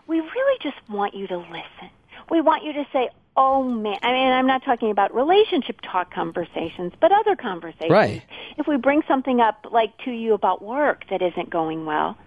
we 0.07 0.19
really 0.19 0.59
just 0.61 0.77
want 0.89 1.13
you 1.13 1.27
to 1.27 1.37
listen. 1.37 1.89
We 2.29 2.41
want 2.41 2.63
you 2.63 2.73
to 2.73 2.85
say, 2.91 3.09
Oh 3.37 3.63
man, 3.63 3.97
I 4.03 4.11
mean, 4.11 4.27
I'm 4.27 4.47
not 4.47 4.63
talking 4.65 4.91
about 4.91 5.15
relationship 5.15 5.79
talk 5.81 6.13
conversations, 6.13 6.93
but 6.99 7.11
other 7.11 7.35
conversations. 7.35 7.89
Right. 7.89 8.21
If 8.57 8.67
we 8.67 8.75
bring 8.77 9.03
something 9.07 9.39
up, 9.39 9.67
like 9.71 9.97
to 10.05 10.11
you 10.11 10.33
about 10.33 10.61
work 10.61 11.05
that 11.09 11.21
isn't 11.21 11.49
going 11.49 11.85
well, 11.85 12.17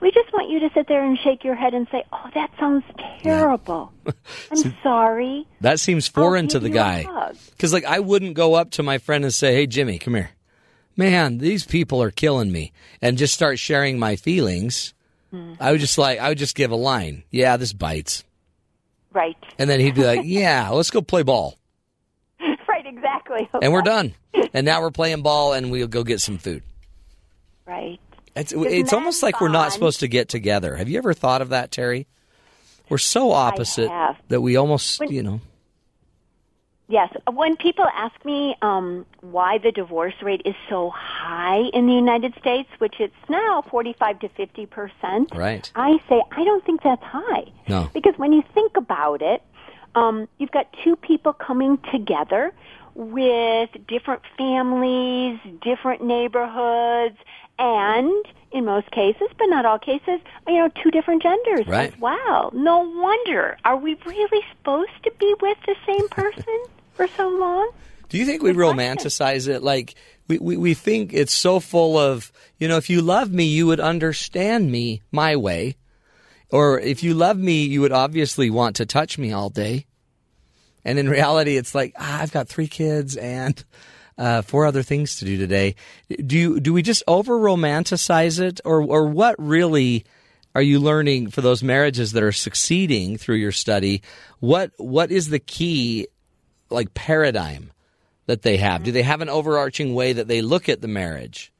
we 0.00 0.10
just 0.10 0.30
want 0.34 0.50
you 0.50 0.60
to 0.60 0.70
sit 0.74 0.86
there 0.86 1.02
and 1.02 1.18
shake 1.18 1.44
your 1.44 1.54
head 1.54 1.72
and 1.72 1.86
say, 1.90 2.04
"Oh, 2.12 2.28
that 2.34 2.50
sounds 2.58 2.84
terrible. 3.22 3.90
I'm 4.50 4.76
sorry." 4.82 5.46
That 5.60 5.80
seems 5.80 6.08
foreign 6.08 6.48
to 6.48 6.58
the 6.58 6.68
guy. 6.68 7.06
Because, 7.50 7.72
like, 7.72 7.84
I 7.84 8.00
wouldn't 8.00 8.34
go 8.34 8.54
up 8.54 8.72
to 8.72 8.82
my 8.82 8.98
friend 8.98 9.24
and 9.24 9.34
say, 9.34 9.54
hey, 9.54 9.66
Jimmy, 9.66 9.98
come 9.98 10.14
here. 10.14 10.30
Man, 10.96 11.38
these 11.38 11.64
people 11.64 12.02
are 12.02 12.10
killing 12.10 12.50
me. 12.50 12.72
And 13.02 13.18
just 13.18 13.34
start 13.34 13.58
sharing 13.58 13.98
my 13.98 14.16
feelings. 14.16 14.94
Hmm. 15.30 15.54
I 15.60 15.72
would 15.72 15.80
just 15.80 15.98
like, 15.98 16.18
I 16.18 16.30
would 16.30 16.38
just 16.38 16.56
give 16.56 16.70
a 16.70 16.76
line. 16.76 17.24
Yeah, 17.30 17.56
this 17.56 17.72
bites. 17.72 18.24
Right. 19.12 19.36
And 19.58 19.68
then 19.68 19.80
he'd 19.80 19.94
be 19.94 20.04
like, 20.04 20.20
yeah, 20.24 20.70
let's 20.70 20.90
go 20.90 21.02
play 21.02 21.22
ball. 21.22 21.56
right. 22.40 22.86
Exactly. 22.86 23.48
And 23.62 23.72
we're 23.72 23.82
done. 23.82 24.14
And 24.52 24.64
now 24.64 24.80
we're 24.80 24.90
playing 24.92 25.22
ball 25.22 25.52
and 25.52 25.70
we'll 25.70 25.86
go 25.88 26.02
get 26.04 26.20
some 26.20 26.38
food. 26.38 26.62
Right. 27.66 28.00
It's, 28.36 28.52
it's 28.56 28.92
almost 28.92 29.22
like 29.22 29.40
we're 29.40 29.48
not 29.48 29.72
supposed 29.72 30.00
to 30.00 30.08
get 30.08 30.28
together. 30.28 30.76
Have 30.76 30.88
you 30.88 30.98
ever 30.98 31.14
thought 31.14 31.42
of 31.42 31.48
that, 31.50 31.70
Terri? 31.72 32.06
We're 32.88 32.98
so 32.98 33.30
opposite 33.32 33.90
that 34.28 34.40
we 34.40 34.56
almost, 34.56 34.98
When- 35.00 35.12
you 35.12 35.22
know. 35.22 35.40
Yes. 36.90 37.12
When 37.32 37.56
people 37.56 37.86
ask 37.94 38.22
me 38.24 38.56
um, 38.62 39.06
why 39.20 39.58
the 39.58 39.70
divorce 39.70 40.14
rate 40.22 40.42
is 40.44 40.56
so 40.68 40.90
high 40.90 41.60
in 41.72 41.86
the 41.86 41.92
United 41.94 42.34
States, 42.40 42.68
which 42.78 42.96
it's 42.98 43.14
now 43.28 43.62
45 43.70 44.18
to 44.18 44.28
50 44.28 44.66
percent, 44.66 45.32
Right. 45.34 45.70
I 45.76 45.98
say 46.08 46.20
I 46.32 46.44
don't 46.44 46.64
think 46.66 46.82
that's 46.82 47.02
high. 47.04 47.44
No. 47.68 47.88
Because 47.94 48.14
when 48.18 48.32
you 48.32 48.42
think 48.54 48.76
about 48.76 49.22
it, 49.22 49.40
um, 49.94 50.28
you've 50.38 50.50
got 50.50 50.66
two 50.82 50.96
people 50.96 51.32
coming 51.32 51.78
together 51.92 52.52
with 52.96 53.70
different 53.86 54.22
families, 54.36 55.38
different 55.62 56.02
neighborhoods, 56.02 57.16
and 57.58 58.24
in 58.50 58.64
most 58.64 58.90
cases, 58.90 59.28
but 59.38 59.46
not 59.46 59.64
all 59.64 59.78
cases, 59.78 60.18
you 60.48 60.54
know, 60.54 60.68
two 60.82 60.90
different 60.90 61.22
genders 61.22 61.68
Right. 61.68 61.92
as 61.92 62.00
well. 62.00 62.50
No 62.52 62.78
wonder. 62.80 63.56
Are 63.64 63.76
we 63.76 63.96
really 64.04 64.42
supposed 64.50 64.90
to 65.04 65.12
be 65.20 65.34
with 65.40 65.56
the 65.66 65.76
same 65.86 66.08
person 66.08 66.58
for 67.00 67.16
so 67.16 67.28
long? 67.30 67.70
Do 68.10 68.18
you 68.18 68.26
think 68.26 68.42
we 68.42 68.52
romanticize 68.52 69.48
it? 69.48 69.62
Like 69.62 69.94
we, 70.28 70.38
we, 70.38 70.56
we 70.58 70.74
think 70.74 71.14
it's 71.14 71.32
so 71.32 71.60
full 71.60 71.96
of, 71.96 72.30
you 72.58 72.68
know, 72.68 72.76
if 72.76 72.90
you 72.90 73.00
love 73.00 73.32
me, 73.32 73.44
you 73.44 73.66
would 73.68 73.80
understand 73.80 74.70
me 74.70 75.00
my 75.10 75.36
way. 75.36 75.76
Or 76.50 76.78
if 76.78 77.02
you 77.02 77.14
love 77.14 77.38
me, 77.38 77.64
you 77.64 77.80
would 77.80 77.92
obviously 77.92 78.50
want 78.50 78.76
to 78.76 78.86
touch 78.86 79.16
me 79.16 79.32
all 79.32 79.48
day. 79.48 79.86
And 80.84 80.98
in 80.98 81.08
reality, 81.08 81.56
it's 81.56 81.74
like, 81.74 81.94
ah, 81.98 82.20
I've 82.20 82.32
got 82.32 82.48
three 82.48 82.66
kids 82.66 83.16
and 83.16 83.62
uh, 84.18 84.42
four 84.42 84.66
other 84.66 84.82
things 84.82 85.20
to 85.20 85.24
do 85.24 85.38
today. 85.38 85.76
Do 86.08 86.36
you, 86.36 86.60
do 86.60 86.74
we 86.74 86.82
just 86.82 87.02
over 87.06 87.38
romanticize 87.38 88.40
it 88.40 88.60
or, 88.64 88.82
or 88.82 89.06
what 89.06 89.36
really 89.38 90.04
are 90.54 90.62
you 90.62 90.80
learning 90.80 91.30
for 91.30 91.40
those 91.40 91.62
marriages 91.62 92.12
that 92.12 92.22
are 92.22 92.32
succeeding 92.32 93.16
through 93.16 93.36
your 93.36 93.52
study? 93.52 94.02
What, 94.40 94.72
what 94.76 95.12
is 95.12 95.30
the 95.30 95.38
key 95.38 96.08
like 96.70 96.94
paradigm 96.94 97.70
that 98.26 98.42
they 98.42 98.56
have? 98.58 98.82
Do 98.82 98.92
they 98.92 99.02
have 99.02 99.20
an 99.20 99.28
overarching 99.28 99.94
way 99.94 100.12
that 100.12 100.28
they 100.28 100.42
look 100.42 100.68
at 100.68 100.80
the 100.80 100.88
marriage? 100.88 101.52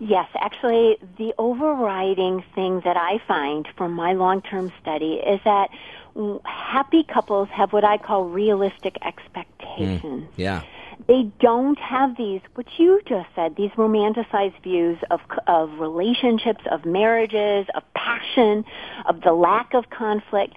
Yes, 0.00 0.28
actually, 0.40 0.96
the 1.18 1.34
overriding 1.38 2.42
thing 2.54 2.80
that 2.84 2.96
I 2.96 3.20
find 3.26 3.66
from 3.76 3.92
my 3.92 4.12
long-term 4.12 4.72
study 4.80 5.14
is 5.14 5.40
that 5.44 5.68
mm, 6.16 6.40
happy 6.44 7.04
couples 7.04 7.48
have 7.50 7.72
what 7.72 7.84
I 7.84 7.98
call 7.98 8.24
realistic 8.24 8.96
expectations. 9.04 10.28
Yeah. 10.36 10.62
They 11.06 11.30
don't 11.40 11.78
have 11.78 12.16
these, 12.16 12.40
what 12.54 12.66
you 12.78 13.00
just 13.06 13.28
said, 13.34 13.56
these 13.56 13.70
romanticized 13.72 14.62
views 14.62 14.98
of, 15.10 15.20
of 15.46 15.78
relationships, 15.78 16.64
of 16.70 16.84
marriages, 16.84 17.66
of 17.74 17.82
passion, 17.94 18.64
of 19.06 19.20
the 19.20 19.32
lack 19.32 19.74
of 19.74 19.90
conflict. 19.90 20.54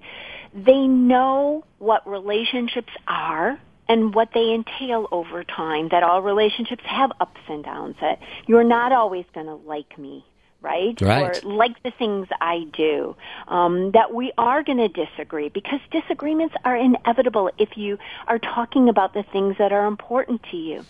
They 0.54 0.88
know 0.88 1.64
what 1.80 2.08
relationships 2.08 2.92
are 3.08 3.60
and 3.88 4.14
what 4.14 4.30
they 4.34 4.54
entail 4.54 5.08
over 5.12 5.44
time, 5.44 5.90
that 5.90 6.04
all 6.04 6.22
relationships 6.22 6.84
have 6.86 7.12
ups 7.20 7.42
and 7.50 7.64
downs, 7.64 7.96
that 8.02 8.20
you're 8.48 8.64
not 8.64 8.92
always 8.92 9.26
going 9.34 9.48
to 9.48 9.56
like 9.56 9.98
me, 9.98 10.26
right? 10.62 11.00
Right. 11.02 11.44
Or 11.44 11.50
like 11.50 11.82
the 11.84 11.92
things 11.92 12.28
I 12.40 12.66
do, 12.72 13.16
um, 13.48 13.92
that 13.92 14.14
we 14.14 14.32
are 14.38 14.64
going 14.64 14.78
to 14.78 14.88
disagree 14.88 15.50
because 15.50 15.80
disagreements 15.92 16.56
are 16.64 16.78
inevitable 16.78 17.50
if 17.58 17.76
you 17.76 17.98
are 18.28 18.40
talking 18.40 18.88
about 18.88 19.14
the 19.14 19.24
things 19.34 19.56
that 19.58 19.74
are 19.74 19.88
important 19.88 20.42
to 20.52 20.58
you. 20.58 20.86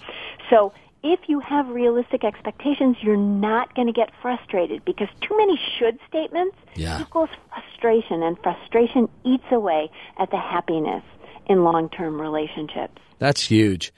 So 0.50 0.74
if 1.04 1.20
you 1.28 1.40
have 1.40 1.68
realistic 1.70 2.24
expectations, 2.24 2.98
you're 3.02 3.18
not 3.18 3.74
going 3.76 3.88
to 3.88 3.94
get 3.94 4.10
frustrated 4.22 4.86
because 4.86 5.08
too 5.22 5.36
many 5.38 5.60
should 5.78 5.98
statements 6.08 6.56
Yeah. 6.76 7.02
equals 7.02 7.30
frustration, 7.50 8.22
and 8.24 8.38
frustration 8.44 9.10
eats 9.24 9.44
away 9.52 9.90
at 10.18 10.30
the 10.32 10.38
happiness 10.38 11.04
in 11.48 11.64
long-term 11.64 12.22
relationships. 12.22 13.02
That's 13.20 13.42
huge. 13.42 13.92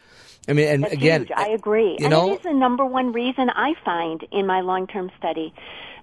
I 0.48 0.54
mean, 0.54 0.68
and 0.68 0.84
That's 0.84 0.94
again, 0.94 1.22
huge. 1.22 1.32
I 1.36 1.50
agree. 1.50 1.92
You 2.00 2.06
and 2.06 2.10
know, 2.10 2.32
it 2.32 2.36
is 2.38 2.42
the 2.44 2.54
number 2.54 2.86
one 2.86 3.12
reason 3.14 3.50
I 3.50 3.74
find 3.86 4.26
in 4.32 4.46
my 4.46 4.62
long-term 4.62 5.12
study 5.18 5.54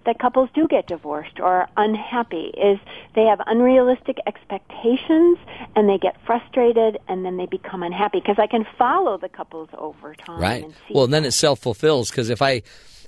that 0.07 0.19
couples 0.19 0.49
do 0.55 0.67
get 0.67 0.87
divorced 0.87 1.39
or 1.41 1.47
are 1.47 1.69
unhappy 1.77 2.53
is 2.57 2.79
they 3.15 3.25
have 3.25 3.41
unrealistic 3.47 4.17
expectations 4.27 5.39
and 5.77 5.89
they 5.89 5.99
get 5.99 6.17
frustrated 6.25 6.99
and 7.09 7.25
then 7.25 7.37
they 7.37 7.47
become 7.47 7.83
unhappy 7.83 8.21
because 8.21 8.37
I 8.39 8.47
can 8.47 8.65
follow 8.79 9.19
the 9.19 9.29
couples 9.29 9.69
over 9.77 10.15
time 10.15 10.41
right. 10.41 10.65
and 10.65 10.73
see 10.73 10.95
Well, 10.95 11.05
and 11.05 11.13
then 11.13 11.25
it 11.25 11.33
self 11.33 11.61
fulfills 11.61 12.11
because 12.11 12.31
if 12.31 12.41
I 12.41 12.63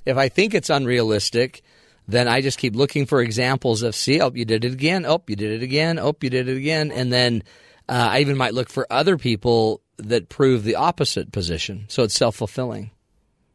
if 0.05 0.17
I 0.17 0.29
think 0.29 0.53
it's 0.53 0.69
unrealistic, 0.69 1.63
then 2.07 2.27
I 2.27 2.41
just 2.41 2.57
keep 2.57 2.75
looking 2.75 3.05
for 3.05 3.21
examples 3.21 3.81
of 3.81 3.95
see, 3.95 4.21
oh, 4.21 4.31
you 4.33 4.45
did 4.45 4.65
it 4.65 4.73
again. 4.73 5.05
Oh, 5.05 5.23
you 5.27 5.35
did 5.35 5.51
it 5.51 5.63
again. 5.63 5.99
Oh, 5.99 6.15
you 6.21 6.29
did 6.29 6.49
it 6.49 6.57
again. 6.57 6.91
And 6.91 7.11
then 7.11 7.43
uh, 7.87 8.09
I 8.11 8.19
even 8.19 8.37
might 8.37 8.53
look 8.53 8.69
for 8.69 8.85
other 8.89 9.17
people 9.17 9.81
that 9.97 10.29
prove 10.29 10.63
the 10.63 10.75
opposite 10.75 11.31
position. 11.31 11.85
So 11.87 12.03
it's 12.03 12.15
self 12.15 12.35
fulfilling. 12.35 12.91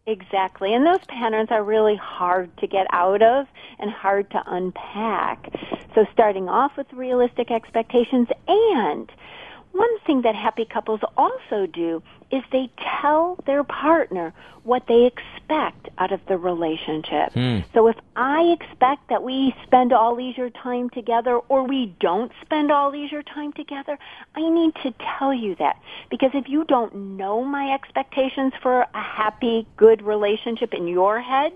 Exactly. 0.09 0.73
And 0.73 0.87
those 0.87 1.05
patterns 1.07 1.49
are 1.51 1.63
really 1.63 1.95
hard 1.95 2.57
to 2.59 2.67
get 2.67 2.87
out 2.93 3.21
of 3.21 3.47
and 3.79 3.91
hard 3.91 4.31
to 4.31 4.43
unpack. 4.47 5.53
So 5.95 6.07
starting 6.15 6.49
off 6.49 6.73
with 6.79 6.91
realistic 6.95 7.51
expectations 7.51 8.29
and 8.47 9.13
one 9.73 9.99
thing 10.07 10.23
that 10.23 10.35
happy 10.35 10.65
couples 10.65 11.01
also 11.15 11.67
do 11.67 12.03
is 12.31 12.43
they 12.53 12.71
tell 13.01 13.39
their 13.47 13.65
partner 13.65 14.33
what 14.65 14.87
they 14.87 15.07
expect 15.07 15.89
out 15.97 16.13
of 16.13 16.21
the 16.27 16.37
relationship. 16.37 17.33
Hmm. 17.33 17.61
So 17.73 17.89
if 17.89 17.97
I 18.17 18.55
expect 18.61 19.09
that 19.09 19.23
we 19.23 19.55
spend 19.65 19.95
all 19.95 20.15
leisure 20.17 20.51
time 20.51 20.91
together 20.91 21.37
or 21.49 21.67
we 21.67 21.95
don't 22.01 22.31
spend 22.43 22.71
all 22.71 22.91
leisure 22.91 23.23
time 23.23 23.53
together, 23.55 23.99
I 24.35 24.47
need 24.51 24.75
to 24.83 24.93
tell 25.19 25.33
you 25.33 25.55
that. 25.57 25.81
Because 26.11 26.33
if 26.35 26.49
you 26.49 26.65
don't 26.65 26.95
know 27.17 27.45
my 27.45 27.73
expectations 27.73 28.53
for 28.63 28.83
a 28.83 29.03
happy, 29.03 29.67
good 29.79 30.03
relationship 30.03 30.75
in 30.75 30.87
your 30.87 31.19
head 31.21 31.53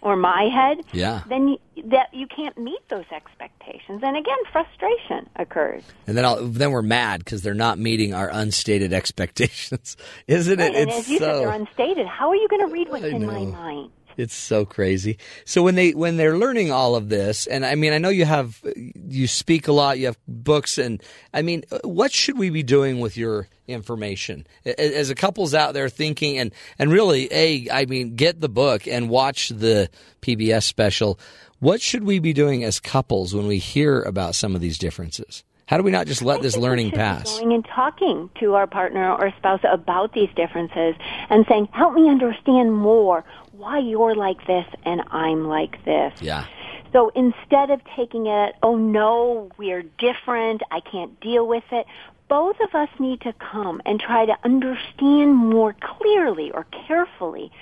or 0.00 0.16
my 0.16 0.44
head, 0.44 0.84
Yeah. 0.92 1.22
then 1.28 1.48
you, 1.48 1.58
that 1.90 2.14
you 2.14 2.26
can't 2.26 2.56
meet 2.56 2.88
those 2.88 3.04
expectations. 3.14 4.00
And 4.02 4.16
again, 4.16 4.38
frustration 4.52 5.28
occurs. 5.36 5.82
And 6.06 6.16
then 6.16 6.24
I'll, 6.24 6.46
then 6.46 6.70
we're 6.70 6.82
mad 6.82 7.22
because 7.24 7.42
they're 7.42 7.52
not 7.52 7.78
meeting 7.78 8.14
our 8.14 8.30
unstated 8.32 8.92
expectations, 9.34 9.96
isn't 10.26 10.60
it? 10.60 10.62
Right, 10.62 10.74
and 10.76 10.90
it's 10.90 11.00
as 11.00 11.08
you 11.08 11.18
so 11.18 11.24
said, 11.24 11.34
they're 11.40 11.50
unstated. 11.50 12.06
How 12.06 12.28
are 12.28 12.36
you 12.36 12.48
going 12.48 12.66
to 12.66 12.72
read 12.72 12.88
what's 12.90 13.04
in 13.04 13.26
my 13.26 13.44
mind? 13.44 13.90
It's 14.16 14.34
so 14.34 14.64
crazy. 14.64 15.18
So 15.44 15.62
when 15.62 15.74
they 15.74 15.92
when 15.92 16.16
they're 16.16 16.38
learning 16.38 16.70
all 16.70 16.94
of 16.94 17.08
this, 17.08 17.46
and 17.46 17.66
I 17.66 17.74
mean, 17.74 17.92
I 17.92 17.98
know 17.98 18.10
you 18.10 18.24
have 18.24 18.60
you 18.94 19.26
speak 19.26 19.68
a 19.68 19.72
lot, 19.72 19.98
you 19.98 20.06
have 20.06 20.18
books, 20.28 20.78
and 20.78 21.02
I 21.32 21.42
mean, 21.42 21.64
what 21.82 22.12
should 22.12 22.38
we 22.38 22.50
be 22.50 22.62
doing 22.62 23.00
with 23.00 23.16
your 23.16 23.48
information 23.66 24.46
as 24.78 25.10
a 25.10 25.14
couple's 25.14 25.54
out 25.54 25.74
there 25.74 25.88
thinking 25.88 26.38
and 26.38 26.52
and 26.78 26.92
really, 26.92 27.28
a 27.32 27.68
I 27.70 27.86
mean, 27.86 28.14
get 28.14 28.40
the 28.40 28.48
book 28.48 28.86
and 28.86 29.08
watch 29.08 29.48
the 29.48 29.90
PBS 30.22 30.64
special. 30.64 31.18
What 31.60 31.80
should 31.80 32.04
we 32.04 32.18
be 32.18 32.32
doing 32.32 32.62
as 32.62 32.78
couples 32.78 33.34
when 33.34 33.46
we 33.46 33.58
hear 33.58 34.02
about 34.02 34.34
some 34.34 34.54
of 34.54 34.60
these 34.60 34.78
differences? 34.78 35.44
How 35.66 35.78
do 35.78 35.82
we 35.82 35.90
not 35.90 36.06
just 36.06 36.22
let 36.22 36.42
this 36.42 36.56
learning 36.56 36.90
pass? 36.90 37.38
Going 37.38 37.54
and 37.54 37.64
talking 37.64 38.28
to 38.40 38.54
our 38.54 38.66
partner 38.66 39.14
or 39.14 39.32
spouse 39.38 39.60
about 39.70 40.12
these 40.12 40.28
differences 40.36 40.94
and 41.30 41.46
saying, 41.48 41.68
"Help 41.72 41.94
me 41.94 42.08
understand 42.08 42.74
more 42.74 43.24
why 43.52 43.78
you're 43.78 44.14
like 44.14 44.46
this 44.46 44.66
and 44.84 45.02
I'm 45.10 45.48
like 45.48 45.82
this." 45.84 46.20
Yeah. 46.20 46.44
So 46.92 47.10
instead 47.14 47.70
of 47.70 47.80
taking 47.96 48.26
it, 48.26 48.54
"Oh 48.62 48.76
no, 48.76 49.48
we're 49.56 49.84
different. 49.98 50.62
I 50.70 50.80
can't 50.80 51.18
deal 51.20 51.46
with 51.46 51.64
it." 51.72 51.86
Both 52.28 52.60
of 52.60 52.74
us 52.74 52.88
need 52.98 53.20
to 53.22 53.32
come 53.34 53.80
and 53.86 54.00
try 54.00 54.26
to 54.26 54.36
understand 54.44 55.34
more 55.34 55.74
clearly 55.80 56.50
or 56.52 56.66
carefully 56.86 57.52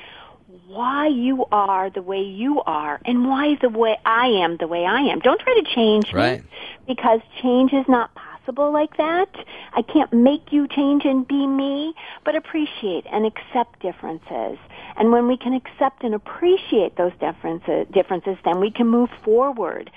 why 0.67 1.07
you 1.09 1.45
are 1.53 1.91
the 1.91 2.03
way 2.03 2.23
you 2.23 2.63
are 2.63 3.01
and 3.05 3.29
why 3.29 3.57
the 3.61 3.69
way 3.69 3.97
I 4.05 4.27
am 4.27 4.57
the 4.59 4.67
way 4.67 4.85
I 4.85 5.01
am. 5.01 5.21
Don't 5.21 5.41
try 5.41 5.55
to 5.55 5.75
change 5.75 6.13
Right. 6.13 6.43
me 6.43 6.49
because 6.87 7.21
change 7.41 7.73
is 7.73 7.87
not 7.89 8.11
possible 8.15 8.73
like 8.73 8.97
that. 8.97 9.29
I 9.75 9.83
can't 9.83 10.13
make 10.13 10.53
you 10.53 10.67
change 10.69 11.05
and 11.05 11.27
be 11.27 11.47
me, 11.47 11.95
but 12.25 12.35
appreciate 12.35 13.07
and 13.11 13.27
accept 13.27 13.81
differences. 13.81 14.59
And 14.97 15.13
when 15.13 15.27
we 15.27 15.37
can 15.37 15.55
accept 15.55 16.05
and 16.05 16.15
appreciate 16.15 16.97
those 16.97 17.13
differences, 17.21 17.87
differences, 17.93 18.37
then 18.45 18.61
we 18.61 18.71
can 18.71 18.89
move 18.89 19.11
forward. 19.25 19.91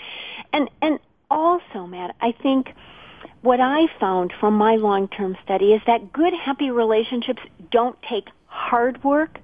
And 0.53 0.69
and 0.81 0.99
also, 1.29 1.87
Matt, 1.87 2.15
I 2.21 2.31
think 2.31 2.73
what 3.41 3.59
I 3.59 3.87
found 3.99 4.33
from 4.39 4.55
my 4.55 4.75
long-term 4.75 5.37
study 5.43 5.73
is 5.73 5.81
that 5.87 6.11
good, 6.13 6.33
happy 6.33 6.71
relationships 6.71 7.41
don't 7.71 7.99
take 8.01 8.27
hard 8.55 9.03
work. 9.03 9.37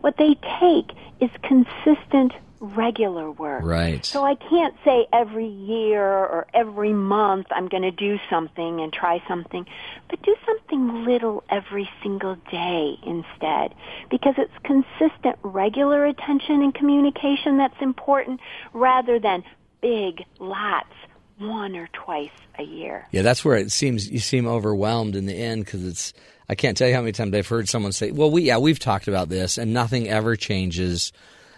What 0.00 0.16
they 0.16 0.36
take 0.60 0.90
is 1.20 1.30
consistent 1.42 2.32
regular 2.60 3.30
work. 3.30 3.62
Right. 3.62 4.04
So 4.04 4.24
I 4.24 4.36
can't 4.36 4.74
say 4.84 5.06
every 5.12 5.46
year 5.46 6.02
or 6.02 6.46
every 6.54 6.92
month 6.92 7.46
I'm 7.50 7.68
going 7.68 7.82
to 7.82 7.90
do 7.90 8.18
something 8.30 8.80
and 8.80 8.92
try 8.92 9.22
something, 9.28 9.66
but 10.08 10.22
do 10.22 10.34
something 10.46 11.04
little 11.04 11.44
every 11.50 11.88
single 12.02 12.36
day 12.50 12.94
instead 13.04 13.74
because 14.10 14.34
it's 14.38 14.52
consistent 14.64 15.38
regular 15.42 16.06
attention 16.06 16.62
and 16.62 16.74
communication 16.74 17.58
that's 17.58 17.80
important 17.80 18.40
rather 18.72 19.18
than 19.18 19.44
big 19.82 20.24
lots 20.38 20.94
one 21.38 21.76
or 21.76 21.88
twice 21.92 22.30
a 22.58 22.62
year. 22.62 23.06
Yeah, 23.10 23.22
that's 23.22 23.44
where 23.44 23.56
it 23.56 23.72
seems 23.72 24.08
you 24.10 24.20
seem 24.20 24.46
overwhelmed 24.46 25.16
in 25.16 25.26
the 25.26 25.34
end 25.34 25.64
because 25.64 25.84
it's. 25.84 26.12
I 26.48 26.54
can't 26.54 26.76
tell 26.76 26.88
you 26.88 26.94
how 26.94 27.00
many 27.00 27.12
times 27.12 27.34
I've 27.34 27.48
heard 27.48 27.68
someone 27.68 27.92
say, 27.92 28.10
"Well, 28.10 28.30
we 28.30 28.42
yeah 28.42 28.58
we've 28.58 28.78
talked 28.78 29.08
about 29.08 29.28
this 29.28 29.58
and 29.58 29.72
nothing 29.72 30.08
ever 30.08 30.36
changes," 30.36 31.12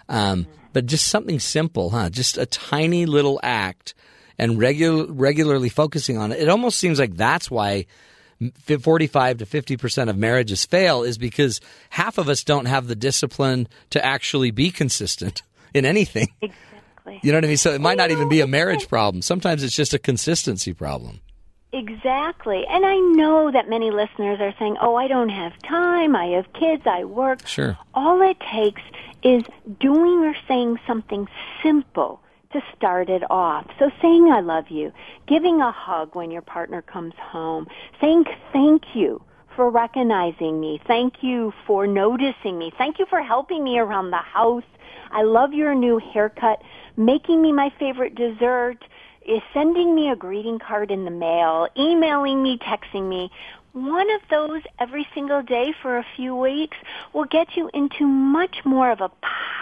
um, 0.08 0.46
but 0.72 0.86
just 0.86 1.08
something 1.08 1.40
simple, 1.40 1.90
huh? 1.90 2.10
Just 2.10 2.38
a 2.38 2.46
tiny 2.46 3.06
little 3.06 3.40
act 3.42 3.94
and 4.38 4.58
regular 4.58 5.06
regularly 5.06 5.68
focusing 5.68 6.18
on 6.18 6.32
it. 6.32 6.40
It 6.40 6.48
almost 6.48 6.78
seems 6.78 6.98
like 6.98 7.16
that's 7.16 7.50
why. 7.50 7.86
45 8.60 9.38
to 9.38 9.46
50% 9.46 10.10
of 10.10 10.18
marriages 10.18 10.66
fail 10.66 11.02
is 11.02 11.16
because 11.16 11.58
half 11.88 12.18
of 12.18 12.28
us 12.28 12.44
don't 12.44 12.66
have 12.66 12.86
the 12.86 12.94
discipline 12.94 13.66
to 13.88 14.04
actually 14.04 14.50
be 14.50 14.70
consistent 14.70 15.40
in 15.72 15.86
anything. 15.86 16.28
Exactly. 16.42 17.20
You 17.22 17.32
know 17.32 17.38
what 17.38 17.44
I 17.44 17.48
mean? 17.48 17.56
So 17.56 17.72
it 17.72 17.80
might 17.80 17.96
not 17.96 18.10
even 18.10 18.28
be 18.28 18.40
a 18.40 18.46
marriage 18.46 18.88
problem. 18.88 19.22
Sometimes 19.22 19.62
it's 19.62 19.74
just 19.74 19.94
a 19.94 19.98
consistency 19.98 20.72
problem. 20.72 21.20
Exactly. 21.72 22.64
And 22.68 22.86
I 22.86 22.96
know 22.96 23.50
that 23.50 23.68
many 23.68 23.90
listeners 23.90 24.40
are 24.40 24.54
saying, 24.58 24.76
oh, 24.80 24.94
I 24.94 25.08
don't 25.08 25.28
have 25.28 25.52
time. 25.62 26.16
I 26.16 26.26
have 26.26 26.52
kids. 26.52 26.82
I 26.86 27.04
work. 27.04 27.46
Sure. 27.46 27.76
All 27.94 28.22
it 28.22 28.38
takes 28.40 28.82
is 29.22 29.42
doing 29.80 30.24
or 30.24 30.34
saying 30.46 30.78
something 30.86 31.28
simple 31.62 32.20
to 32.52 32.62
start 32.76 33.10
it 33.10 33.28
off. 33.30 33.66
So 33.78 33.90
saying 34.00 34.30
I 34.30 34.40
love 34.40 34.70
you, 34.70 34.92
giving 35.26 35.60
a 35.60 35.72
hug 35.72 36.14
when 36.14 36.30
your 36.30 36.42
partner 36.42 36.80
comes 36.80 37.14
home, 37.18 37.66
saying 38.00 38.24
thank 38.52 38.94
you 38.94 39.22
for 39.54 39.70
recognizing 39.70 40.60
me. 40.60 40.80
Thank 40.86 41.22
you 41.22 41.52
for 41.66 41.86
noticing 41.86 42.58
me. 42.58 42.72
Thank 42.78 42.98
you 42.98 43.06
for 43.06 43.22
helping 43.22 43.64
me 43.64 43.78
around 43.78 44.10
the 44.10 44.18
house. 44.18 44.64
I 45.10 45.22
love 45.22 45.52
your 45.52 45.74
new 45.74 45.98
haircut, 45.98 46.62
making 46.96 47.42
me 47.42 47.52
my 47.52 47.72
favorite 47.78 48.14
dessert, 48.14 48.84
is 49.26 49.42
sending 49.52 49.94
me 49.94 50.10
a 50.10 50.16
greeting 50.16 50.58
card 50.58 50.90
in 50.90 51.04
the 51.04 51.10
mail, 51.10 51.68
emailing 51.76 52.42
me, 52.42 52.58
texting 52.58 53.08
me. 53.08 53.30
One 53.72 54.10
of 54.10 54.22
those 54.30 54.62
every 54.78 55.06
single 55.14 55.42
day 55.42 55.74
for 55.82 55.98
a 55.98 56.06
few 56.16 56.34
weeks 56.34 56.78
will 57.12 57.26
get 57.26 57.56
you 57.56 57.68
into 57.74 58.06
much 58.06 58.64
more 58.64 58.90
of 58.90 59.02
a 59.02 59.10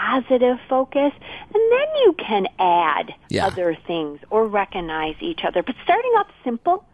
positive 0.01 0.59
focus, 0.69 1.13
and 1.13 1.73
then 1.73 1.87
you 2.05 2.15
can 2.17 2.47
add 2.61 3.13
Yeah. 3.29 3.47
other 3.47 3.77
things 3.87 4.21
or 4.31 4.47
recognize 4.47 5.17
each 5.21 5.41
other. 5.45 5.63
But 5.65 5.75
starting 5.83 6.13
off 6.13 6.29
simple 6.45 6.85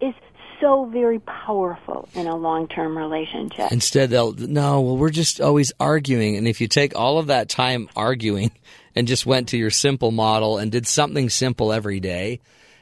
is 0.00 0.14
so 0.62 0.86
very 0.86 1.18
powerful 1.18 2.08
in 2.14 2.26
a 2.26 2.36
long-term 2.36 2.96
relationship. 2.96 3.70
Instead, 3.72 4.10
they'll 4.10 4.32
no. 4.32 4.80
Well, 4.80 4.96
we're 4.96 5.10
just 5.10 5.40
always 5.40 5.72
arguing, 5.78 6.36
and 6.36 6.46
if 6.48 6.60
you 6.60 6.68
take 6.68 6.96
all 6.96 7.18
of 7.18 7.26
that 7.26 7.48
time 7.50 7.88
arguing 7.96 8.50
and 8.94 9.08
just 9.08 9.26
went 9.26 9.48
to 9.48 9.58
your 9.58 9.70
simple 9.70 10.10
model 10.10 10.58
and 10.58 10.70
did 10.70 10.86
something 10.86 11.30
simple 11.30 11.72
every 11.72 12.00
day, 12.00 12.40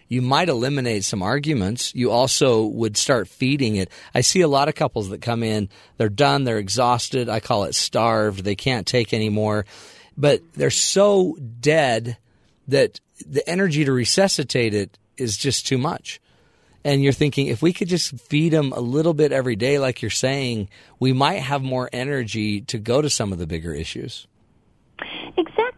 you 0.08 0.22
might 0.22 0.48
eliminate 0.48 1.04
some 1.04 1.22
arguments. 1.22 1.94
You 1.94 2.10
also 2.10 2.64
would 2.64 2.96
start 2.96 3.28
feeding 3.28 3.76
it. 3.76 3.90
I 4.12 4.22
see 4.22 4.40
a 4.40 4.48
lot 4.48 4.68
of 4.68 4.74
couples 4.74 5.10
that 5.10 5.22
come 5.22 5.44
in, 5.44 5.68
they're 5.96 6.08
done, 6.08 6.44
they're 6.44 6.58
exhausted. 6.58 7.28
I 7.28 7.38
call 7.38 7.64
it 7.64 7.76
starved. 7.76 8.42
They 8.42 8.56
can't 8.56 8.86
take 8.86 9.14
anymore, 9.14 9.66
but 10.16 10.42
they're 10.54 10.70
so 10.70 11.36
dead 11.60 12.18
that 12.66 13.00
the 13.24 13.48
energy 13.48 13.84
to 13.84 13.92
resuscitate 13.92 14.74
it 14.74 14.98
is 15.16 15.36
just 15.36 15.66
too 15.66 15.78
much. 15.78 16.20
And 16.84 17.02
you're 17.02 17.12
thinking, 17.12 17.46
if 17.46 17.62
we 17.62 17.72
could 17.72 17.88
just 17.88 18.18
feed 18.18 18.52
them 18.52 18.72
a 18.72 18.80
little 18.80 19.12
bit 19.14 19.32
every 19.32 19.54
day, 19.54 19.78
like 19.78 20.02
you're 20.02 20.10
saying, 20.10 20.70
we 20.98 21.12
might 21.12 21.40
have 21.40 21.62
more 21.62 21.90
energy 21.92 22.62
to 22.62 22.78
go 22.78 23.02
to 23.02 23.10
some 23.10 23.32
of 23.32 23.38
the 23.38 23.46
bigger 23.46 23.74
issues. 23.74 24.26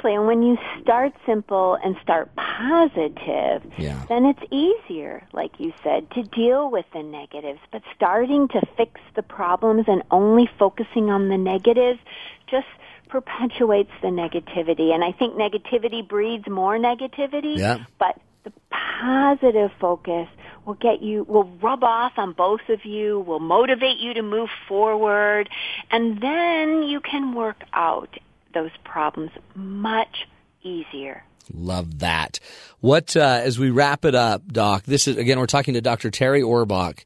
Exactly. 0.02 0.14
And 0.16 0.26
when 0.26 0.42
you 0.42 0.58
start 0.80 1.12
simple 1.24 1.78
and 1.82 1.96
start 2.02 2.34
positive, 2.34 3.62
Yeah. 3.78 4.04
then 4.08 4.24
it's 4.24 4.42
easier, 4.50 5.22
like 5.32 5.60
you 5.60 5.72
said, 5.82 6.10
to 6.12 6.22
deal 6.22 6.70
with 6.70 6.86
the 6.92 7.02
negatives. 7.02 7.60
But 7.70 7.82
starting 7.94 8.48
to 8.48 8.60
fix 8.76 9.00
the 9.14 9.22
problems 9.22 9.84
and 9.86 10.02
only 10.10 10.48
focusing 10.58 11.10
on 11.10 11.28
the 11.28 11.38
negatives 11.38 12.00
just 12.48 12.66
perpetuates 13.08 13.92
the 14.00 14.08
negativity. 14.08 14.92
And 14.92 15.04
I 15.04 15.12
think 15.12 15.34
negativity 15.36 16.06
breeds 16.06 16.48
more 16.48 16.78
negativity. 16.78 17.58
Yeah. 17.58 17.78
But 17.98 18.18
the 18.44 18.52
positive 18.70 19.70
focus 19.78 20.28
will 20.64 20.74
get 20.74 21.00
you, 21.02 21.24
will 21.24 21.48
rub 21.60 21.84
off 21.84 22.12
on 22.16 22.32
both 22.32 22.68
of 22.68 22.84
you, 22.84 23.20
will 23.20 23.40
motivate 23.40 23.98
you 23.98 24.14
to 24.14 24.22
move 24.22 24.48
forward, 24.68 25.48
and 25.90 26.20
then 26.20 26.82
you 26.84 27.00
can 27.00 27.34
work 27.34 27.62
out 27.72 28.18
those 28.54 28.70
problems 28.84 29.30
much 29.54 30.26
easier. 30.62 31.24
Love 31.52 31.98
that. 32.00 32.40
What 32.80 33.16
uh, 33.16 33.40
as 33.42 33.58
we 33.58 33.70
wrap 33.70 34.04
it 34.04 34.14
up, 34.14 34.46
Doc? 34.46 34.84
This 34.84 35.08
is 35.08 35.16
again 35.16 35.38
we're 35.38 35.46
talking 35.46 35.72
to 35.74 35.80
Dr. 35.80 36.10
Terri 36.10 36.42
Orbuch. 36.42 37.04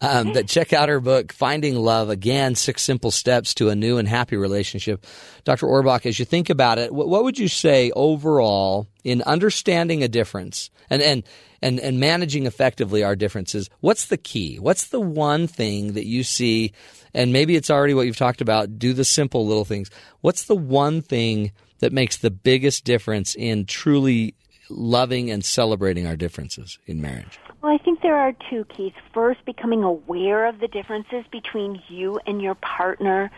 Um, 0.00 0.32
but 0.32 0.48
check 0.48 0.72
out 0.72 0.88
her 0.88 1.00
book, 1.00 1.32
Finding 1.32 1.76
Love. 1.76 2.10
Again, 2.10 2.54
six 2.54 2.82
simple 2.82 3.10
steps 3.10 3.54
to 3.54 3.68
a 3.68 3.74
new 3.74 3.98
and 3.98 4.06
happy 4.06 4.36
relationship. 4.36 5.06
Dr. 5.44 5.66
Orbuch, 5.66 6.06
as 6.06 6.18
you 6.18 6.24
think 6.24 6.50
about 6.50 6.78
it, 6.78 6.92
what, 6.92 7.08
what 7.08 7.24
would 7.24 7.38
you 7.38 7.48
say 7.48 7.90
overall 7.96 8.86
in 9.04 9.22
understanding 9.22 10.02
a 10.02 10.08
difference 10.08 10.70
and, 10.90 11.02
and, 11.02 11.22
and, 11.62 11.80
and 11.80 11.98
managing 12.00 12.46
effectively 12.46 13.02
our 13.02 13.16
differences? 13.16 13.70
What's 13.80 14.06
the 14.06 14.16
key? 14.16 14.58
What's 14.58 14.88
the 14.88 15.00
one 15.00 15.46
thing 15.46 15.94
that 15.94 16.06
you 16.06 16.22
see? 16.22 16.72
And 17.14 17.32
maybe 17.32 17.56
it's 17.56 17.70
already 17.70 17.94
what 17.94 18.06
you've 18.06 18.16
talked 18.16 18.40
about. 18.40 18.78
Do 18.78 18.92
the 18.92 19.04
simple 19.04 19.46
little 19.46 19.64
things. 19.64 19.90
What's 20.20 20.44
the 20.44 20.56
one 20.56 21.00
thing 21.02 21.52
that 21.78 21.92
makes 21.92 22.16
the 22.18 22.30
biggest 22.30 22.84
difference 22.84 23.34
in 23.34 23.64
truly 23.64 24.34
loving 24.68 25.30
and 25.30 25.44
celebrating 25.44 26.06
our 26.06 26.16
differences 26.16 26.78
in 26.86 27.00
marriage? 27.00 27.38
Well, 27.62 27.72
I 27.72 27.78
think 27.78 28.02
there 28.02 28.16
are 28.16 28.34
two 28.50 28.64
keys. 28.64 28.92
First, 29.12 29.44
becoming 29.44 29.82
aware 29.82 30.46
of 30.46 30.60
the 30.60 30.68
differences 30.68 31.24
between 31.32 31.82
you 31.88 32.20
and 32.26 32.40
your 32.40 32.54
partner, 32.54 33.30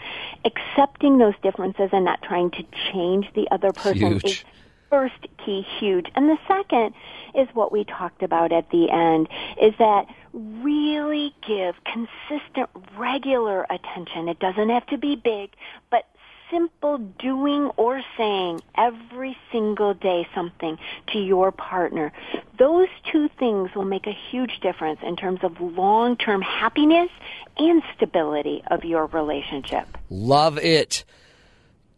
accepting 0.44 1.18
those 1.18 1.34
differences 1.42 1.90
and 1.92 2.04
not 2.04 2.20
trying 2.22 2.50
to 2.52 2.64
change 2.92 3.26
the 3.34 3.48
other 3.50 3.72
person 3.72 4.12
Huge. 4.12 4.24
is 4.24 4.44
first 4.90 5.26
key 5.44 5.66
huge. 5.78 6.06
And 6.14 6.28
the 6.28 6.38
second 6.46 6.94
is 7.34 7.48
what 7.54 7.72
we 7.72 7.84
talked 7.84 8.22
about 8.22 8.52
at 8.52 8.70
the 8.70 8.90
end 8.90 9.28
is 9.60 9.74
that 9.78 10.06
really 10.32 11.34
give 11.46 11.74
consistent 11.84 12.70
regular 12.96 13.66
attention. 13.70 14.28
It 14.28 14.38
doesn't 14.38 14.68
have 14.70 14.86
to 14.86 14.98
be 14.98 15.16
big, 15.16 15.50
but 15.90 16.04
simple 16.50 16.98
doing 16.98 17.70
or 17.76 18.02
saying 18.16 18.60
every 18.76 19.36
single 19.52 19.94
day 19.94 20.26
something 20.34 20.78
to 21.12 21.18
your 21.18 21.52
partner. 21.52 22.12
Those 22.58 22.88
two 23.10 23.28
things 23.38 23.74
will 23.74 23.84
make 23.84 24.06
a 24.06 24.16
huge 24.30 24.60
difference 24.60 25.00
in 25.02 25.16
terms 25.16 25.40
of 25.42 25.60
long-term 25.60 26.42
happiness 26.42 27.10
and 27.56 27.82
stability 27.96 28.62
of 28.70 28.84
your 28.84 29.06
relationship. 29.06 29.98
Love 30.10 30.58
it. 30.58 31.04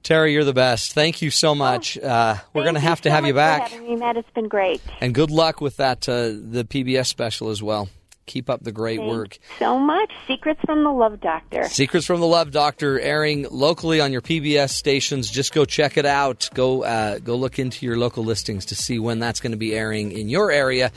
Terri, 0.02 0.32
you're 0.32 0.44
the 0.44 0.54
best. 0.54 0.92
Thank 0.94 1.20
you 1.20 1.30
so 1.30 1.54
much. 1.54 1.98
Uh, 1.98 2.36
we're 2.54 2.62
going 2.62 2.74
to 2.74 2.80
have 2.80 3.02
to 3.02 3.10
so 3.10 3.14
have 3.14 3.26
you 3.26 3.34
much 3.34 3.58
for 3.58 3.60
back. 3.64 3.70
having 3.70 3.86
me, 3.86 3.96
Matt. 3.96 4.16
It's 4.16 4.30
been 4.30 4.48
great. 4.48 4.80
And 5.00 5.14
good 5.14 5.30
luck 5.30 5.60
with 5.60 5.76
that, 5.76 6.08
uh, 6.08 6.28
the 6.32 6.64
PBS 6.68 7.06
special 7.06 7.50
as 7.50 7.62
well. 7.62 7.88
Keep 8.30 8.48
up 8.48 8.62
the 8.62 8.70
great 8.70 8.98
Thank 9.00 9.10
work. 9.10 9.34
you 9.34 9.40
so 9.58 9.76
much. 9.76 10.08
Secrets 10.28 10.60
from 10.64 10.84
the 10.84 10.92
Love 10.92 11.20
Doctor. 11.20 11.64
Secrets 11.64 12.06
from 12.06 12.20
the 12.20 12.28
Love 12.28 12.52
Doctor 12.52 13.00
airing 13.00 13.48
locally 13.50 14.00
on 14.00 14.12
your 14.12 14.20
PBS 14.20 14.70
stations. 14.70 15.28
Just 15.28 15.52
go 15.52 15.64
check 15.64 15.96
it 15.96 16.06
out. 16.06 16.48
Go 16.54 16.84
uh, 16.84 17.18
go 17.18 17.34
look 17.34 17.58
into 17.58 17.84
your 17.84 17.96
local 17.98 18.22
listings 18.22 18.66
to 18.66 18.76
see 18.76 19.00
when 19.00 19.18
that's 19.18 19.40
going 19.40 19.50
to 19.50 19.58
be 19.58 19.74
airing 19.74 20.12
in 20.12 20.28
your 20.28 20.52
area. 20.52 20.92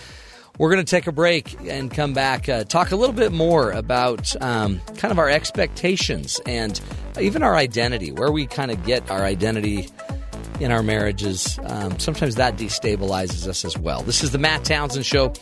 We're 0.60 0.70
going 0.70 0.86
to 0.86 0.90
take 0.90 1.08
a 1.08 1.12
break 1.12 1.60
and 1.68 1.90
come 1.90 2.14
back, 2.14 2.48
uh, 2.48 2.66
talk 2.66 2.92
a 2.92 2.96
little 2.96 3.16
bit 3.16 3.32
more 3.32 3.72
about 3.72 4.40
um, 4.40 4.80
kind 4.98 5.12
of 5.12 5.18
our 5.18 5.28
expectations 5.28 6.40
and 6.46 6.80
even 7.20 7.42
our 7.42 7.56
identity, 7.56 8.12
where 8.12 8.32
we 8.32 8.46
kind 8.46 8.70
of 8.70 8.86
get 8.86 9.10
our 9.10 9.24
identity 9.24 9.90
in 10.64 10.72
our 10.72 10.82
marriages. 10.82 11.60
Um, 11.64 12.00
sometimes 12.00 12.36
that 12.36 12.56
destabilizes 12.56 13.48
us 13.48 13.66
as 13.66 13.78
well. 13.78 14.02
This 14.02 14.24
is 14.24 14.32
the 14.32 14.38
Matt 14.38 14.64
Townsend 14.64 15.06
Show. 15.06 15.34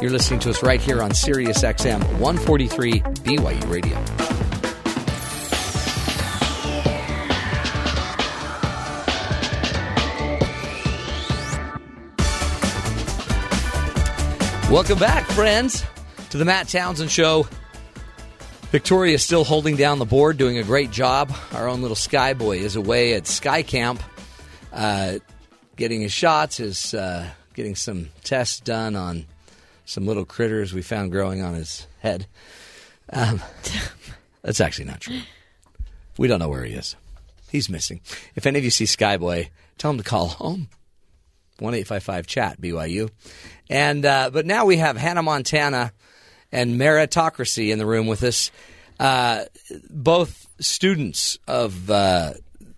You're 0.00 0.10
listening 0.10 0.40
to 0.40 0.50
us 0.50 0.62
right 0.62 0.80
here 0.80 1.02
on 1.02 1.12
Sirius 1.12 1.62
XM 1.62 2.00
143 2.18 3.00
BYU 3.00 3.70
Radio. 3.70 3.96
Welcome 14.72 14.98
back, 14.98 15.26
friends, 15.26 15.84
to 16.30 16.38
the 16.38 16.44
Matt 16.44 16.68
Townsend 16.68 17.10
Show. 17.10 17.46
Victoria 18.70 19.14
is 19.16 19.22
still 19.22 19.42
holding 19.42 19.74
down 19.74 19.98
the 19.98 20.06
board, 20.06 20.38
doing 20.38 20.56
a 20.56 20.62
great 20.62 20.92
job. 20.92 21.32
Our 21.52 21.68
own 21.68 21.82
little 21.82 21.96
Sky 21.96 22.34
Boy 22.34 22.58
is 22.58 22.76
away 22.76 23.14
at 23.14 23.26
Sky 23.26 23.62
Camp, 23.62 24.00
uh, 24.72 25.18
getting 25.76 26.00
his 26.00 26.12
shots, 26.12 26.60
is 26.60 26.94
uh, 26.94 27.28
getting 27.54 27.74
some 27.74 28.10
tests 28.22 28.60
done 28.60 28.96
on 28.96 29.26
some 29.84 30.06
little 30.06 30.24
critters 30.24 30.72
we 30.72 30.82
found 30.82 31.10
growing 31.10 31.42
on 31.42 31.54
his 31.54 31.86
head. 32.00 32.26
Um, 33.12 33.42
that's 34.42 34.60
actually 34.60 34.86
not 34.86 35.00
true. 35.00 35.20
We 36.16 36.28
don't 36.28 36.38
know 36.38 36.48
where 36.48 36.64
he 36.64 36.74
is. 36.74 36.96
He's 37.50 37.68
missing. 37.68 38.00
If 38.36 38.46
any 38.46 38.58
of 38.58 38.64
you 38.64 38.70
see 38.70 38.84
Skyboy, 38.84 39.48
tell 39.78 39.90
him 39.90 39.98
to 39.98 40.04
call 40.04 40.28
home. 40.28 40.68
One 41.58 41.74
eight 41.74 41.86
five 41.86 42.02
five 42.02 42.26
chat 42.26 42.58
BYU, 42.58 43.10
and 43.68 44.06
uh, 44.06 44.30
but 44.32 44.46
now 44.46 44.64
we 44.64 44.78
have 44.78 44.96
Hannah 44.96 45.22
Montana 45.22 45.92
and 46.50 46.80
Meritocracy 46.80 47.70
in 47.70 47.78
the 47.78 47.84
room 47.84 48.06
with 48.06 48.22
us, 48.22 48.50
uh, 48.98 49.44
both 49.90 50.48
students 50.58 51.38
of 51.46 51.90
uh, 51.90 52.32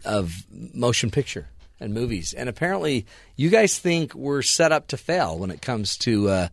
of 0.05 0.35
motion 0.51 1.13
picture 1.13 1.47
and 1.83 1.93
movies, 1.93 2.33
and 2.33 2.49
apparently 2.49 3.07
you 3.37 3.51
guys 3.51 3.79
think 3.79 4.15
we're 4.15 4.43
set 4.43 4.73
up 4.73 4.89
to 4.89 4.97
fail 4.97 5.39
when 5.39 5.51
it 5.51 5.61
comes 5.61 5.97
to 5.99 6.29
uh, 6.29 6.49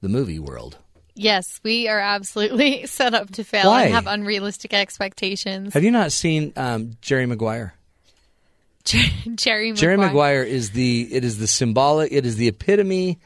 the 0.00 0.08
movie 0.08 0.38
world. 0.38 0.78
Yes, 1.14 1.60
we 1.64 1.88
are 1.88 1.98
absolutely 1.98 2.86
set 2.86 3.12
up 3.12 3.30
to 3.32 3.44
fail 3.44 3.66
Why? 3.70 3.84
and 3.84 3.94
have 3.94 4.06
unrealistic 4.06 4.72
expectations. 4.72 5.74
Have 5.74 5.82
you 5.82 5.90
not 5.90 6.12
seen 6.12 6.52
um, 6.56 6.92
Jerry 7.02 7.26
Maguire? 7.26 7.74
Jerry 8.84 9.72
Jerry 9.72 9.96
Maguire. 9.96 10.08
Maguire 10.08 10.42
is 10.44 10.70
the 10.70 11.08
it 11.12 11.24
is 11.24 11.38
the 11.38 11.46
symbolic 11.46 12.10
it 12.10 12.24
is 12.24 12.36
the 12.36 12.48
epitome 12.48 13.18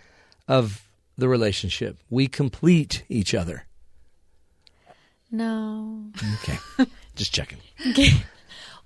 of 0.48 0.88
the 1.16 1.28
relationship. 1.28 1.98
We 2.10 2.26
complete 2.26 3.04
each 3.08 3.34
other. 3.34 3.66
No. 5.30 6.10
Okay. 6.42 6.58
Just 7.14 7.32
checking. 7.32 7.58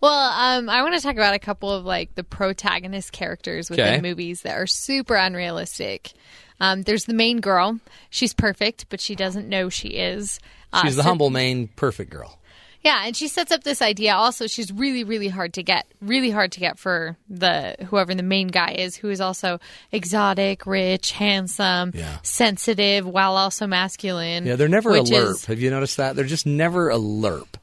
Well, 0.07 0.59
um, 0.59 0.69
I 0.71 0.83
want 0.83 0.95
to 0.95 1.01
talk 1.01 1.15
about 1.15 1.35
a 1.35 1.39
couple 1.41 1.73
of 1.73 1.85
like 1.85 2.15
the 2.15 2.23
protagonist 2.23 3.11
characters 3.11 3.69
within 3.69 3.95
Okay. 3.95 4.01
movies 4.01 4.43
that 4.43 4.57
are 4.57 4.67
super 4.69 5.17
unrealistic. 5.17 6.13
Um, 6.61 6.83
there's 6.83 7.07
the 7.07 7.13
main 7.15 7.41
girl. 7.41 7.81
She's 8.11 8.33
perfect, 8.33 8.87
but 8.89 9.01
she 9.01 9.17
doesn't 9.17 9.49
know 9.49 9.69
she 9.69 9.89
is. 9.89 10.39
Uh, 10.73 10.83
She's 10.85 10.95
the 10.95 11.03
so- 11.03 11.09
humble 11.09 11.31
main 11.31 11.67
perfect 11.75 12.11
girl. 12.11 12.39
Yeah, 12.85 13.03
and 13.05 13.17
she 13.17 13.27
sets 13.27 13.51
up 13.51 13.65
this 13.65 13.83
idea. 13.83 14.15
Also, 14.15 14.47
she's 14.47 14.71
really, 14.71 15.03
really 15.03 15.27
hard 15.27 15.55
to 15.55 15.65
get. 15.65 15.87
Really 16.01 16.31
hard 16.31 16.53
to 16.53 16.61
get 16.61 16.79
for 16.79 17.17
the 17.29 17.75
whoever 17.89 18.15
the 18.15 18.23
main 18.23 18.47
guy 18.47 18.77
is, 18.79 18.95
who 18.95 19.11
is 19.11 19.21
also 19.21 19.59
exotic, 19.91 20.67
rich, 20.67 21.11
handsome, 21.11 21.91
Yeah. 21.97 22.19
sensitive, 22.23 23.05
while 23.05 23.35
also 23.37 23.67
masculine. 23.67 24.47
Yeah, 24.47 24.55
they're 24.55 24.69
never 24.69 24.95
a 24.95 25.01
lerp. 25.01 25.31
is- 25.33 25.45
Have 25.47 25.59
you 25.59 25.71
noticed 25.71 25.97
that? 25.97 26.15
They're 26.15 26.25
just 26.27 26.47
never 26.47 26.91
a 26.91 26.97
lerp. 26.97 27.57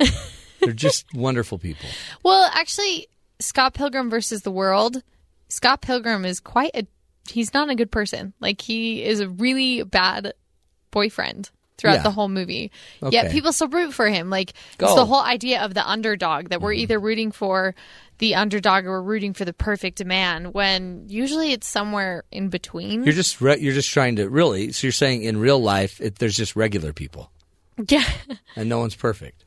they're 0.64 0.72
just 0.72 1.06
wonderful 1.14 1.58
people. 1.58 1.88
Well, 2.22 2.50
actually, 2.54 3.08
Scott 3.40 3.74
Pilgrim 3.74 4.10
versus 4.10 4.42
the 4.42 4.50
World. 4.50 5.02
Scott 5.48 5.80
Pilgrim 5.82 6.24
is 6.24 6.40
quite 6.40 6.70
a. 6.74 6.86
He's 7.28 7.54
not 7.54 7.70
a 7.70 7.74
good 7.74 7.90
person. 7.90 8.32
Like 8.40 8.60
he 8.60 9.02
is 9.02 9.20
a 9.20 9.28
really 9.28 9.82
bad 9.82 10.34
boyfriend 10.90 11.50
throughout 11.76 11.94
Yeah. 11.94 12.02
the 12.02 12.10
whole 12.10 12.28
movie. 12.28 12.70
Okay. 13.02 13.14
Yet 13.16 13.32
people 13.32 13.52
still 13.52 13.68
root 13.68 13.92
for 13.94 14.08
him. 14.08 14.30
Like 14.30 14.52
Go. 14.78 14.86
it's 14.86 14.94
the 14.94 15.06
whole 15.06 15.22
idea 15.22 15.62
of 15.62 15.74
the 15.74 15.86
underdog 15.88 16.50
that 16.50 16.60
we're 16.60 16.72
Mm-hmm. 16.72 16.80
either 16.80 17.00
rooting 17.00 17.32
for 17.32 17.74
the 18.18 18.36
underdog 18.36 18.84
or 18.84 18.90
we're 18.92 19.02
rooting 19.02 19.32
for 19.32 19.44
the 19.44 19.52
perfect 19.52 20.04
man. 20.04 20.52
When 20.52 21.04
usually 21.08 21.52
it's 21.52 21.66
somewhere 21.66 22.24
in 22.30 22.48
between. 22.48 23.04
You're 23.04 23.14
just 23.14 23.40
re- 23.40 23.58
you're 23.58 23.74
just 23.74 23.90
trying 23.90 24.16
to 24.16 24.28
really. 24.28 24.70
So 24.72 24.86
you're 24.86 24.92
saying 24.92 25.24
in 25.24 25.38
real 25.38 25.60
life, 25.60 26.00
it, 26.00 26.16
there's 26.20 26.36
just 26.36 26.54
regular 26.54 26.92
people 26.92 27.30
yeah, 27.88 28.04
and 28.54 28.68
no 28.68 28.78
one's 28.78 28.94
perfect. 28.94 29.44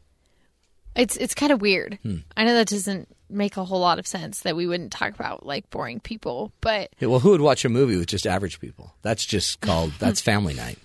It's 0.98 1.18
it's 1.18 1.34
kind 1.34 1.52
of 1.52 1.62
weird. 1.62 2.00
Hmm. 2.04 2.18
I 2.36 2.44
know 2.44 2.54
that 2.56 2.68
doesn't 2.68 3.08
make 3.30 3.58
a 3.58 3.66
whole 3.66 3.80
lot 3.80 4.00
of 4.00 4.08
sense 4.08 4.42
that 4.42 4.56
we 4.56 4.66
wouldn't 4.68 4.92
talk 4.92 5.14
about 5.14 5.46
like 5.46 5.70
boring 5.70 6.00
people, 6.00 6.52
but 6.62 6.90
Yeah, 7.00 7.10
well, 7.10 7.20
who 7.20 7.32
would 7.32 7.42
watch 7.42 7.66
a 7.66 7.70
movie 7.70 7.98
with 7.98 8.08
just 8.08 8.26
average 8.26 8.60
people? 8.60 8.96
That's 9.02 9.26
just 9.26 9.60
called 9.62 9.92
that's 10.00 10.22
family 10.32 10.54
night. 10.54 10.80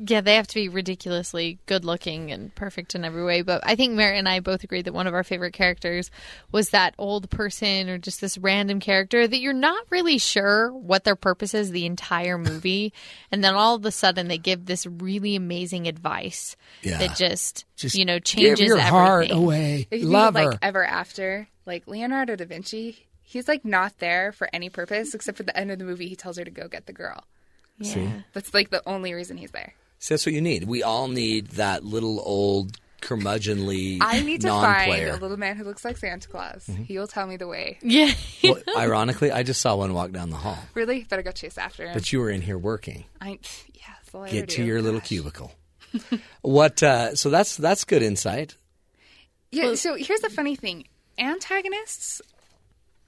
Yeah, 0.00 0.20
they 0.20 0.36
have 0.36 0.46
to 0.46 0.54
be 0.54 0.68
ridiculously 0.68 1.58
good 1.66 1.84
looking 1.84 2.30
and 2.30 2.54
perfect 2.54 2.94
in 2.94 3.04
every 3.04 3.24
way. 3.24 3.42
But 3.42 3.62
I 3.64 3.74
think 3.74 3.94
Merritt 3.94 4.18
and 4.18 4.28
I 4.28 4.38
both 4.40 4.62
agreed 4.62 4.84
that 4.84 4.94
one 4.94 5.06
of 5.08 5.14
our 5.14 5.24
favorite 5.24 5.52
characters 5.54 6.10
was 6.52 6.70
that 6.70 6.94
old 6.98 7.28
person 7.30 7.88
or 7.88 7.98
just 7.98 8.20
this 8.20 8.38
random 8.38 8.78
character 8.78 9.26
that 9.26 9.38
you're 9.40 9.52
not 9.52 9.84
really 9.90 10.18
sure 10.18 10.72
what 10.72 11.02
their 11.04 11.16
purpose 11.16 11.52
is 11.52 11.70
the 11.72 11.84
entire 11.86 12.38
movie. 12.38 12.92
and 13.32 13.42
then 13.42 13.54
all 13.54 13.74
of 13.74 13.84
a 13.84 13.90
sudden 13.90 14.28
they 14.28 14.38
give 14.38 14.66
this 14.66 14.86
really 14.86 15.34
amazing 15.34 15.88
advice 15.88 16.56
Yeah. 16.82 16.98
that 16.98 17.16
just, 17.16 17.64
Just 17.76 17.96
you 17.96 18.04
know, 18.04 18.18
changes 18.20 18.58
give 18.60 18.68
your 18.68 18.78
everything. 18.78 18.92
heart 18.94 19.30
away. 19.32 19.88
If 19.90 20.02
you 20.02 20.06
Love 20.08 20.34
think 20.34 20.36
of, 20.36 20.44
her. 20.44 20.50
like 20.52 20.58
ever 20.62 20.84
after, 20.84 21.48
like 21.66 21.86
Leonardo 21.88 22.36
da 22.36 22.44
Vinci, 22.44 23.06
he's 23.22 23.48
like 23.48 23.64
not 23.64 23.98
there 23.98 24.30
for 24.32 24.48
any 24.52 24.70
purpose 24.70 25.12
except 25.14 25.36
for 25.38 25.42
the 25.42 25.56
end 25.58 25.70
of 25.70 25.78
the 25.80 25.84
movie. 25.84 26.06
He 26.08 26.14
tells 26.16 26.36
her 26.38 26.44
to 26.44 26.50
go 26.50 26.68
get 26.68 26.86
the 26.86 26.92
girl. 26.92 27.24
See? 27.82 28.08
That's 28.32 28.52
like 28.54 28.70
the 28.70 28.82
only 28.86 29.12
reason 29.14 29.36
he's 29.36 29.50
there. 29.52 29.74
See, 29.98 30.14
that's 30.14 30.24
what 30.26 30.34
you 30.34 30.40
need. 30.40 30.64
We 30.64 30.82
all 30.82 31.08
need 31.08 31.48
that 31.52 31.84
little 31.84 32.20
old 32.24 32.76
curmudgeonly 33.02 33.98
I 34.00 34.20
need 34.22 34.40
to 34.42 34.48
non-player. 34.48 35.08
find 35.10 35.18
a 35.18 35.22
little 35.22 35.36
man 35.36 35.56
who 35.56 35.64
looks 35.64 35.84
like 35.84 35.96
Santa 35.96 36.28
Claus. 36.28 36.66
Mm-hmm. 36.68 36.82
He 36.84 36.98
will 36.98 37.06
tell 37.06 37.26
me 37.26 37.36
the 37.36 37.46
way. 37.46 37.78
Yeah. 37.82 38.12
well, 38.42 38.58
ironically, 38.76 39.30
I 39.30 39.42
just 39.44 39.60
saw 39.60 39.76
one 39.76 39.94
walk 39.94 40.10
down 40.12 40.30
the 40.30 40.36
hall, 40.36 40.58
Really, 40.74 41.04
better 41.04 41.22
go 41.22 41.30
chase 41.32 41.58
after 41.58 41.84
him. 41.86 41.94
but 41.94 42.12
you 42.12 42.20
were 42.20 42.30
in 42.30 42.42
here 42.42 42.58
working. 42.58 43.04
I 43.20 43.38
yeah, 43.74 43.82
that's 44.02 44.14
all 44.14 44.24
Get 44.24 44.34
ever 44.36 44.46
to 44.46 44.56
do. 44.56 44.64
your 44.64 44.82
little 44.82 45.00
cubicle. 45.00 45.52
what? 46.42 46.82
Uh, 46.82 47.14
so 47.14 47.30
that's 47.30 47.56
that's 47.56 47.84
good 47.84 48.02
insight. 48.02 48.56
Yeah. 49.50 49.74
So 49.74 49.94
here's 49.94 50.20
the 50.20 50.28
funny 50.30 50.54
thing: 50.56 50.86
antagonists 51.18 52.20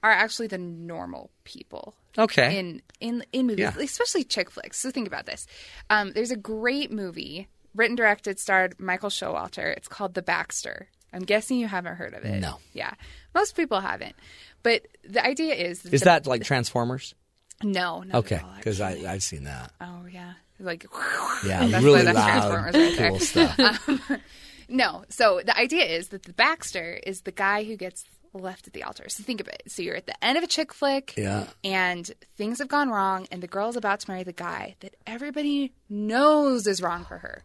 are 0.03 0.11
actually 0.11 0.47
the 0.47 0.57
normal 0.57 1.31
people. 1.43 1.95
Okay. 2.17 2.59
in 2.59 2.81
in 2.99 3.23
in 3.31 3.47
movies, 3.47 3.59
Yeah. 3.77 3.83
especially 3.83 4.25
chick 4.25 4.49
flicks. 4.51 4.77
So 4.79 4.91
think 4.91 5.07
about 5.07 5.25
this. 5.25 5.47
Um, 5.89 6.11
there's 6.11 6.31
a 6.31 6.35
great 6.35 6.91
movie 6.91 7.47
written, 7.73 7.95
directed, 7.95 8.37
starred 8.37 8.77
Michael 8.79 9.09
Showalter. 9.09 9.73
It's 9.77 9.87
called 9.87 10.13
The 10.13 10.21
Baxter. 10.21 10.89
I'm 11.13 11.21
guessing 11.23 11.57
you 11.57 11.67
haven't 11.67 11.95
heard 11.95 12.13
of 12.13 12.25
it. 12.25 12.41
No. 12.41 12.57
Yeah, 12.73 12.93
most 13.33 13.55
people 13.55 13.79
haven't. 13.79 14.15
But 14.63 14.87
the 15.07 15.25
idea 15.25 15.53
is 15.55 15.85
Is 15.85 16.01
the- 16.01 16.05
that 16.05 16.27
like 16.27 16.43
Transformers? 16.43 17.15
no? 17.63 18.01
Not 18.03 18.15
Okay, 18.25 18.41
because. 18.57 18.81
I 18.81 18.91
I've 19.09 19.23
seen 19.23 19.45
that. 19.45 19.71
oh 19.79 20.05
yeah, 20.11 20.33
like 20.59 20.85
Yeah, 21.45 21.65
That's 21.67 21.83
really 21.83 22.01
that's 22.03 22.15
loud, 22.17 22.51
Transformers 22.51 22.75
right 22.99 23.09
cool 23.09 23.19
stuff. 23.19 23.89
No. 24.69 25.03
So 25.09 25.41
the 25.45 25.57
idea 25.57 25.83
is 25.85 26.09
that 26.09 26.23
the 26.23 26.33
Baxter 26.33 26.99
is 27.05 27.21
the 27.21 27.31
guy 27.31 27.63
who 27.63 27.75
gets 27.75 28.05
left 28.33 28.67
at 28.67 28.73
the 28.73 28.83
altar. 28.83 29.09
So 29.09 29.23
think 29.23 29.41
of 29.41 29.47
it. 29.47 29.63
So 29.67 29.81
you're 29.81 29.95
at 29.95 30.05
the 30.05 30.23
end 30.23 30.37
of 30.37 30.43
a 30.43 30.47
chick 30.47 30.73
flick. 30.73 31.13
Yeah. 31.17 31.47
And 31.63 32.09
things 32.37 32.59
have 32.59 32.67
gone 32.67 32.89
wrong, 32.89 33.27
and 33.31 33.41
the 33.41 33.47
girl's 33.47 33.75
about 33.75 33.99
to 34.01 34.11
marry 34.11 34.23
the 34.23 34.33
guy 34.33 34.75
that 34.79 34.95
everybody 35.05 35.73
knows 35.89 36.67
is 36.67 36.81
wrong 36.81 37.05
for 37.05 37.17
her. 37.17 37.43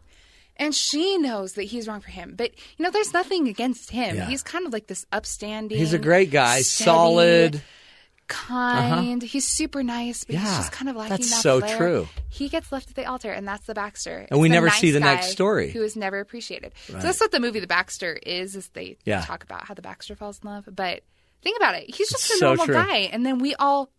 And 0.59 0.73
she 0.73 1.19
knows 1.19 1.53
that 1.53 1.63
he's 1.63 1.87
wrong 1.87 2.01
for 2.01 2.09
him. 2.09 2.33
But, 2.35 2.51
you 2.77 2.83
know, 2.83 2.89
there's 2.89 3.13
nothing 3.13 3.47
against 3.47 3.91
him. 3.91 4.15
Yeah. 4.15 4.25
He's 4.25 4.41
kind 4.41 4.65
of 4.65 4.73
like 4.73 4.87
this 4.87 5.05
upstanding. 5.11 5.77
He's 5.77 5.93
a 5.93 5.99
great 5.99 6.31
guy, 6.31 6.61
steady, 6.61 6.85
solid. 6.85 7.61
Uh-huh. 8.29 8.47
Kind. 8.47 9.23
He's 9.23 9.47
super 9.47 9.83
nice, 9.83 10.23
but 10.25 10.35
he's 10.35 10.43
just 10.43 10.71
kind 10.71 10.89
of 10.89 10.95
lacking 10.95 11.17
that's 11.17 11.29
that 11.31 11.41
so 11.41 11.59
flair. 11.59 11.77
true. 11.77 12.07
He 12.29 12.49
gets 12.49 12.71
left 12.71 12.89
at 12.89 12.95
the 12.95 13.05
altar, 13.05 13.31
and 13.31 13.47
that's 13.47 13.65
the 13.65 13.73
Baxter. 13.73 14.27
And 14.29 14.39
we 14.39 14.49
never 14.49 14.67
nice 14.67 14.79
see 14.79 14.91
the 14.91 14.99
next 14.99 15.27
story. 15.31 15.71
Who 15.71 15.81
is 15.81 15.95
never 15.95 16.19
appreciated. 16.19 16.73
So 16.87 16.93
that's 16.99 17.19
what 17.21 17.31
the 17.31 17.39
movie 17.39 17.59
The 17.61 17.67
Baxter 17.67 18.13
is. 18.13 18.55
Is 18.55 18.67
they 18.69 18.97
Yeah. 19.05 19.21
talk 19.21 19.43
about 19.43 19.65
how 19.65 19.73
the 19.73 19.81
Baxter 19.81 20.15
falls 20.15 20.39
in 20.43 20.49
love, 20.49 20.67
but 20.73 21.03
think 21.41 21.57
about 21.57 21.75
it. 21.75 21.83
He's 21.93 22.09
just 22.09 22.29
It's 22.31 22.41
a 22.41 22.45
normal 22.45 22.67
guy, 22.67 23.09
and 23.11 23.25
then 23.25 23.39
we 23.39 23.55
all 23.55 23.89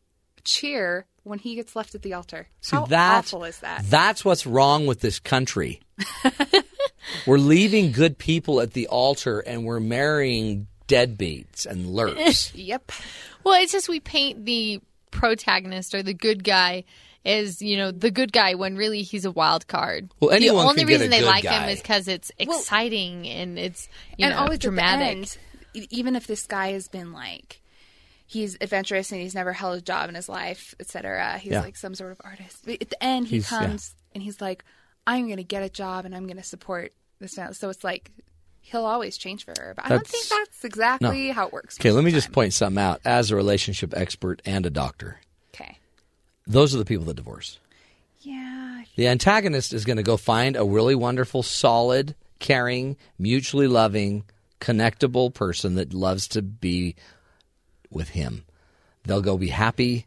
cheer 0.45 1.07
when 1.25 1.39
he 1.39 1.55
gets 1.55 1.75
left 1.77 1.95
at 1.95 2.03
the 2.03 2.13
altar. 2.15 2.49
See, 2.61 2.77
how 2.77 2.87
that, 2.87 3.19
awful 3.19 3.45
is 3.45 3.59
that? 3.61 3.83
That's 3.85 4.25
what's 4.25 4.47
wrong 4.47 4.87
with 4.87 5.01
this 5.01 5.19
country. 5.19 5.81
we're 7.27 7.39
leaving 7.39 7.93
good 7.93 8.19
people 8.19 8.61
at 8.61 8.73
the 8.73 8.87
altar 8.89 9.41
and 9.41 9.65
we're 9.65 9.81
marrying 9.81 10.69
deadbeats 10.89 11.67
and 11.67 11.87
lerps. 11.87 12.53
Yep. 12.57 12.93
Well, 13.45 13.61
it's 13.63 13.73
just 13.73 13.89
we 13.89 14.01
paint 14.01 14.45
the 14.45 14.81
protagonist 15.11 15.95
or 15.95 16.03
the 16.03 16.15
good 16.15 16.45
guy 16.45 16.85
is 17.25 17.61
you 17.63 17.77
know 17.77 17.91
the 17.91 18.11
good 18.11 18.33
guy 18.33 18.55
when 18.55 18.77
really 18.77 19.03
he's 19.03 19.25
a 19.25 19.31
wild 19.31 19.67
card. 19.69 20.11
Well, 20.21 20.31
anyone 20.31 20.65
the 20.65 20.69
only 20.71 20.81
can 20.83 20.89
get 20.89 20.95
a 20.95 20.99
reason 21.05 21.11
they 21.11 21.23
like 21.23 21.45
guy. 21.45 21.61
him 21.63 21.69
is 21.69 21.81
because 21.81 22.09
it's 22.09 22.31
exciting 22.39 23.27
and 23.29 23.59
it's 23.59 23.89
you 24.17 24.27
and 24.27 24.35
know 24.35 24.41
always 24.43 24.59
dramatic. 24.59 25.03
At 25.07 25.39
end, 25.75 25.87
even 25.91 26.17
if 26.17 26.27
this 26.27 26.47
guy 26.47 26.73
has 26.73 26.89
been 26.89 27.13
like 27.13 27.61
he's 28.27 28.57
adventurous 28.61 29.11
and 29.13 29.21
he's 29.21 29.35
never 29.35 29.53
held 29.53 29.79
a 29.79 29.81
job 29.83 30.09
in 30.09 30.15
his 30.15 30.29
life, 30.29 30.75
etc. 30.81 31.39
He's 31.39 31.53
Yeah. 31.53 31.61
like 31.63 31.77
some 31.77 31.95
sort 31.95 32.13
of 32.13 32.21
artist. 32.25 32.59
But 32.65 32.83
at 32.83 32.91
the 32.91 33.03
end, 33.03 33.27
he 33.29 33.37
He's- 33.37 33.51
yeah. 33.51 33.59
comes 33.67 33.95
and 34.15 34.23
he's 34.23 34.41
like, 34.41 34.65
"I'm 35.07 35.25
going 35.27 35.37
to 35.39 35.45
get 35.45 35.63
a 35.63 35.69
job 35.71 36.05
and 36.05 36.15
I'm 36.15 36.27
going 36.27 36.37
to 36.37 36.43
support 36.43 36.93
this." 37.21 37.37
Now. 37.37 37.53
So 37.53 37.69
it's 37.71 37.83
like 37.85 38.11
he'll 38.71 38.85
always 38.87 39.17
change 39.17 39.45
for 39.45 39.55
her. 39.59 39.73
But 39.77 39.87
I 39.87 39.89
don't 39.91 40.07
think 40.07 40.29
That's- 40.29 40.65
exactly 40.65 41.31
how 41.31 41.47
it 41.47 41.53
works. 41.53 41.79
Okay, 41.81 41.91
let 41.91 42.05
me 42.05 42.11
just 42.11 42.33
point 42.33 42.53
something 42.53 42.83
out. 42.83 43.01
As 43.05 43.31
a 43.31 43.37
relationship 43.37 43.95
expert 43.97 44.43
and 44.45 44.65
a 44.67 44.71
doctor, 44.71 45.21
Okay. 45.55 45.79
those 46.47 46.75
are 46.75 46.79
the 46.79 46.85
people 46.85 47.05
that 47.07 47.17
divorce. 47.17 47.59
Yeah. 48.21 48.83
The 48.97 49.09
antagonist 49.09 49.73
is 49.73 49.85
going 49.85 49.97
to 49.97 50.03
go 50.03 50.17
find 50.17 50.57
a 50.57 50.65
really 50.65 50.95
wonderful, 50.95 51.43
solid, 51.43 52.15
caring, 52.41 52.97
mutually 53.19 53.67
loving, 53.69 54.25
connectable 54.61 55.33
person 55.33 55.77
that 55.77 55.95
loves 55.95 56.27
to 56.29 56.43
be 56.43 56.97
with 57.91 58.11
him. 58.11 58.45
They'll 59.05 59.23
go 59.23 59.39
be 59.39 59.49
happy 59.49 60.07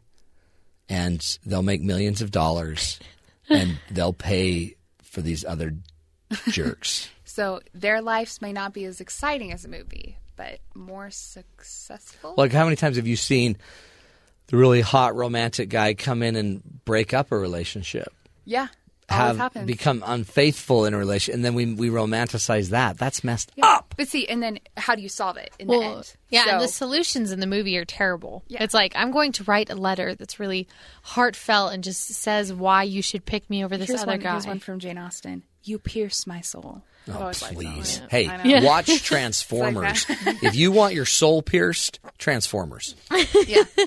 and 0.88 1.38
they'll 1.44 1.62
make 1.62 1.80
millions 1.82 2.20
of 2.22 2.30
dollars 2.30 3.00
and 3.48 3.78
they'll 3.90 4.12
pay 4.12 4.76
for 5.02 5.20
these 5.22 5.44
other 5.44 5.74
jerks. 6.48 7.08
So 7.32 7.60
their 7.72 8.02
lives 8.02 8.42
may 8.42 8.52
not 8.52 8.74
be 8.74 8.84
as 8.84 9.00
exciting 9.00 9.52
as 9.52 9.64
a 9.64 9.68
movie, 9.68 10.18
but 10.36 10.58
more 10.74 11.10
successful. 11.10 12.34
Like, 12.36 12.52
how 12.52 12.64
many 12.64 12.76
times 12.76 12.96
have 12.96 13.06
you 13.06 13.16
seen 13.16 13.56
the 14.48 14.58
really 14.58 14.82
hot 14.82 15.16
romantic 15.16 15.70
guy 15.70 15.94
come 15.94 16.22
in 16.22 16.36
and 16.36 16.62
break 16.84 17.14
up 17.14 17.32
a 17.32 17.38
relationship? 17.38 18.12
yeah. 18.44 18.68
Have 19.08 19.36
happens. 19.36 19.66
become 19.66 20.02
unfaithful 20.06 20.86
in 20.86 20.94
a 20.94 20.98
relation, 20.98 21.34
and 21.34 21.44
then 21.44 21.52
we 21.52 21.74
we 21.74 21.90
romanticize 21.90 22.70
that. 22.70 22.96
That's 22.96 23.22
messed 23.22 23.52
up. 23.60 23.94
But 23.94 24.08
see, 24.08 24.26
and 24.26 24.42
then 24.42 24.58
how 24.74 24.94
do 24.94 25.02
you 25.02 25.10
solve 25.10 25.36
it 25.36 25.50
in 25.58 25.68
the 25.68 25.74
end? 25.74 26.14
yeah, 26.30 26.44
and 26.48 26.62
the 26.62 26.68
solutions 26.68 27.30
in 27.30 27.40
the 27.40 27.46
movie 27.46 27.76
are 27.76 27.84
terrible. 27.84 28.42
Yeah. 28.48 28.62
It's 28.62 28.72
like 28.72 28.94
I'm 28.96 29.10
going 29.10 29.32
to 29.32 29.44
write 29.44 29.68
a 29.68 29.74
letter 29.74 30.14
that's 30.14 30.40
really 30.40 30.66
heartfelt 31.02 31.74
and 31.74 31.84
just 31.84 32.00
says 32.06 32.54
why 32.54 32.84
you 32.84 33.02
should 33.02 33.26
pick 33.26 33.50
me 33.50 33.62
over 33.62 33.76
this 33.76 33.88
Here's 33.88 34.02
other 34.02 34.12
one, 34.12 34.20
guy. 34.20 34.32
here's 34.32 34.46
one 34.46 34.60
from 34.60 34.78
Jane 34.78 34.96
Austen. 34.96 35.42
You 35.62 35.78
pierce 35.78 36.26
my 36.26 36.40
soul. 36.40 36.82
Oh, 37.08 37.12
I've 37.12 37.16
Oh, 37.16 37.20
always 37.22 37.42
liked 37.42 37.54
that 37.58 37.60
please. 37.74 38.00
one. 38.00 38.08
Hey, 38.10 38.28
I 38.28 38.42
know. 38.60 38.66
watch 38.66 39.02
Transformers. 39.04 40.06
if 40.10 40.54
you 40.54 40.72
want 40.72 40.94
your 40.94 41.06
soul 41.06 41.42
pierced, 41.42 41.98
Transformers. 42.18 42.94
yeah. 43.46 43.64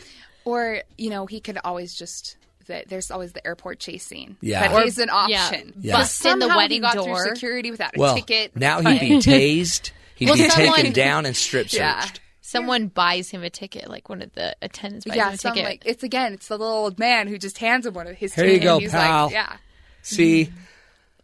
Or, 0.47 0.81
you 0.95 1.09
know, 1.09 1.25
he 1.25 1.39
could 1.39 1.57
always 1.63 1.95
just 1.95 2.37
that 2.67 2.87
there's 2.87 3.09
always 3.09 3.33
the 3.33 3.45
airport 3.47 3.79
chase 3.79 4.05
scene. 4.05 4.37
Yeah. 4.41 4.67
That 4.67 4.73
Or- 4.97 5.01
an 5.03 5.09
option. 5.09 5.73
Yeah. 5.81 5.97
bust 5.97 6.23
in 6.23 6.37
the 6.37 6.45
Somehow 6.45 6.57
wedding 6.57 6.75
he 6.75 6.79
got 6.81 6.93
door. 6.93 7.05
through 7.23 7.33
security 7.35 7.71
without 7.71 7.95
a 7.95 7.99
Well, 7.99 8.13
ticket. 8.15 8.55
now 8.55 8.79
he'd 8.81 8.99
be 8.99 9.09
tased. 9.17 9.89
He'd 10.15 10.25
Well, 10.29 10.35
be 10.37 10.47
someone- 10.47 10.75
taken 10.75 10.93
down 10.93 11.25
and 11.25 11.35
strip 11.35 11.69
searched. 11.69 11.79
Yeah. 11.79 12.07
Someone 12.41 12.87
buys 12.89 13.31
him 13.31 13.41
a 13.43 13.49
ticket, 13.49 13.89
like 13.89 14.07
one 14.07 14.21
of 14.21 14.31
the 14.33 14.55
attendants 14.61 15.05
buys 15.07 15.17
yeah, 15.17 15.29
him 15.29 15.33
a 15.33 15.37
ticket. 15.37 15.63
like 15.65 15.81
it's 15.83 16.03
again, 16.03 16.33
it's 16.33 16.47
the 16.47 16.59
little 16.59 16.75
old 16.75 16.99
man 16.99 17.27
who 17.27 17.39
just 17.39 17.57
hands 17.57 17.87
him 17.87 17.95
one 17.95 18.05
of 18.05 18.15
his. 18.15 18.35
Here 18.35 18.45
you 18.45 18.59
go, 18.59 18.73
and 18.75 18.83
he's 18.83 18.91
pal. 18.91 19.25
Like, 19.25 19.33
yeah, 19.33 19.57
See, 20.03 20.45
mm-hmm. 20.45 20.55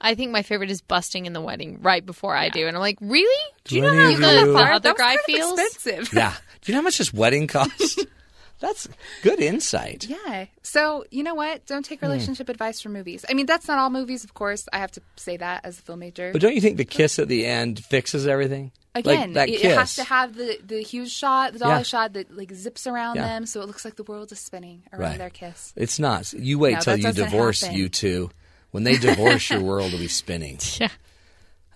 I 0.02 0.16
think 0.16 0.32
my 0.32 0.42
favorite 0.42 0.72
is 0.72 0.82
busting 0.82 1.26
in 1.26 1.34
the 1.34 1.42
wedding 1.42 1.80
right 1.82 2.06
before 2.06 2.36
I 2.36 2.50
do, 2.50 2.68
and 2.68 2.76
I'm 2.76 2.82
like, 2.82 2.98
really? 3.02 3.52
Do 3.66 3.76
you 3.76 3.82
know 3.82 3.94
how 3.94 4.00
of 4.00 4.06
the, 4.08 4.12
you- 4.14 4.54
the 4.54 4.60
other 4.60 4.90
was 4.92 4.98
guy 4.98 5.16
kind 5.16 5.20
of 5.20 5.26
feels? 5.26 5.60
expensive. 5.60 6.14
yeah. 6.14 6.34
Do 6.62 6.72
you 6.72 6.76
know 6.76 6.82
how 6.82 6.84
much 6.84 6.98
this 7.00 7.12
wedding 7.14 7.48
cost? 7.48 8.00
That's 8.60 8.88
good 9.24 9.40
insight. 9.40 10.06
Yeah. 10.08 10.46
So 10.62 11.04
you 11.10 11.24
know 11.24 11.34
what? 11.34 11.66
Don't 11.66 11.80
Hmm. 11.86 11.90
take 11.90 12.02
relationship 12.04 12.48
advice 12.50 12.80
from 12.80 12.94
movies. 12.94 13.26
I 13.28 13.34
mean, 13.34 13.48
that's 13.48 13.68
not 13.68 13.80
all 13.80 13.90
movies, 13.90 14.24
of 14.24 14.36
course. 14.36 14.68
I 14.72 14.78
have 14.78 14.92
to 14.92 15.02
say 15.16 15.38
that 15.38 15.62
as 15.66 15.80
a 15.80 15.82
film 15.82 15.98
major. 16.00 16.32
But 16.32 16.42
don't 16.42 16.54
you 16.54 16.62
think 16.62 16.78
the 16.78 16.86
kiss 16.86 17.18
at 17.18 17.28
the 17.28 17.48
end 17.48 17.84
fixes 17.84 18.28
everything? 18.28 18.72
Again, 18.94 19.30
like 19.30 19.34
that 19.34 19.50
it, 19.50 19.62
kiss. 19.62 19.72
it 19.72 19.78
has 19.78 19.96
to 19.96 20.04
have 20.04 20.36
the, 20.36 20.60
the 20.64 20.84
huge 20.84 21.10
shot, 21.12 21.54
the 21.54 21.60
dolly 21.60 21.78
Yeah. 21.78 21.82
shot 21.84 22.14
that 22.14 22.38
like 22.38 22.52
zips 22.54 22.86
around 22.86 23.16
Yeah. 23.16 23.30
them, 23.30 23.46
so 23.48 23.62
it 23.62 23.66
looks 23.68 23.84
like 23.84 23.96
the 23.96 24.04
world 24.04 24.32
is 24.32 24.40
spinning 24.40 24.84
around 24.94 25.02
Right. 25.02 25.18
their 25.18 25.30
kiss. 25.32 25.74
It's 25.76 25.98
not. 25.98 26.32
You 26.34 26.60
wait 26.60 26.74
No, 26.74 26.80
till 26.82 26.98
you 26.98 27.12
divorce 27.14 27.62
happen. 27.62 27.78
you 27.78 27.90
two. 27.90 28.30
When 28.72 28.84
they 28.84 28.98
divorce, 28.98 29.50
your 29.50 29.62
world 29.62 29.92
will 29.92 30.00
be 30.00 30.08
spinning. 30.08 30.58
Yeah. 30.80 30.90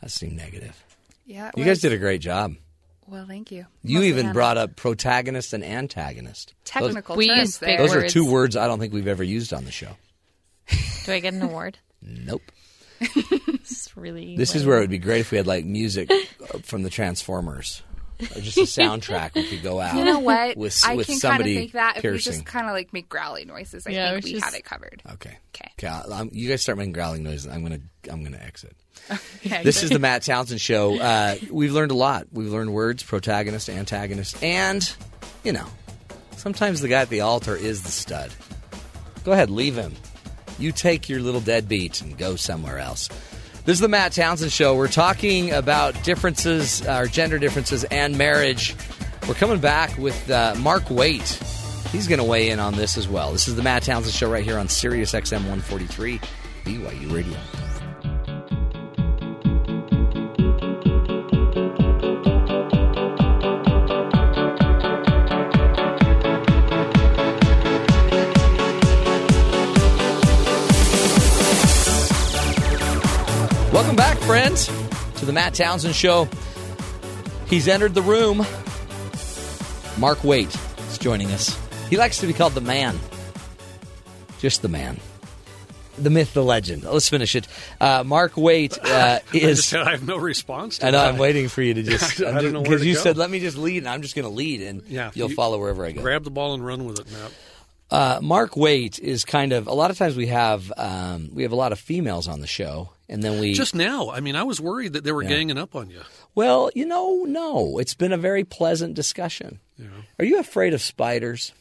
That 0.02 0.12
seemed 0.12 0.36
negative. 0.38 0.82
Yeah. 1.26 1.48
it 1.50 1.58
You 1.58 1.64
guys 1.66 1.80
did 1.82 1.92
a 1.94 1.98
great 1.98 2.22
job. 2.22 2.56
well. 3.08 3.26
Thank 3.28 3.52
you. 3.52 3.66
You 3.84 3.96
Mostly 3.96 4.10
even 4.10 4.22
Hannah. 4.26 4.34
brought 4.34 4.58
up 4.58 4.76
protagonist 4.76 5.54
and 5.54 5.64
antagonist. 5.64 6.54
Those- 6.80 6.94
technical 6.94 7.16
We 7.16 7.28
terms 7.28 7.40
use 7.40 7.58
big 7.58 7.68
there. 7.68 7.78
Those 7.88 7.96
are 7.96 8.08
two 8.08 8.30
words 8.30 8.56
I 8.56 8.68
don't 8.68 8.80
think 8.80 8.94
we've 8.94 9.08
ever 9.08 9.24
used 9.24 9.52
on 9.54 9.66
the 9.66 9.72
show. 9.72 9.90
Do 11.06 11.12
I 11.14 11.20
get 11.20 11.34
an 11.34 11.42
award? 11.42 11.78
Nope. 12.02 12.42
This 13.66 13.88
is 13.88 13.98
really. 13.98 14.38
This 14.38 14.54
is 14.56 14.64
where 14.66 14.78
it 14.78 14.82
would 14.82 14.90
be 14.92 15.00
great 15.00 15.22
if 15.22 15.32
we 15.32 15.38
had 15.38 15.48
like 15.48 15.66
music 15.66 16.12
uh, 16.12 16.60
from 16.60 16.84
the 16.84 16.90
Transformers, 16.92 17.82
or 18.20 18.42
just 18.42 18.58
a 18.58 18.62
soundtrack 18.82 19.36
we 19.36 19.48
could 19.48 19.64
go 19.64 19.80
out. 19.80 19.96
You 19.96 20.06
know 20.06 20.20
what? 20.20 20.58
With, 20.58 20.82
I 20.86 20.96
with 20.96 21.08
can 21.08 21.14
kind 21.14 21.18
of 21.18 21.22
somebody 21.38 21.56
think 21.56 21.72
that 21.74 21.98
if 21.98 22.04
we 22.04 22.18
just 22.20 22.46
kind 22.46 22.68
of 22.68 22.74
like 22.74 22.94
make 22.94 23.10
growly 23.10 23.46
noises, 23.46 23.86
I 23.88 23.92
Yeah, 23.92 24.12
think 24.12 24.26
we 24.26 24.30
we 24.30 24.34
just- 24.40 24.46
have 24.46 24.54
it 24.56 24.66
covered. 24.66 25.02
Okay. 25.14 25.38
Okay. 25.56 25.88
I'll- 25.88 26.14
I'm- 26.14 26.30
you 26.32 26.50
guys 26.50 26.62
start 26.62 26.78
making 26.78 26.94
growling 26.94 27.24
noises. 27.24 27.48
I'm 27.48 27.64
gonna. 27.64 27.80
I'm 28.10 28.24
gonna 28.24 28.38
exit. 28.44 28.76
Okay. 29.46 29.62
This 29.64 29.84
is 29.84 29.92
the 29.92 30.00
Matt 30.00 30.24
Townsend 30.24 30.60
Show. 30.60 31.00
Uh, 31.00 31.36
we've 31.52 31.72
learned 31.74 31.92
a 31.92 31.96
lot. 31.96 32.26
We've 32.32 32.52
learned 32.52 32.74
words, 32.74 33.04
protagonist, 33.04 33.70
antagonist, 33.70 34.42
and 34.44 34.92
you 35.44 35.54
know, 35.54 35.68
sometimes 36.38 36.82
the 36.82 36.88
guy 36.88 37.02
at 37.02 37.10
the 37.10 37.22
altar 37.22 37.56
is 37.56 37.84
the 37.84 37.92
stud. 37.92 38.32
Go 39.24 39.32
ahead, 39.34 39.52
leave 39.52 39.76
him. 39.76 39.94
You 40.58 40.72
take 40.72 41.10
your 41.10 41.20
little 41.20 41.42
deadbeat 41.42 42.02
and 42.02 42.18
go 42.18 42.36
somewhere 42.36 42.80
else. 42.80 43.10
This 43.66 43.78
is 43.78 43.82
the 43.82 43.88
Matt 43.88 44.12
Townsend 44.12 44.52
Show. 44.52 44.76
We're 44.76 44.88
talking 44.88 45.52
about 45.52 46.04
differences, 46.04 46.86
our 46.86 47.08
gender 47.08 47.40
differences, 47.40 47.84
and 47.86 48.16
marriage. 48.16 48.76
We're 49.28 49.34
coming 49.34 49.60
back 49.60 49.98
with 49.98 50.30
uh, 50.30 50.54
Mark 50.60 50.92
Waite. 50.92 51.28
He's 51.92 52.08
going 52.08 52.20
to 52.20 52.24
weigh 52.24 52.52
in 52.52 52.60
on 52.60 52.76
this 52.76 52.96
as 52.96 53.08
well. 53.08 53.32
This 53.32 53.48
is 53.48 53.56
the 53.56 53.64
Matt 53.64 53.82
Townsend 53.82 54.14
Show 54.14 54.30
right 54.30 54.44
here 54.44 54.60
on 54.60 54.70
Sirius 54.70 55.14
XM 55.14 55.40
143, 55.50 56.20
BYU 56.64 57.12
Radio. 57.12 57.40
Welcome 73.76 73.98
back, 73.98 74.18
friends, 74.20 74.68
to 75.18 75.26
the 75.26 75.34
Matt 75.34 75.54
Townsend 75.54 75.96
Show. 75.96 76.30
He's 77.48 77.68
entered 77.68 77.94
the 77.94 78.02
room. 78.02 78.46
Mark 79.98 80.24
Waite 80.24 80.56
is 80.88 80.98
joining 80.98 81.30
us. 81.32 81.60
He 81.90 81.98
likes 81.98 82.20
to 82.20 82.28
be 82.28 82.32
called 82.32 82.54
the 82.54 82.62
man. 82.62 82.98
Just 84.40 84.62
the 84.62 84.70
man. 84.70 84.98
The 85.98 86.10
myth, 86.10 86.34
the 86.34 86.42
legend. 86.44 86.84
Let's 86.86 87.10
finish 87.10 87.36
it. 87.36 87.50
Uh, 87.82 88.06
Mark 88.06 88.38
Waite 88.38 88.78
uh, 88.82 89.20
I 89.34 89.38
is. 89.38 89.66
said 89.66 89.82
I 89.82 89.92
have 89.92 90.08
no 90.08 90.16
response. 90.18 90.78
To 90.78 90.88
I 90.88 90.92
know. 90.92 91.00
that. 91.00 91.10
I'm 91.10 91.18
waiting 91.18 91.50
for 91.50 91.62
you 91.62 91.74
to 91.74 91.84
just 91.84 92.22
I 92.24 92.40
don't 92.42 92.54
know 92.54 92.62
where 92.62 92.70
because 92.70 92.86
you 92.86 92.94
go. 92.94 93.02
said 93.02 93.18
let 93.18 93.30
me 93.30 93.42
just 93.42 93.58
lead, 93.58 93.80
and 93.80 93.90
I'm 93.90 94.02
just 94.02 94.16
going 94.16 94.24
to 94.28 94.34
lead, 94.34 94.62
and 94.62 94.84
Yeah, 94.88 95.12
you'll 95.14 95.30
you- 95.30 95.36
follow 95.36 95.60
wherever 95.60 95.86
I 95.86 95.92
go. 95.92 96.02
Grab 96.02 96.24
the 96.24 96.32
ball 96.32 96.54
and 96.54 96.66
run 96.66 96.86
with 96.86 97.00
it, 97.02 97.12
Matt. 97.12 97.32
Uh, 97.92 98.20
Mark 98.22 98.56
Waite 98.56 99.00
is 99.00 99.26
kind 99.26 99.52
of 99.52 99.68
a 99.68 99.74
lot 99.74 99.92
of 99.92 99.98
times 99.98 100.16
we 100.16 100.28
have 100.28 100.72
um, 100.78 101.30
we 101.34 101.44
have 101.44 101.52
a 101.52 101.56
lot 101.58 101.74
of 101.74 101.80
females 101.80 102.28
on 102.30 102.40
the 102.40 102.48
show, 102.48 102.90
and 103.10 103.22
then 103.24 103.40
we 103.40 103.54
Just 103.54 103.76
now, 103.76 104.10
I 104.10 104.20
mean, 104.20 104.36
I 104.36 104.44
was 104.44 104.60
worried 104.60 104.94
that 104.94 105.04
they 105.04 105.12
were 105.12 105.24
ganging 105.24 105.58
up 105.58 105.76
on 105.76 105.90
you. 105.90 106.02
Well, 106.34 106.72
you 106.76 106.86
know, 106.86 107.24
no. 107.28 107.78
It's 107.78 107.94
been 107.94 108.12
a 108.14 108.18
very 108.18 108.44
pleasant 108.44 108.94
discussion. 108.96 109.60
Are 110.20 110.26
you 110.26 110.40
afraid 110.40 110.74
of 110.74 110.82
spiders? 110.82 111.54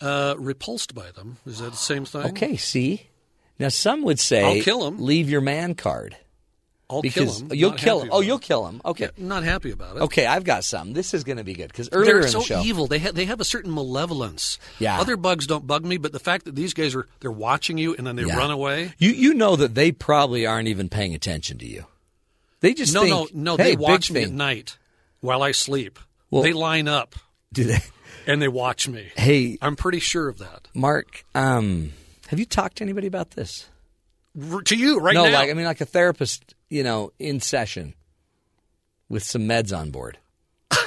Uh, 0.00 0.34
repulsed 0.38 0.94
by 0.94 1.10
them. 1.12 1.36
Is 1.46 1.60
that 1.60 1.70
the 1.70 1.76
same 1.76 2.04
thing? 2.04 2.22
Okay, 2.26 2.56
see? 2.56 3.08
Now, 3.58 3.68
some 3.68 4.02
would 4.02 4.18
say 4.18 4.42
I'll 4.58 4.62
kill 4.64 4.84
'em. 4.86 4.98
leave 5.00 5.30
your 5.30 5.40
man 5.40 5.74
card. 5.74 6.16
I'll 6.92 7.00
Because 7.02 7.38
kill 7.38 7.48
them. 7.48 7.56
you'll 7.58 7.72
kill 7.72 8.00
him. 8.02 8.10
Oh, 8.12 8.20
you'll 8.20 8.38
kill 8.38 8.66
him. 8.66 8.82
Okay. 8.84 9.08
Not 9.16 9.44
happy 9.44 9.70
about 9.70 9.96
it. 9.96 10.02
Okay, 10.02 10.26
I've 10.26 10.44
got 10.44 10.62
some. 10.64 10.92
This 10.92 11.14
is 11.14 11.24
going 11.24 11.38
to 11.38 11.44
be 11.44 11.54
good 11.54 11.68
because 11.68 11.88
earlier 11.90 12.14
They're 12.14 12.22
in 12.24 12.28
so 12.28 12.38
the 12.40 12.44
show. 12.44 12.60
evil. 12.62 12.86
They 12.86 12.98
have 12.98 13.14
they 13.14 13.24
have 13.24 13.40
a 13.40 13.44
certain 13.44 13.72
malevolence. 13.74 14.58
Yeah. 14.78 15.00
Other 15.00 15.16
bugs 15.16 15.46
don't 15.46 15.66
bug 15.66 15.84
me, 15.86 15.96
but 15.96 16.12
the 16.12 16.18
fact 16.20 16.44
that 16.44 16.54
these 16.54 16.74
guys 16.74 16.94
are 16.94 17.06
they're 17.20 17.30
watching 17.32 17.78
you 17.78 17.94
and 17.96 18.06
then 18.06 18.16
they 18.16 18.24
Yeah. 18.24 18.36
run 18.36 18.50
away. 18.50 18.92
You 18.98 19.10
you 19.10 19.32
know 19.34 19.56
that 19.56 19.74
they 19.74 19.90
probably 19.90 20.44
aren't 20.46 20.68
even 20.68 20.88
paying 20.90 21.14
attention 21.14 21.56
to 21.58 21.66
you. 21.66 21.86
They 22.60 22.74
just 22.74 22.92
No, 22.92 23.00
think, 23.02 23.34
no, 23.34 23.56
no. 23.56 23.56
Hey, 23.56 23.70
they 23.70 23.76
watch 23.76 24.10
me 24.10 24.22
at 24.24 24.30
night 24.30 24.76
while 25.20 25.42
I 25.42 25.52
sleep. 25.52 25.98
Well- 26.30 26.42
they 26.42 26.52
line 26.52 26.88
up 26.88 27.14
Do 27.52 27.64
they? 27.64 27.80
and 28.26 28.40
they 28.42 28.48
watch 28.48 28.86
me. 28.86 29.08
Hey, 29.16 29.56
I'm 29.62 29.76
pretty 29.76 29.98
sure 30.00 30.28
of 30.28 30.38
that. 30.38 30.68
Mark, 30.74 31.24
um, 31.34 31.92
have 32.28 32.38
you 32.38 32.44
talked 32.44 32.76
to 32.76 32.84
anybody 32.84 33.06
about 33.06 33.30
this? 33.32 33.66
To 34.64 34.76
you 34.76 34.98
right 34.98 35.12
no, 35.14 35.26
now. 35.26 35.32
like 35.34 35.50
I 35.50 35.52
mean, 35.52 35.66
like 35.66 35.82
a 35.82 35.84
therapist, 35.84 36.54
you 36.72 36.82
know, 36.82 37.12
in 37.18 37.38
session 37.38 37.94
with 39.10 39.22
some 39.22 39.42
meds 39.42 39.76
on 39.76 39.90
board. 39.90 40.18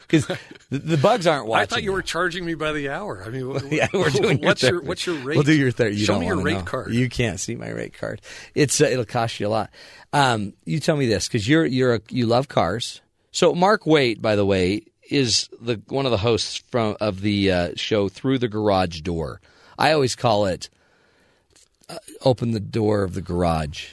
because 0.00 0.26
the, 0.26 0.38
the 0.70 0.96
bugs 0.96 1.26
aren't 1.26 1.46
watching. 1.46 1.62
I 1.62 1.66
thought 1.66 1.82
you 1.82 1.92
were 1.92 2.00
charging 2.00 2.46
me 2.46 2.54
by 2.54 2.72
the 2.72 2.88
hour. 2.88 3.22
I 3.22 3.28
mean, 3.28 3.46
yeah, 3.70 3.86
we're 3.92 4.08
doing. 4.08 4.40
what's 4.40 4.62
your, 4.62 4.72
your, 4.72 4.82
what's 4.82 5.06
your 5.06 5.16
rate? 5.16 5.36
We'll 5.36 5.44
do 5.44 5.54
your 5.54 5.70
thirty. 5.70 5.96
You 5.96 6.06
Show 6.06 6.18
me 6.18 6.26
your 6.26 6.40
rate 6.40 6.54
know. 6.54 6.62
card. 6.62 6.94
You 6.94 7.10
can't 7.10 7.38
see 7.38 7.54
my 7.54 7.68
rate 7.68 7.92
card. 7.92 8.22
It's 8.54 8.80
uh, 8.80 8.86
it'll 8.86 9.04
cost 9.04 9.38
you 9.38 9.46
a 9.46 9.50
lot. 9.50 9.70
Um, 10.14 10.54
you 10.64 10.80
tell 10.80 10.96
me 10.96 11.06
this 11.06 11.28
because 11.28 11.46
you're 11.46 11.66
you're 11.66 11.96
a, 11.96 12.00
you 12.08 12.24
love 12.24 12.48
cars. 12.48 13.02
So 13.30 13.54
Mark 13.54 13.84
Waite, 13.84 14.22
by 14.22 14.36
the 14.36 14.46
way, 14.46 14.86
is 15.10 15.50
the 15.60 15.82
one 15.88 16.06
of 16.06 16.12
the 16.12 16.18
hosts 16.18 16.56
from 16.70 16.96
of 16.98 17.20
the 17.20 17.52
uh, 17.52 17.70
show 17.76 18.08
Through 18.08 18.38
the 18.38 18.48
Garage 18.48 19.02
Door. 19.02 19.42
I 19.78 19.92
always 19.92 20.16
call 20.16 20.46
it 20.46 20.70
uh, 21.90 21.98
Open 22.22 22.52
the 22.52 22.60
Door 22.60 23.02
of 23.02 23.12
the 23.12 23.22
Garage. 23.22 23.88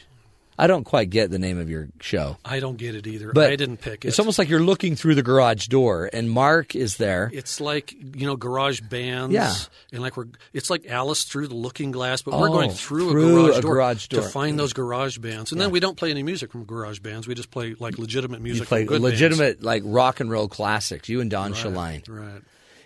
I 0.57 0.67
don't 0.67 0.84
quite 0.84 1.09
get 1.09 1.31
the 1.31 1.39
name 1.39 1.57
of 1.59 1.69
your 1.69 1.88
show. 1.99 2.38
I 2.45 2.59
don't 2.59 2.77
get 2.77 2.95
it 2.95 3.07
either. 3.07 3.31
But 3.34 3.51
I 3.51 3.55
didn't 3.55 3.77
pick 3.77 4.05
it. 4.05 4.09
It's 4.09 4.19
almost 4.19 4.38
like 4.38 4.49
you're 4.49 4.59
looking 4.61 4.95
through 4.95 5.15
the 5.15 5.23
garage 5.23 5.67
door, 5.67 6.09
and 6.13 6.30
Mark 6.30 6.75
is 6.75 6.97
there. 6.97 7.31
It's 7.34 7.59
like 7.59 7.93
you 7.93 8.25
know 8.27 8.35
garage 8.35 8.80
bands, 8.81 9.34
Yeah. 9.34 9.53
and 9.91 10.01
like 10.01 10.15
we're 10.17 10.27
it's 10.53 10.69
like 10.69 10.85
Alice 10.88 11.23
through 11.23 11.47
the 11.47 11.55
Looking 11.55 11.91
Glass, 11.91 12.21
but 12.21 12.39
we're 12.39 12.49
Oh, 12.49 12.53
going 12.53 12.69
through, 12.71 13.11
through 13.11 13.45
a, 13.45 13.47
garage, 13.47 13.57
a 13.57 13.61
door 13.61 13.73
garage 13.75 14.07
door. 14.07 14.21
to 14.21 14.30
find 14.30 14.59
those 14.59 14.73
garage 14.73 15.17
bands, 15.17 15.51
and 15.51 15.59
then 15.59 15.71
we 15.71 15.80
don't 15.80 15.97
play 15.97 16.11
any 16.11 16.23
music 16.23 16.51
from 16.51 16.65
garage 16.65 16.99
bands. 16.99 17.27
We 17.27 17.34
just 17.35 17.51
play 17.51 17.75
like 17.80 17.97
legitimate 17.97 18.41
music. 18.41 18.61
You 18.69 18.85
play 18.85 18.85
legitimate 18.99 19.63
like 19.63 19.81
rock 19.85 20.19
and 20.19 20.30
roll 20.30 20.47
classics. 20.47 21.09
You 21.09 21.21
and 21.21 21.31
Don 21.31 21.51
bands. 21.53 21.63
Shaline. 21.63 22.03
right? 22.07 22.34
right. 22.34 22.41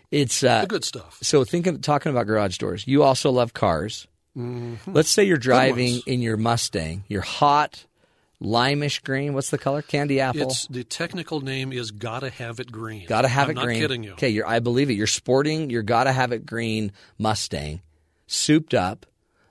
It's 0.09 0.41
uh, 0.41 0.61
The 0.61 0.67
good 0.67 0.85
stuff. 0.85 1.17
so 1.21 1.43
think 1.43 1.67
of 1.67 1.81
talking 1.81 2.11
about 2.11 2.27
garage 2.27 2.57
doors. 2.59 2.87
You 2.87 3.03
also 3.03 3.29
love 3.29 3.53
cars. 3.53 4.07
Mm-hmm. 4.37 4.93
Let's 4.93 5.09
say 5.09 5.23
you're 5.23 5.37
driving 5.37 6.01
in 6.05 6.21
your 6.21 6.37
Mustang. 6.37 7.03
You're 7.07 7.21
hot, 7.21 7.85
limeish 8.41 9.03
green. 9.03 9.33
What's 9.33 9.49
the 9.49 9.57
color? 9.57 9.81
Candy 9.81 10.19
apple. 10.19 10.43
It's 10.43 10.67
the 10.67 10.83
technical 10.83 11.41
name 11.41 11.73
is 11.73 11.91
gotta 11.91 12.29
have 12.29 12.59
it 12.59 12.71
green. 12.71 13.07
Gotta 13.07 13.27
have 13.27 13.45
I'm 13.45 13.51
it 13.51 13.55
not 13.55 13.65
green. 13.65 13.79
kidding 13.79 14.03
you. 14.03 14.11
Okay, 14.13 14.29
you're, 14.29 14.47
I 14.47 14.59
believe 14.59 14.89
it. 14.89 14.93
You're 14.93 15.07
sporting 15.07 15.69
your 15.69 15.81
gotta 15.81 16.11
have 16.11 16.31
it 16.31 16.45
green 16.45 16.91
Mustang, 17.17 17.81
souped 18.27 18.73
up, 18.73 19.05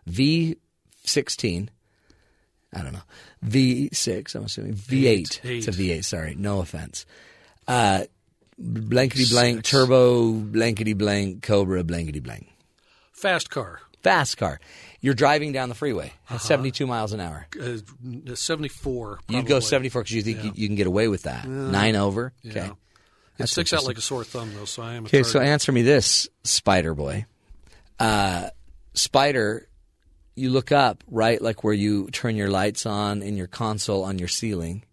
V16. 0.09 1.69
I 2.73 2.83
don't 2.83 2.93
know. 2.93 3.03
V6, 3.45 4.35
I'm 4.35 4.45
assuming. 4.45 4.75
V8. 4.75 5.05
Eight. 5.07 5.41
It's 5.45 5.69
a 5.69 5.73
V8, 5.73 6.05
sorry. 6.05 6.35
No 6.35 6.61
offense. 6.61 7.07
Uh, 7.67 8.05
blankety 8.59 9.25
blank, 9.31 9.65
turbo, 9.65 10.33
blankety 10.33 10.93
blank, 10.93 11.43
Cobra, 11.43 11.83
blankety 11.85 12.21
blank. 12.21 12.49
Fast 13.13 13.49
car, 13.51 13.81
Fast 14.03 14.37
car. 14.37 14.61
You're 15.01 15.15
driving 15.15 15.53
down 15.53 15.69
the 15.69 15.75
freeway 15.75 16.07
Uh-huh. 16.27 16.37
at 16.37 16.41
72 16.41 16.87
miles 16.87 17.13
an 17.13 17.21
hour. 17.21 17.47
uh, 17.61 18.35
seventy 18.35 18.69
four. 18.69 19.19
You'd 19.29 19.47
go 19.47 19.61
74 19.61 20.03
because 20.03 20.15
you 20.15 20.23
think 20.23 20.43
you, 20.45 20.53
you 20.55 20.69
can 20.69 20.77
get 20.77 20.87
away 20.87 21.09
with 21.09 21.23
that. 21.25 21.47
Nine 21.49 21.97
over. 21.97 22.33
Okay. 22.47 22.67
Yeah. 22.67 22.71
It 23.39 23.49
sticks 23.49 23.73
out 23.75 23.85
like 23.85 23.99
a 23.99 24.01
sore 24.01 24.25
thumb, 24.25 24.51
though. 24.55 24.65
So 24.65 24.83
I 24.83 24.95
am. 24.95 25.05
Okay, 25.05 25.23
so 25.23 25.41
answer 25.41 25.71
me 25.71 25.83
this, 25.83 26.27
Spider 26.45 26.95
Boy. 26.95 27.27
Uh, 27.99 28.49
Spider, 28.95 29.69
you 30.35 30.49
look 30.51 30.73
up 30.73 31.05
right, 31.07 31.41
like 31.43 31.63
where 31.63 31.75
you 31.75 32.09
turn 32.13 32.35
your 32.37 32.49
lights 32.49 32.87
on 32.87 33.21
in 33.23 33.37
your 33.37 33.47
console 33.47 34.05
on 34.05 34.19
your 34.19 34.29
ceiling, 34.29 34.85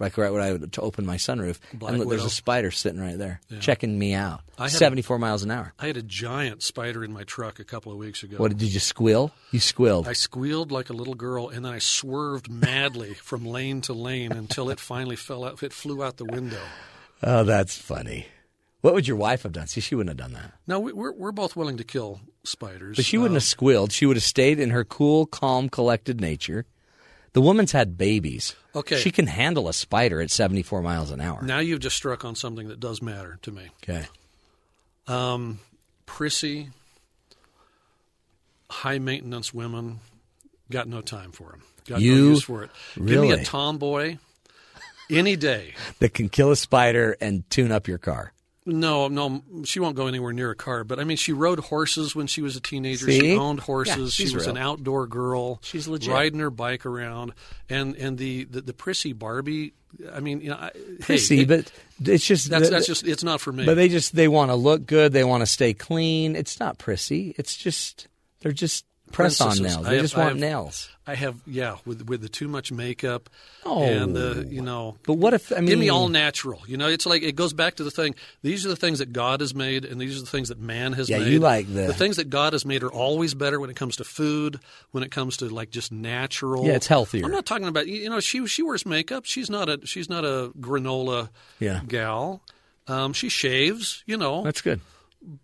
like 0.00 0.16
right 0.16 0.32
where 0.32 0.40
I 0.40 0.52
would 0.52 0.72
to 0.74 0.80
open 0.80 1.04
my 1.04 1.16
sunroof, 1.16 1.58
Black 1.72 1.90
and 1.92 2.00
look, 2.00 2.08
there's 2.08 2.24
a 2.24 2.30
spider 2.30 2.70
sitting 2.70 3.00
right 3.00 3.18
there, 3.18 3.40
checking 3.60 3.98
me 3.98 4.14
out. 4.14 4.40
I 4.58 4.64
had 4.64 4.72
a- 4.74 4.76
74 4.76 5.18
miles 5.18 5.42
an 5.42 5.50
hour. 5.50 5.72
I 5.78 5.86
had 5.88 5.96
a 5.96 6.02
giant 6.02 6.62
spider 6.62 7.02
in 7.04 7.12
my 7.12 7.24
truck 7.24 7.58
a 7.58 7.64
couple 7.64 7.90
of 7.92 7.98
weeks 7.98 8.22
ago. 8.22 8.36
What 8.38 8.56
did 8.56 8.72
you 8.72 8.80
squeal? 8.80 9.32
You 9.50 9.60
squealed. 9.60 10.06
I 10.06 10.12
squealed 10.12 10.70
like 10.70 10.90
a 10.90 10.92
little 10.92 11.14
girl, 11.14 11.48
and 11.48 11.64
then 11.64 11.72
I 11.72 11.78
swerved 11.78 12.48
madly 12.50 13.14
from 13.22 13.44
lane 13.44 13.80
to 13.82 13.92
lane 13.92 14.32
until 14.32 14.70
it 14.70 14.78
finally 14.80 15.16
fell 15.16 15.44
out. 15.44 15.62
It 15.62 15.72
flew 15.72 16.02
out 16.04 16.16
the 16.16 16.24
window. 16.26 16.60
oh, 17.22 17.44
that's 17.44 17.76
funny. 17.76 18.26
What 18.80 18.94
would 18.94 19.08
your 19.08 19.16
wife 19.16 19.42
have 19.42 19.52
done? 19.52 19.66
See, 19.66 19.80
she 19.80 19.96
wouldn't 19.96 20.16
have 20.20 20.30
done 20.30 20.40
that. 20.40 20.52
No, 20.68 20.78
we- 20.78 20.92
we're 20.92 21.12
we're 21.12 21.32
both 21.32 21.56
willing 21.56 21.78
to 21.78 21.84
kill 21.84 22.20
spiders, 22.44 22.94
But 22.96 23.04
she 23.04 23.18
wouldn't 23.18 23.32
uh, 23.36 23.40
have 23.40 23.42
squealed. 23.42 23.90
She 23.90 24.06
would 24.06 24.16
have 24.16 24.22
stayed 24.22 24.60
in 24.60 24.70
her 24.70 24.84
cool, 24.84 25.26
calm, 25.26 25.68
collected 25.68 26.20
nature. 26.20 26.64
The 27.38 27.42
woman's 27.42 27.70
had 27.70 27.96
babies. 27.96 28.56
Okay. 28.74 28.96
She 28.96 29.12
can 29.12 29.28
handle 29.28 29.68
a 29.68 29.72
spider 29.72 30.20
at 30.20 30.28
74 30.28 30.82
miles 30.82 31.12
an 31.12 31.20
hour. 31.20 31.40
Now 31.40 31.60
you've 31.60 31.78
just 31.78 31.94
struck 31.94 32.24
on 32.24 32.34
something 32.34 32.66
that 32.66 32.80
does 32.80 33.00
matter 33.00 33.38
to 33.42 33.52
me. 33.52 33.68
Okay. 33.80 34.06
Um, 35.06 35.60
prissy, 36.04 36.70
high 38.68 38.98
maintenance 38.98 39.54
women 39.54 40.00
got 40.68 40.88
no 40.88 41.00
time 41.00 41.30
for 41.30 41.50
them. 41.52 41.62
Got 41.86 42.00
You- 42.00 42.14
no 42.16 42.28
use 42.30 42.42
for 42.42 42.64
it. 42.64 42.70
Give 42.96 43.20
me 43.20 43.30
a 43.30 43.44
tomboy 43.44 44.18
any 45.08 45.36
day. 45.36 45.74
That 46.00 46.14
can 46.14 46.28
kill 46.28 46.50
a 46.50 46.56
spider 46.56 47.16
and 47.20 47.48
tune 47.50 47.70
up 47.70 47.86
your 47.86 47.98
car. 47.98 48.32
No, 48.68 49.08
no, 49.08 49.42
she 49.64 49.80
won't 49.80 49.96
go 49.96 50.06
anywhere 50.08 50.32
near 50.32 50.50
a 50.50 50.54
car. 50.54 50.84
But 50.84 51.00
I 51.00 51.04
mean, 51.04 51.16
she 51.16 51.32
rode 51.32 51.58
horses 51.58 52.14
when 52.14 52.26
she 52.26 52.42
was 52.42 52.54
a 52.54 52.60
teenager. 52.60 53.06
See? 53.06 53.20
She 53.20 53.36
owned 53.36 53.60
horses. 53.60 54.18
Yeah, 54.18 54.26
she 54.26 54.34
was 54.34 54.46
real. 54.46 54.56
an 54.56 54.62
outdoor 54.62 55.06
girl. 55.06 55.58
She's 55.62 55.88
legit. 55.88 56.12
riding 56.12 56.38
her 56.40 56.50
bike 56.50 56.84
around, 56.84 57.32
and 57.70 57.96
and 57.96 58.18
the 58.18 58.44
the, 58.44 58.60
the 58.60 58.74
prissy 58.74 59.14
Barbie. 59.14 59.72
I 60.12 60.20
mean, 60.20 60.42
you 60.42 60.50
know, 60.50 60.56
I, 60.56 60.70
Prissy, 61.00 61.38
hey, 61.38 61.44
but 61.46 61.72
it's 62.04 62.26
just 62.26 62.50
that's 62.50 62.64
the- 62.66 62.70
that's 62.70 62.86
just 62.86 63.06
it's 63.06 63.24
not 63.24 63.40
for 63.40 63.52
me. 63.52 63.64
But 63.64 63.74
they 63.74 63.88
just 63.88 64.14
they 64.14 64.28
want 64.28 64.50
to 64.50 64.54
look 64.54 64.84
good. 64.84 65.12
They 65.14 65.24
want 65.24 65.40
to 65.40 65.46
stay 65.46 65.72
clean. 65.72 66.36
It's 66.36 66.60
not 66.60 66.76
prissy. 66.76 67.34
It's 67.38 67.56
just 67.56 68.06
they're 68.40 68.52
just 68.52 68.84
press 69.12 69.40
on. 69.40 69.50
I 69.50 69.82
They 69.82 69.94
have- 69.96 70.04
just 70.04 70.16
I 70.16 70.20
want 70.20 70.28
have- 70.30 70.38
nails. 70.38 70.88
I 71.06 71.14
have 71.14 71.36
yeah, 71.46 71.76
with 71.86 72.02
with 72.06 72.20
the 72.20 72.28
too 72.28 72.48
much 72.48 72.70
makeup 72.70 73.30
Oh. 73.64 73.82
and 73.82 74.14
the 74.14 74.46
you 74.50 74.60
know. 74.60 74.98
But 75.06 75.14
what 75.14 75.32
if 75.32 75.50
I 75.50 75.56
mean? 75.56 75.66
Give 75.66 75.78
me 75.78 75.88
all 75.88 76.08
natural. 76.08 76.60
You 76.68 76.76
know, 76.76 76.86
it's 76.86 77.06
like 77.06 77.22
it 77.22 77.34
goes 77.34 77.54
back 77.54 77.76
to 77.76 77.84
the 77.84 77.90
thing. 77.90 78.14
These 78.42 78.66
are 78.66 78.68
the 78.68 78.76
things 78.76 78.98
that 78.98 79.12
God 79.14 79.40
has 79.40 79.54
made, 79.54 79.86
and 79.86 79.98
these 79.98 80.18
are 80.18 80.20
the 80.20 80.26
things 80.26 80.48
that 80.50 80.58
man 80.60 80.92
has 80.92 81.08
Yeah, 81.08 81.20
made. 81.20 81.32
you 81.32 81.40
like 81.40 81.66
the- 81.66 81.86
the 81.86 81.94
things 81.94 82.16
that 82.16 82.28
God 82.28 82.52
has 82.52 82.66
made 82.66 82.82
are 82.82 82.92
always 82.92 83.32
better 83.32 83.58
when 83.58 83.70
it 83.70 83.76
comes 83.76 83.96
to 83.96 84.04
food, 84.04 84.60
when 84.90 85.02
it 85.02 85.10
comes 85.10 85.38
to 85.38 85.48
like 85.48 85.70
just 85.70 85.90
natural. 85.90 86.66
Yeah, 86.66 86.74
it's 86.74 86.88
healthier. 86.88 87.24
I'm 87.24 87.32
not 87.32 87.46
talking 87.46 87.68
about 87.68 87.86
you 87.88 88.10
know 88.10 88.20
she 88.20 88.46
she 88.46 88.62
wears 88.62 88.84
makeup. 88.84 89.24
She's 89.24 89.48
not 89.48 89.70
a 89.70 89.80
she's 89.84 90.10
not 90.10 90.26
a 90.26 90.50
granola 90.60 91.30
Yeah. 91.58 91.80
gal. 91.88 92.42
Um, 92.86 93.12
she 93.14 93.28
shaves, 93.30 94.02
you 94.06 94.16
know, 94.18 94.42
That's 94.44 94.60
good. 94.62 94.80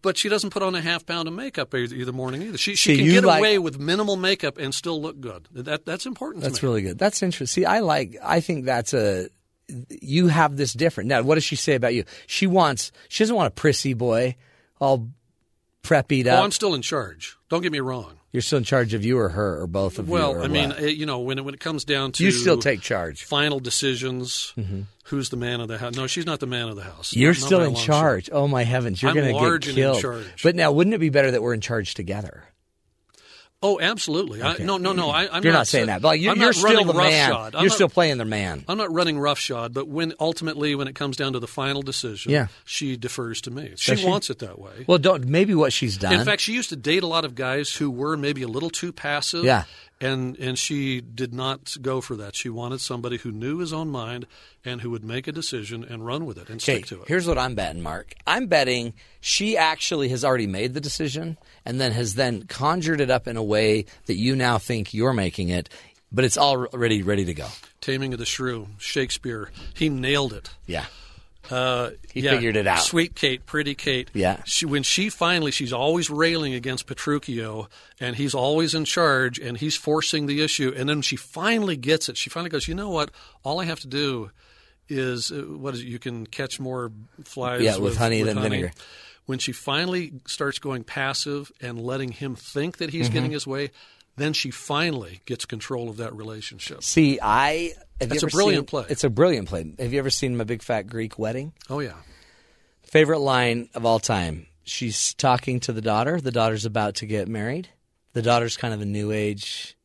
But 0.02 0.16
she 0.16 0.28
doesn't 0.28 0.50
put 0.50 0.62
on 0.62 0.74
a 0.74 0.80
half 0.80 1.04
pound 1.04 1.28
of 1.28 1.34
makeup 1.34 1.74
either, 1.74 2.12
morning 2.12 2.42
either. 2.42 2.58
She 2.58 2.74
she 2.76 2.96
See, 2.96 3.02
can 3.02 3.10
get 3.12 3.24
like- 3.24 3.40
away 3.40 3.58
with 3.58 3.78
minimal 3.78 4.16
makeup 4.16 4.58
and 4.58 4.74
still 4.74 5.00
look 5.00 5.20
good. 5.20 5.48
That 5.52 5.84
that's 5.84 6.06
important. 6.06 6.44
That's 6.44 6.58
to 6.60 6.64
me. 6.64 6.68
really 6.70 6.82
good. 6.82 6.98
That's 6.98 7.22
interesting. 7.22 7.62
See, 7.62 7.66
I 7.66 7.80
like. 7.80 8.16
I 8.22 8.40
think 8.40 8.64
that's 8.64 8.94
a. 8.94 9.28
You 9.88 10.28
have 10.28 10.56
this 10.56 10.72
different. 10.74 11.08
Now, 11.08 11.22
what 11.22 11.36
does 11.36 11.44
she 11.44 11.56
say 11.56 11.74
about 11.74 11.94
you? 11.94 12.04
She 12.26 12.46
wants. 12.46 12.92
She 13.08 13.24
doesn't 13.24 13.34
want 13.36 13.48
a 13.48 13.50
prissy 13.50 13.94
boy, 13.94 14.36
all 14.80 15.08
preppied 15.82 16.26
Oh, 16.26 16.30
up. 16.36 16.44
I'm 16.44 16.50
still 16.50 16.74
in 16.74 16.82
charge. 16.82 17.36
Don't 17.48 17.62
get 17.62 17.72
me 17.72 17.80
wrong. 17.80 18.18
You're 18.34 18.42
still 18.42 18.58
in 18.58 18.64
charge 18.64 18.94
of 18.94 19.04
you 19.04 19.16
or 19.20 19.28
her 19.28 19.60
or 19.60 19.68
both 19.68 20.00
of 20.00 20.08
you. 20.08 20.12
Well, 20.12 20.42
I 20.42 20.48
mean, 20.48 20.70
what? 20.70 20.96
you 20.96 21.06
know, 21.06 21.20
when 21.20 21.38
it, 21.38 21.44
when 21.44 21.54
it 21.54 21.60
comes 21.60 21.84
down 21.84 22.10
to 22.10 22.24
you 22.24 22.32
still 22.32 22.58
take 22.58 22.80
charge. 22.80 23.22
final 23.22 23.60
decisions, 23.60 24.52
mm-hmm. 24.58 24.80
who's 25.04 25.28
the 25.28 25.36
man 25.36 25.60
of 25.60 25.68
the 25.68 25.78
house? 25.78 25.94
No, 25.94 26.08
she's 26.08 26.26
not 26.26 26.40
the 26.40 26.48
man 26.48 26.68
of 26.68 26.74
the 26.74 26.82
house. 26.82 27.14
You're 27.14 27.30
Not- 27.30 27.40
still 27.40 27.62
in 27.62 27.76
charge. 27.76 28.28
Oh 28.32 28.48
my 28.48 28.64
heavens, 28.64 29.00
you're 29.00 29.14
going 29.14 29.32
to 29.32 29.58
get 29.60 29.74
killed. 29.76 30.00
charge. 30.00 30.42
But 30.42 30.56
now, 30.56 30.72
wouldn't 30.72 30.94
it 30.94 30.98
be 30.98 31.10
better 31.10 31.30
that 31.30 31.42
we're 31.42 31.54
in 31.54 31.60
charge 31.60 31.94
together? 31.94 32.42
Oh, 33.66 33.80
absolutely. 33.80 34.42
I, 34.42 34.58
no, 34.58 34.76
no, 34.76 34.92
no. 34.92 35.08
I, 35.08 35.22
I'm 35.22 35.42
you're 35.42 35.54
not, 35.54 35.60
not 35.60 35.66
saying 35.68 35.86
that. 35.86 36.02
But 36.02 36.08
like, 36.08 36.20
you, 36.20 36.34
you're 36.34 36.52
still 36.52 36.84
the 36.84 36.92
man. 36.92 37.30
You're 37.30 37.62
not- 37.62 37.72
still 37.72 37.88
playing 37.88 38.18
the 38.18 38.26
man. 38.26 38.62
I'm 38.68 38.76
not 38.76 38.92
running 38.92 39.18
roughshod, 39.18 39.72
but 39.72 39.88
when 39.88 40.12
ultimately, 40.20 40.74
when 40.74 40.86
it 40.86 40.94
comes 40.94 41.16
down 41.16 41.32
to 41.32 41.40
the 41.40 41.46
final 41.46 41.80
decision, 41.80 42.30
Yeah. 42.30 42.48
she 42.66 42.98
defers 42.98 43.40
to 43.40 43.50
me. 43.50 43.72
She, 43.76 43.96
she? 43.96 44.06
wants 44.06 44.28
it 44.28 44.40
that 44.40 44.58
way. 44.58 44.84
Well, 44.86 44.98
don't 44.98 45.24
maybe 45.24 45.54
what 45.54 45.72
she's 45.72 45.96
done. 45.96 46.12
In 46.12 46.26
fact, 46.26 46.42
she 46.42 46.52
used 46.52 46.68
to 46.68 46.76
date 46.76 47.02
a 47.02 47.06
lot 47.06 47.24
of 47.24 47.34
guys 47.34 47.74
who 47.74 47.90
were 47.90 48.18
maybe 48.18 48.42
a 48.42 48.48
little 48.48 48.68
too 48.68 48.92
passive. 48.92 49.44
Yeah. 49.44 49.64
And 50.04 50.36
and 50.38 50.58
she 50.58 51.00
did 51.00 51.32
not 51.32 51.76
go 51.80 52.00
for 52.00 52.14
that. 52.16 52.36
She 52.36 52.48
wanted 52.48 52.80
somebody 52.80 53.16
who 53.16 53.32
knew 53.32 53.58
his 53.58 53.72
own 53.72 53.88
mind 53.88 54.26
and 54.64 54.82
who 54.82 54.90
would 54.90 55.04
make 55.04 55.26
a 55.26 55.32
decision 55.32 55.82
and 55.82 56.04
run 56.04 56.26
with 56.26 56.36
it 56.36 56.50
and 56.50 56.60
stick 56.60 56.86
to 56.86 57.02
it. 57.02 57.08
here's 57.08 57.26
what 57.26 57.38
I'm 57.38 57.54
betting, 57.54 57.82
Mark. 57.82 58.14
I'm 58.26 58.46
betting 58.46 58.94
she 59.20 59.56
actually 59.56 60.10
has 60.10 60.24
already 60.24 60.46
made 60.46 60.74
the 60.74 60.80
decision 60.80 61.38
and 61.64 61.80
then 61.80 61.92
has 61.92 62.14
then 62.14 62.42
conjured 62.42 63.00
it 63.00 63.10
up 63.10 63.26
in 63.26 63.36
a 63.36 63.42
way 63.42 63.86
that 64.06 64.16
you 64.16 64.36
now 64.36 64.58
think 64.58 64.92
you're 64.92 65.14
making 65.14 65.48
it, 65.48 65.70
but 66.12 66.24
it's 66.24 66.36
already 66.36 67.02
ready 67.02 67.24
to 67.24 67.34
go. 67.34 67.48
Taming 67.80 68.12
of 68.12 68.18
the 68.18 68.26
Shrew, 68.26 68.68
Shakespeare. 68.78 69.50
He 69.74 69.88
nailed 69.88 70.32
it. 70.34 70.50
Yeah. 70.66 70.86
Uh, 71.50 71.90
He 72.12 72.20
yeah, 72.20 72.30
figured 72.32 72.56
it 72.56 72.66
out. 72.66 72.80
Sweet 72.80 73.14
Kate, 73.14 73.44
pretty 73.44 73.74
Kate. 73.74 74.10
Yeah. 74.14 74.42
She, 74.44 74.66
when 74.66 74.82
she 74.82 75.08
finally, 75.10 75.50
she's 75.50 75.72
always 75.72 76.08
railing 76.10 76.54
against 76.54 76.86
Petruchio, 76.86 77.68
and 78.00 78.16
he's 78.16 78.34
always 78.34 78.74
in 78.74 78.84
charge, 78.84 79.38
and 79.38 79.56
he's 79.58 79.76
forcing 79.76 80.26
the 80.26 80.42
issue. 80.42 80.72
And 80.76 80.88
then 80.88 81.02
she 81.02 81.16
finally 81.16 81.76
gets 81.76 82.08
it. 82.08 82.16
She 82.16 82.30
finally 82.30 82.50
goes, 82.50 82.66
you 82.68 82.74
know 82.74 82.90
what? 82.90 83.10
All 83.42 83.60
I 83.60 83.64
have 83.64 83.80
to 83.80 83.88
do 83.88 84.30
is 84.88 85.30
uh, 85.30 85.42
what 85.42 85.74
is 85.74 85.80
it? 85.80 85.86
You 85.86 85.98
can 85.98 86.26
catch 86.26 86.60
more 86.60 86.92
flies. 87.24 87.62
Yeah, 87.62 87.76
with 87.78 87.96
honey 87.96 88.22
than 88.22 88.38
vinegar. 88.40 88.72
When 89.26 89.38
she 89.38 89.52
finally 89.52 90.12
starts 90.26 90.58
going 90.58 90.84
passive 90.84 91.50
and 91.60 91.80
letting 91.80 92.12
him 92.12 92.36
think 92.36 92.76
that 92.78 92.90
he's 92.90 93.06
Mm-hmm. 93.06 93.14
getting 93.14 93.30
his 93.30 93.46
way, 93.46 93.70
then 94.16 94.32
she 94.34 94.50
finally 94.50 95.22
gets 95.24 95.44
control 95.46 95.88
of 95.88 95.96
that 95.96 96.14
relationship. 96.14 96.82
See, 96.84 97.18
I 97.22 97.72
have 98.00 98.08
That's 98.10 98.22
a 98.22 98.26
brilliant 98.26 98.62
seen- 98.62 98.82
play. 98.82 98.84
It's 98.88 99.04
a 99.04 99.10
brilliant 99.10 99.48
play. 99.48 99.72
Have 99.78 99.92
you 99.92 99.98
ever 99.98 100.10
seen 100.10 100.36
my 100.36 100.44
big 100.44 100.62
fat 100.62 100.86
Greek 100.86 101.18
wedding? 101.18 101.52
Oh 101.70 101.80
yeah. 101.80 101.94
Favorite 102.82 103.20
line 103.20 103.68
of 103.74 103.84
all 103.86 103.98
time. 103.98 104.46
She's 104.64 105.14
talking 105.14 105.60
to 105.60 105.72
the 105.72 105.80
daughter. 105.82 106.20
The 106.20 106.30
daughter's 106.30 106.64
about 106.64 106.96
to 106.96 107.06
get 107.06 107.28
married. 107.28 107.68
The 108.12 108.22
daughter's 108.22 108.56
kind 108.56 108.72
of 108.72 108.80
a 108.80 108.84
new 108.86 109.10
age, 109.12 109.76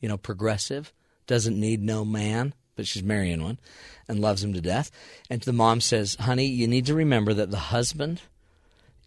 you 0.00 0.08
know, 0.08 0.16
progressive. 0.16 0.92
Doesn't 1.26 1.58
need 1.60 1.82
no 1.82 2.04
man, 2.04 2.54
but 2.74 2.86
she's 2.86 3.02
marrying 3.02 3.42
one 3.42 3.58
and 4.08 4.20
loves 4.20 4.42
him 4.42 4.54
to 4.54 4.60
death. 4.60 4.90
And 5.28 5.42
the 5.42 5.52
mom 5.52 5.80
says, 5.80 6.16
Honey, 6.18 6.46
you 6.46 6.66
need 6.66 6.86
to 6.86 6.94
remember 6.94 7.34
that 7.34 7.50
the 7.50 7.58
husband 7.58 8.22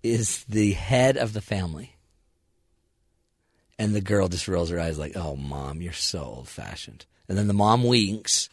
is 0.03 0.43
the 0.45 0.73
head 0.73 1.17
of 1.17 1.33
the 1.33 1.41
family. 1.41 1.95
And 3.79 3.95
the 3.95 4.01
girl 4.01 4.27
just 4.27 4.47
rolls 4.47 4.69
her 4.69 4.79
eyes 4.79 4.99
like, 4.99 5.13
Oh, 5.15 5.35
mom, 5.35 5.81
you're 5.81 5.93
so 5.93 6.19
old 6.23 6.47
fashioned. 6.47 7.05
And 7.31 7.37
then 7.37 7.47
the 7.47 7.53
mom 7.53 7.85
winks 7.85 8.49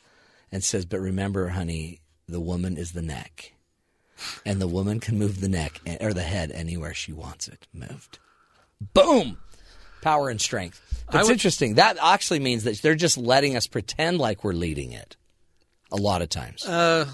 and 0.52 0.62
says, 0.62 0.84
But 0.84 1.00
remember, 1.00 1.48
honey, 1.48 2.00
the 2.28 2.38
woman 2.38 2.76
is 2.76 2.92
the 2.92 3.02
neck. 3.02 3.52
And 4.46 4.60
the 4.60 4.68
woman 4.68 5.00
can 5.00 5.18
move 5.18 5.40
the 5.40 5.48
neck 5.48 5.80
or 6.00 6.14
the 6.14 6.22
head 6.22 6.52
anywhere 6.52 6.94
she 6.94 7.12
wants 7.12 7.48
it 7.48 7.66
moved. 7.72 8.20
Boom! 8.94 9.38
Power 10.00 10.28
and 10.28 10.40
strength. 10.40 10.80
It's 11.12 11.24
would- 11.24 11.32
interesting. 11.32 11.74
That 11.74 11.98
actually 12.00 12.38
means 12.38 12.62
that 12.62 12.80
they're 12.80 12.94
just 12.94 13.18
letting 13.18 13.56
us 13.56 13.66
pretend 13.66 14.18
like 14.18 14.44
we're 14.44 14.52
leading 14.52 14.92
it 14.92 15.16
a 15.90 15.96
lot 15.96 16.22
of 16.22 16.28
times. 16.28 16.64
Uh, 16.64 17.06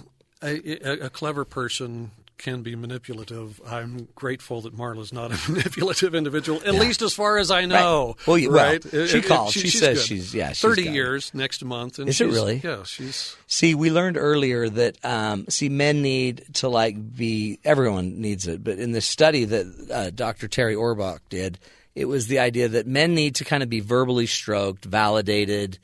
a, 0.43 1.07
a 1.07 1.09
clever 1.09 1.47
person 1.47 2.11
can 2.37 2.63
be 2.63 2.75
manipulative. 2.77 3.61
I'm 3.67 4.09
grateful 4.15 4.61
that 4.63 4.77
Marla's 4.77 5.13
not 5.13 5.31
a 5.33 5.39
manipulative 5.51 6.15
individual, 6.15 6.61
at 6.67 6.75
least 6.75 7.01
as 7.03 7.15
far 7.15 7.39
as 7.39 7.51
I 7.51 7.65
know. 7.67 8.17
Well, 8.27 8.37
you- 8.39 8.51
well, 8.51 8.73
right? 8.81 9.09
she 9.09 9.23
called. 9.23 9.53
She 9.53 9.61
she's 9.61 9.79
says 9.79 9.99
good. 9.99 10.07
she's- 10.07 10.35
yeah, 10.35 10.49
she's 10.49 10.61
thirty 10.61 10.85
got 10.85 10.91
it. 10.91 10.95
years 10.95 11.33
next 11.35 11.65
month. 11.65 11.99
And 11.99 12.09
Is 12.09 12.21
it 12.21 12.27
really? 12.27 12.61
Yeah, 12.63 12.83
she's 12.85 13.37
See, 13.47 13.75
we 13.75 13.91
learned 13.91 14.17
earlier 14.17 14.69
that 14.69 15.03
um, 15.05 15.47
see, 15.49 15.69
men 15.69 16.03
need 16.03 16.45
to 16.55 16.69
like 16.69 16.97
be. 17.17 17.59
Everyone 17.65 18.21
needs 18.21 18.47
it, 18.49 18.65
but 18.65 18.79
in 18.79 18.93
the 18.93 19.01
study 19.01 19.45
that 19.45 19.91
uh, 19.93 20.11
Dr. 20.11 20.49
Terri 20.49 20.75
Orbuch 20.77 21.21
did, 21.29 21.59
it 21.95 22.07
was 22.07 22.27
the 22.27 22.41
idea 22.41 22.69
that 22.69 22.87
men 22.87 23.15
need 23.15 23.37
to 23.37 23.45
kind 23.45 23.63
of 23.63 23.69
be 23.71 23.81
verbally 23.81 24.27
stroked, 24.27 24.85
validated, 24.85 25.79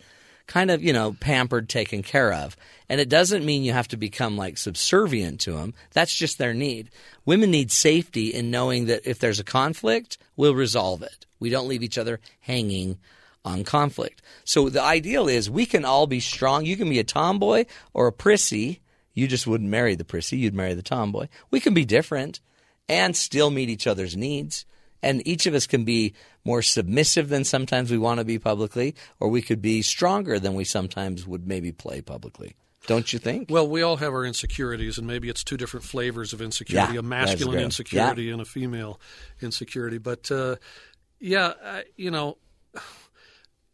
kind 0.51 0.70
of 0.70 0.82
you 0.82 0.93
know 0.93 1.16
pampered, 1.20 1.68
taken 1.68 2.02
care 2.02 2.32
of. 2.32 2.56
And 2.89 3.01
it 3.01 3.09
doesn't 3.09 3.47
mean 3.47 3.62
you 3.62 3.72
have 3.72 3.89
to 3.89 3.97
become 3.97 4.36
like 4.36 4.59
subservient 4.59 5.40
to 5.43 5.52
them. 5.52 5.74
That's 5.93 6.14
just 6.14 6.39
their 6.39 6.52
need. 6.52 6.90
Women 7.24 7.52
need 7.52 7.70
safety 7.70 8.35
in 8.35 8.51
knowing 8.51 8.86
that 8.86 9.06
if 9.09 9.20
there's 9.20 9.39
a 9.39 9.44
conflict, 9.44 10.18
we'll 10.36 10.55
resolve 10.56 11.02
it. 11.02 11.24
We 11.39 11.51
don't 11.51 11.68
leave 11.68 11.85
each 11.85 11.98
other 11.98 12.18
hanging 12.40 12.98
on 13.44 13.62
conflict. 13.62 14.22
So 14.44 14.68
the 14.68 14.82
ideal 14.82 15.28
is 15.28 15.48
we 15.48 15.66
can 15.66 15.85
all 15.85 16.09
be 16.09 16.20
strong. 16.20 16.66
You 16.66 16.77
can 16.77 16.90
be 16.90 16.98
a 16.98 17.05
tomboy 17.05 17.66
or 17.94 18.09
a 18.09 18.12
prissy. 18.12 18.81
You 19.14 19.28
just 19.28 19.47
wouldn't 19.47 19.70
marry 19.70 19.94
the 19.94 20.05
prissy. 20.05 20.36
You'd 20.36 20.55
marry 20.55 20.74
the 20.74 20.82
tomboy. 20.82 21.28
We 21.51 21.60
can 21.60 21.74
be 21.74 21.85
different 21.85 22.40
and 22.89 23.16
still 23.16 23.51
meet 23.51 23.70
each 23.70 23.86
other's 23.86 24.16
needs. 24.16 24.66
And 25.02 25.27
each 25.27 25.47
of 25.47 25.55
us 25.55 25.66
can 25.66 25.85
be 25.85 26.14
more 26.44 26.62
submissive 26.62 27.28
than 27.28 27.44
sometimes 27.44 27.90
we 27.90 27.98
want 27.98 28.18
to 28.18 28.24
be 28.24 28.39
publicly, 28.39 28.94
or 29.18 29.28
we 29.28 29.43
could 29.43 29.62
be 29.62 29.82
stronger 29.82 30.39
than 30.39 30.55
we 30.55 30.64
sometimes 30.64 31.27
would 31.27 31.47
maybe 31.47 31.72
play 31.72 32.01
publicly. 32.01 32.55
Don't 32.86 33.12
you 33.12 33.18
think? 33.18 33.51
well. 33.51 33.68
We 33.68 33.82
all 33.82 33.97
have 33.97 34.12
our 34.12 34.24
insecurities, 34.24 34.97
and 34.98 35.06
maybe 35.06 35.28
it's 35.28 35.44
two 35.44 35.56
different 35.56 35.85
flavors 35.85 36.32
of 36.32 36.40
insecurity: 36.40 36.94
Yeah, 36.94 37.01
a 37.01 37.02
masculine 37.02 37.60
insecurity 37.60 38.31
and 38.31 38.40
a 38.40 38.44
female 38.44 38.98
insecurity. 39.40 39.98
But 39.98 40.31
uh, 40.31 40.56
yeah, 41.18 41.52
I, 41.62 41.85
you 41.97 42.10
know, 42.10 42.39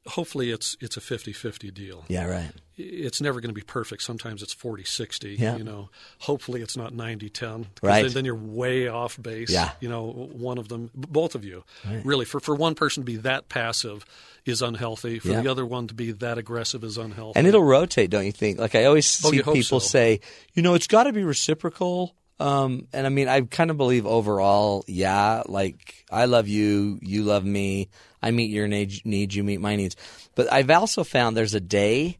hopefully 0.07 0.51
it's 0.51 0.77
it's 0.81 0.97
a 0.97 1.01
50-50 1.01 1.73
deal. 1.73 2.05
yeah, 2.09 2.27
right. 2.27 2.51
It's 2.77 3.20
never 3.20 3.40
going 3.40 3.48
to 3.51 3.55
be 3.55 3.62
perfect. 3.65 4.03
Sometimes 4.03 4.43
it's 4.43 4.53
40 4.53 4.85
60. 4.85 5.35
Yeah. 5.35 5.57
You 5.57 5.65
know, 5.65 5.89
hopefully 6.19 6.61
it's 6.62 6.77
not 6.77 6.94
90 6.94 7.31
10. 7.31 7.66
Right. 7.82 8.03
Then, 8.03 8.12
then 8.12 8.24
you're 8.24 8.35
way 8.35 8.89
off 8.89 9.20
base. 9.20 9.51
Yeah. 9.51 9.70
You 9.81 9.89
know, 9.89 10.05
one 10.32 10.59
of 10.59 10.69
them, 10.69 10.90
both 10.94 11.35
of 11.35 11.44
you. 11.44 11.65
Really, 12.05 12.24
for, 12.24 12.40
for 12.40 12.55
one 12.55 12.74
person 12.74 13.03
to 13.03 13.05
be 13.07 13.16
that 13.19 13.48
passive 13.48 14.05
is 14.44 14.62
unhealthy. 14.62 15.19
For 15.19 15.28
Yeah. 15.28 15.40
the 15.43 15.51
other 15.51 15.65
one 15.66 15.89
to 15.89 15.94
be 15.94 16.12
that 16.12 16.39
aggressive 16.39 16.85
is 16.85 16.98
unhealthy. 16.98 17.39
And 17.39 17.47
it'll 17.47 17.65
rotate, 17.65 18.11
don't 18.11 18.27
you 18.27 18.32
think? 18.32 18.59
Like 18.59 18.74
I 18.74 18.85
always 18.85 19.24
Oh, 19.24 19.31
see 19.31 19.39
people 19.43 19.81
so. 19.81 19.86
say, 19.86 20.20
you 20.55 20.62
know, 20.62 20.74
it's 20.74 20.86
got 20.86 21.05
to 21.05 21.12
be 21.12 21.24
reciprocal. 21.24 22.15
Um, 22.39 22.86
and 22.93 23.07
I 23.07 23.09
mean, 23.09 23.28
I 23.28 23.40
kind 23.40 23.70
of 23.70 23.78
believe 23.78 24.05
overall, 24.07 24.85
yeah, 24.86 25.43
like 25.47 26.05
I 26.11 26.27
love 26.27 26.47
you, 26.48 26.98
you 27.01 27.23
love 27.23 27.44
me, 27.47 27.89
I 28.23 28.31
meet 28.31 28.51
your 28.51 28.69
needs, 28.69 29.01
you 29.05 29.43
meet 29.43 29.61
my 29.61 29.74
needs. 29.77 29.97
But 30.35 30.53
I've 30.53 30.70
also 30.70 31.03
found 31.03 31.35
there's 31.35 31.55
a 31.55 31.61
day 31.61 32.19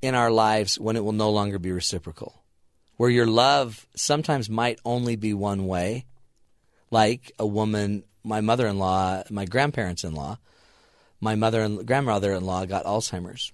in 0.00 0.14
our 0.14 0.30
lives 0.30 0.78
when 0.78 0.96
it 0.96 1.04
will 1.04 1.12
no 1.12 1.30
longer 1.30 1.58
be 1.58 1.72
reciprocal, 1.72 2.42
where 2.96 3.10
your 3.10 3.26
love 3.26 3.86
sometimes 3.94 4.48
might 4.48 4.78
only 4.84 5.16
be 5.16 5.34
one 5.34 5.66
way. 5.66 6.06
Like 6.90 7.32
a 7.38 7.46
woman, 7.46 8.04
my 8.24 8.40
mother-in-law, 8.40 9.24
my 9.30 9.44
grandparents-in-law, 9.44 10.38
my 11.20 11.34
mother 11.34 11.62
and 11.62 11.86
grandmother-in-law 11.86 12.66
got 12.66 12.84
Alzheimer's. 12.84 13.52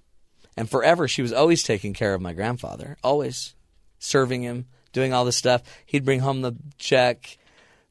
And 0.57 0.71
forever, 0.71 1.09
she 1.09 1.23
was 1.23 1.33
always 1.33 1.63
taking 1.63 1.95
care 1.95 2.15
of 2.15 2.21
my 2.21 2.33
grandfather, 2.33 2.97
always 3.03 3.55
serving 3.99 4.43
him, 4.43 4.67
doing 4.93 5.13
all 5.13 5.25
this 5.25 5.37
stuff. 5.37 5.63
He'd 5.85 6.05
bring 6.05 6.21
home 6.21 6.43
the 6.43 6.57
check. 6.79 7.39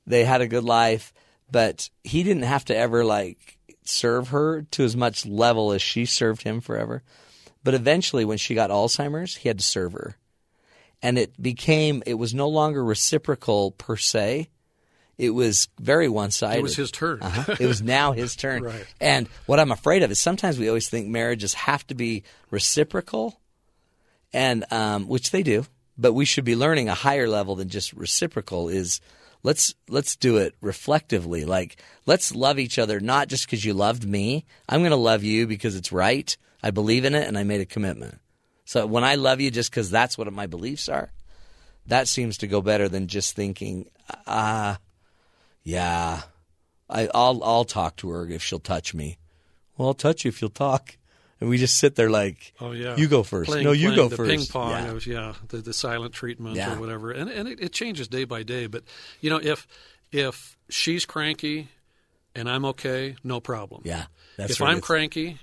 They 0.07 0.23
had 0.23 0.41
a 0.41 0.47
good 0.47 0.63
life, 0.63 1.13
but 1.51 1.89
he 2.03 2.23
didn't 2.23 2.43
have 2.43 2.65
to 2.65 2.77
ever 2.77 3.03
like 3.03 3.57
serve 3.83 4.29
her 4.29 4.61
to 4.71 4.83
as 4.83 4.95
much 4.95 5.25
level 5.25 5.73
as 5.73 5.81
she 5.81 6.05
served 6.05 6.43
him 6.43 6.61
forever. 6.61 7.03
But 7.63 7.73
eventually, 7.73 8.25
when 8.25 8.37
she 8.37 8.55
got 8.55 8.69
Alzheimer's, 8.69 9.37
he 9.37 9.47
had 9.47 9.59
to 9.59 9.63
serve 9.63 9.93
her. 9.93 10.17
And 11.01 11.17
it 11.17 11.41
became, 11.41 12.03
it 12.05 12.13
was 12.15 12.33
no 12.33 12.47
longer 12.47 12.83
reciprocal 12.83 13.71
per 13.71 13.97
se. 13.97 14.49
It 15.17 15.29
was 15.29 15.67
very 15.79 16.09
one 16.09 16.31
sided. 16.31 16.59
it 16.59 16.63
was 16.63 16.75
his 16.75 16.91
turn. 16.91 17.21
Uh-huh. 17.21 17.55
It 17.59 17.67
was 17.67 17.81
now 17.81 18.13
his 18.13 18.35
turn. 18.37 18.63
Right. 18.63 18.85
And 18.99 19.27
what 19.45 19.59
I'm 19.59 19.71
afraid 19.71 20.03
of 20.03 20.11
is 20.11 20.19
sometimes 20.19 20.57
we 20.57 20.67
always 20.67 20.89
think 20.89 21.07
marriages 21.07 21.53
have 21.53 21.85
to 21.87 21.95
be 21.95 22.23
reciprocal, 22.49 23.39
and 24.33 24.65
um, 24.71 25.07
which 25.07 25.31
they 25.31 25.43
do, 25.43 25.65
but 25.97 26.13
we 26.13 26.25
should 26.25 26.45
be 26.45 26.55
learning 26.55 26.89
a 26.89 26.95
higher 26.95 27.27
level 27.27 27.55
than 27.55 27.69
just 27.69 27.93
reciprocal. 27.93 28.69
Is 28.69 29.01
let's 29.43 29.75
let's 29.87 30.15
do 30.15 30.37
it 30.37 30.55
reflectively. 30.61 31.45
Like 31.45 31.77
let's 32.07 32.33
love 32.33 32.57
each 32.57 32.79
other 32.79 32.99
not 32.99 33.27
just 33.27 33.45
because 33.45 33.63
you 33.63 33.73
loved 33.73 34.07
me. 34.07 34.45
I'm 34.67 34.81
going 34.81 34.91
to 34.91 34.97
love 34.97 35.23
you 35.23 35.45
because 35.45 35.75
it's 35.75 35.91
right. 35.91 36.35
I 36.63 36.71
believe 36.71 37.03
in 37.05 37.13
it, 37.13 37.27
and 37.27 37.37
I 37.37 37.43
made 37.43 37.61
a 37.61 37.65
commitment. 37.65 38.19
So 38.65 38.85
when 38.87 39.03
I 39.03 39.15
love 39.15 39.41
you 39.41 39.51
just 39.51 39.69
because 39.69 39.91
that's 39.91 40.17
what 40.17 40.31
my 40.31 40.47
beliefs 40.47 40.87
are, 40.87 41.11
that 41.87 42.07
seems 42.07 42.37
to 42.39 42.47
go 42.47 42.61
better 42.61 42.87
than 42.87 43.07
just 43.07 43.35
thinking, 43.35 43.89
ah, 44.25 44.79
yeah, 45.63 46.21
I, 46.89 47.09
I'll 47.13 47.43
I'll 47.43 47.65
talk 47.65 47.97
to 47.97 48.09
her 48.11 48.27
if 48.29 48.41
she'll 48.41 48.59
touch 48.59 48.93
me. 48.93 49.17
Well, 49.77 49.89
I'll 49.89 49.93
touch 49.93 50.23
you 50.23 50.29
if 50.29 50.41
you'll 50.41 50.49
talk. 50.49 50.97
And 51.41 51.49
we 51.49 51.57
just 51.57 51.77
sit 51.77 51.95
there 51.95 52.09
like, 52.09 52.53
Oh 52.61 52.71
yeah, 52.71 52.95
you 52.95 53.09
go 53.09 53.21
first. 53.23 53.49
Playing, 53.49 53.65
no, 53.65 53.73
you 53.73 53.87
playing 53.89 53.95
go 53.97 54.07
the 54.07 54.15
first. 54.15 54.29
Ping 54.29 54.45
pong, 54.45 54.69
Yeah. 54.71 54.91
of, 54.91 55.05
yeah, 55.05 55.33
the, 55.49 55.57
the 55.57 55.73
silent 55.73 56.13
treatment 56.13 56.55
Yeah. 56.55 56.73
or 56.73 56.79
whatever, 56.79 57.11
and 57.11 57.29
and 57.29 57.49
it, 57.49 57.59
it 57.59 57.73
changes 57.73 58.07
day 58.07 58.23
by 58.23 58.43
day. 58.43 58.67
But 58.67 58.83
you 59.19 59.29
know, 59.29 59.41
if 59.43 59.67
if 60.11 60.57
she's 60.69 61.05
cranky 61.05 61.67
and 62.33 62.49
I'm 62.49 62.63
okay, 62.65 63.17
no 63.25 63.41
problem. 63.41 63.81
Yeah, 63.83 64.05
that's 64.37 64.53
if 64.53 64.61
it 64.61 64.63
I'm 64.63 64.79
cranky 64.79 65.39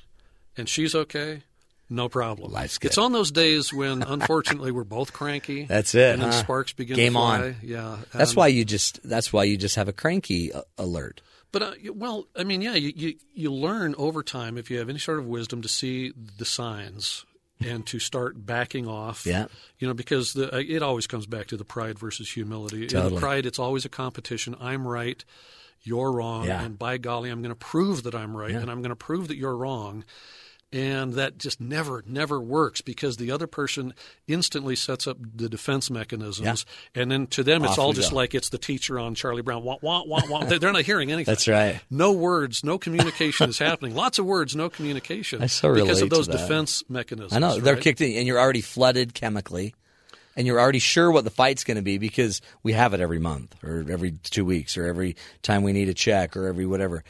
and 0.56 0.68
she's 0.68 0.94
okay, 0.94 1.42
no 1.88 2.08
problem. 2.08 2.52
Life's 2.52 2.78
good. 2.78 2.88
It's 2.88 2.98
on 2.98 3.12
those 3.12 3.30
days 3.30 3.72
when, 3.72 4.02
unfortunately, 4.06 4.70
we're 4.70 4.84
both 4.84 5.12
cranky. 5.12 5.64
That's 5.64 5.94
it, 5.94 6.12
And 6.14 6.22
then 6.22 6.30
huh? 6.32 6.38
sparks 6.38 6.72
begin 6.72 6.96
Game 6.96 7.12
to 7.12 7.18
fly. 7.18 7.40
on. 7.40 7.56
Yeah, 7.62 7.96
That's 8.12 8.36
why 8.36 8.46
you 8.48 8.64
just 8.64 9.00
that's 9.02 9.32
why 9.32 9.44
you 9.44 9.56
just 9.56 9.76
have 9.76 9.88
a 9.88 9.92
cranky 9.92 10.52
alert. 10.78 11.20
But 11.52 11.62
uh, 11.62 11.72
well, 11.94 12.26
I 12.36 12.44
mean, 12.44 12.62
yeah, 12.62 12.74
you, 12.74 12.92
you 12.94 13.14
you 13.34 13.52
learn 13.52 13.94
over 13.98 14.22
time 14.22 14.56
if 14.56 14.70
you 14.70 14.78
have 14.78 14.88
any 14.88 15.00
sort 15.00 15.18
of 15.18 15.26
wisdom 15.26 15.62
to 15.62 15.68
see 15.68 16.12
the 16.38 16.44
signs 16.44 17.24
and 17.60 17.84
to 17.86 17.98
start 17.98 18.46
backing 18.46 18.86
off. 18.86 19.26
Yeah. 19.26 19.46
You 19.80 19.88
know, 19.88 19.92
because 19.94 20.32
the, 20.32 20.54
uh, 20.54 20.58
it 20.66 20.82
always 20.82 21.06
comes 21.08 21.26
back 21.26 21.48
to 21.48 21.56
the 21.56 21.64
pride 21.64 21.98
versus 21.98 22.30
humility. 22.30 22.82
In 22.84 22.88
Totally. 22.88 23.14
the 23.16 23.20
pride, 23.20 23.46
it's 23.46 23.58
always 23.58 23.84
a 23.84 23.88
competition. 23.88 24.54
I'm 24.60 24.86
right, 24.86 25.22
you're 25.82 26.12
wrong, 26.12 26.46
Yeah. 26.46 26.62
and 26.62 26.78
by 26.78 26.98
golly, 26.98 27.30
I'm 27.30 27.42
going 27.42 27.50
to 27.50 27.54
prove 27.56 28.02
that 28.04 28.14
I'm 28.14 28.36
right, 28.36 28.50
Yeah. 28.50 28.58
and 28.60 28.70
I'm 28.70 28.82
going 28.82 28.90
to 28.90 28.96
prove 28.96 29.28
that 29.28 29.36
you're 29.36 29.56
wrong. 29.56 30.04
And 30.72 31.14
that 31.14 31.36
just 31.36 31.60
never, 31.60 32.04
never 32.06 32.40
works 32.40 32.80
because 32.80 33.16
the 33.16 33.32
other 33.32 33.48
person 33.48 33.92
instantly 34.28 34.76
sets 34.76 35.08
up 35.08 35.16
the 35.34 35.48
defense 35.48 35.90
mechanisms, 35.90 36.64
and 36.94 37.10
then 37.10 37.26
to 37.28 37.42
them 37.42 37.64
it's 37.64 37.72
Off 37.72 37.78
all 37.80 37.92
just 37.92 38.10
go. 38.10 38.16
like 38.16 38.36
it's 38.36 38.50
the 38.50 38.58
teacher 38.58 38.96
on 38.96 39.16
Charlie 39.16 39.42
Brown. 39.42 39.64
Wah, 39.64 39.78
wah, 39.82 40.04
wah, 40.06 40.20
wah. 40.28 40.44
They- 40.44 40.58
They're 40.58 40.70
not 40.72 40.82
hearing 40.84 41.10
anything. 41.10 41.32
That's 41.32 41.48
right. 41.48 41.80
No 41.90 42.12
words, 42.12 42.62
no 42.62 42.78
communication 42.78 43.48
is 43.50 43.58
happening. 43.58 43.96
Lots 43.96 44.20
of 44.20 44.26
words, 44.26 44.54
no 44.54 44.70
communication. 44.70 45.42
I 45.42 45.46
so 45.46 45.74
because 45.74 46.02
of 46.02 46.10
those 46.10 46.28
defense 46.28 46.84
mechanisms. 46.88 47.32
I 47.32 47.40
know 47.40 47.58
they're 47.58 47.74
right? 47.74 47.82
kicked 47.82 48.00
in, 48.00 48.12
and 48.16 48.24
you're 48.28 48.38
already 48.38 48.60
flooded 48.60 49.12
chemically, 49.12 49.74
and 50.36 50.46
you're 50.46 50.60
already 50.60 50.78
sure 50.78 51.10
what 51.10 51.24
the 51.24 51.30
fight's 51.30 51.64
going 51.64 51.76
to 51.76 51.82
be 51.82 51.98
because 51.98 52.40
we 52.62 52.72
have 52.72 52.94
it 52.94 53.00
every 53.00 53.18
month, 53.18 53.54
or 53.62 53.84
every 53.88 54.12
two 54.12 54.44
weeks, 54.44 54.76
or 54.76 54.86
every 54.86 55.16
time 55.42 55.62
we 55.62 55.72
need 55.72 55.88
a 55.88 55.94
check, 55.94 56.36
or 56.36 56.46
every 56.46 56.66
whatever. 56.66 57.04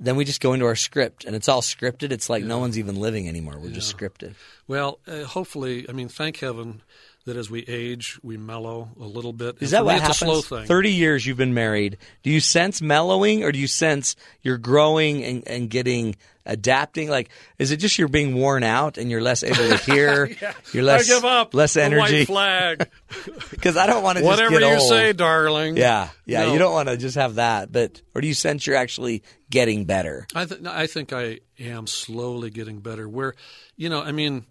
Then 0.00 0.14
we 0.14 0.24
just 0.24 0.40
go 0.40 0.52
into 0.52 0.66
our 0.66 0.76
script, 0.76 1.24
and 1.24 1.34
it's 1.34 1.48
all 1.48 1.60
scripted. 1.60 2.12
It's 2.12 2.30
like 2.30 2.44
no 2.44 2.58
one's 2.58 2.78
even 2.78 2.96
living 2.96 3.28
anymore. 3.28 3.58
We're 3.58 3.70
just 3.70 3.96
scripted. 3.96 4.34
Well, 4.68 5.00
uh, 5.08 5.24
hopefully, 5.24 5.86
I 5.88 5.92
mean, 5.92 6.08
thank 6.08 6.36
heaven 6.38 6.82
that 7.28 7.36
as 7.36 7.48
we 7.48 7.60
age, 7.62 8.18
we 8.22 8.36
mellow 8.36 8.88
a 9.00 9.04
little 9.04 9.32
bit. 9.32 9.56
Is 9.60 9.72
And 9.72 9.78
that 9.78 9.84
what 9.86 9.94
me, 9.94 10.00
happens? 10.00 10.16
It's 10.16 10.22
a 10.22 10.24
slow 10.26 10.42
thing. 10.58 10.66
Thirty 10.66 10.90
years 10.92 11.24
you've 11.26 11.36
been 11.38 11.54
married. 11.54 11.96
Do 12.22 12.30
you 12.30 12.40
sense 12.40 12.82
mellowing, 12.82 13.44
or 13.44 13.52
do 13.52 13.58
you 13.58 13.66
sense 13.68 14.16
you're 14.42 14.58
growing 14.58 15.22
and, 15.24 15.46
and 15.48 15.70
getting 15.70 16.16
adapting? 16.44 17.08
Like, 17.08 17.28
is 17.58 17.70
it 17.70 17.76
just 17.76 17.98
you're 17.98 18.08
being 18.08 18.34
worn 18.34 18.62
out 18.64 18.98
and 18.98 19.10
you're 19.10 19.20
less 19.22 19.42
able 19.42 19.56
to 19.68 19.76
hear? 19.92 20.30
You're 20.72 20.82
less 20.84 21.08
I 21.10 21.14
give 21.14 21.24
up. 21.24 21.54
less 21.54 21.76
energy. 21.76 22.18
white 22.20 22.26
flag. 22.26 22.88
Because 23.50 23.76
I 23.76 23.86
don't 23.86 24.02
want 24.02 24.18
to 24.18 24.22
just 24.24 24.28
Whatever 24.30 24.60
you 24.60 24.66
old. 24.78 24.88
say, 24.88 25.12
darling. 25.12 25.76
Yeah, 25.76 26.10
yeah. 26.26 26.44
No. 26.44 26.52
You 26.52 26.58
don't 26.58 26.72
want 26.72 26.88
to 26.88 26.96
just 26.96 27.16
have 27.16 27.36
that, 27.36 27.72
but 27.72 28.00
or 28.14 28.20
do 28.20 28.28
you 28.28 28.34
sense 28.34 28.66
you're 28.66 28.76
actually 28.76 29.22
getting 29.50 29.84
better? 29.86 30.26
I, 30.34 30.44
th- 30.44 30.60
I 30.66 30.86
think 30.86 31.12
I 31.12 31.40
am 31.58 31.86
slowly 31.86 32.50
getting 32.50 32.80
better. 32.80 33.08
Where, 33.08 33.34
you 33.76 33.88
know, 33.88 34.00
I 34.02 34.12
mean, 34.12 34.44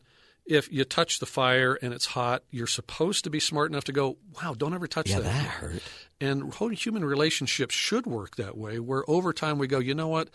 if 0.47 0.71
you 0.71 0.83
touch 0.85 1.19
the 1.19 1.25
fire 1.25 1.77
and 1.81 1.93
it's 1.93 2.07
hot, 2.07 2.43
you're 2.51 2.67
supposed 2.67 3.23
to 3.25 3.29
be 3.29 3.39
smart 3.39 3.69
enough 3.71 3.83
to 3.85 3.91
go, 3.91 4.17
wow, 4.41 4.53
don't 4.57 4.73
ever 4.73 4.87
touch 4.87 5.09
Yeah, 5.09 5.19
that. 5.19 5.23
that 5.23 5.33
hurt. 5.47 5.83
And 6.21 6.53
whole 6.55 6.69
human 6.69 7.03
relationships 7.05 7.75
should 7.75 8.05
work 8.07 8.37
that 8.37 8.57
way, 8.57 8.79
where 8.79 9.03
over 9.09 9.33
time 9.33 9.57
we 9.59 9.67
go, 9.67 9.79
you 9.79 9.93
know 9.93 10.07
what? 10.07 10.29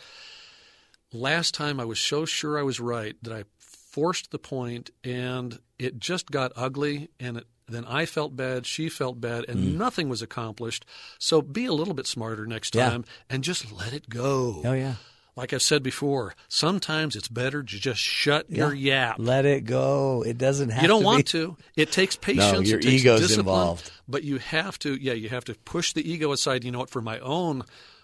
Last 1.13 1.55
time 1.55 1.79
I 1.79 1.85
was 1.85 2.01
so 2.01 2.25
sure 2.25 2.59
I 2.59 2.63
was 2.63 2.81
right 2.81 3.17
that 3.23 3.33
I 3.33 3.45
forced 3.59 4.31
the 4.31 4.39
point 4.39 4.91
and 5.05 5.59
it 5.79 5.99
just 5.99 6.31
got 6.31 6.53
ugly 6.57 7.11
and 7.21 7.39
it, 7.39 7.47
then 7.69 7.85
I 7.87 8.07
felt 8.07 8.35
bad, 8.37 8.67
she 8.67 8.89
felt 8.89 9.21
bad, 9.21 9.45
and 9.49 9.79
nothing 9.79 10.09
was 10.09 10.21
accomplished. 10.21 10.85
So 11.19 11.41
be 11.43 11.65
a 11.67 11.73
little 11.73 11.95
bit 11.95 12.07
smarter 12.07 12.47
next 12.47 12.73
Mm. 12.75 12.79
Yeah. 12.79 12.91
time 12.91 13.05
and 13.31 13.45
just 13.45 13.73
let 13.73 13.93
it 13.93 14.09
go. 14.09 14.63
Oh 14.65 14.73
yeah. 14.73 14.95
Like 15.35 15.55
I've 15.55 15.63
said 15.63 15.83
before, 15.83 16.35
sometimes 16.49 17.17
it's 17.17 17.29
better 17.29 17.63
to 17.63 17.77
just 17.81 18.01
shut 18.01 18.51
your 18.51 18.75
yap. 18.75 19.17
Let 19.19 19.47
it 19.47 19.65
go. 19.65 20.23
It 20.27 20.37
doesn't 20.37 20.69
have. 20.69 20.83
You 20.83 20.89
don't 20.89 21.01
to 21.01 21.07
want 21.07 21.19
be. 21.21 21.23
to. 21.39 21.57
It 21.75 21.91
takes 21.91 22.17
patience. 22.17 22.53
No, 22.53 22.61
your 22.61 22.79
it 22.79 22.83
takes 22.83 23.03
ego's 23.03 23.39
involved. 23.39 23.91
But 24.07 24.25
you 24.25 24.37
have 24.39 24.79
to. 24.81 24.95
Yeah, 24.95 25.15
you 25.15 25.31
have 25.31 25.45
to 25.47 25.55
push 25.55 25.95
the 25.95 26.07
ego 26.11 26.33
aside. 26.33 26.65
You 26.65 26.71
know 26.71 26.81
what? 26.81 26.91
For 26.91 27.01
my 27.01 27.19
own 27.21 27.63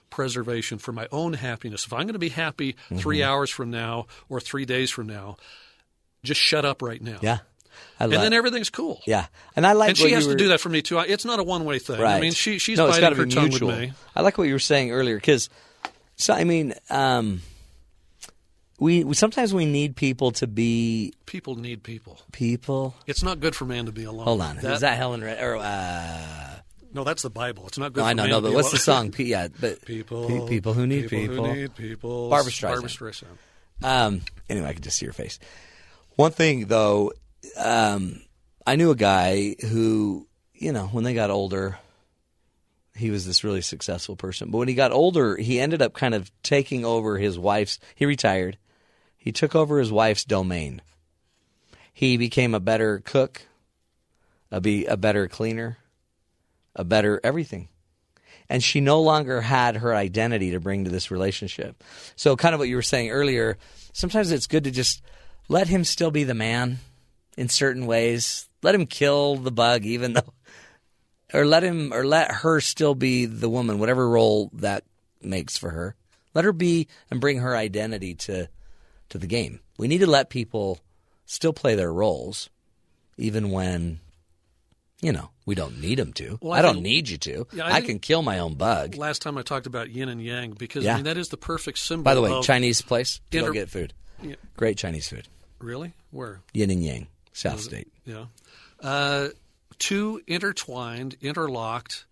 preservation, 0.08 0.78
for 0.78 0.92
my 0.92 1.06
own 1.12 1.34
happiness. 1.34 1.84
If 1.84 1.92
I'm 1.92 2.04
going 2.04 2.14
to 2.14 2.18
be 2.18 2.30
happy 2.30 2.76
three 2.96 3.18
Mm-hmm. 3.18 3.28
hours 3.28 3.50
from 3.50 3.70
now 3.70 4.06
or 4.30 4.40
three 4.40 4.64
days 4.64 4.90
from 4.90 5.06
now, 5.06 5.36
just 6.22 6.40
shut 6.40 6.64
up 6.64 6.80
right 6.80 7.02
now. 7.02 7.18
Yeah. 7.20 7.38
I 8.00 8.04
And 8.04 8.12
then 8.14 8.32
everything's 8.32 8.70
cool. 8.70 9.02
yeah, 9.06 9.26
and 9.54 9.66
I 9.66 9.72
like. 9.74 9.90
And 9.90 9.98
she 9.98 10.10
has 10.12 10.24
you 10.24 10.32
to 10.32 10.36
do 10.38 10.48
that 10.48 10.60
for 10.60 10.68
me 10.70 10.80
too. 10.82 10.98
It's 10.98 11.24
not 11.26 11.38
a 11.40 11.44
one 11.44 11.64
way 11.66 11.78
thing. 11.78 12.00
Right. 12.00 12.16
I 12.16 12.20
mean, 12.20 12.32
she 12.32 12.58
she's 12.58 12.78
no, 12.78 12.88
biting 12.88 13.14
her 13.16 13.26
tongue 13.26 13.48
mutual. 13.50 13.68
with 13.68 13.78
me. 13.80 13.92
I 14.16 14.22
like 14.22 14.38
what 14.38 14.44
you 14.48 14.54
were 14.54 14.58
saying 14.58 14.90
earlier 14.90 15.16
because, 15.16 15.48
so 16.18 16.34
I 16.34 16.44
mean, 16.44 16.74
um, 16.90 17.40
we, 18.78 19.02
we 19.04 19.14
sometimes 19.14 19.52
we 19.54 19.64
need 19.64 19.96
people 19.96 20.30
to 20.32 20.46
be 20.46 21.14
People 21.26 21.56
need 21.56 21.82
people. 21.82 22.20
people. 22.32 22.94
It's 23.06 23.22
not 23.22 23.40
good 23.40 23.56
for 23.56 23.64
man 23.64 23.86
to 23.86 23.92
be 23.92 24.04
alone. 24.04 24.24
Hold 24.24 24.40
on, 24.42 24.58
is 24.58 24.80
that 24.80 24.96
Helen 24.96 25.22
Reddy 25.22 25.40
or? 25.42 25.56
Uh, 25.56 26.54
no? 26.92 27.04
That's 27.04 27.22
the 27.22 27.30
Bible. 27.30 27.66
It's 27.66 27.78
not 27.78 27.92
good. 27.92 28.00
no, 28.00 28.04
for 28.04 28.10
I 28.10 28.12
know, 28.12 28.26
no, 28.26 28.40
but 28.40 28.52
what's 28.52 28.68
alone. 28.86 29.10
the 29.10 29.12
song? 29.16 29.26
Yeah, 29.26 29.48
but 29.60 29.82
People, 29.86 30.26
pe- 30.28 30.48
people 30.48 30.74
who 30.74 30.86
need 30.86 31.08
people. 31.08 31.44
who 31.46 31.54
need 31.54 31.74
people. 31.74 32.28
Barbra 32.30 32.52
Streisand. 32.52 32.68
Barbra 32.70 32.88
Streisand. 32.88 33.26
Um, 33.82 34.20
anyway, 34.48 34.68
I 34.68 34.72
can 34.74 34.82
just 34.82 34.98
see 34.98 35.06
your 35.06 35.12
face. 35.12 35.38
One 36.16 36.32
thing 36.32 36.66
though, 36.66 37.12
um, 37.56 38.20
I 38.66 38.76
knew 38.76 38.90
a 38.90 38.96
guy 38.96 39.54
who, 39.70 40.26
you 40.54 40.72
know, 40.72 40.86
when 40.88 41.04
they 41.04 41.14
got 41.14 41.30
older, 41.30 41.78
he 42.98 43.10
was 43.10 43.26
this 43.26 43.44
really 43.44 43.60
successful 43.60 44.16
person. 44.16 44.50
But 44.50 44.58
when 44.58 44.68
he 44.68 44.74
got 44.74 44.92
older, 44.92 45.36
he 45.36 45.60
ended 45.60 45.82
up 45.82 45.94
kind 45.94 46.14
of 46.14 46.30
taking 46.42 46.84
over 46.84 47.18
his 47.18 47.38
wife's. 47.38 47.78
He 47.94 48.06
retired. 48.06 48.58
He 49.16 49.32
took 49.32 49.54
over 49.54 49.78
his 49.78 49.92
wife's 49.92 50.24
domain. 50.24 50.82
He 51.92 52.16
became 52.16 52.54
a 52.54 52.60
better 52.60 53.00
cook, 53.04 53.42
a 54.50 54.60
be 54.60 54.86
a 54.86 54.96
better 54.96 55.28
cleaner, 55.28 55.78
a 56.74 56.84
better 56.84 57.20
everything 57.24 57.68
and 58.48 58.62
she 58.62 58.80
no 58.80 59.00
longer 59.00 59.40
had 59.40 59.76
her 59.76 59.94
identity 59.94 60.52
to 60.52 60.60
bring 60.60 60.84
to 60.84 60.90
this 60.90 61.10
relationship. 61.10 61.82
So, 62.16 62.36
kind 62.36 62.54
of 62.54 62.58
what 62.58 62.68
you 62.68 62.76
were 62.76 62.82
saying 62.82 63.10
earlier, 63.10 63.58
sometimes 63.92 64.32
it's 64.32 64.46
good 64.46 64.64
to 64.64 64.70
just 64.70 65.02
let 65.48 65.68
him 65.68 65.84
still 65.84 66.10
be 66.10 66.24
the 66.24 66.34
man 66.34 66.78
in 67.36 67.48
certain 67.48 67.86
ways. 67.86 68.48
Let 68.62 68.74
him 68.74 68.86
kill 68.86 69.36
the 69.36 69.52
bug, 69.52 69.84
even 69.84 70.14
though, 70.14 70.32
or 71.32 71.44
let 71.46 71.62
him, 71.62 71.92
or 71.92 72.06
let 72.06 72.30
her 72.30 72.60
still 72.60 72.94
be 72.94 73.26
the 73.26 73.48
woman, 73.48 73.78
whatever 73.78 74.08
role 74.08 74.50
that 74.54 74.84
makes 75.22 75.56
for 75.58 75.70
her. 75.70 75.94
Let 76.34 76.44
her 76.44 76.52
be 76.52 76.88
and 77.10 77.20
bring 77.20 77.38
her 77.38 77.56
identity 77.56 78.14
to 78.14 78.48
to 79.10 79.18
the 79.18 79.26
game. 79.26 79.60
We 79.78 79.88
need 79.88 79.98
to 79.98 80.06
let 80.06 80.30
people 80.30 80.80
still 81.26 81.52
play 81.52 81.74
their 81.74 81.92
roles, 81.92 82.50
even 83.16 83.50
when. 83.50 84.00
You 85.00 85.12
know, 85.12 85.30
we 85.46 85.54
don't 85.54 85.80
need 85.80 85.96
them 85.96 86.12
to. 86.14 86.40
Well, 86.42 86.52
I, 86.54 86.58
I 86.58 86.62
don't 86.62 86.82
need 86.82 87.08
you 87.08 87.18
to. 87.18 87.46
Yeah, 87.52 87.66
I 87.66 87.74
I, 87.74 87.80
can 87.82 88.00
kill 88.00 88.20
my 88.20 88.40
own 88.40 88.54
bug. 88.54 88.96
Last 88.96 89.22
time 89.22 89.38
I 89.38 89.42
talked 89.42 89.68
about 89.68 89.90
yin 89.90 90.08
and 90.08 90.20
yang 90.20 90.50
because 90.50 90.84
Yeah. 90.84 90.94
I 90.94 90.96
mean 90.96 91.04
that 91.04 91.16
is 91.16 91.28
the 91.28 91.36
perfect 91.36 91.78
symbol. 91.78 92.02
By 92.02 92.16
the 92.16 92.20
way, 92.20 92.40
Chinese 92.42 92.82
place 92.82 93.20
to 93.30 93.38
go 93.38 93.46
Inter- 93.46 93.52
get 93.52 93.70
food. 93.70 93.94
Yeah. 94.20 94.34
Great 94.56 94.76
Chinese 94.76 95.08
food. 95.08 95.28
Really? 95.60 95.92
Where? 96.10 96.40
Yin 96.52 96.72
and 96.72 96.82
Yang, 96.82 97.06
South 97.32 97.60
State. 97.60 97.86
Yeah. 98.04 98.24
Uh, 98.82 99.28
two 99.78 100.20
intertwined, 100.26 101.16
interlocked 101.20 102.04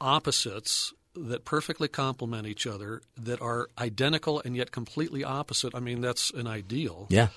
opposites 0.00 0.92
that 1.14 1.44
perfectly 1.44 1.88
complement 1.88 2.46
each 2.46 2.66
other, 2.66 3.00
that 3.16 3.40
are 3.40 3.68
identical 3.78 4.40
and 4.44 4.54
yet 4.54 4.70
completely 4.70 5.24
opposite. 5.24 5.74
I 5.74 5.80
mean, 5.80 6.00
that's 6.02 6.30
an 6.30 6.46
ideal. 6.46 7.06
Yeah. 7.08 7.28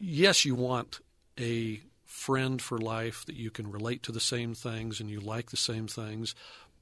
Yes, 0.00 0.44
you 0.44 0.54
want 0.56 0.98
a 1.38 1.80
friend 2.04 2.60
for 2.60 2.78
life 2.78 3.24
that 3.26 3.36
you 3.36 3.50
can 3.50 3.70
relate 3.70 4.02
to 4.04 4.12
the 4.12 4.20
same 4.20 4.54
things 4.54 5.00
and 5.00 5.08
you 5.08 5.20
like 5.20 5.50
the 5.50 5.56
same 5.56 5.86
things. 5.86 6.34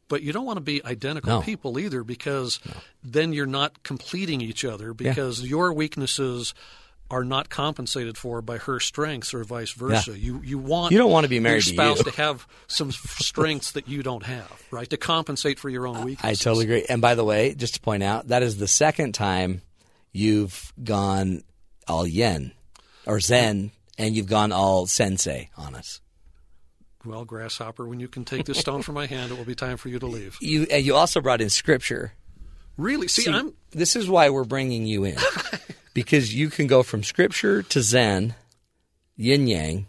But 0.09 0.23
you 0.23 0.32
don't 0.32 0.47
want 0.47 0.57
to 0.59 0.62
be 0.62 0.85
identical 0.85 1.41
No. 1.41 1.43
people 1.43 1.78
either 1.78 2.05
because 2.05 2.61
then 3.03 3.32
you're 3.32 3.47
not 3.47 3.82
completing 3.82 4.41
each 4.41 4.65
other 4.65 4.95
because 4.95 5.43
your 5.43 5.73
weaknesses 5.73 6.55
are 7.10 7.24
not 7.24 7.48
compensated 7.51 8.16
for 8.16 8.40
by 8.43 8.59
her 8.59 8.81
strengths 8.81 9.35
or 9.35 9.44
vice 9.44 9.72
versa. 9.72 10.18
You 10.18 10.40
you 10.43 10.59
want 10.59 10.93
You 10.93 10.98
don't 10.98 11.10
want 11.10 11.24
to 11.24 11.31
be 11.31 11.40
married 11.40 11.62
to 11.64 11.74
your 11.74 11.85
spouse 11.85 11.98
you. 11.98 12.10
to 12.10 12.16
have 12.16 12.47
some 12.66 12.90
strengths 12.93 13.72
that 13.72 13.89
you 13.89 14.02
don't 14.02 14.24
have, 14.24 14.62
right? 14.70 14.89
To 14.90 14.97
compensate 14.97 15.59
for 15.59 15.68
your 15.68 15.86
own 15.86 16.05
weaknesses. 16.05 16.40
I 16.40 16.43
totally 16.43 16.64
agree. 16.64 16.86
And 16.89 17.01
by 17.02 17.14
the 17.14 17.24
way, 17.24 17.55
just 17.55 17.74
to 17.74 17.81
point 17.81 18.02
out, 18.02 18.28
that 18.28 18.43
is 18.43 18.56
the 18.56 18.68
second 18.68 19.12
time 19.14 19.62
you've 20.12 20.72
gone 20.82 21.43
all 21.86 22.06
yen 22.06 22.52
or 23.06 23.20
zen 23.20 23.70
and 23.98 24.16
you've 24.16 24.28
gone 24.28 24.52
all 24.52 24.86
sensei 24.86 25.51
on 25.56 25.74
us. 25.74 26.01
Well, 27.05 27.26
grasshopper, 27.26 27.86
when 27.86 28.01
you 28.01 28.09
can 28.09 28.24
take 28.24 28.47
this 28.47 28.59
stone 28.59 28.81
from 28.81 28.94
my 28.94 29.05
hand, 29.06 29.31
it 29.31 29.36
will 29.36 29.44
be 29.44 29.55
time 29.55 29.76
for 29.76 29.90
you 29.90 29.98
to 29.98 30.06
leave. 30.06 30.39
You 30.40 30.66
and 30.70 30.85
you 30.85 30.94
also 30.94 31.20
brought 31.20 31.43
in 31.43 31.51
scripture. 31.51 32.14
Really? 32.77 33.09
See, 33.09 33.23
See, 33.23 33.33
I'm 33.33 33.55
this 33.71 33.97
is 33.97 34.09
why 34.09 34.31
we're 34.31 34.45
bringing 34.45 34.87
you 34.87 35.05
in. 35.05 35.17
because 35.95 36.35
you 36.35 36.51
can 36.51 36.67
go 36.67 36.83
from 36.83 37.03
scripture 37.03 37.63
to 37.63 37.83
zen, 37.83 38.35
yin 39.17 39.47
yang, 39.47 39.87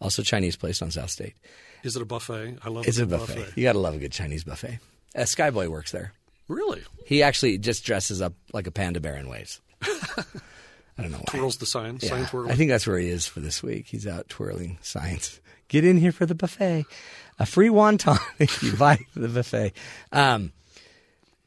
also 0.00 0.22
Chinese 0.22 0.56
place 0.56 0.82
on 0.82 0.90
South 0.90 1.10
State. 1.10 1.34
Is 1.82 1.96
it 1.96 2.02
a 2.02 2.06
buffet? 2.06 2.58
I 2.62 2.68
love 2.68 2.86
It's 2.86 2.98
a 2.98 3.06
good 3.06 3.18
buffet. 3.18 3.56
You 3.56 3.62
got 3.62 3.72
to 3.72 3.78
love 3.78 3.94
a 3.94 3.98
good 3.98 4.12
Chinese 4.12 4.44
buffet. 4.44 4.78
Uh, 5.14 5.20
Skyboy 5.20 5.68
works 5.68 5.92
there. 5.92 6.12
Really? 6.48 6.82
He 7.06 7.22
actually 7.22 7.58
just 7.58 7.84
dresses 7.84 8.20
up 8.20 8.34
like 8.52 8.66
a 8.66 8.70
panda 8.70 9.00
bear 9.00 9.14
and 9.14 9.28
waves. 9.28 9.60
I 9.82 11.02
don't 11.02 11.12
know 11.12 11.18
why. 11.18 11.38
Twirls 11.38 11.56
the 11.56 11.66
sign. 11.66 12.00
Sign 12.00 12.20
Yeah, 12.20 12.26
twirl. 12.26 12.50
I 12.50 12.54
think 12.54 12.70
that's 12.70 12.86
where 12.86 12.98
he 12.98 13.08
is 13.08 13.26
for 13.26 13.40
this 13.40 13.62
week. 13.62 13.86
He's 13.86 14.06
out 14.06 14.28
twirling 14.28 14.78
signs. 14.82 15.40
Get 15.68 15.84
in 15.84 15.96
here 15.96 16.12
for 16.12 16.26
the 16.26 16.34
buffet. 16.34 16.84
A 17.38 17.46
free 17.46 17.68
wonton 17.68 18.18
if 18.38 18.62
you 18.62 18.74
buy 18.74 18.98
the 19.14 19.28
buffet. 19.28 19.72
Um, 20.12 20.52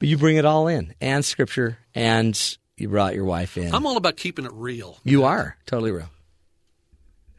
but 0.04 0.10
you 0.10 0.18
bring 0.18 0.36
it 0.36 0.44
all 0.44 0.68
in 0.68 0.94
and 1.00 1.24
scripture, 1.24 1.78
and 1.96 2.58
you 2.76 2.90
brought 2.90 3.16
your 3.16 3.24
wife 3.24 3.58
in. 3.58 3.74
I'm 3.74 3.86
all 3.86 3.96
about 3.96 4.18
keeping 4.18 4.44
it 4.44 4.52
real. 4.54 4.98
you 5.06 5.24
are 5.24 5.56
totally 5.66 5.92
real. 5.92 6.10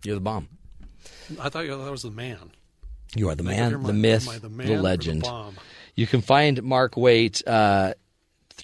You're 0.03 0.15
the 0.15 0.23
bomb. 0.23 0.49
I 1.39 1.51
thought 1.51 1.67
that 1.67 1.91
was 1.91 2.05
the 2.05 2.11
man. 2.11 2.53
You 3.15 3.29
are 3.29 3.35
the 3.35 3.43
man, 3.43 3.83
the 3.83 3.93
myth, 3.93 4.41
the, 4.41 4.49
man 4.49 4.67
the 4.67 4.81
legend. 4.81 5.25
bomb? 5.25 5.57
You 5.95 6.07
can 6.07 6.23
find 6.23 6.63
Mark 6.63 6.97
Waite 6.97 7.47
uh, 7.47 7.93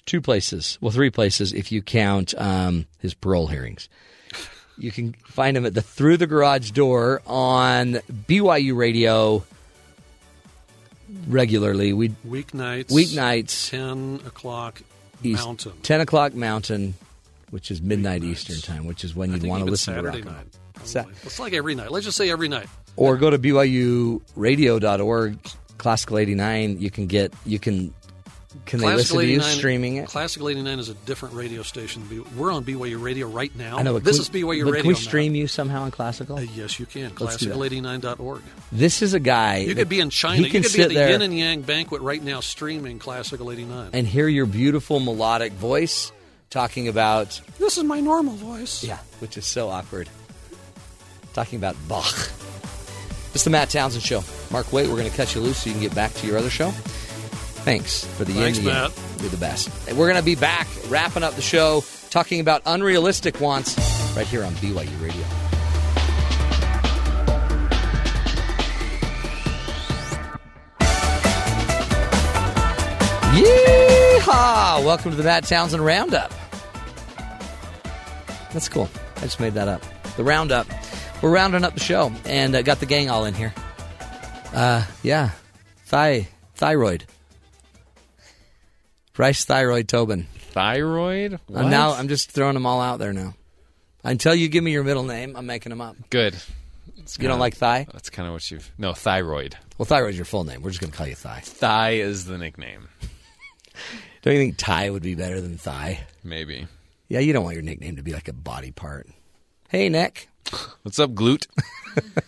two 0.07 0.19
places, 0.19 0.79
well, 0.81 0.89
three 0.89 1.11
places 1.11 1.53
if 1.53 1.71
you 1.71 1.83
count 1.83 2.33
um, 2.39 2.87
his 2.97 3.13
parole 3.13 3.45
hearings. 3.45 3.87
You 4.79 4.91
can 4.91 5.13
find 5.27 5.55
him 5.55 5.67
at 5.67 5.75
the 5.75 5.83
Through 5.83 6.17
the 6.17 6.25
Garage 6.25 6.71
Door 6.71 7.21
on 7.27 7.99
BYU 8.11 8.75
Radio 8.75 9.43
regularly. 11.27 11.93
We 11.93 12.09
Weeknights. 12.09 12.87
weeknights 12.91 13.69
Ten 13.69 14.19
o'clock 14.25 14.81
East- 15.23 15.43
Mountain. 15.45 15.73
ten 15.83 16.01
o'clock 16.01 16.33
Mountain, 16.33 16.95
which 17.49 17.69
is 17.71 17.81
midnight 17.81 18.21
Weeknights. 18.21 18.31
Eastern 18.31 18.61
time, 18.61 18.85
which 18.85 19.03
is 19.03 19.15
when 19.15 19.31
you'd 19.31 19.43
want 19.43 19.63
to 19.65 19.69
listen 19.69 19.93
Saturday 19.95 20.21
to 20.21 20.27
rock. 20.29 20.37
and 20.39 20.45
night. 20.47 20.87
Sa- 20.87 21.05
It's 21.23 21.39
like 21.39 21.53
every 21.53 21.75
night. 21.75 21.91
Let's 21.91 22.05
just 22.05 22.17
say 22.17 22.29
every 22.31 22.47
night. 22.49 22.67
or 22.95 23.15
go 23.17 23.29
to 23.29 23.37
BYURadio.org, 23.39 25.37
Classical 25.77 26.17
89. 26.17 26.79
You 26.79 26.89
can 26.91 27.07
get, 27.07 27.33
you 27.45 27.59
can 27.59 27.93
Can 28.65 28.79
they 28.79 28.85
Classical 28.87 29.17
listen 29.17 29.17
to 29.19 29.25
you 29.27 29.39
89 29.39 29.57
streaming 29.57 29.95
it? 29.97 30.07
Classical 30.07 30.49
89 30.49 30.79
is 30.79 30.89
a 30.89 30.93
different 30.93 31.35
radio 31.35 31.61
station. 31.63 32.25
We're 32.35 32.51
on 32.51 32.63
BYU 32.65 33.01
Radio 33.01 33.27
right 33.27 33.55
now. 33.55 33.77
I 33.77 33.83
know, 33.83 33.97
this 33.99 34.17
can 34.17 34.21
is 34.21 34.31
we- 34.31 34.41
BYU 34.41 34.65
Radio. 34.65 34.73
Can 34.81 34.87
we 34.87 34.93
now. 34.93 34.99
stream 34.99 35.35
you 35.35 35.47
somehow 35.47 35.85
in 35.85 35.91
classical? 35.91 36.37
Uh, 36.37 36.41
yes, 36.41 36.79
you 36.79 36.85
can. 36.85 37.13
Let's 37.19 37.37
do 37.37 37.49
that. 37.49 37.55
Classical89.org. 37.57 38.41
This 38.71 39.01
is 39.01 39.13
a 39.13 39.19
guy. 39.19 39.57
You 39.57 39.75
could 39.75 39.89
be 39.89 39.99
in 39.99 40.09
China. 40.09 40.41
You 40.43 40.49
could 40.49 40.71
be 40.73 40.81
at 40.81 40.89
the 40.89 40.95
there 40.95 41.09
Yin 41.11 41.21
and 41.21 41.37
Yang 41.37 41.61
banquet 41.61 42.01
right 42.01 42.21
now 42.21 42.39
streaming 42.41 42.99
Classical 42.99 43.51
89. 43.51 43.91
and 43.93 44.05
hear 44.07 44.27
your 44.27 44.45
beautiful 44.45 44.99
melodic 44.99 45.53
voice 45.53 46.11
talking 46.49 46.87
about 46.89 47.39
this 47.59 47.77
is 47.77 47.83
my 47.85 47.99
normal 48.01 48.35
voice. 48.35 48.83
yeah, 48.83 48.97
which 49.19 49.37
is 49.37 49.45
so 49.45 49.69
awkward. 49.69 50.09
Talking 51.33 51.57
about 51.57 51.77
Bach. 51.87 52.13
It's 53.33 53.45
the 53.45 53.49
Matt 53.49 53.69
Townsend 53.69 54.03
Show. 54.03 54.23
Mark, 54.51 54.73
wait, 54.73 54.89
we're 54.89 54.97
going 54.97 55.09
to 55.09 55.15
cut 55.15 55.33
you 55.33 55.39
loose 55.39 55.59
so 55.59 55.69
you 55.69 55.73
can 55.73 55.81
get 55.81 55.95
back 55.95 56.13
to 56.15 56.27
your 56.27 56.37
other 56.37 56.49
show. 56.49 56.73
Thanks 57.63 58.03
for 58.03 58.23
the 58.23 58.33
Thanks, 58.33 58.57
yin 58.57 58.67
Matt. 58.67 58.91
You're 59.19 59.29
the 59.29 59.37
best. 59.37 59.69
We're 59.87 60.07
going 60.07 60.15
to 60.15 60.23
be 60.23 60.35
back 60.35 60.67
wrapping 60.87 61.21
up 61.21 61.35
the 61.35 61.43
show, 61.43 61.83
talking 62.09 62.39
about 62.39 62.63
unrealistic 62.65 63.39
wants 63.39 63.77
right 64.17 64.25
here 64.25 64.43
on 64.43 64.53
BYU 64.53 65.01
Radio. 65.01 65.23
Yeehaw! 73.31 74.83
Welcome 74.83 75.11
to 75.11 75.17
the 75.17 75.23
Matt 75.23 75.45
Townsend 75.45 75.85
Roundup. 75.85 76.33
That's 78.51 78.69
cool. 78.69 78.89
I 79.17 79.21
just 79.21 79.39
made 79.39 79.53
that 79.53 79.67
up. 79.67 79.83
The 80.17 80.23
Roundup. 80.23 80.65
We're 81.21 81.29
rounding 81.29 81.63
up 81.63 81.75
the 81.75 81.79
show 81.79 82.11
and 82.25 82.55
uh, 82.55 82.63
got 82.63 82.79
the 82.79 82.87
gang 82.87 83.11
all 83.11 83.25
in 83.25 83.35
here. 83.35 83.53
Uh, 84.51 84.83
yeah. 85.03 85.29
Thigh, 85.85 86.27
thyroid. 86.55 87.05
Bryce 89.13 89.45
Thyroid 89.45 89.87
Tobin. 89.87 90.27
Thyroid? 90.51 91.39
Uh, 91.53 91.63
now 91.63 91.93
I'm 91.93 92.07
just 92.07 92.31
throwing 92.31 92.53
them 92.53 92.65
all 92.65 92.81
out 92.81 92.99
there 92.99 93.13
now. 93.13 93.35
Until 94.03 94.33
you 94.33 94.47
give 94.49 94.63
me 94.63 94.71
your 94.71 94.83
middle 94.83 95.03
name, 95.03 95.35
I'm 95.35 95.45
making 95.45 95.69
them 95.69 95.81
up. 95.81 95.95
good. 96.09 96.35
You 97.19 97.27
don't 97.27 97.39
like 97.39 97.55
Thigh? 97.55 97.87
That's 97.91 98.09
kind 98.09 98.27
of 98.27 98.33
what 98.33 98.49
you've. 98.51 98.71
No, 98.77 98.93
thyroid. 98.93 99.57
Well, 99.77 99.85
Thyroid's 99.85 100.15
your 100.17 100.25
full 100.25 100.43
name. 100.43 100.61
We're 100.61 100.69
just 100.69 100.79
going 100.79 100.91
to 100.91 100.97
call 100.97 101.07
you 101.07 101.15
Thigh. 101.15 101.41
Thigh 101.43 101.91
is 101.93 102.25
the 102.25 102.37
nickname. 102.37 102.87
Don't 104.21 104.33
you 104.33 104.39
think 104.39 104.55
Ty 104.57 104.91
would 104.91 105.01
be 105.03 105.15
better 105.15 105.41
than 105.41 105.57
Thigh? 105.57 106.01
Maybe. 106.23 106.67
Yeah, 107.09 107.19
you 107.19 107.33
don't 107.33 107.43
want 107.43 107.55
your 107.55 107.63
nickname 107.63 107.95
to 107.97 108.03
be 108.03 108.13
like 108.13 108.27
a 108.27 108.33
body 108.33 108.71
part. 108.71 109.07
Hey, 109.69 109.89
neck. 109.89 110.27
What's 110.83 110.99
up, 110.99 111.11
glute? 111.11 111.47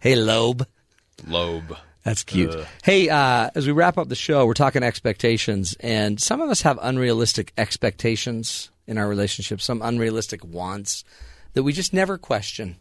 Hey, 0.00 0.16
lobe. 0.16 0.66
Lobe. 1.26 1.76
That's 2.06 2.22
cute. 2.22 2.54
Ugh. 2.54 2.64
Hey, 2.84 3.08
uh, 3.08 3.50
as 3.56 3.66
we 3.66 3.72
wrap 3.72 3.98
up 3.98 4.08
the 4.08 4.14
show, 4.14 4.46
we're 4.46 4.54
talking 4.54 4.84
expectations, 4.84 5.74
and 5.80 6.20
some 6.20 6.40
of 6.40 6.48
us 6.48 6.62
have 6.62 6.78
unrealistic 6.80 7.52
expectations 7.58 8.70
in 8.86 8.96
our 8.96 9.08
relationships, 9.08 9.64
some 9.64 9.82
unrealistic 9.82 10.44
wants 10.44 11.02
that 11.54 11.64
we 11.64 11.72
just 11.72 11.92
never 11.92 12.16
question. 12.16 12.76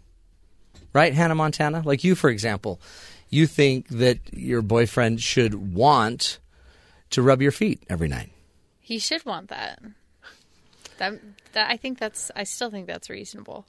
Right, 0.93 1.11
Hannah 1.11 1.33
Montana? 1.33 1.81
Like 1.83 2.03
you, 2.03 2.13
for 2.13 2.29
example, 2.29 2.79
you 3.27 3.47
think 3.47 3.87
that 3.87 4.19
your 4.31 4.61
boyfriend 4.61 5.21
should 5.21 5.73
want 5.73 6.37
to 7.09 7.23
rub 7.23 7.41
your 7.41 7.51
feet 7.51 7.81
every 7.89 8.07
night. 8.07 8.31
He 8.79 8.99
should 8.99 9.25
want 9.25 9.47
that. 9.47 9.81
That, 10.99 11.19
that 11.53 11.71
I 11.71 11.77
think 11.77 11.97
that's. 11.97 12.29
I 12.35 12.43
still 12.43 12.69
think 12.69 12.85
that's 12.85 13.09
reasonable. 13.09 13.65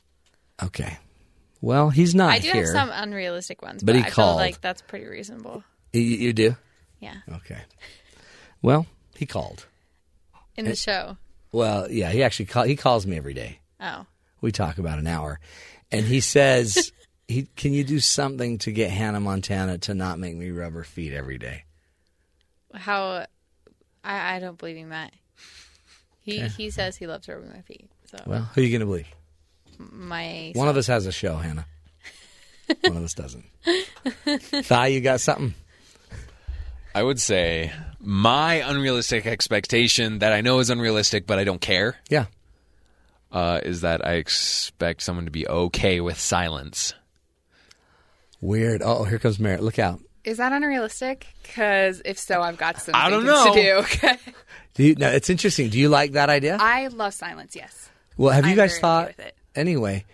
Okay. 0.63 0.99
Well, 1.61 1.91
he's 1.91 2.15
not 2.15 2.31
I 2.33 2.39
do 2.39 2.51
here. 2.53 2.65
have 2.65 2.73
some 2.73 2.91
unrealistic 2.93 3.63
ones, 3.63 3.83
But 3.83 3.93
but, 3.95 3.97
he 3.97 4.03
I 4.05 4.11
called. 4.11 4.33
feel 4.39 4.47
like 4.47 4.61
that's 4.61 4.83
pretty 4.83 5.07
reasonable. 5.07 5.65
You, 5.93 6.01
you 6.03 6.33
do? 6.33 6.57
Yeah, 7.01 7.17
Okay. 7.37 7.59
Well, 8.63 8.87
he 9.17 9.27
called. 9.27 9.67
in 10.57 10.65
the 10.65 10.75
show. 10.77 11.17
Well, 11.53 11.91
yeah, 11.91 12.11
he 12.11 12.23
actually 12.23 12.47
call, 12.47 12.65
he 12.65 12.77
calls 12.77 13.07
me 13.07 13.17
every 13.17 13.35
day. 13.35 13.61
Oh, 13.81 14.07
we 14.41 14.53
talk 14.53 14.79
about 14.79 14.99
an 14.99 15.07
hour, 15.07 15.41
and 15.93 16.05
he 16.07 16.21
says, 16.21 16.93
"He 17.29 17.49
can 17.57 17.73
you 17.73 17.85
do 17.85 18.01
something 18.01 18.59
to 18.59 18.73
get 18.73 18.91
Hannah 18.91 19.21
Montana 19.21 19.79
to 19.79 19.95
not 19.95 20.19
make 20.19 20.35
me 20.37 20.51
rub 20.51 20.73
her 20.75 20.85
feet 20.85 21.13
every 21.13 21.39
day?" 21.39 21.65
how? 22.75 23.27
I, 24.05 24.37
I 24.37 24.39
don't 24.39 24.59
believe 24.59 24.77
him 24.77 24.91
that. 24.91 25.13
He 26.21 26.41
he 26.49 26.71
says 26.71 26.97
he 26.97 27.07
loves 27.07 27.29
rubbing 27.29 27.51
my 27.51 27.63
feet. 27.63 27.89
So 28.11 28.19
Well, 28.27 28.43
who 28.55 28.61
are 28.61 28.65
you 28.65 28.71
going 28.71 28.81
to 28.81 28.87
believe? 28.87 29.07
My 29.79 30.53
One 30.55 30.69
of 30.69 30.77
us 30.77 30.87
has 30.87 31.07
a 31.07 31.13
show, 31.13 31.37
Hannah. 31.37 31.67
One 32.83 32.97
of 32.97 33.05
us 33.05 33.15
doesn't. 33.15 33.45
Thigh, 34.65 34.89
you 34.89 35.01
got 35.01 35.21
something? 35.21 35.55
I 36.95 37.03
would 37.03 37.21
say 37.21 37.73
my 38.01 38.55
unrealistic 38.55 39.27
expectation 39.27 40.21
that 40.21 40.33
I 40.33 40.41
know 40.41 40.59
is 40.61 40.71
unrealistic, 40.71 41.27
but 41.27 41.39
I 41.39 41.45
don't 41.45 41.61
care, 41.61 41.97
Yeah. 42.09 42.27
uh, 43.31 43.61
is 43.63 43.83
that 43.83 44.05
I 44.07 44.15
expect 44.15 45.03
someone 45.03 45.27
to 45.27 45.31
be 45.31 45.47
okay 45.47 46.01
with 46.01 46.19
silence. 46.19 46.95
Weird. 48.41 48.83
Oh, 48.83 49.05
here 49.05 49.19
comes 49.19 49.39
Merritt. 49.39 49.63
Look 49.63 49.79
out. 49.79 50.01
Is 50.25 50.39
that 50.39 50.53
unrealistic? 50.53 51.27
Because 51.43 52.03
if 52.05 52.19
so, 52.19 52.41
I've 52.43 52.57
got 52.59 52.81
some 52.81 52.95
I 52.97 53.11
don't 53.11 53.25
know. 53.25 53.55
to 53.55 53.63
do. 53.63 53.77
Okay. 53.79 54.17
Do 54.75 54.83
you, 54.85 54.95
no, 54.97 55.09
it's 55.09 55.31
interesting. 55.31 55.71
Do 55.71 55.79
you 55.79 55.89
like 55.89 56.13
that 56.13 56.29
idea? 56.29 56.59
I 56.61 56.89
love 56.89 57.15
silence. 57.15 57.57
Yes. 57.57 57.89
well, 58.19 58.33
have 58.33 58.45
you 58.45 58.51
I'm 58.51 58.57
guys 58.57 58.73
very 58.73 58.81
thought? 58.81 59.13
Okay 59.57 59.61
with 59.61 59.69
it. 59.69 59.71
Anyway, 59.71 60.05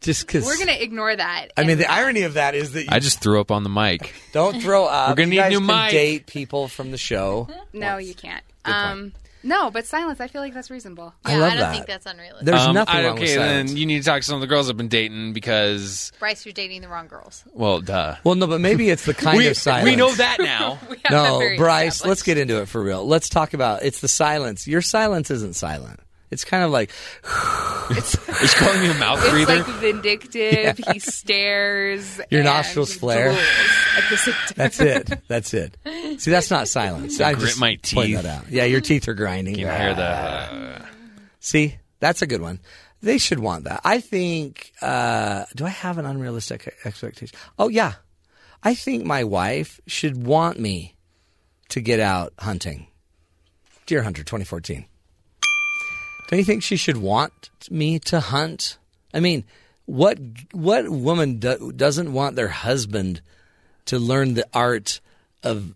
just 0.00 0.26
because 0.26 0.44
We're 0.44 0.58
gonna 0.58 0.72
ignore 0.78 1.14
that. 1.14 1.48
I 1.56 1.62
mean, 1.62 1.70
and- 1.72 1.80
the 1.80 1.90
irony 1.90 2.22
of 2.22 2.34
that 2.34 2.54
is 2.54 2.72
that 2.72 2.82
you 2.82 2.88
I 2.90 2.98
just 2.98 3.20
threw 3.22 3.40
up 3.40 3.50
on 3.50 3.62
the 3.62 3.70
mic. 3.70 4.12
don't 4.32 4.60
throw 4.60 4.86
up. 4.86 5.10
We're 5.10 5.14
gonna 5.14 5.26
You 5.26 5.30
need 5.30 5.36
guys 5.36 5.50
new 5.52 5.58
can 5.58 5.66
mic. 5.66 5.90
date 5.92 6.26
people 6.26 6.68
from 6.68 6.90
the 6.90 6.98
show. 6.98 7.48
No, 7.74 7.96
you 7.98 8.14
can't. 8.14 8.42
point. 8.64 8.76
Um, 8.76 9.12
no, 9.44 9.70
but 9.72 9.86
silence. 9.86 10.20
I 10.20 10.28
feel 10.28 10.40
like 10.42 10.52
that's 10.54 10.70
reasonable. 10.70 11.14
I 11.24 11.32
yeah, 11.32 11.38
love 11.38 11.46
I 11.46 11.54
don't 11.54 11.58
that. 11.60 11.72
think 11.74 11.86
that's 11.86 12.06
unrealistic. 12.06 12.46
There's 12.46 12.60
Um, 12.60 12.74
nothing 12.74 12.94
I- 12.94 13.02
wrong 13.04 13.12
okay, 13.14 13.22
with 13.22 13.30
silence. 13.34 13.70
then 13.70 13.76
you 13.78 13.86
need 13.86 13.98
to 13.98 14.04
talk 14.04 14.20
to 14.20 14.26
some 14.26 14.34
of 14.36 14.40
the 14.42 14.46
girls 14.46 14.68
I've 14.70 14.76
been 14.76 14.86
dating 14.88 15.32
because, 15.32 16.12
Bryce, 16.20 16.44
you're 16.46 16.52
dating 16.52 16.82
the 16.82 16.88
wrong 16.88 17.08
girls. 17.08 17.42
well, 17.54 17.80
duh. 17.80 18.16
Well, 18.24 18.34
no, 18.36 18.46
but 18.46 18.60
maybe 18.60 18.88
it's 18.90 19.04
the 19.04 19.14
kind 19.14 19.38
we, 19.38 19.48
of 19.48 19.56
silence. 19.56 19.84
we 19.84 19.96
know 19.96 20.12
that 20.14 20.38
now. 20.38 20.78
We 20.90 20.96
have 20.96 21.02
that 21.04 21.10
No, 21.10 21.38
very 21.38 21.56
Bryce, 21.56 21.94
established. 21.94 22.08
let's 22.08 22.22
get 22.22 22.38
into 22.38 22.60
it 22.60 22.68
for 22.68 22.80
real. 22.82 23.04
Let's 23.06 23.28
talk 23.30 23.52
about 23.54 23.82
it's 23.82 24.00
the 24.00 24.06
silence. 24.08 24.68
Your 24.68 24.82
silence 24.82 25.30
isn't 25.30 25.56
silent. 25.56 25.98
It's 26.32 26.44
kind 26.44 26.64
of 26.64 26.70
like 26.70 26.90
Is 27.90 28.10
she 28.50 28.58
calling 28.58 28.82
you 28.82 28.90
a 28.90 28.94
mouth 28.98 29.20
It's 29.22 29.30
breather? 29.30 29.56
like 29.58 29.66
vindictive. 29.80 30.78
He 30.92 30.98
stares. 30.98 32.20
Your 32.30 32.42
nostrils 32.42 32.94
flare. 32.94 33.32
That's 34.56 34.80
it. 34.80 35.20
That's 35.28 35.52
it. 35.54 35.76
See, 36.18 36.30
that's 36.30 36.50
not 36.50 36.68
silence. 36.68 37.20
I 37.20 37.34
grit 37.34 37.44
just 37.48 37.60
my 37.60 37.76
teeth. 37.82 38.24
Yeah, 38.50 38.64
your 38.64 38.80
teeth 38.80 39.06
are 39.08 39.14
grinding. 39.14 39.58
you 39.58 39.66
can 39.66 39.80
hear 39.80 39.94
the. 39.94 40.02
Uh, 40.02 40.86
See, 41.40 41.76
that's 42.00 42.22
a 42.22 42.26
good 42.26 42.40
one. 42.40 42.60
They 43.02 43.18
should 43.18 43.38
want 43.40 43.64
that. 43.64 43.80
I 43.84 44.00
think. 44.00 44.72
Uh, 44.80 45.44
do 45.54 45.66
I 45.66 45.70
have 45.70 45.98
an 45.98 46.06
unrealistic 46.06 46.74
expectation? 46.84 47.36
Oh 47.58 47.68
yeah, 47.68 47.94
I 48.62 48.74
think 48.74 49.04
my 49.04 49.24
wife 49.24 49.80
should 49.86 50.24
want 50.24 50.58
me 50.58 50.94
to 51.70 51.80
get 51.80 52.00
out 52.00 52.32
hunting. 52.38 52.86
Deer 53.86 54.02
Hunter 54.02 54.22
2014. 54.22 54.86
Don't 56.32 56.38
you 56.38 56.44
think 56.46 56.62
she 56.62 56.76
should 56.76 56.96
want 56.96 57.50
me 57.70 57.98
to 57.98 58.18
hunt? 58.18 58.78
I 59.12 59.20
mean, 59.20 59.44
what 59.84 60.18
what 60.52 60.88
woman 60.88 61.40
do, 61.40 61.72
doesn't 61.72 62.10
want 62.10 62.36
their 62.36 62.48
husband 62.48 63.20
to 63.84 63.98
learn 63.98 64.32
the 64.32 64.46
art 64.54 65.02
of 65.42 65.74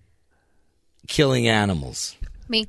killing 1.08 1.46
animals? 1.46 2.16
Me. 2.48 2.68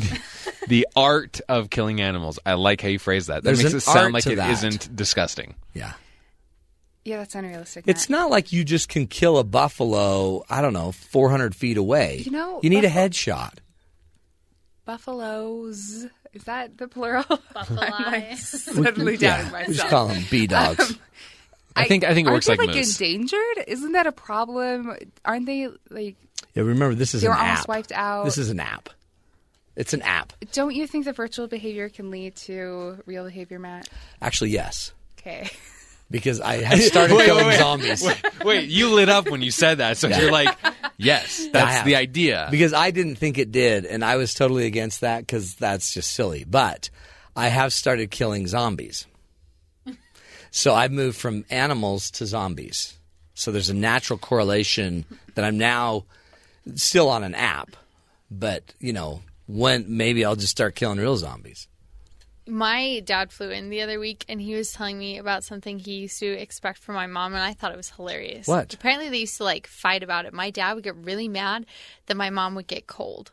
the 0.68 0.88
art 0.96 1.42
of 1.50 1.68
killing 1.68 2.00
animals. 2.00 2.38
I 2.46 2.54
like 2.54 2.80
how 2.80 2.88
you 2.88 2.98
phrase 2.98 3.26
that. 3.26 3.42
That 3.42 3.56
There's 3.56 3.62
makes 3.62 3.74
it 3.74 3.80
sound 3.80 4.14
like 4.14 4.24
to 4.24 4.32
it 4.32 4.36
that. 4.36 4.62
not 4.62 4.88
disgusting. 4.96 5.54
Yeah. 5.74 5.92
Yeah, 7.04 7.18
that's 7.18 7.34
unrealistic. 7.34 7.84
It's 7.86 8.08
Matt. 8.08 8.20
not 8.20 8.30
like 8.30 8.52
you 8.52 8.64
just 8.64 8.88
can 8.88 9.06
kill 9.06 9.36
a 9.36 9.44
buffalo, 9.44 10.44
I 10.48 10.62
don't 10.62 10.72
know, 10.72 10.92
400 10.92 11.54
feet 11.54 11.76
away. 11.76 12.22
You 12.24 12.30
know, 12.30 12.60
you 12.62 12.70
need 12.70 12.84
a 12.84 12.90
headshot. 12.90 13.58
buffaloes. 14.86 16.06
Is 16.32 16.44
that 16.44 16.78
the 16.78 16.88
plural? 16.88 17.24
Buffalo. 17.54 17.80
I'm 17.82 18.36
suddenly 18.36 19.16
doubting 19.16 19.46
Yeah, 19.46 19.52
myself. 19.52 19.68
we 19.68 19.74
just 19.74 19.88
call 19.88 20.06
them 20.08 20.22
bee 20.30 20.46
dogs. 20.46 20.90
Um, 20.90 20.98
I 21.76 21.86
think 21.88 22.04
I 22.04 22.14
think 22.14 22.26
it 22.26 22.30
Aren't 22.30 22.36
works 22.36 22.46
they, 22.46 22.52
like 22.56 22.66
like 22.68 22.76
moose. 22.76 23.00
endangered? 23.00 23.64
Isn't 23.66 23.92
that 23.92 24.06
a 24.06 24.12
problem? 24.12 24.94
Aren't 25.24 25.46
they 25.46 25.68
like? 25.90 26.16
yeah, 26.54 26.62
remember, 26.62 26.94
this 26.94 27.14
is 27.14 27.22
They 27.22 27.28
an 27.28 27.32
were 27.32 27.38
almost 27.38 27.62
app. 27.62 27.68
wiped 27.68 27.92
out. 27.92 28.24
This 28.24 28.38
is 28.38 28.50
an 28.50 28.60
app. 28.60 28.88
It's 29.74 29.94
an 29.94 30.02
app. 30.02 30.34
Don't 30.52 30.74
you 30.74 30.86
think 30.86 31.06
that 31.06 31.16
virtual 31.16 31.46
behavior 31.48 31.88
can 31.88 32.10
lead 32.10 32.36
to 32.36 32.98
real 33.06 33.24
behavior, 33.24 33.58
Matt? 33.58 33.88
Actually, 34.20 34.50
yes. 34.50 34.92
Okay. 35.18 35.48
Because 36.12 36.40
I 36.40 36.56
had 36.62 36.78
started 36.78 37.16
Wait, 37.16 37.24
killing 37.24 37.46
wait, 37.46 37.52
wait. 37.52 37.58
zombies. 37.58 38.08
Wait, 38.44 38.68
you 38.68 38.90
lit 38.90 39.08
up 39.08 39.28
when 39.28 39.42
you 39.42 39.50
said 39.50 39.78
that, 39.78 39.96
so 39.96 40.06
you're 40.06 40.30
like, 40.30 40.56
yes, 40.96 41.48
that's 41.52 41.84
the 41.84 41.96
idea. 41.96 42.46
Because 42.52 42.72
I 42.72 42.92
didn't 42.92 43.16
think 43.16 43.38
it 43.38 43.50
did, 43.50 43.84
and 43.86 44.04
I 44.04 44.16
was 44.16 44.34
totally 44.34 44.66
against 44.66 45.00
that 45.00 45.20
because 45.20 45.56
that's 45.56 45.92
just 45.92 46.12
silly. 46.12 46.44
But 46.44 46.90
I 47.34 47.48
have 47.48 47.72
started 47.72 48.12
killing 48.12 48.46
zombies. 48.46 49.06
So 50.50 50.74
I've 50.74 50.92
moved 50.92 51.16
from 51.18 51.44
animals 51.50 52.10
to 52.12 52.26
zombies. 52.26 52.98
So 53.34 53.50
there's 53.50 53.70
a 53.70 53.74
natural 53.74 54.18
correlation 54.18 55.06
that 55.34 55.44
I'm 55.46 55.56
now 55.56 56.04
still 56.74 57.08
on 57.08 57.24
an 57.24 57.34
app, 57.34 57.74
but 58.30 58.62
you 58.78 58.92
know, 58.92 59.22
when 59.48 59.96
maybe 59.96 60.24
I'll 60.26 60.36
just 60.36 60.50
start 60.50 60.74
killing 60.74 60.98
real 60.98 61.16
zombies. 61.16 61.68
My 62.46 63.00
dad 63.04 63.30
flew 63.30 63.50
in 63.50 63.70
the 63.70 63.82
other 63.82 64.00
week 64.00 64.24
and 64.28 64.40
he 64.40 64.54
was 64.54 64.72
telling 64.72 64.98
me 64.98 65.18
about 65.18 65.44
something 65.44 65.78
he 65.78 65.92
used 66.00 66.18
to 66.18 66.26
expect 66.26 66.78
from 66.78 66.96
my 66.96 67.06
mom, 67.06 67.34
and 67.34 67.42
I 67.42 67.52
thought 67.52 67.72
it 67.72 67.76
was 67.76 67.90
hilarious. 67.90 68.48
What? 68.48 68.74
Apparently, 68.74 69.08
they 69.10 69.18
used 69.18 69.36
to 69.36 69.44
like 69.44 69.66
fight 69.66 70.02
about 70.02 70.24
it. 70.24 70.32
My 70.32 70.50
dad 70.50 70.74
would 70.74 70.84
get 70.84 70.96
really 70.96 71.28
mad 71.28 71.66
that 72.06 72.16
my 72.16 72.30
mom 72.30 72.54
would 72.56 72.66
get 72.66 72.86
cold. 72.86 73.30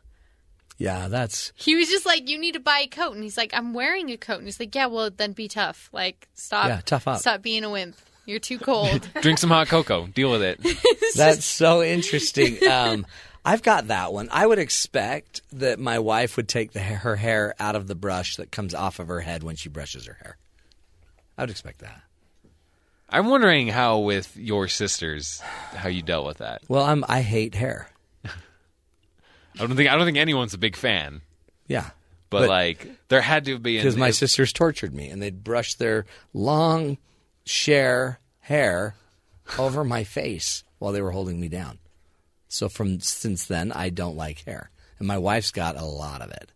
Yeah, 0.78 1.08
that's 1.08 1.52
He 1.56 1.74
was 1.76 1.88
just 1.88 2.06
like, 2.06 2.28
"You 2.30 2.38
need 2.38 2.54
to 2.54 2.60
buy 2.60 2.80
a 2.84 2.86
coat," 2.86 3.14
and 3.14 3.22
he's 3.22 3.36
like, 3.36 3.52
"I'm 3.52 3.74
wearing 3.74 4.08
a 4.10 4.16
coat," 4.16 4.38
and 4.38 4.44
he's 4.46 4.58
like, 4.58 4.74
"Yeah, 4.74 4.86
well, 4.86 5.10
then 5.10 5.32
be 5.32 5.46
tough. 5.46 5.90
Like, 5.92 6.26
stop, 6.34 6.68
Yeah, 6.68 6.80
tough 6.84 7.06
up. 7.06 7.18
stop 7.20 7.42
being 7.42 7.64
a 7.64 7.70
wimp. 7.70 7.96
You're 8.24 8.38
too 8.38 8.58
cold." 8.58 9.06
Drink 9.20 9.38
some 9.38 9.50
hot 9.50 9.68
cocoa. 9.68 10.06
Deal 10.06 10.30
with 10.30 10.42
it. 10.42 10.58
that's 11.16 11.44
so 11.44 11.82
interesting. 11.82 12.66
Um, 12.66 13.06
I've 13.44 13.62
got 13.62 13.88
that 13.88 14.12
one. 14.12 14.28
I 14.30 14.46
would 14.46 14.58
expect 14.58 15.42
that 15.52 15.78
my 15.78 15.98
wife 15.98 16.36
would 16.36 16.48
take 16.48 16.72
the, 16.72 16.80
her 16.80 17.16
hair 17.16 17.54
out 17.58 17.74
of 17.74 17.86
the 17.86 17.94
brush 17.94 18.36
that 18.36 18.50
comes 18.50 18.74
off 18.74 18.98
of 18.98 19.08
her 19.08 19.20
head 19.20 19.42
when 19.42 19.56
she 19.56 19.68
brushes 19.68 20.06
her 20.06 20.18
hair. 20.22 20.36
I 21.38 21.42
would 21.42 21.50
expect 21.50 21.78
that. 21.78 22.02
I'm 23.08 23.28
wondering 23.28 23.68
how 23.68 23.98
with 23.98 24.36
your 24.36 24.68
sisters 24.68 25.40
how 25.74 25.88
you 25.88 26.02
dealt 26.02 26.26
with 26.26 26.38
that. 26.38 26.62
Well, 26.68 26.84
I'm 26.84 27.04
I 27.08 27.22
hate 27.22 27.54
hair. 27.54 27.90
I 28.24 28.30
don't 29.56 29.74
think 29.74 29.90
I 29.90 29.96
don't 29.96 30.04
think 30.04 30.18
anyone's 30.18 30.54
a 30.54 30.58
big 30.58 30.76
fan, 30.76 31.22
Yeah, 31.66 31.90
but, 32.28 32.48
like 32.48 32.86
there 33.08 33.20
had 33.20 33.46
to 33.46 33.58
be 33.58 33.76
because 33.78 33.96
my 33.96 34.10
sisters 34.10 34.52
tortured 34.52 34.94
me 34.94 35.08
and 35.08 35.20
they'd 35.20 35.42
brush 35.42 35.74
their 35.74 36.06
long 36.32 36.98
share 37.44 38.20
hair 38.40 38.94
over 39.58 39.82
my 39.82 40.04
face 40.04 40.62
while 40.78 40.92
they 40.92 41.02
were 41.02 41.10
holding 41.10 41.40
me 41.40 41.48
down. 41.48 41.78
So 42.52 42.68
from 42.68 42.98
since 42.98 43.46
then, 43.46 43.70
I 43.70 43.90
don't 43.90 44.16
like 44.16 44.44
hair, 44.44 44.70
and 44.98 45.06
my 45.06 45.16
wife's 45.16 45.52
got 45.52 45.76
a 45.76 45.84
lot 45.84 46.20
of 46.20 46.32
it, 46.32 46.50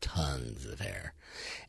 tons 0.00 0.66
of 0.66 0.80
hair, 0.80 1.14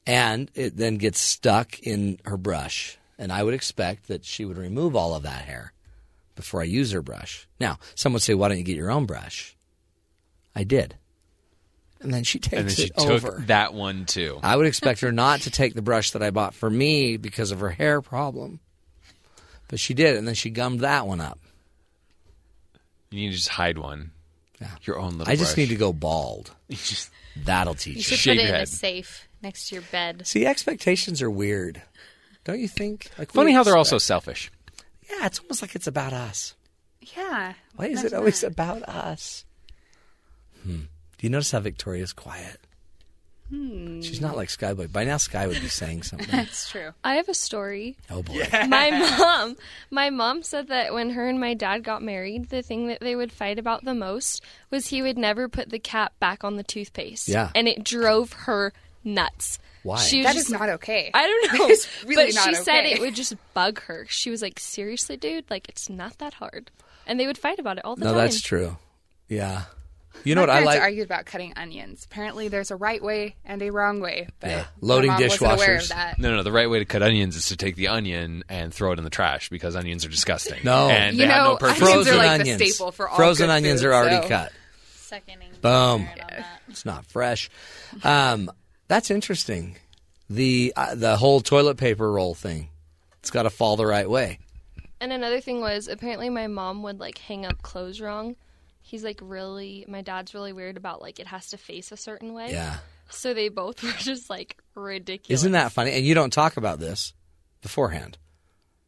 and 0.08 0.50
it 0.56 0.76
then 0.76 0.96
gets 0.96 1.20
stuck 1.20 1.80
in 1.82 2.18
her 2.26 2.36
brush. 2.36 2.98
And 3.20 3.32
I 3.32 3.44
would 3.44 3.54
expect 3.54 4.08
that 4.08 4.26
she 4.26 4.44
would 4.44 4.58
remove 4.58 4.96
all 4.96 5.14
of 5.14 5.22
that 5.22 5.46
hair 5.46 5.72
before 6.36 6.62
I 6.62 6.66
use 6.66 6.92
her 6.94 7.04
brush. 7.04 7.48
Now, 7.60 7.78
some 7.94 8.12
would 8.14 8.24
say, 8.24 8.34
"Why 8.34 8.48
don't 8.48 8.58
you 8.58 8.64
get 8.64 8.76
your 8.76 8.90
own 8.90 9.06
brush?" 9.06 9.56
I 10.56 10.64
did, 10.64 10.96
and 12.00 12.12
then 12.12 12.24
she 12.24 12.40
takes 12.40 12.60
and 12.60 12.70
then 12.70 12.76
she 12.76 12.86
it 12.86 12.98
took 12.98 13.24
over. 13.24 13.44
that 13.46 13.76
one 13.76 14.06
too. 14.06 14.40
I 14.42 14.56
would 14.56 14.66
expect 14.66 15.02
her 15.02 15.12
not 15.12 15.42
to 15.42 15.52
take 15.52 15.76
the 15.76 15.84
brush 15.84 16.10
that 16.12 16.24
I 16.24 16.32
bought 16.32 16.56
for 16.56 16.72
me 16.72 17.18
because 17.18 17.52
of 17.52 17.60
her 17.60 17.70
hair 17.70 18.02
problem. 18.02 18.62
But 19.68 19.80
she 19.80 19.94
did, 19.94 20.18
and 20.18 20.28
then 20.28 20.34
she 20.34 20.50
gummed 20.50 20.80
that 20.80 21.06
one 21.06 21.22
up. 21.22 21.38
You 23.12 23.20
need 23.22 23.30
to 23.32 23.36
just 23.38 23.50
hide 23.50 23.78
one. 23.78 24.12
Yeah. 24.60 24.68
Your 24.84 25.00
own 25.00 25.18
little 25.18 25.32
I 25.32 25.36
just 25.36 25.56
brush. 25.56 25.58
need 25.58 25.70
to 25.74 25.76
go 25.76 25.92
bald. 25.94 26.52
Just- 26.70 27.10
That'll 27.46 27.74
teach 27.76 27.96
you 27.98 28.04
teach 28.04 28.06
should 28.06 28.16
her. 28.16 28.18
Shave 28.18 28.36
put 28.36 28.40
it 28.40 28.42
your 28.44 28.50
in 28.50 28.56
a 28.56 28.58
head. 28.60 28.68
safe 28.68 29.28
next 29.42 29.70
to 29.70 29.76
your 29.76 29.84
bed. 29.92 30.28
See, 30.28 30.46
expectations 30.46 31.22
are 31.22 31.30
weird. 31.32 31.82
Don't 32.44 32.60
you 32.60 32.68
think? 32.68 33.10
Like 33.18 33.34
we 33.34 33.38
Funny 33.38 33.54
how 33.54 33.64
they're 33.64 33.78
also 33.78 33.96
expect- 33.96 34.08
selfish. 34.08 34.52
Yeah, 35.10 35.26
it's 35.26 35.40
almost 35.40 35.62
like 35.62 35.76
it's 35.76 35.88
about 35.88 36.14
us. 36.14 36.56
Yeah. 37.18 37.54
Why 37.76 37.86
is 37.88 38.00
it 38.00 38.02
imagine 38.14 38.18
always 38.20 38.42
that. 38.42 38.48
about 38.52 38.84
us? 38.84 39.46
Hmm. 40.64 40.82
Do 41.18 41.28
you 41.28 41.30
notice 41.30 41.52
how 41.52 41.60
Victoria's 41.60 42.14
quiet? 42.14 42.60
Hmm. 43.52 44.00
She's 44.02 44.22
not 44.22 44.38
like 44.38 44.48
Skyboy. 44.48 44.92
By 44.94 45.04
now, 45.04 45.18
Sky 45.18 45.46
would 45.46 45.60
be 45.60 45.68
saying 45.68 46.04
something. 46.04 46.28
That's 46.32 46.70
true. 46.70 46.92
I 47.04 47.16
have 47.16 47.28
a 47.28 47.34
story. 47.34 47.98
oh 48.10 48.24
boy. 48.24 48.48
My 48.70 48.90
mom, 48.92 49.58
my 49.90 50.10
mom 50.10 50.42
said 50.42 50.70
that 50.70 50.94
when 50.94 51.10
her 51.12 51.28
and 51.28 51.40
my 51.40 51.54
dad 51.54 51.84
got 51.84 52.02
married, 52.02 52.50
the 52.50 52.62
thing 52.62 52.88
that 52.88 53.02
they 53.02 53.16
would 53.16 53.32
fight 53.32 53.60
about 53.60 53.84
the 53.84 53.94
most 53.94 54.42
was 54.70 54.88
he 54.88 55.02
would 55.02 55.18
never 55.18 55.50
put 55.50 55.70
the 55.70 55.80
cap 55.80 56.14
back 56.20 56.44
on 56.46 56.56
the 56.56 56.64
toothpaste. 56.64 57.28
Yeah. 57.28 57.50
and 57.54 57.68
it 57.68 57.84
drove 57.84 58.32
her 58.34 58.72
nuts. 59.04 59.60
Why? 59.84 59.98
She 59.98 60.20
was 60.20 60.28
That 60.28 60.36
just 60.36 60.46
is 60.48 60.52
not 60.54 60.70
okay. 60.70 61.12
I 61.14 61.28
don't 61.28 61.60
know. 61.60 61.68
It's 61.68 62.04
really 62.06 62.28
but 62.28 62.36
not 62.36 62.48
she 62.50 62.56
said 62.56 62.86
it 62.86 63.02
would 63.02 63.16
just 63.16 63.36
bug 63.54 63.82
her. 63.84 64.06
She 64.08 64.30
was 64.30 64.42
like, 64.42 64.60
"Seriously, 64.60 65.18
dude? 65.18 65.50
Like 65.50 65.68
it's 65.68 65.90
not 65.90 66.20
that 66.20 66.36
hard." 66.36 66.72
And 67.08 67.20
they 67.20 67.28
would 67.28 67.38
fight 67.38 67.60
about 67.60 67.78
it 67.80 67.84
all 67.86 67.96
the 67.96 68.06
No, 68.06 68.12
time. 68.12 68.16
No, 68.16 68.22
that's 68.22 68.42
true. 68.42 68.78
Yeah. 69.28 69.64
You 70.24 70.36
know 70.36 70.42
My 70.42 70.44
what 70.44 70.50
I 70.50 70.54
parents 70.54 70.68
like? 70.76 70.82
argued 70.82 71.06
about 71.06 71.26
cutting 71.26 71.54
onions. 71.56 72.06
Apparently, 72.06 72.48
there's 72.48 72.70
a 72.72 72.76
right 72.76 73.02
way 73.02 73.36
and 73.46 73.62
a 73.62 73.70
wrong 73.72 74.02
way. 74.02 74.28
But 74.40 74.50
Yeah. 74.50 74.66
Loading 74.82 75.10
mom 75.12 75.22
wasn't 75.22 75.42
aware 75.54 75.78
dishwashers. 75.80 76.18
No, 76.20 76.30
no, 76.32 76.36
no. 76.38 76.44
The 76.44 76.52
right 76.52 76.70
way 76.70 76.80
to 76.80 76.86
cut 76.86 77.02
onions 77.02 77.36
is 77.36 77.48
to 77.48 77.58
take 77.58 77.76
the 77.76 77.88
onion 77.88 78.44
and 78.50 78.74
throw 78.74 78.92
it 78.92 78.98
in 79.00 79.04
the 79.04 79.10
trash 79.10 79.50
because 79.50 79.76
onions 79.76 80.06
are 80.06 80.10
disgusting. 80.10 80.60
No. 80.64 80.90
and 80.90 81.16
You 81.16 81.24
they 81.26 81.32
have 81.32 81.44
know, 81.44 81.52
no 81.52 81.58
purpose. 81.58 81.82
onions 81.82 81.94
Frozen 82.08 82.14
are 82.14 82.18
like 82.18 82.40
onions. 82.42 82.60
the 82.60 82.68
staple 82.70 82.92
for 82.92 83.10
all 83.10 83.16
Frozen 83.16 83.48
good 83.48 83.54
onions 83.54 83.82
food, 83.82 83.88
are 83.88 83.94
already 83.94 84.22
so- 84.24 84.28
cut. 84.30 84.52
Seconding. 84.96 85.50
Boom. 85.62 86.06
Right 86.06 86.22
on 86.22 86.28
that. 86.30 86.62
It's 86.70 86.86
not 86.86 87.06
fresh. 87.06 87.50
Um, 88.04 88.50
that's 88.88 89.12
interesting. 89.12 89.78
The 90.30 90.72
uh, 90.76 90.96
the 90.96 91.18
whole 91.18 91.42
toilet 91.42 91.78
paper 91.78 92.10
roll 92.12 92.34
thing. 92.36 92.70
It's 93.20 93.30
got 93.32 93.44
to 93.44 93.50
fall 93.50 93.76
the 93.76 93.86
right 93.86 94.10
way. 94.10 94.40
And 95.02 95.12
another 95.12 95.42
thing 95.42 95.62
was 95.62 95.88
apparently 95.88 96.30
my 96.30 96.48
mom 96.48 96.84
would 96.84 97.00
like 97.00 97.18
hang 97.18 97.46
up 97.46 97.62
clothes 97.62 98.00
wrong. 98.00 98.36
He's 98.82 99.04
like 99.04 99.20
really 99.22 99.86
my 99.88 100.02
dad's 100.02 100.34
really 100.34 100.54
weird 100.54 100.76
about 100.78 101.02
like 101.02 101.20
it 101.20 101.28
has 101.28 101.50
to 101.52 101.58
face 101.58 101.92
a 101.92 101.98
certain 101.98 102.34
way. 102.34 102.52
Yeah. 102.52 102.78
So 103.10 103.34
they 103.34 103.50
both 103.50 103.84
were 103.84 103.92
just 103.92 104.30
like 104.30 104.58
ridiculous. 104.76 105.42
Isn't 105.42 105.52
that 105.54 105.72
funny? 105.72 105.92
And 105.94 106.06
you 106.06 106.14
don't 106.16 106.32
talk 106.34 106.58
about 106.58 106.80
this 106.80 107.14
beforehand. 107.62 108.18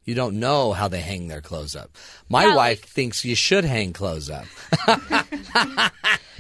You 0.06 0.15
don't 0.15 0.40
know 0.40 0.74
how 0.74 0.90
they 0.90 0.99
hang 0.99 1.30
their 1.30 1.40
clothes 1.40 1.76
up. 1.78 1.95
My 2.28 2.44
Yeah, 2.48 2.56
wife 2.56 2.82
like- 2.82 2.90
thinks 2.90 3.24
you 3.24 3.36
should 3.36 3.64
hang 3.64 3.94
clothes 3.94 4.30
up. 4.30 4.45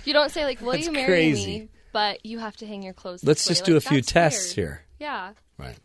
You 0.05 0.11
don't 0.11 0.31
say 0.31 0.43
like, 0.43 0.59
"Will 0.59 0.73
That's 0.73 0.85
you 0.87 0.91
marry 0.91 1.05
crazy. 1.07 1.59
me?" 1.59 1.69
But 1.93 2.25
you 2.25 2.39
have 2.39 2.57
to 2.57 2.67
hang 2.67 2.83
your 2.83 2.93
clothes. 2.93 3.23
Up? 3.23 3.27
Let's 3.27 3.45
this 3.45 3.59
just 3.59 3.61
way. 3.67 3.73
do 3.73 3.77
a 3.77 3.81
few 3.81 4.01
tests 4.01 4.57
weird. 4.57 4.67
here. 4.69 4.81
Yeah. 4.99 5.31
Right. 5.57 5.77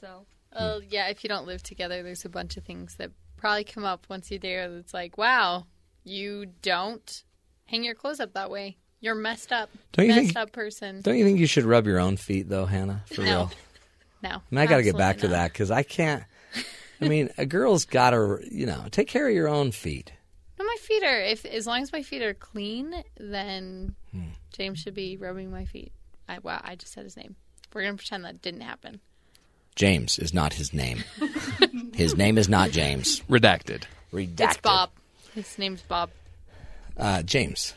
So 0.00 0.26
Well, 0.54 0.80
yeah, 0.88 1.08
if 1.08 1.24
you 1.24 1.28
don't 1.28 1.46
live 1.46 1.60
together, 1.62 2.02
there's 2.04 2.24
a 2.24 2.28
bunch 2.28 2.56
of 2.56 2.62
things 2.64 2.94
that 2.96 3.10
probably 3.36 3.64
come 3.64 3.84
up 3.84 4.06
once 4.08 4.30
you're 4.30 4.38
there 4.38 4.70
that's 4.70 4.94
like, 4.94 5.18
wow, 5.18 5.66
you 6.04 6.46
don't 6.62 7.24
hang 7.66 7.82
your 7.84 7.94
clothes 7.94 8.20
up 8.20 8.34
that 8.34 8.50
way. 8.50 8.76
You're 9.00 9.14
messed 9.14 9.52
up. 9.52 9.70
Don't 9.92 10.06
you 10.06 10.12
messed 10.14 10.26
think- 10.28 10.36
up 10.38 10.52
person. 10.52 11.00
Don't 11.02 11.16
you 11.18 11.24
think 11.24 11.38
you 11.38 11.46
should 11.46 11.64
rub 11.64 11.86
your 11.86 11.98
own 11.98 12.16
feet 12.16 12.48
though, 12.48 12.66
Hannah? 12.66 13.02
For 13.12 13.22
No. 13.22 13.26
real. 13.26 13.52
No. 14.22 14.30
I 14.30 14.40
mean, 14.50 14.58
I 14.60 14.66
got 14.66 14.76
to 14.78 14.82
get 14.82 14.90
absolutely 14.94 14.98
back 14.98 15.18
to 15.18 15.28
that 15.28 15.52
because 15.52 15.70
I 15.70 15.82
can't. 15.82 16.24
I 17.00 17.08
mean, 17.08 17.28
a 17.36 17.44
girl's 17.44 17.84
got 17.84 18.10
to, 18.10 18.38
you 18.50 18.64
know, 18.64 18.84
take 18.90 19.08
care 19.08 19.28
of 19.28 19.34
your 19.34 19.48
own 19.48 19.72
feet. 19.72 20.12
No, 20.58 20.64
my 20.64 20.76
feet 20.80 21.02
are, 21.02 21.20
if 21.20 21.44
as 21.44 21.66
long 21.66 21.82
as 21.82 21.92
my 21.92 22.02
feet 22.02 22.22
are 22.22 22.32
clean, 22.32 22.94
then 23.18 23.94
Hmm. 24.12 24.28
James 24.52 24.78
should 24.78 24.94
be 24.94 25.16
rubbing 25.18 25.50
my 25.50 25.64
feet. 25.66 25.92
I, 26.28 26.38
wow, 26.38 26.60
I 26.64 26.76
just 26.76 26.92
said 26.92 27.04
his 27.04 27.16
name. 27.16 27.36
We're 27.74 27.82
going 27.82 27.94
to 27.94 27.98
pretend 27.98 28.24
that 28.24 28.40
didn't 28.40 28.60
happen. 28.62 29.00
James 29.74 30.18
is 30.20 30.32
not 30.32 30.54
his 30.54 30.72
name. 30.72 31.02
his 31.92 32.16
name 32.16 32.38
is 32.38 32.48
not 32.48 32.70
James. 32.70 33.20
Redacted. 33.28 33.82
Redacted. 34.12 34.40
It's 34.40 34.56
Bob. 34.58 34.90
His 35.34 35.58
name's 35.58 35.82
Bob. 35.82 36.10
Uh, 36.96 37.22
James. 37.22 37.74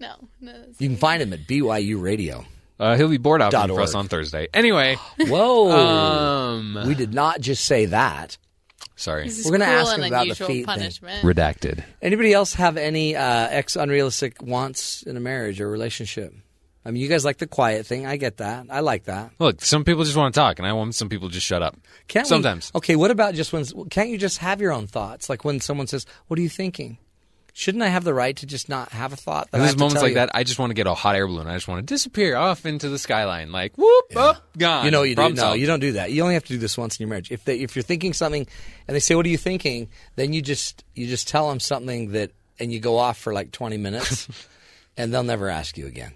No. 0.00 0.14
no 0.40 0.52
You 0.78 0.88
can 0.88 0.96
find 0.96 1.22
him 1.22 1.32
at 1.32 1.40
BYU 1.40 2.00
Radio. 2.00 2.44
Uh, 2.78 2.96
he'll 2.96 3.08
be 3.08 3.16
board 3.16 3.42
out 3.42 3.50
Dot 3.50 3.68
for 3.70 3.80
us 3.80 3.94
on 3.94 4.06
Thursday. 4.06 4.46
Anyway, 4.54 4.96
Whoa. 5.20 5.70
um, 5.72 6.78
we 6.86 6.94
did 6.94 7.12
not 7.12 7.40
just 7.40 7.64
say 7.64 7.86
that. 7.86 8.36
sorry, 8.94 9.24
This 9.24 9.40
is 9.40 9.44
We're 9.46 9.52
gonna 9.58 9.64
cruel 9.64 9.78
ask 9.80 9.96
him 9.98 10.04
about 10.04 10.10
the 10.10 10.20
unusual 10.22 10.46
feet 10.46 10.54
thing. 10.58 10.64
punishment. 10.66 11.24
redacted. 11.24 11.82
Anybody 12.00 12.32
else 12.32 12.54
have 12.54 12.76
any 12.76 13.16
uh, 13.16 13.48
ex 13.50 13.74
unrealistic 13.74 14.40
wants 14.42 15.02
in 15.02 15.16
a 15.16 15.20
marriage 15.20 15.60
or 15.60 15.68
relationship? 15.68 16.32
I 16.88 16.90
mean, 16.90 17.02
you 17.02 17.08
guys 17.08 17.22
like 17.22 17.36
the 17.36 17.46
quiet 17.46 17.84
thing. 17.84 18.06
I 18.06 18.16
get 18.16 18.38
that. 18.38 18.64
I 18.70 18.80
like 18.80 19.04
that. 19.04 19.30
Look, 19.38 19.60
some 19.62 19.84
people 19.84 20.04
just 20.04 20.16
want 20.16 20.34
to 20.34 20.40
talk, 20.40 20.58
and 20.58 20.66
I 20.66 20.72
want 20.72 20.94
some 20.94 21.10
people 21.10 21.28
to 21.28 21.34
just 21.34 21.46
shut 21.46 21.62
up. 21.62 21.76
Can't 22.08 22.24
we- 22.24 22.28
Sometimes. 22.30 22.72
okay, 22.74 22.96
what 22.96 23.10
about 23.10 23.34
just 23.34 23.52
when? 23.52 23.64
Can't 23.90 24.08
you 24.08 24.16
just 24.16 24.38
have 24.38 24.62
your 24.62 24.72
own 24.72 24.86
thoughts? 24.86 25.28
Like 25.28 25.44
when 25.44 25.60
someone 25.60 25.86
says, 25.86 26.06
"What 26.28 26.38
are 26.38 26.42
you 26.42 26.48
thinking?" 26.48 26.96
Shouldn't 27.52 27.82
I 27.82 27.88
have 27.88 28.04
the 28.04 28.14
right 28.14 28.36
to 28.36 28.46
just 28.46 28.68
not 28.68 28.92
have 28.92 29.12
a 29.12 29.16
thought? 29.16 29.50
That 29.50 29.56
I 29.56 29.58
there's 29.58 29.70
have 29.72 29.76
to 29.76 29.80
moments 29.80 29.94
tell 29.94 30.02
like 30.04 30.10
you? 30.10 30.14
that. 30.14 30.30
I 30.32 30.44
just 30.44 30.58
want 30.60 30.70
to 30.70 30.74
get 30.74 30.86
a 30.86 30.94
hot 30.94 31.16
air 31.16 31.26
balloon. 31.26 31.46
I 31.48 31.54
just 31.56 31.66
want 31.68 31.86
to 31.86 31.92
disappear 31.94 32.36
off 32.36 32.64
into 32.64 32.88
the 32.88 32.98
skyline, 32.98 33.50
like 33.52 33.76
whoop, 33.76 34.16
up, 34.16 34.56
gone. 34.56 34.84
You 34.84 34.90
know 34.92 35.00
what 35.00 35.08
you 35.10 35.14
do? 35.16 35.20
Problem 35.20 35.34
No, 35.36 35.42
solved. 35.42 35.60
you 35.60 35.66
don't 35.66 35.80
do 35.80 35.92
that. 35.92 36.10
You 36.12 36.22
only 36.22 36.34
have 36.34 36.44
to 36.44 36.52
do 36.52 36.58
this 36.58 36.78
once 36.78 36.96
in 36.98 37.02
your 37.04 37.10
marriage. 37.10 37.30
If 37.32 37.44
they, 37.44 37.58
if 37.58 37.74
you're 37.76 37.82
thinking 37.82 38.12
something, 38.14 38.46
and 38.86 38.94
they 38.94 39.00
say, 39.00 39.14
"What 39.16 39.26
are 39.26 39.30
you 39.30 39.36
thinking?" 39.36 39.88
Then 40.16 40.32
you 40.32 40.40
just 40.40 40.84
you 40.94 41.06
just 41.08 41.26
tell 41.28 41.48
them 41.50 41.58
something 41.60 42.12
that, 42.12 42.30
and 42.60 42.72
you 42.72 42.78
go 42.80 42.96
off 42.96 43.18
for 43.18 43.34
like 43.34 43.50
20 43.52 43.76
minutes, 43.76 44.28
and 44.96 45.12
they'll 45.12 45.22
never 45.24 45.48
ask 45.50 45.76
you 45.76 45.86
again 45.86 46.12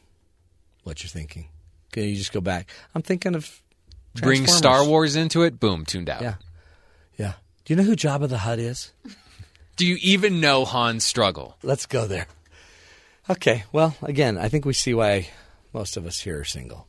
what 0.82 1.02
you're 1.02 1.08
thinking. 1.10 1.48
Okay, 1.92 2.06
you 2.08 2.16
just 2.16 2.32
go 2.32 2.40
back. 2.40 2.70
I'm 2.94 3.02
thinking 3.02 3.34
of 3.34 3.60
Bring 4.14 4.46
Star 4.46 4.84
Wars 4.86 5.16
into 5.16 5.42
it. 5.42 5.58
Boom, 5.60 5.84
tuned 5.84 6.08
out. 6.08 6.22
Yeah, 6.22 6.34
yeah. 7.18 7.32
Do 7.64 7.72
you 7.72 7.76
know 7.76 7.82
who 7.84 7.96
Jabba 7.96 8.28
the 8.28 8.38
Hutt 8.38 8.58
is? 8.58 8.92
Do 9.76 9.86
you 9.86 9.96
even 10.02 10.40
know 10.40 10.64
Han's 10.64 11.04
struggle? 11.04 11.56
Let's 11.62 11.86
go 11.86 12.06
there. 12.06 12.26
Okay. 13.30 13.64
Well, 13.72 13.96
again, 14.02 14.36
I 14.36 14.48
think 14.48 14.64
we 14.64 14.72
see 14.74 14.92
why 14.94 15.28
most 15.72 15.96
of 15.96 16.06
us 16.06 16.20
here 16.20 16.40
are 16.40 16.44
single. 16.44 16.86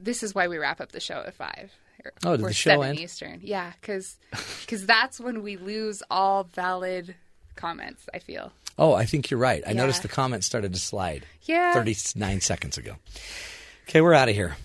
This 0.00 0.22
is 0.24 0.34
why 0.34 0.48
we 0.48 0.58
wrap 0.58 0.80
up 0.80 0.90
the 0.92 1.00
show 1.00 1.22
at 1.26 1.34
five. 1.34 1.70
Or- 2.04 2.12
Oh, 2.24 2.36
did 2.36 2.46
the 2.46 2.52
show 2.52 2.70
seven 2.70 2.88
end? 2.90 2.98
Eastern. 2.98 3.40
Yeah, 3.42 3.72
because 3.80 4.16
because 4.62 4.84
that's 4.86 5.20
when 5.20 5.42
we 5.42 5.56
lose 5.56 6.02
all 6.10 6.44
valid 6.44 7.14
comments. 7.54 8.08
I 8.12 8.18
feel. 8.18 8.52
Oh, 8.78 8.94
I 8.94 9.04
think 9.04 9.30
you're 9.30 9.40
right. 9.40 9.62
I 9.66 9.70
Yeah. 9.70 9.76
noticed 9.76 10.02
the 10.02 10.08
comment 10.08 10.44
started 10.44 10.72
to 10.72 10.78
slide 10.78 11.24
Yeah. 11.42 11.74
39 11.74 12.40
seconds 12.40 12.78
ago. 12.78 12.96
Okay, 13.88 14.00
we're 14.00 14.14
out 14.14 14.28
of 14.28 14.34
here. 14.34 14.56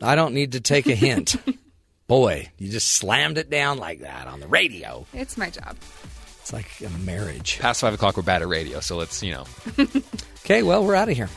I 0.00 0.14
don't 0.14 0.34
need 0.34 0.52
to 0.52 0.60
take 0.60 0.86
a 0.86 0.94
hint. 0.94 1.36
Boy, 2.08 2.50
you 2.58 2.70
just 2.70 2.88
slammed 2.92 3.38
it 3.38 3.48
down 3.50 3.78
like 3.78 4.00
that 4.00 4.26
on 4.26 4.40
the 4.40 4.46
radio. 4.48 5.06
It's 5.14 5.36
my 5.36 5.48
job. 5.50 5.76
It's 6.40 6.52
like 6.52 6.66
a 6.84 6.88
marriage. 6.98 7.58
Past 7.60 7.80
five 7.80 7.94
o'clock, 7.94 8.16
we're 8.16 8.22
bad 8.24 8.42
at 8.42 8.48
radio, 8.48 8.80
so 8.80 8.96
let's 8.96 9.22
you 9.22 9.32
know. 9.32 9.46
Okay, 10.44 10.64
well, 10.64 10.84
we're 10.84 10.96
out 10.96 11.08
of 11.08 11.14
here. 11.16 11.28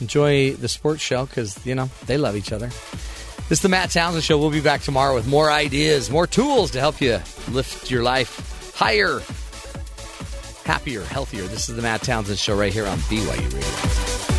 Enjoy 0.00 0.52
the 0.52 0.68
sports 0.68 1.02
show 1.02 1.26
because, 1.26 1.58
you 1.66 1.74
know, 1.74 1.90
they 2.06 2.16
love 2.16 2.36
each 2.36 2.52
other. 2.52 2.68
This 3.48 3.58
is 3.58 3.60
the 3.62 3.68
Matt 3.68 3.90
Townsend 3.90 4.22
Show. 4.22 4.38
We'll 4.38 4.50
be 4.50 4.60
back 4.60 4.82
tomorrow 4.82 5.12
with 5.12 5.26
more 5.26 5.50
ideas, 5.50 6.08
more 6.08 6.28
tools 6.28 6.70
to 6.70 6.78
help 6.80 7.00
you 7.00 7.20
lift 7.50 7.90
your 7.90 8.04
life 8.04 8.72
higher, 8.76 9.20
happier, 10.64 11.02
healthier. 11.04 11.42
This 11.42 11.68
is 11.68 11.76
the 11.76 11.82
Matt 11.82 12.02
Townsend 12.02 12.38
Show 12.38 12.56
right 12.56 12.72
here 12.72 12.86
on 12.86 12.98
BYU 12.98 13.52
Radio. 13.52 14.31